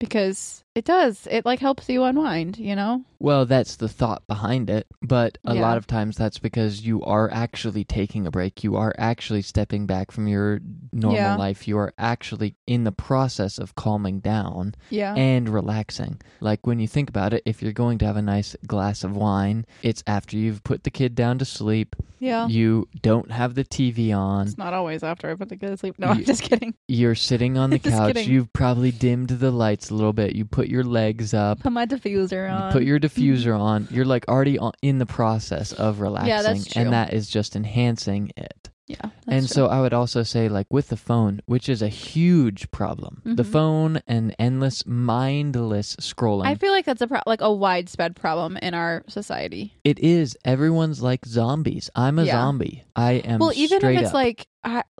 because 0.00 0.64
it 0.74 0.84
does. 0.84 1.26
It 1.30 1.44
like 1.44 1.58
helps 1.60 1.88
you 1.88 2.02
unwind, 2.04 2.58
you 2.58 2.74
know? 2.76 3.04
Well, 3.18 3.46
that's 3.46 3.76
the 3.76 3.88
thought 3.88 4.26
behind 4.26 4.68
it, 4.68 4.86
but 5.00 5.38
a 5.44 5.54
Yeah. 5.54 5.60
lot 5.60 5.76
of 5.76 5.86
times 5.86 6.16
that's 6.16 6.38
because 6.40 6.84
you 6.84 7.02
are 7.02 7.30
actually 7.32 7.84
taking 7.84 8.26
a 8.26 8.32
break. 8.32 8.64
You 8.64 8.74
are 8.76 8.92
actually 8.98 9.42
stepping 9.42 9.86
back 9.86 10.10
from 10.10 10.26
your 10.26 10.60
normal 10.92 11.16
Yeah. 11.20 11.36
life. 11.36 11.68
You 11.68 11.78
are 11.78 11.94
actually 11.98 12.56
in 12.66 12.82
the 12.82 12.90
process 12.90 13.58
of 13.58 13.76
calming 13.76 14.18
down 14.20 14.74
Yeah. 14.90 15.14
and 15.14 15.48
relaxing. 15.48 16.20
Like 16.40 16.66
when 16.66 16.80
you 16.80 16.88
think 16.88 17.08
about 17.08 17.32
it, 17.32 17.42
if 17.46 17.62
you're 17.62 17.72
going 17.72 17.98
to 17.98 18.06
have 18.06 18.16
a 18.16 18.22
nice 18.22 18.56
glass 18.66 19.04
of 19.04 19.14
wine, 19.14 19.66
it's 19.82 20.02
after 20.06 20.36
you've 20.36 20.64
put 20.64 20.82
the 20.82 20.90
kid 20.90 21.14
down 21.14 21.38
to 21.38 21.44
sleep. 21.44 21.94
yeah. 22.18 22.46
You 22.46 22.86
don't 23.02 23.32
have 23.32 23.54
the 23.56 23.64
TV 23.64 24.12
on. 24.12 24.46
It's 24.46 24.56
not 24.58 24.72
always 24.74 25.02
after 25.02 25.28
I 25.28 25.34
put 25.34 25.48
the 25.48 25.56
kid 25.56 25.68
to 25.70 25.76
sleep. 25.76 25.96
No, 25.98 26.06
I'm 26.08 26.24
just 26.24 26.42
kidding. 26.42 26.72
You're 26.86 27.16
sitting 27.16 27.58
on 27.58 27.70
the 27.70 27.78
couch. 27.80 28.14
kidding. 28.14 28.30
You've 28.30 28.52
probably 28.52 28.92
dimmed 28.92 29.28
the 29.30 29.50
lights 29.50 29.90
a 29.90 29.94
little 29.94 30.12
bit. 30.12 30.36
You 30.36 30.44
put 30.44 30.61
your 30.68 30.84
legs 30.84 31.34
up. 31.34 31.60
Put 31.60 31.72
my 31.72 31.86
diffuser 31.86 32.52
on. 32.52 32.72
put 32.72 32.82
your 32.82 32.98
diffuser 33.06 33.58
on. 33.58 33.88
You're 33.90 34.04
like 34.04 34.26
already 34.28 34.58
on, 34.58 34.72
in 34.82 34.98
the 34.98 35.06
process 35.06 35.72
of 35.72 36.00
relaxing, 36.00 36.42
that's 36.54 36.66
true. 36.72 36.82
and 36.82 36.92
that 36.92 37.12
is 37.12 37.28
just 37.28 37.56
enhancing 37.56 38.30
it. 38.36 38.70
yeah. 38.88 38.96
and 39.28 39.46
true. 39.46 39.54
so 39.54 39.66
I 39.68 39.80
would 39.80 39.92
also 39.94 40.22
say, 40.22 40.48
like 40.48 40.66
with 40.70 40.88
the 40.88 40.96
phone, 40.96 41.40
which 41.46 41.68
is 41.68 41.80
a 41.82 41.88
huge 41.88 42.70
problem, 42.72 43.22
the 43.24 43.42
Mhm. 43.44 43.52
phone 43.52 44.02
and 44.06 44.34
endless 44.38 44.84
mindless 44.86 45.96
scrolling. 45.96 46.46
I 46.46 46.56
feel 46.56 46.72
like 46.72 46.84
that's 46.84 47.00
a 47.00 47.06
pro- 47.06 47.20
like 47.26 47.40
a 47.40 47.52
widespread 47.52 48.16
problem 48.16 48.56
in 48.58 48.74
our 48.74 49.02
society. 49.08 49.78
it 49.84 49.98
is 50.00 50.36
everyone's 50.44 51.00
like 51.02 51.24
zombies. 51.24 51.90
I'm 51.94 52.18
a 52.18 52.24
Yeah. 52.24 52.32
zombie. 52.32 52.84
I 52.94 53.12
am. 53.12 53.38
well, 53.38 53.52
even 53.54 53.78
if 53.78 53.98
it's 53.98 54.08
up. 54.08 54.14
like 54.14 54.46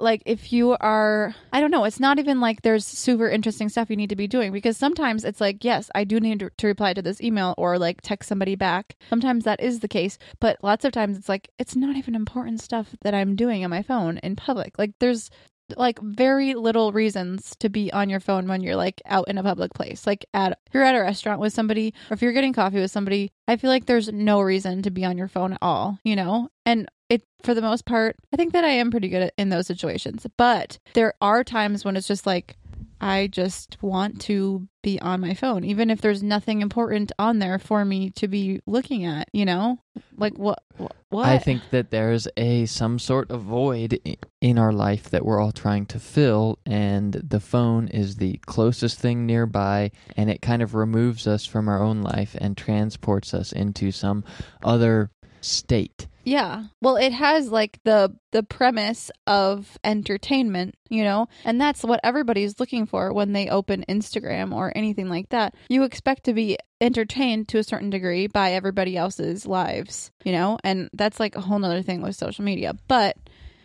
Like 0.03 0.23
if 0.27 0.53
you 0.53 0.77
are 0.81 1.35
I 1.53 1.61
don't 1.61 1.71
know, 1.71 1.85
it's 1.85 2.01
not 2.01 2.19
even 2.19 2.41
like 2.41 2.63
there's 2.63 2.85
super 2.85 3.29
interesting 3.29 3.69
stuff 3.69 3.89
you 3.89 3.97
need 3.97 4.11
to 4.11 4.17
be 4.17 4.27
doing 4.27 4.53
because 4.53 4.77
sometimes 4.77 5.25
it's 5.25 5.41
like 5.41 5.65
yes, 5.65 5.91
I 5.95 6.05
do 6.05 6.19
need 6.19 6.41
to, 6.41 6.51
to 6.59 6.67
reply 6.67 6.93
to 6.93 7.03
this 7.03 7.21
email 7.21 7.55
or 7.57 7.79
like 7.79 8.01
text 8.03 8.29
somebody 8.29 8.57
back. 8.57 8.97
Sometimes 9.09 9.45
that 9.45 9.61
is 9.61 9.81
the 9.81 9.89
case, 9.89 10.19
but 10.41 10.59
lots 10.63 10.85
of 10.85 10.93
times 10.93 11.17
it's 11.17 11.29
like 11.29 11.49
it's 11.59 11.77
not 11.77 11.97
even 11.97 12.15
important 12.15 12.61
stuff 12.61 12.97
that 13.03 13.15
I'm 13.15 13.37
doing 13.37 13.63
on 13.63 13.71
my 13.71 13.83
phone 13.83 14.19
in 14.19 14.35
public. 14.35 14.79
Like 14.79 14.93
there's 14.99 15.31
like 15.77 15.99
very 16.01 16.55
little 16.55 16.93
reasons 16.93 17.55
to 17.61 17.69
be 17.69 17.93
on 17.93 18.11
your 18.11 18.21
phone 18.21 18.49
when 18.49 18.63
you're 18.63 18.77
like 18.77 19.01
out 19.07 19.29
in 19.29 19.39
a 19.39 19.43
public 19.43 19.73
place. 19.75 20.07
Like 20.07 20.25
at 20.35 20.59
if 20.67 20.75
you're 20.75 20.83
at 20.83 20.97
a 20.97 21.01
restaurant 21.01 21.41
with 21.41 21.53
somebody 21.53 21.95
or 22.11 22.15
if 22.15 22.23
you're 22.23 22.33
getting 22.33 22.53
coffee 22.53 22.81
with 22.81 22.91
somebody, 22.91 23.31
I 23.47 23.57
feel 23.57 23.71
like 23.71 23.87
there's 23.87 24.13
no 24.13 24.41
reason 24.41 24.83
to 24.83 24.91
be 24.91 25.05
on 25.05 25.17
your 25.17 25.29
phone 25.29 25.53
at 25.53 25.59
all, 25.63 25.99
you 26.05 26.17
know? 26.17 26.49
And 26.67 26.89
it 27.13 27.23
for 27.43 27.55
the 27.55 27.63
most 27.63 27.85
part, 27.85 28.17
I 28.33 28.37
think 28.37 28.53
that 28.53 28.65
I 28.65 28.71
am 28.71 28.91
pretty 28.91 29.09
good 29.09 29.23
at, 29.23 29.35
in 29.37 29.49
those 29.49 29.67
situations. 29.67 30.27
But 30.37 30.79
there 30.95 31.15
are 31.21 31.45
times 31.45 31.85
when 31.85 31.97
it's 31.97 32.09
just 32.09 32.27
like 32.27 32.57
I 33.03 33.27
just 33.27 33.79
want 33.83 34.21
to 34.23 34.69
be 34.81 35.01
on 35.01 35.21
my 35.21 35.35
phone, 35.35 35.65
even 35.65 35.91
if 35.91 36.01
there's 36.01 36.23
nothing 36.23 36.63
important 36.63 37.11
on 37.19 37.41
there 37.41 37.59
for 37.59 37.85
me 37.85 38.11
to 38.11 38.29
be 38.29 38.61
looking 38.65 39.05
at, 39.05 39.29
you 39.33 39.45
know? 39.45 39.81
Like 40.17 40.39
what 40.39 40.63
what? 41.09 41.27
I 41.27 41.39
think 41.39 41.63
that 41.71 41.91
there's 41.91 42.29
a 42.37 42.67
some 42.67 43.01
sort 43.01 43.33
of 43.33 43.43
void 43.43 44.01
in 44.41 44.57
our 44.57 44.73
life 44.73 45.11
that 45.11 45.25
we're 45.25 45.41
all 45.41 45.51
trying 45.51 45.85
to 45.87 45.99
fill 45.99 46.61
and 46.65 47.13
the 47.15 47.41
phone 47.41 47.89
is 47.89 48.17
the 48.17 48.39
closest 48.47 49.01
thing 49.01 49.27
nearby 49.27 49.91
and 50.17 50.31
it 50.31 50.41
kind 50.41 50.63
of 50.63 50.77
removes 50.77 51.27
us 51.27 51.45
from 51.45 51.69
our 51.69 51.83
own 51.83 52.03
life 52.03 52.37
and 52.41 52.57
transports 52.57 53.35
us 53.35 53.51
into 53.51 53.91
some 53.91 54.25
other 54.63 55.11
state. 55.41 56.07
Yeah. 56.25 56.65
Well, 56.81 56.97
it 56.97 57.13
has 57.13 57.51
like 57.51 57.81
the 57.85 58.15
the 58.31 58.43
premise 58.43 59.11
of 59.27 59.79
entertainment, 59.85 60.77
you 60.89 61.05
know? 61.05 61.29
And 61.45 61.61
that's 61.61 61.83
what 61.83 62.01
everybody's 62.03 62.59
looking 62.61 62.87
for 62.87 63.13
when 63.13 63.33
they 63.33 63.49
open 63.49 63.85
Instagram 63.89 64.55
or 64.55 64.73
anything 64.75 65.09
like 65.09 65.29
that. 65.31 65.55
You 65.69 65.83
expect 65.85 66.25
to 66.25 66.33
be 66.33 66.59
entertained 66.81 67.49
to 67.49 67.59
a 67.59 67.65
certain 67.65 67.91
degree 67.91 68.27
by 68.27 68.53
everybody 68.53 68.97
else's 68.97 69.47
lives, 69.47 70.11
you 70.25 70.33
know? 70.33 70.59
And 70.65 70.89
that's 70.93 71.21
like 71.21 71.37
a 71.37 71.41
whole 71.41 71.59
nother 71.59 71.83
thing 71.83 72.03
with 72.03 72.17
social 72.17 72.45
media. 72.45 72.75
But 72.89 73.17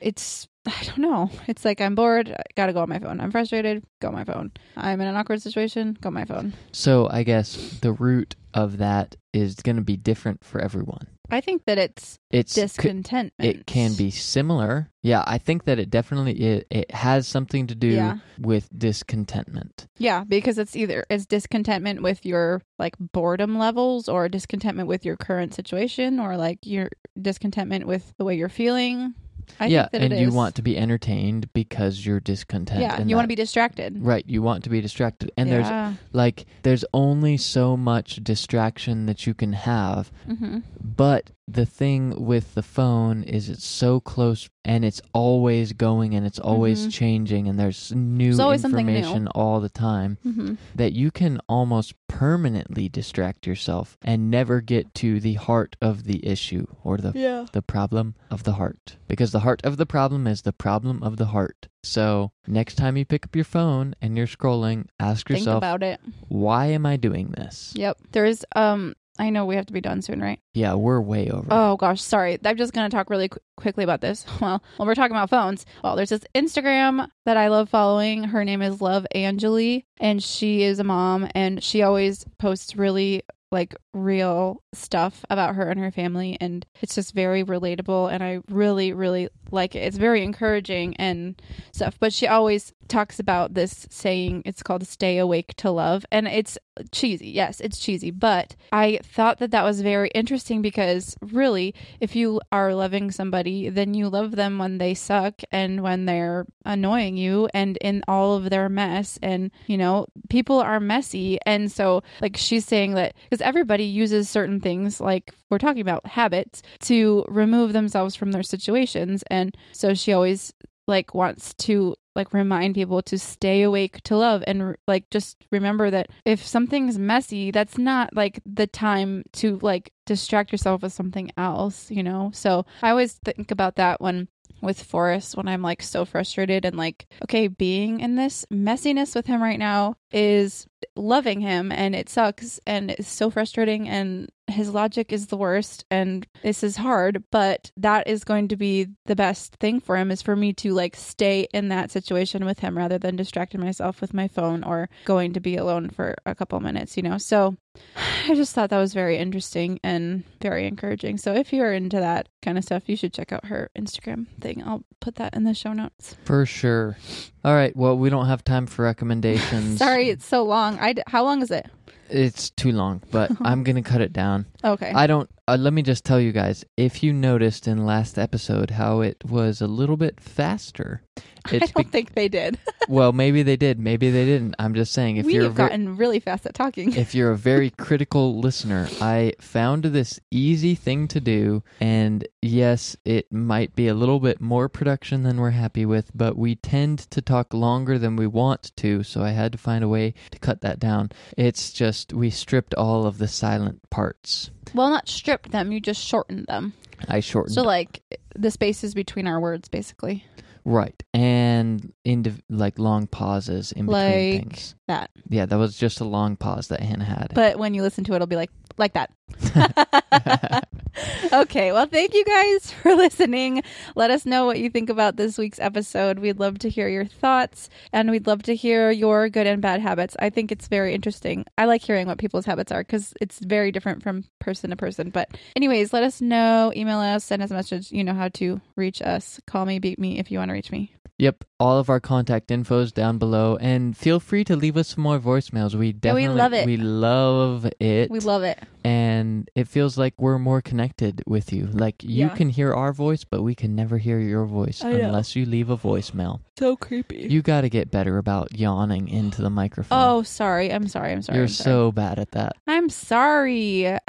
it's 0.01 0.47
I 0.68 0.84
don't 0.84 0.97
know. 0.99 1.30
It's 1.47 1.63
like 1.65 1.80
I'm 1.82 1.95
bored, 1.95 2.30
I 2.30 2.41
gotta 2.55 2.74
go 2.74 2.82
on 2.82 2.89
my 2.89 2.99
phone. 2.99 3.20
I'm 3.22 3.32
frustrated, 3.32 3.84
go 4.01 4.09
on 4.09 4.13
my 4.13 4.24
phone. 4.26 4.51
I'm 4.76 4.99
in 5.01 5.07
an 5.07 5.15
awkward 5.15 5.41
situation, 5.41 5.97
go 6.01 6.07
on 6.07 6.13
my 6.13 6.26
phone. 6.26 6.53
So 6.72 7.07
I 7.09 7.24
guess 7.24 7.80
the 7.82 7.91
root 7.93 8.36
of 8.53 8.78
that 8.80 9.15
is 9.34 9.55
going 9.55 9.76
to 9.76 9.82
be 9.84 9.95
different 9.97 10.43
for 10.43 10.59
everyone. 10.59 11.07
I 11.30 11.41
think 11.41 11.65
that 11.65 11.78
it's 11.78 12.18
It's 12.32 12.53
discontentment. 12.55 13.34
it 13.57 13.65
can 13.68 13.93
be 13.95 14.09
similar. 14.11 14.89
Yeah, 15.03 15.24
I 15.28 15.38
think 15.38 15.65
that 15.65 15.78
it 15.78 15.89
definitely 15.89 16.34
it, 16.41 16.68
it 16.72 16.91
has 16.91 17.28
something 17.28 17.68
to 17.68 17.76
do 17.76 17.88
Yeah. 17.89 18.18
with 18.39 18.68
discontentment. 18.78 19.88
Yeah, 19.97 20.24
because 20.28 20.57
it's 20.57 20.76
either 20.76 21.05
it's 21.09 21.26
discontentment 21.26 22.01
with 22.01 22.26
your 22.26 22.61
like 22.80 22.95
boredom 22.99 23.57
levels 23.57 24.07
or 24.09 24.30
discontentment 24.30 24.88
with 24.88 25.05
your 25.05 25.18
current 25.18 25.53
situation 25.53 26.20
or 26.20 26.38
like 26.38 26.59
your 26.63 26.89
discontentment 27.22 27.88
with 27.88 28.13
the 28.18 28.24
way 28.26 28.36
you're 28.36 28.49
feeling. 28.49 29.13
I 29.59 29.67
yeah, 29.67 29.87
think 29.89 29.91
that 30.03 30.11
and 30.11 30.19
you 30.21 30.27
is. 30.27 30.33
want 30.33 30.55
to 30.55 30.61
be 30.61 30.77
entertained 30.77 31.51
because 31.53 32.05
you're 32.05 32.19
discontent. 32.19 32.81
Yeah, 32.81 32.99
and 32.99 33.09
you 33.09 33.15
want 33.15 33.25
to 33.25 33.29
be 33.29 33.35
distracted. 33.35 33.95
right. 33.99 34.23
You 34.27 34.41
want 34.41 34.63
to 34.65 34.69
be 34.69 34.81
distracted, 34.81 35.31
and 35.37 35.51
there's 35.51 35.97
like 36.13 36.45
there's 36.63 36.85
only 36.93 37.37
so 37.37 37.77
much 37.77 38.17
distraction 38.23 39.05
that 39.05 39.25
you 39.25 39.33
can 39.33 39.53
have. 39.53 40.11
hmm 40.25 40.59
But 40.81 41.31
the 41.49 41.65
thing 41.65 42.25
with 42.25 42.55
the 42.55 42.61
phone 42.61 43.23
is 43.23 43.47
it's 43.49 43.65
so 43.65 43.99
close 44.01 44.49
and 44.65 44.83
it's 44.83 45.01
always 45.13 45.71
going 45.71 46.13
and 46.13 46.25
it's 46.25 46.39
always 46.39 46.87
Mhm. 46.87 46.91
changing 46.91 47.47
and 47.47 47.57
there's 47.57 47.93
new 47.95 48.33
There's 48.35 48.61
something 48.61 48.85
new. 48.85 48.91
information 48.93 49.27
all 49.29 49.61
the 49.61 49.69
time 49.69 50.17
hmm 50.23 50.55
that 50.75 50.91
you 50.93 51.09
can 51.09 51.39
almost 51.47 51.93
permanently 52.09 52.89
distract 52.89 53.47
yourself 53.47 53.97
and 54.01 54.29
never 54.29 54.59
get 54.59 54.93
to 54.95 55.19
the 55.19 55.35
heart 55.35 55.75
of 55.81 56.03
the 56.03 56.25
issue 56.25 56.67
or 56.83 56.97
the 56.97 57.13
Yeah. 57.15 57.45
the 57.53 57.61
problem 57.61 58.15
of 58.29 58.43
the 58.43 58.53
heart 58.53 58.97
because 59.07 59.31
the 59.31 59.39
heart 59.41 59.61
of 59.63 59.77
the 59.77 59.85
problem 59.85 60.27
is 60.27 60.41
the 60.41 60.51
problem 60.53 61.01
of 61.01 61.15
the 61.17 61.27
heart. 61.27 61.67
So, 61.83 62.31
next 62.45 62.75
time 62.75 62.97
you 62.97 63.05
pick 63.05 63.23
up 63.25 63.35
your 63.35 63.45
phone 63.45 63.95
and 64.01 64.17
you're 64.17 64.27
scrolling, 64.27 64.87
ask 64.99 65.27
Think 65.27 65.39
yourself, 65.39 65.59
about 65.59 65.81
it. 65.83 66.01
why 66.27 66.65
am 66.67 66.85
I 66.85 66.97
doing 66.97 67.29
this? 67.37 67.71
Yep. 67.77 67.97
There's 68.11 68.43
um 68.55 68.93
I 69.20 69.30
know 69.30 69.45
we 69.45 69.55
have 69.55 69.65
to 69.68 69.74
be 69.74 69.82
done 69.82 70.01
soon, 70.01 70.22
right? 70.22 70.39
Yeah, 70.53 70.74
we're 70.76 71.01
way 71.01 71.30
over. 71.30 71.47
Oh 71.49 71.78
gosh, 71.78 72.01
sorry. 72.01 72.38
I'm 72.43 72.57
just 72.57 72.74
going 72.74 72.89
to 72.89 72.95
talk 72.95 73.09
really 73.09 73.30
qu- 73.30 73.39
quickly 73.55 73.84
about 73.84 74.01
this. 74.01 74.26
Well, 74.41 74.61
when 74.78 74.88
we're 74.88 74.95
talking 74.95 75.15
about 75.15 75.30
phones, 75.30 75.65
well, 75.84 75.95
there's 75.95 76.09
this 76.09 76.22
Instagram 76.36 77.07
that 77.26 77.38
I 77.38 77.47
love 77.47 77.70
following. 77.70 78.24
Her 78.26 78.43
name 78.45 78.61
is 78.61 78.82
Love 78.82 79.05
Angeli, 79.15 79.86
and 79.99 80.22
she 80.24 80.63
is 80.63 80.80
a 80.80 80.84
mom, 80.84 81.28
and 81.34 81.63
she 81.63 81.82
always 81.82 82.26
posts 82.38 82.76
really 82.76 83.24
like 83.51 83.76
real 83.97 84.63
stuff 84.73 85.25
about 85.29 85.55
her 85.55 85.69
and 85.69 85.79
her 85.79 85.91
family, 85.91 86.37
and 86.39 86.65
it's 86.81 86.95
just 86.95 87.13
very 87.13 87.43
relatable, 87.43 88.11
and 88.11 88.23
I 88.23 88.39
really, 88.49 88.93
really 88.93 89.29
like 89.51 89.75
it. 89.75 89.79
It's 89.79 89.97
very 89.97 90.23
encouraging 90.23 90.95
and 90.97 91.41
stuff. 91.71 91.97
But 91.99 92.13
she 92.13 92.27
always 92.27 92.73
talks 92.87 93.19
about 93.19 93.53
this 93.53 93.87
saying. 93.89 94.43
It's 94.45 94.63
called 94.63 94.87
"Stay 94.87 95.17
awake 95.17 95.55
to 95.57 95.71
love," 95.71 96.05
and 96.11 96.27
it's 96.27 96.57
cheesy. 96.91 97.29
Yes, 97.29 97.59
it's 97.59 97.79
cheesy, 97.79 98.11
but 98.11 98.55
I 98.71 98.99
thought 99.03 99.39
that 99.39 99.51
that 99.51 99.63
was 99.63 99.81
very 99.81 100.09
interesting 100.09 100.61
because 100.61 101.15
really, 101.21 101.73
if 101.99 102.15
you 102.15 102.41
are 102.51 102.73
loving 102.73 103.11
somebody, 103.11 103.69
then 103.69 103.93
you 103.93 104.09
love 104.09 104.35
them 104.35 104.59
when 104.59 104.77
they 104.77 104.93
suck 104.93 105.41
and 105.51 105.81
when 105.81 106.05
they're 106.05 106.45
annoying 106.65 107.17
you 107.17 107.49
and 107.53 107.77
in 107.77 108.03
all 108.07 108.35
of 108.35 108.49
their 108.49 108.69
mess. 108.69 109.17
And, 109.21 109.51
you 109.67 109.77
know, 109.77 110.05
people 110.29 110.59
are 110.59 110.79
messy. 110.79 111.39
And 111.45 111.71
so, 111.71 112.03
like, 112.21 112.37
she's 112.37 112.65
saying 112.65 112.93
that 112.93 113.15
because 113.29 113.41
everybody 113.41 113.85
uses 113.88 114.29
certain 114.29 114.59
things, 114.59 114.99
like 115.01 115.33
we're 115.49 115.57
talking 115.57 115.81
about 115.81 116.05
habits, 116.05 116.61
to 116.81 117.25
remove 117.27 117.73
themselves 117.73 118.15
from 118.15 118.31
their 118.31 118.43
situations. 118.43 119.23
And 119.29 119.55
so 119.71 119.93
she 119.93 120.13
always 120.13 120.53
like 120.88 121.13
wants 121.13 121.53
to 121.55 121.95
like 122.15 122.33
remind 122.33 122.73
people 122.73 123.01
to 123.03 123.17
stay 123.19 123.61
awake 123.61 124.01
to 124.03 124.17
love 124.17 124.43
and 124.47 124.75
like 124.88 125.09
just 125.11 125.38
remember 125.51 125.91
that 125.91 126.07
if 126.25 126.45
something's 126.45 126.97
messy 126.97 127.51
that's 127.51 127.77
not 127.77 128.13
like 128.15 128.39
the 128.45 128.65
time 128.65 129.23
to 129.31 129.59
like 129.61 129.93
distract 130.05 130.51
yourself 130.51 130.81
with 130.81 130.91
something 130.91 131.29
else 131.38 131.91
you 131.91 132.01
know 132.01 132.31
so 132.33 132.65
i 132.81 132.89
always 132.89 133.19
think 133.23 133.51
about 133.51 133.75
that 133.75 134.01
when 134.01 134.27
with 134.62 134.82
Forrest 134.82 135.36
when 135.36 135.47
I'm 135.47 135.62
like 135.62 135.82
so 135.82 136.05
frustrated 136.05 136.66
and 136.66 136.76
like, 136.76 137.08
okay, 137.24 137.47
being 137.47 137.99
in 137.99 138.16
this 138.16 138.45
messiness 138.51 139.16
with 139.16 139.28
him 139.28 139.41
right 139.41 139.60
now 139.60 139.95
is 140.12 140.68
loving 140.95 141.41
him 141.41 141.72
and 141.72 141.95
it 141.95 142.10
sucks 142.10 142.60
and 142.66 142.91
it's 142.91 143.10
so 143.10 143.30
frustrating 143.30 143.88
and 143.88 144.30
his 144.47 144.69
logic 144.69 145.11
is 145.11 145.27
the 145.27 145.37
worst 145.37 145.85
and 145.91 146.25
this 146.41 146.63
is 146.63 146.77
hard, 146.77 147.23
but 147.31 147.71
that 147.77 148.07
is 148.07 148.23
going 148.23 148.47
to 148.47 148.55
be 148.55 148.87
the 149.05 149.15
best 149.15 149.55
thing 149.55 149.79
for 149.79 149.97
him 149.97 150.09
is 150.09 150.21
for 150.21 150.35
me 150.35 150.53
to 150.53 150.73
like 150.73 150.95
stay 150.95 151.47
in 151.53 151.67
that 151.67 151.91
situation 151.91 152.45
with 152.45 152.59
him 152.59 152.77
rather 152.77 152.97
than 152.97 153.15
distracting 153.15 153.59
myself 153.59 153.99
with 153.99 154.13
my 154.13 154.27
phone 154.27 154.63
or 154.63 154.89
going 155.05 155.33
to 155.33 155.39
be 155.39 155.57
alone 155.57 155.89
for 155.89 156.15
a 156.25 156.33
couple 156.33 156.59
minutes, 156.59 156.95
you 156.95 157.03
know. 157.03 157.17
So 157.17 157.57
I 158.27 158.35
just 158.35 158.53
thought 158.55 158.69
that 158.69 158.79
was 158.79 158.93
very 158.93 159.17
interesting 159.17 159.79
and 159.83 160.23
very 160.41 160.65
encouraging. 160.65 161.17
So 161.17 161.33
if 161.33 161.51
you're 161.51 161.73
into 161.73 161.97
that 161.99 162.29
kind 162.41 162.57
of 162.57 162.63
stuff, 162.63 162.83
you 162.87 162.95
should 162.95 163.13
check 163.13 163.31
out 163.31 163.45
her 163.45 163.69
Instagram 163.77 164.27
thing. 164.39 164.63
I'll 164.65 164.83
put 165.01 165.15
that 165.15 165.35
in 165.35 165.43
the 165.43 165.53
show 165.53 165.73
notes. 165.73 166.15
For 166.23 166.45
sure. 166.45 166.97
All 167.43 167.53
right. 167.53 167.75
Well, 167.75 167.97
we 167.97 168.09
don't 168.09 168.27
have 168.27 168.43
time 168.43 168.65
for 168.65 168.83
recommendations. 168.83 169.77
Sorry, 169.79 170.09
it's 170.09 170.25
so 170.25 170.43
long. 170.43 170.79
I 170.79 170.93
d- 170.93 171.03
how 171.07 171.23
long 171.23 171.41
is 171.41 171.51
it? 171.51 171.69
It's 172.10 172.49
too 172.51 172.72
long, 172.72 173.01
but 173.12 173.32
I'm 173.41 173.64
going 173.64 173.76
to 173.76 173.82
cut 173.82 174.01
it 174.01 174.14
down. 174.14 174.45
Okay. 174.68 174.91
I 174.93 175.07
don't. 175.07 175.30
Uh, 175.47 175.55
let 175.57 175.72
me 175.72 175.82
just 175.82 176.03
tell 176.03 176.20
you 176.20 176.34
guys 176.34 176.65
if 176.76 177.01
you 177.01 177.13
noticed 177.13 177.68
in 177.68 177.86
last 177.86 178.20
episode 178.20 178.72
how 178.72 178.99
it 179.01 179.24
was 179.24 179.61
a 179.61 179.68
little 179.68 179.95
bit 179.97 180.20
faster. 180.20 181.01
I 181.45 181.59
don't 181.59 181.76
be- 181.76 181.84
think 181.84 182.13
they 182.13 182.28
did. 182.28 182.59
well, 182.89 183.13
maybe 183.13 183.41
they 183.43 183.55
did, 183.55 183.80
maybe 183.80 184.11
they 184.11 184.26
didn't. 184.26 184.55
I'm 184.59 184.74
just 184.74 184.91
saying 184.91 185.15
if 185.15 185.26
we 185.26 185.34
you're 185.36 185.43
a 185.43 185.45
have 185.45 185.53
ver- 185.53 185.70
gotten 185.70 185.95
really 185.95 186.20
fast 186.20 186.45
at 186.45 186.53
talking. 186.53 186.93
if 186.93 187.15
you're 187.15 187.32
a 187.32 187.38
very 187.38 187.70
critical 187.78 188.39
listener, 188.39 188.89
I 188.99 189.34
found 189.39 189.86
this 189.86 190.20
easy 190.30 190.76
thing 190.76 191.07
to 191.09 191.22
do. 191.22 191.63
And 191.80 192.28
yes, 192.41 192.97
it 193.05 193.32
might 193.32 193.76
be 193.76 193.88
a 193.88 193.93
little 193.93 194.20
bit 194.20 194.41
more 194.41 194.68
production 194.68 195.24
than 195.24 195.39
we're 195.39 195.51
happy 195.51 195.86
with, 195.86 196.11
but 196.13 196.38
we 196.38 196.55
tend 196.55 196.99
to 197.11 197.22
talk 197.22 197.53
longer 197.53 197.97
than 197.97 198.18
we 198.18 198.28
want 198.28 198.76
to. 198.78 199.03
So 199.03 199.24
I 199.24 199.30
had 199.30 199.53
to 199.53 199.57
find 199.57 199.84
a 199.84 199.88
way 199.89 200.13
to 200.32 200.39
cut 200.39 200.59
that 200.61 200.80
down. 200.80 201.11
It's 201.38 201.72
just 201.72 202.11
we 202.11 202.30
stripped 202.30 202.74
all 202.74 203.05
of 203.05 203.18
the 203.18 203.28
silent 203.30 203.89
parts. 203.89 204.51
Well, 204.74 204.89
not 204.89 205.07
stripped 205.07 205.51
them. 205.51 205.72
You 205.72 205.80
just 205.80 206.01
shortened 206.03 206.45
them. 206.47 206.74
I 207.07 207.20
shortened. 207.20 207.53
So 207.55 207.61
like 207.63 208.01
the 208.36 208.51
spaces 208.51 208.93
between 208.93 209.28
our 209.28 209.39
words, 209.39 209.68
basically. 209.70 210.26
right. 210.65 211.01
And 211.13 211.93
into 212.03 212.34
like 212.49 212.78
long 212.80 213.07
pauses 213.07 213.72
in 213.72 213.86
between 213.86 214.01
Like 214.03 214.41
things. 214.43 214.76
that. 214.88 215.11
Yeah, 215.30 215.45
that 215.45 215.57
was 215.57 215.78
just 215.78 215.99
a 216.01 216.05
long 216.05 216.36
pause 216.36 216.68
that 216.70 216.82
Hannah 216.82 217.03
had. 217.05 217.32
But 217.34 217.57
when 217.59 217.74
you 217.74 217.82
listen 217.82 218.03
to 218.05 218.13
it, 218.13 218.15
it'll 218.18 218.28
be 218.28 218.36
like 218.36 218.51
like 218.78 218.93
that. 218.93 219.11
okay, 221.33 221.71
well, 221.71 221.85
thank 221.85 222.13
you 222.13 222.23
guys 222.23 222.71
for 222.81 222.95
listening. 222.95 223.63
Let 223.95 224.11
us 224.11 224.25
know 224.25 224.45
what 224.45 224.59
you 224.59 224.69
think 224.69 224.89
about 224.89 225.15
this 225.15 225.37
week's 225.37 225.59
episode. 225.59 226.19
We'd 226.19 226.39
love 226.39 226.59
to 226.59 226.69
hear 226.69 226.87
your 226.87 227.05
thoughts 227.05 227.69
and 227.93 228.09
we'd 228.09 228.27
love 228.27 228.43
to 228.43 228.55
hear 228.55 228.91
your 228.91 229.29
good 229.29 229.47
and 229.47 229.61
bad 229.61 229.81
habits. 229.81 230.15
I 230.19 230.29
think 230.29 230.51
it's 230.51 230.67
very 230.67 230.93
interesting. 230.93 231.45
I 231.57 231.65
like 231.65 231.81
hearing 231.81 232.07
what 232.07 232.17
people's 232.17 232.45
habits 232.45 232.71
are 232.71 232.83
because 232.83 233.13
it's 233.21 233.39
very 233.39 233.71
different 233.71 234.03
from 234.03 234.25
person 234.39 234.69
to 234.69 234.75
person. 234.75 235.09
But, 235.09 235.37
anyways, 235.55 235.93
let 235.93 236.03
us 236.03 236.21
know, 236.21 236.71
email 236.75 236.99
us, 236.99 237.23
send 237.23 237.41
us 237.41 237.51
a 237.51 237.53
message. 237.53 237.91
You 237.91 238.03
know 238.03 238.13
how 238.13 238.29
to 238.29 238.61
reach 238.75 239.01
us. 239.01 239.39
Call 239.47 239.65
me, 239.65 239.79
beat 239.79 239.99
me 239.99 240.19
if 240.19 240.31
you 240.31 240.39
want 240.39 240.49
to 240.49 240.53
reach 240.53 240.71
me. 240.71 240.93
Yep, 241.19 241.45
all 241.59 241.79
of 241.79 241.89
our 241.89 241.99
contact 241.99 242.51
info 242.51 242.79
is 242.81 242.91
down 242.91 243.17
below, 243.17 243.57
and 243.59 243.97
feel 243.97 244.19
free 244.19 244.43
to 244.43 244.55
leave 244.55 244.77
us 244.77 244.89
some 244.89 245.03
more 245.03 245.17
voicemails. 245.17 245.73
We 245.73 245.95
Yeah, 246.03 246.13
we 246.13 246.27
love 246.27 246.53
it. 246.53 246.67
We 246.67 246.77
love 246.77 247.67
it. 247.79 248.11
We 248.11 248.19
love 248.19 248.43
it. 248.43 248.59
And 248.88 249.49
it 249.53 249.67
feels 249.67 249.97
like 249.97 250.13
we're 250.17 250.39
more 250.39 250.61
connected 250.61 251.21
with 251.27 251.51
you. 251.51 251.65
Like 251.67 252.03
you 252.03 252.27
Yeah. 252.27 252.35
can 252.39 252.49
hear 252.49 252.71
our 252.73 252.93
voice, 252.93 253.23
but 253.25 253.41
we 253.43 253.53
can 253.53 253.75
never 253.75 253.97
hear 253.97 254.19
your 254.19 254.45
voice 254.45 254.81
I 254.83 254.93
know. 254.93 255.05
unless 255.07 255.35
you 255.35 255.45
leave 255.45 255.69
a 255.69 255.77
voicemail. 255.77 256.39
So 256.57 256.75
creepy. 256.77 257.27
You 257.29 257.41
got 257.41 257.61
to 257.61 257.69
get 257.69 257.91
better 257.91 258.17
about 258.17 258.57
yawning 258.57 259.09
into 259.09 259.41
the 259.41 259.49
microphone. 259.49 259.99
oh, 260.01 260.24
sorry. 260.24 260.71
I'm 260.74 260.87
sorry. 260.87 261.12
I'm 261.12 261.21
sorry. 261.21 261.36
You're 261.37 261.45
I'm 261.45 261.49
sorry. 261.49 261.66
so 261.66 261.91
bad 261.91 262.17
at 262.17 262.32
that. 262.32 262.53
I'm 262.66 262.89
sorry. 262.89 263.86
Uh, 263.87 263.99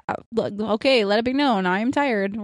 okay, 0.76 1.04
let 1.04 1.18
it 1.18 1.24
be 1.24 1.32
known. 1.34 1.66
I'm 1.66 1.90
tired. 1.92 2.36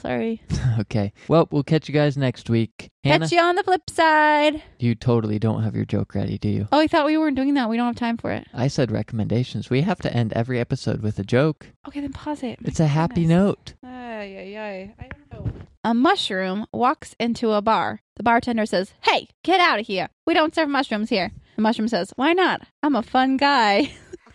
Sorry. 0.00 0.42
okay. 0.80 1.12
Well, 1.28 1.48
we'll 1.50 1.64
catch 1.64 1.88
you 1.88 1.94
guys 1.94 2.16
next 2.16 2.48
week. 2.50 2.90
Hannah, 3.04 3.24
Catch 3.24 3.32
you 3.32 3.40
on 3.40 3.56
the 3.56 3.64
flip 3.64 3.90
side. 3.90 4.62
you 4.78 4.94
totally 4.94 5.40
don't 5.40 5.64
have 5.64 5.74
your 5.74 5.84
joke 5.84 6.14
ready, 6.14 6.38
do 6.38 6.48
you? 6.48 6.68
Oh, 6.70 6.78
I 6.78 6.86
thought 6.86 7.04
we 7.04 7.18
weren't 7.18 7.34
doing 7.36 7.54
that. 7.54 7.68
We 7.68 7.76
don't 7.76 7.86
have 7.86 7.96
time 7.96 8.16
for 8.16 8.30
it. 8.30 8.46
I 8.54 8.68
said 8.68 8.92
recommendations. 8.92 9.68
We 9.68 9.80
have 9.80 9.98
to 10.02 10.12
end 10.14 10.32
every 10.34 10.60
episode 10.60 11.02
with 11.02 11.18
a 11.18 11.24
joke. 11.24 11.66
Okay, 11.88 11.98
then 12.00 12.12
pause 12.12 12.44
it. 12.44 12.60
It's 12.62 12.78
a 12.78 12.86
happy 12.86 13.22
goodness. 13.22 13.28
note. 13.30 13.74
Ay, 13.84 14.36
ay, 14.38 14.56
ay. 14.56 14.94
I 15.00 15.08
don't 15.34 15.46
know. 15.46 15.52
A 15.82 15.94
mushroom 15.94 16.64
walks 16.72 17.16
into 17.18 17.50
a 17.50 17.60
bar. 17.60 18.00
The 18.14 18.22
bartender 18.22 18.66
says, 18.66 18.94
Hey, 19.00 19.26
get 19.42 19.58
out 19.58 19.80
of 19.80 19.86
here. 19.88 20.08
We 20.24 20.32
don't 20.34 20.54
serve 20.54 20.68
mushrooms 20.68 21.08
here. 21.10 21.32
The 21.56 21.62
mushroom 21.62 21.88
says, 21.88 22.12
Why 22.14 22.34
not? 22.34 22.60
I'm 22.84 22.94
a 22.94 23.02
fun 23.02 23.36
guy. 23.36 23.92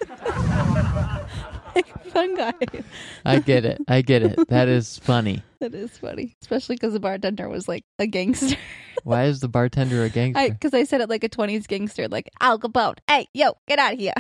fun 2.12 2.36
guy. 2.36 2.54
I 3.26 3.40
get 3.40 3.66
it. 3.66 3.82
I 3.88 4.02
get 4.02 4.24
it. 4.24 4.48
That 4.50 4.68
is 4.68 4.98
funny. 5.00 5.44
That 5.60 5.74
is 5.74 5.98
funny. 5.98 6.38
Especially 6.44 6.76
because 6.76 6.94
the 6.94 7.00
bartender 7.00 7.50
was 7.50 7.68
like 7.68 7.84
a 7.98 8.06
gangster. 8.06 8.56
Why 9.04 9.24
is 9.24 9.40
the 9.40 9.48
bartender 9.48 10.04
a 10.04 10.10
gangster? 10.10 10.50
Because 10.52 10.72
I, 10.72 10.84
said 10.84 11.02
it 11.02 11.10
like 11.10 11.24
a 11.24 11.30
20s 11.30 11.68
gangster, 11.68 12.08
like 12.08 12.30
Al 12.40 12.60
Capone. 12.60 13.00
Hey, 13.10 13.28
yo, 13.34 13.54
get 13.68 13.80
out 13.80 13.94
of 13.94 14.00
here. 14.00 14.14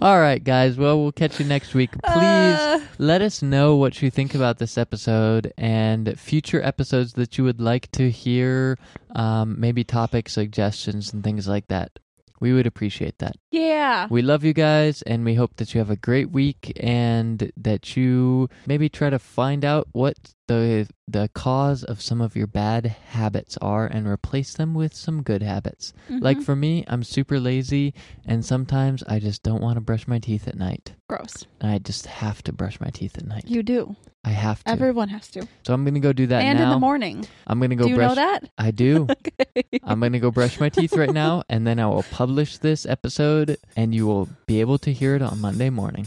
All 0.00 0.18
right, 0.18 0.42
guys. 0.42 0.76
Well, 0.76 1.00
we'll 1.00 1.12
catch 1.12 1.38
you 1.38 1.46
next 1.46 1.72
week. 1.74 1.92
Please 1.92 2.58
Uh, 2.58 2.80
let 2.98 3.22
us 3.22 3.40
know 3.42 3.76
what 3.76 4.02
you 4.02 4.10
think 4.10 4.34
about 4.34 4.58
this 4.58 4.76
episode 4.76 5.52
and 5.56 6.18
future 6.18 6.60
episodes 6.60 7.12
that 7.12 7.38
you 7.38 7.44
would 7.44 7.60
like 7.60 7.88
to 7.92 8.10
hear. 8.10 8.76
Um, 9.14 9.54
maybe 9.60 9.84
topic 9.84 10.28
suggestions 10.28 11.12
and 11.12 11.22
things 11.22 11.46
like 11.46 11.68
that. 11.68 12.00
We 12.42 12.52
would 12.52 12.66
appreciate 12.66 13.18
that. 13.20 13.36
yeah. 13.52 14.08
We 14.10 14.20
love 14.20 14.42
you 14.42 14.52
guys, 14.52 15.00
and 15.02 15.24
we 15.24 15.34
hope 15.36 15.52
that 15.56 15.72
you 15.72 15.78
have 15.78 15.90
a 15.90 15.96
great 16.08 16.30
week 16.32 16.72
and 16.80 17.52
that 17.56 17.96
you 17.96 18.48
maybe 18.66 18.88
try 18.88 19.10
to 19.10 19.18
find 19.18 19.64
out 19.64 19.86
what 19.92 20.16
the 20.48 20.88
the 21.06 21.28
cause 21.34 21.84
of 21.84 22.00
some 22.02 22.20
of 22.20 22.34
your 22.34 22.46
bad 22.48 22.86
habits 23.10 23.56
are 23.62 23.86
and 23.86 24.06
replace 24.08 24.54
them 24.54 24.74
with 24.74 24.92
some 24.94 25.22
good 25.22 25.42
habits. 25.42 25.92
Like 26.08 26.38
Mhm. 26.38 26.42
for 26.44 26.56
me, 26.56 26.84
I'm 26.88 27.04
super 27.04 27.38
lazy, 27.38 27.94
and 28.26 28.44
sometimes 28.44 29.02
I 29.06 29.18
just 29.20 29.42
don't 29.42 29.62
want 29.62 29.76
to 29.76 29.80
brush 29.80 30.08
my 30.08 30.18
teeth 30.18 30.48
at 30.48 30.56
night. 30.58 30.94
Gross. 31.16 31.46
And 31.60 31.70
I 31.70 31.78
just 31.78 32.06
have 32.06 32.42
to 32.44 32.52
brush 32.52 32.80
my 32.80 32.90
teeth 32.90 33.18
at 33.18 33.26
night. 33.26 33.44
You 33.46 33.62
do. 33.62 33.96
I 34.24 34.30
have 34.30 34.62
to. 34.64 34.70
Everyone 34.70 35.08
has 35.08 35.28
to. 35.32 35.46
so 35.66 35.74
I'm 35.74 35.84
gonna 35.84 36.00
go 36.00 36.12
do 36.12 36.26
that 36.28 36.42
and 36.42 36.58
now. 36.58 36.64
in 36.66 36.70
the 36.70 36.78
morning. 36.78 37.26
I'm 37.46 37.60
gonna 37.60 37.76
go 37.76 37.84
do 37.84 37.90
you 37.90 37.96
brush. 37.96 38.10
know 38.10 38.14
that? 38.14 38.48
I 38.56 38.70
do. 38.70 39.06
okay. 39.10 39.62
I'm 39.82 40.00
going 40.00 40.12
to 40.12 40.20
go 40.20 40.30
brush 40.30 40.60
my 40.60 40.68
teeth 40.68 40.94
right 40.96 41.12
now, 41.12 41.42
and 41.48 41.66
then 41.66 41.80
I 41.80 41.86
will 41.86 42.04
publish 42.04 42.58
this 42.58 42.86
episode, 42.86 43.56
and 43.76 43.94
you 43.94 44.06
will 44.06 44.28
be 44.46 44.60
able 44.60 44.78
to 44.78 44.92
hear 44.92 45.16
it 45.16 45.22
on 45.22 45.40
Monday 45.40 45.70
morning. 45.70 46.06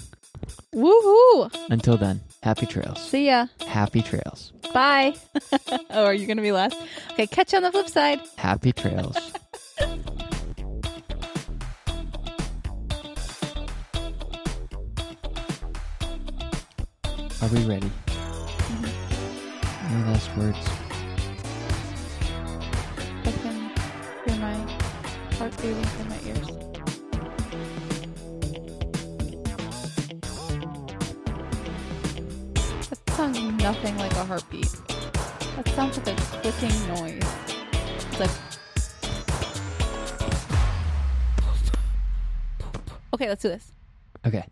Woohoo. 0.73 1.52
Until 1.69 1.98
then, 1.98 2.22
happy 2.41 2.65
trails. 2.65 3.02
See 3.02 3.27
ya. 3.27 3.48
Happy 3.68 4.02
trails. 4.02 4.53
Bye. 4.73 5.15
oh, 5.90 6.06
are 6.06 6.14
you 6.14 6.26
going 6.26 6.38
to 6.38 6.44
be 6.44 6.52
last? 6.52 6.77
Okay, 7.11 7.27
catch 7.27 7.53
you 7.53 7.57
on 7.57 7.64
the 7.64 7.72
flip 7.72 7.90
side. 7.90 8.22
Happy 8.38 8.72
trails. 8.72 9.18
Are 17.41 17.49
we 17.49 17.66
ready? 17.66 17.91
Any 19.84 20.03
last 20.06 20.36
words? 20.38 20.57
I 23.24 23.32
can 23.32 23.72
hear 24.26 24.38
my 24.40 24.56
heart 25.36 25.56
beating 25.57 25.90
in 25.99 26.10
my 26.10 26.20
ears. 26.26 26.48
That 32.90 32.99
sounds 33.10 33.40
nothing 33.62 33.98
like 33.98 34.14
a 34.14 34.24
heartbeat. 34.24 34.72
That 35.57 35.68
sounds 35.76 35.98
like 35.98 36.07
a 36.07 36.16
clicking 36.41 36.88
noise. 36.95 37.30
It's 37.98 38.20
like. 38.20 38.32
Okay, 43.14 43.28
let's 43.28 43.41
do 43.41 43.49
this. 43.49 43.72
Okay. 44.26 44.45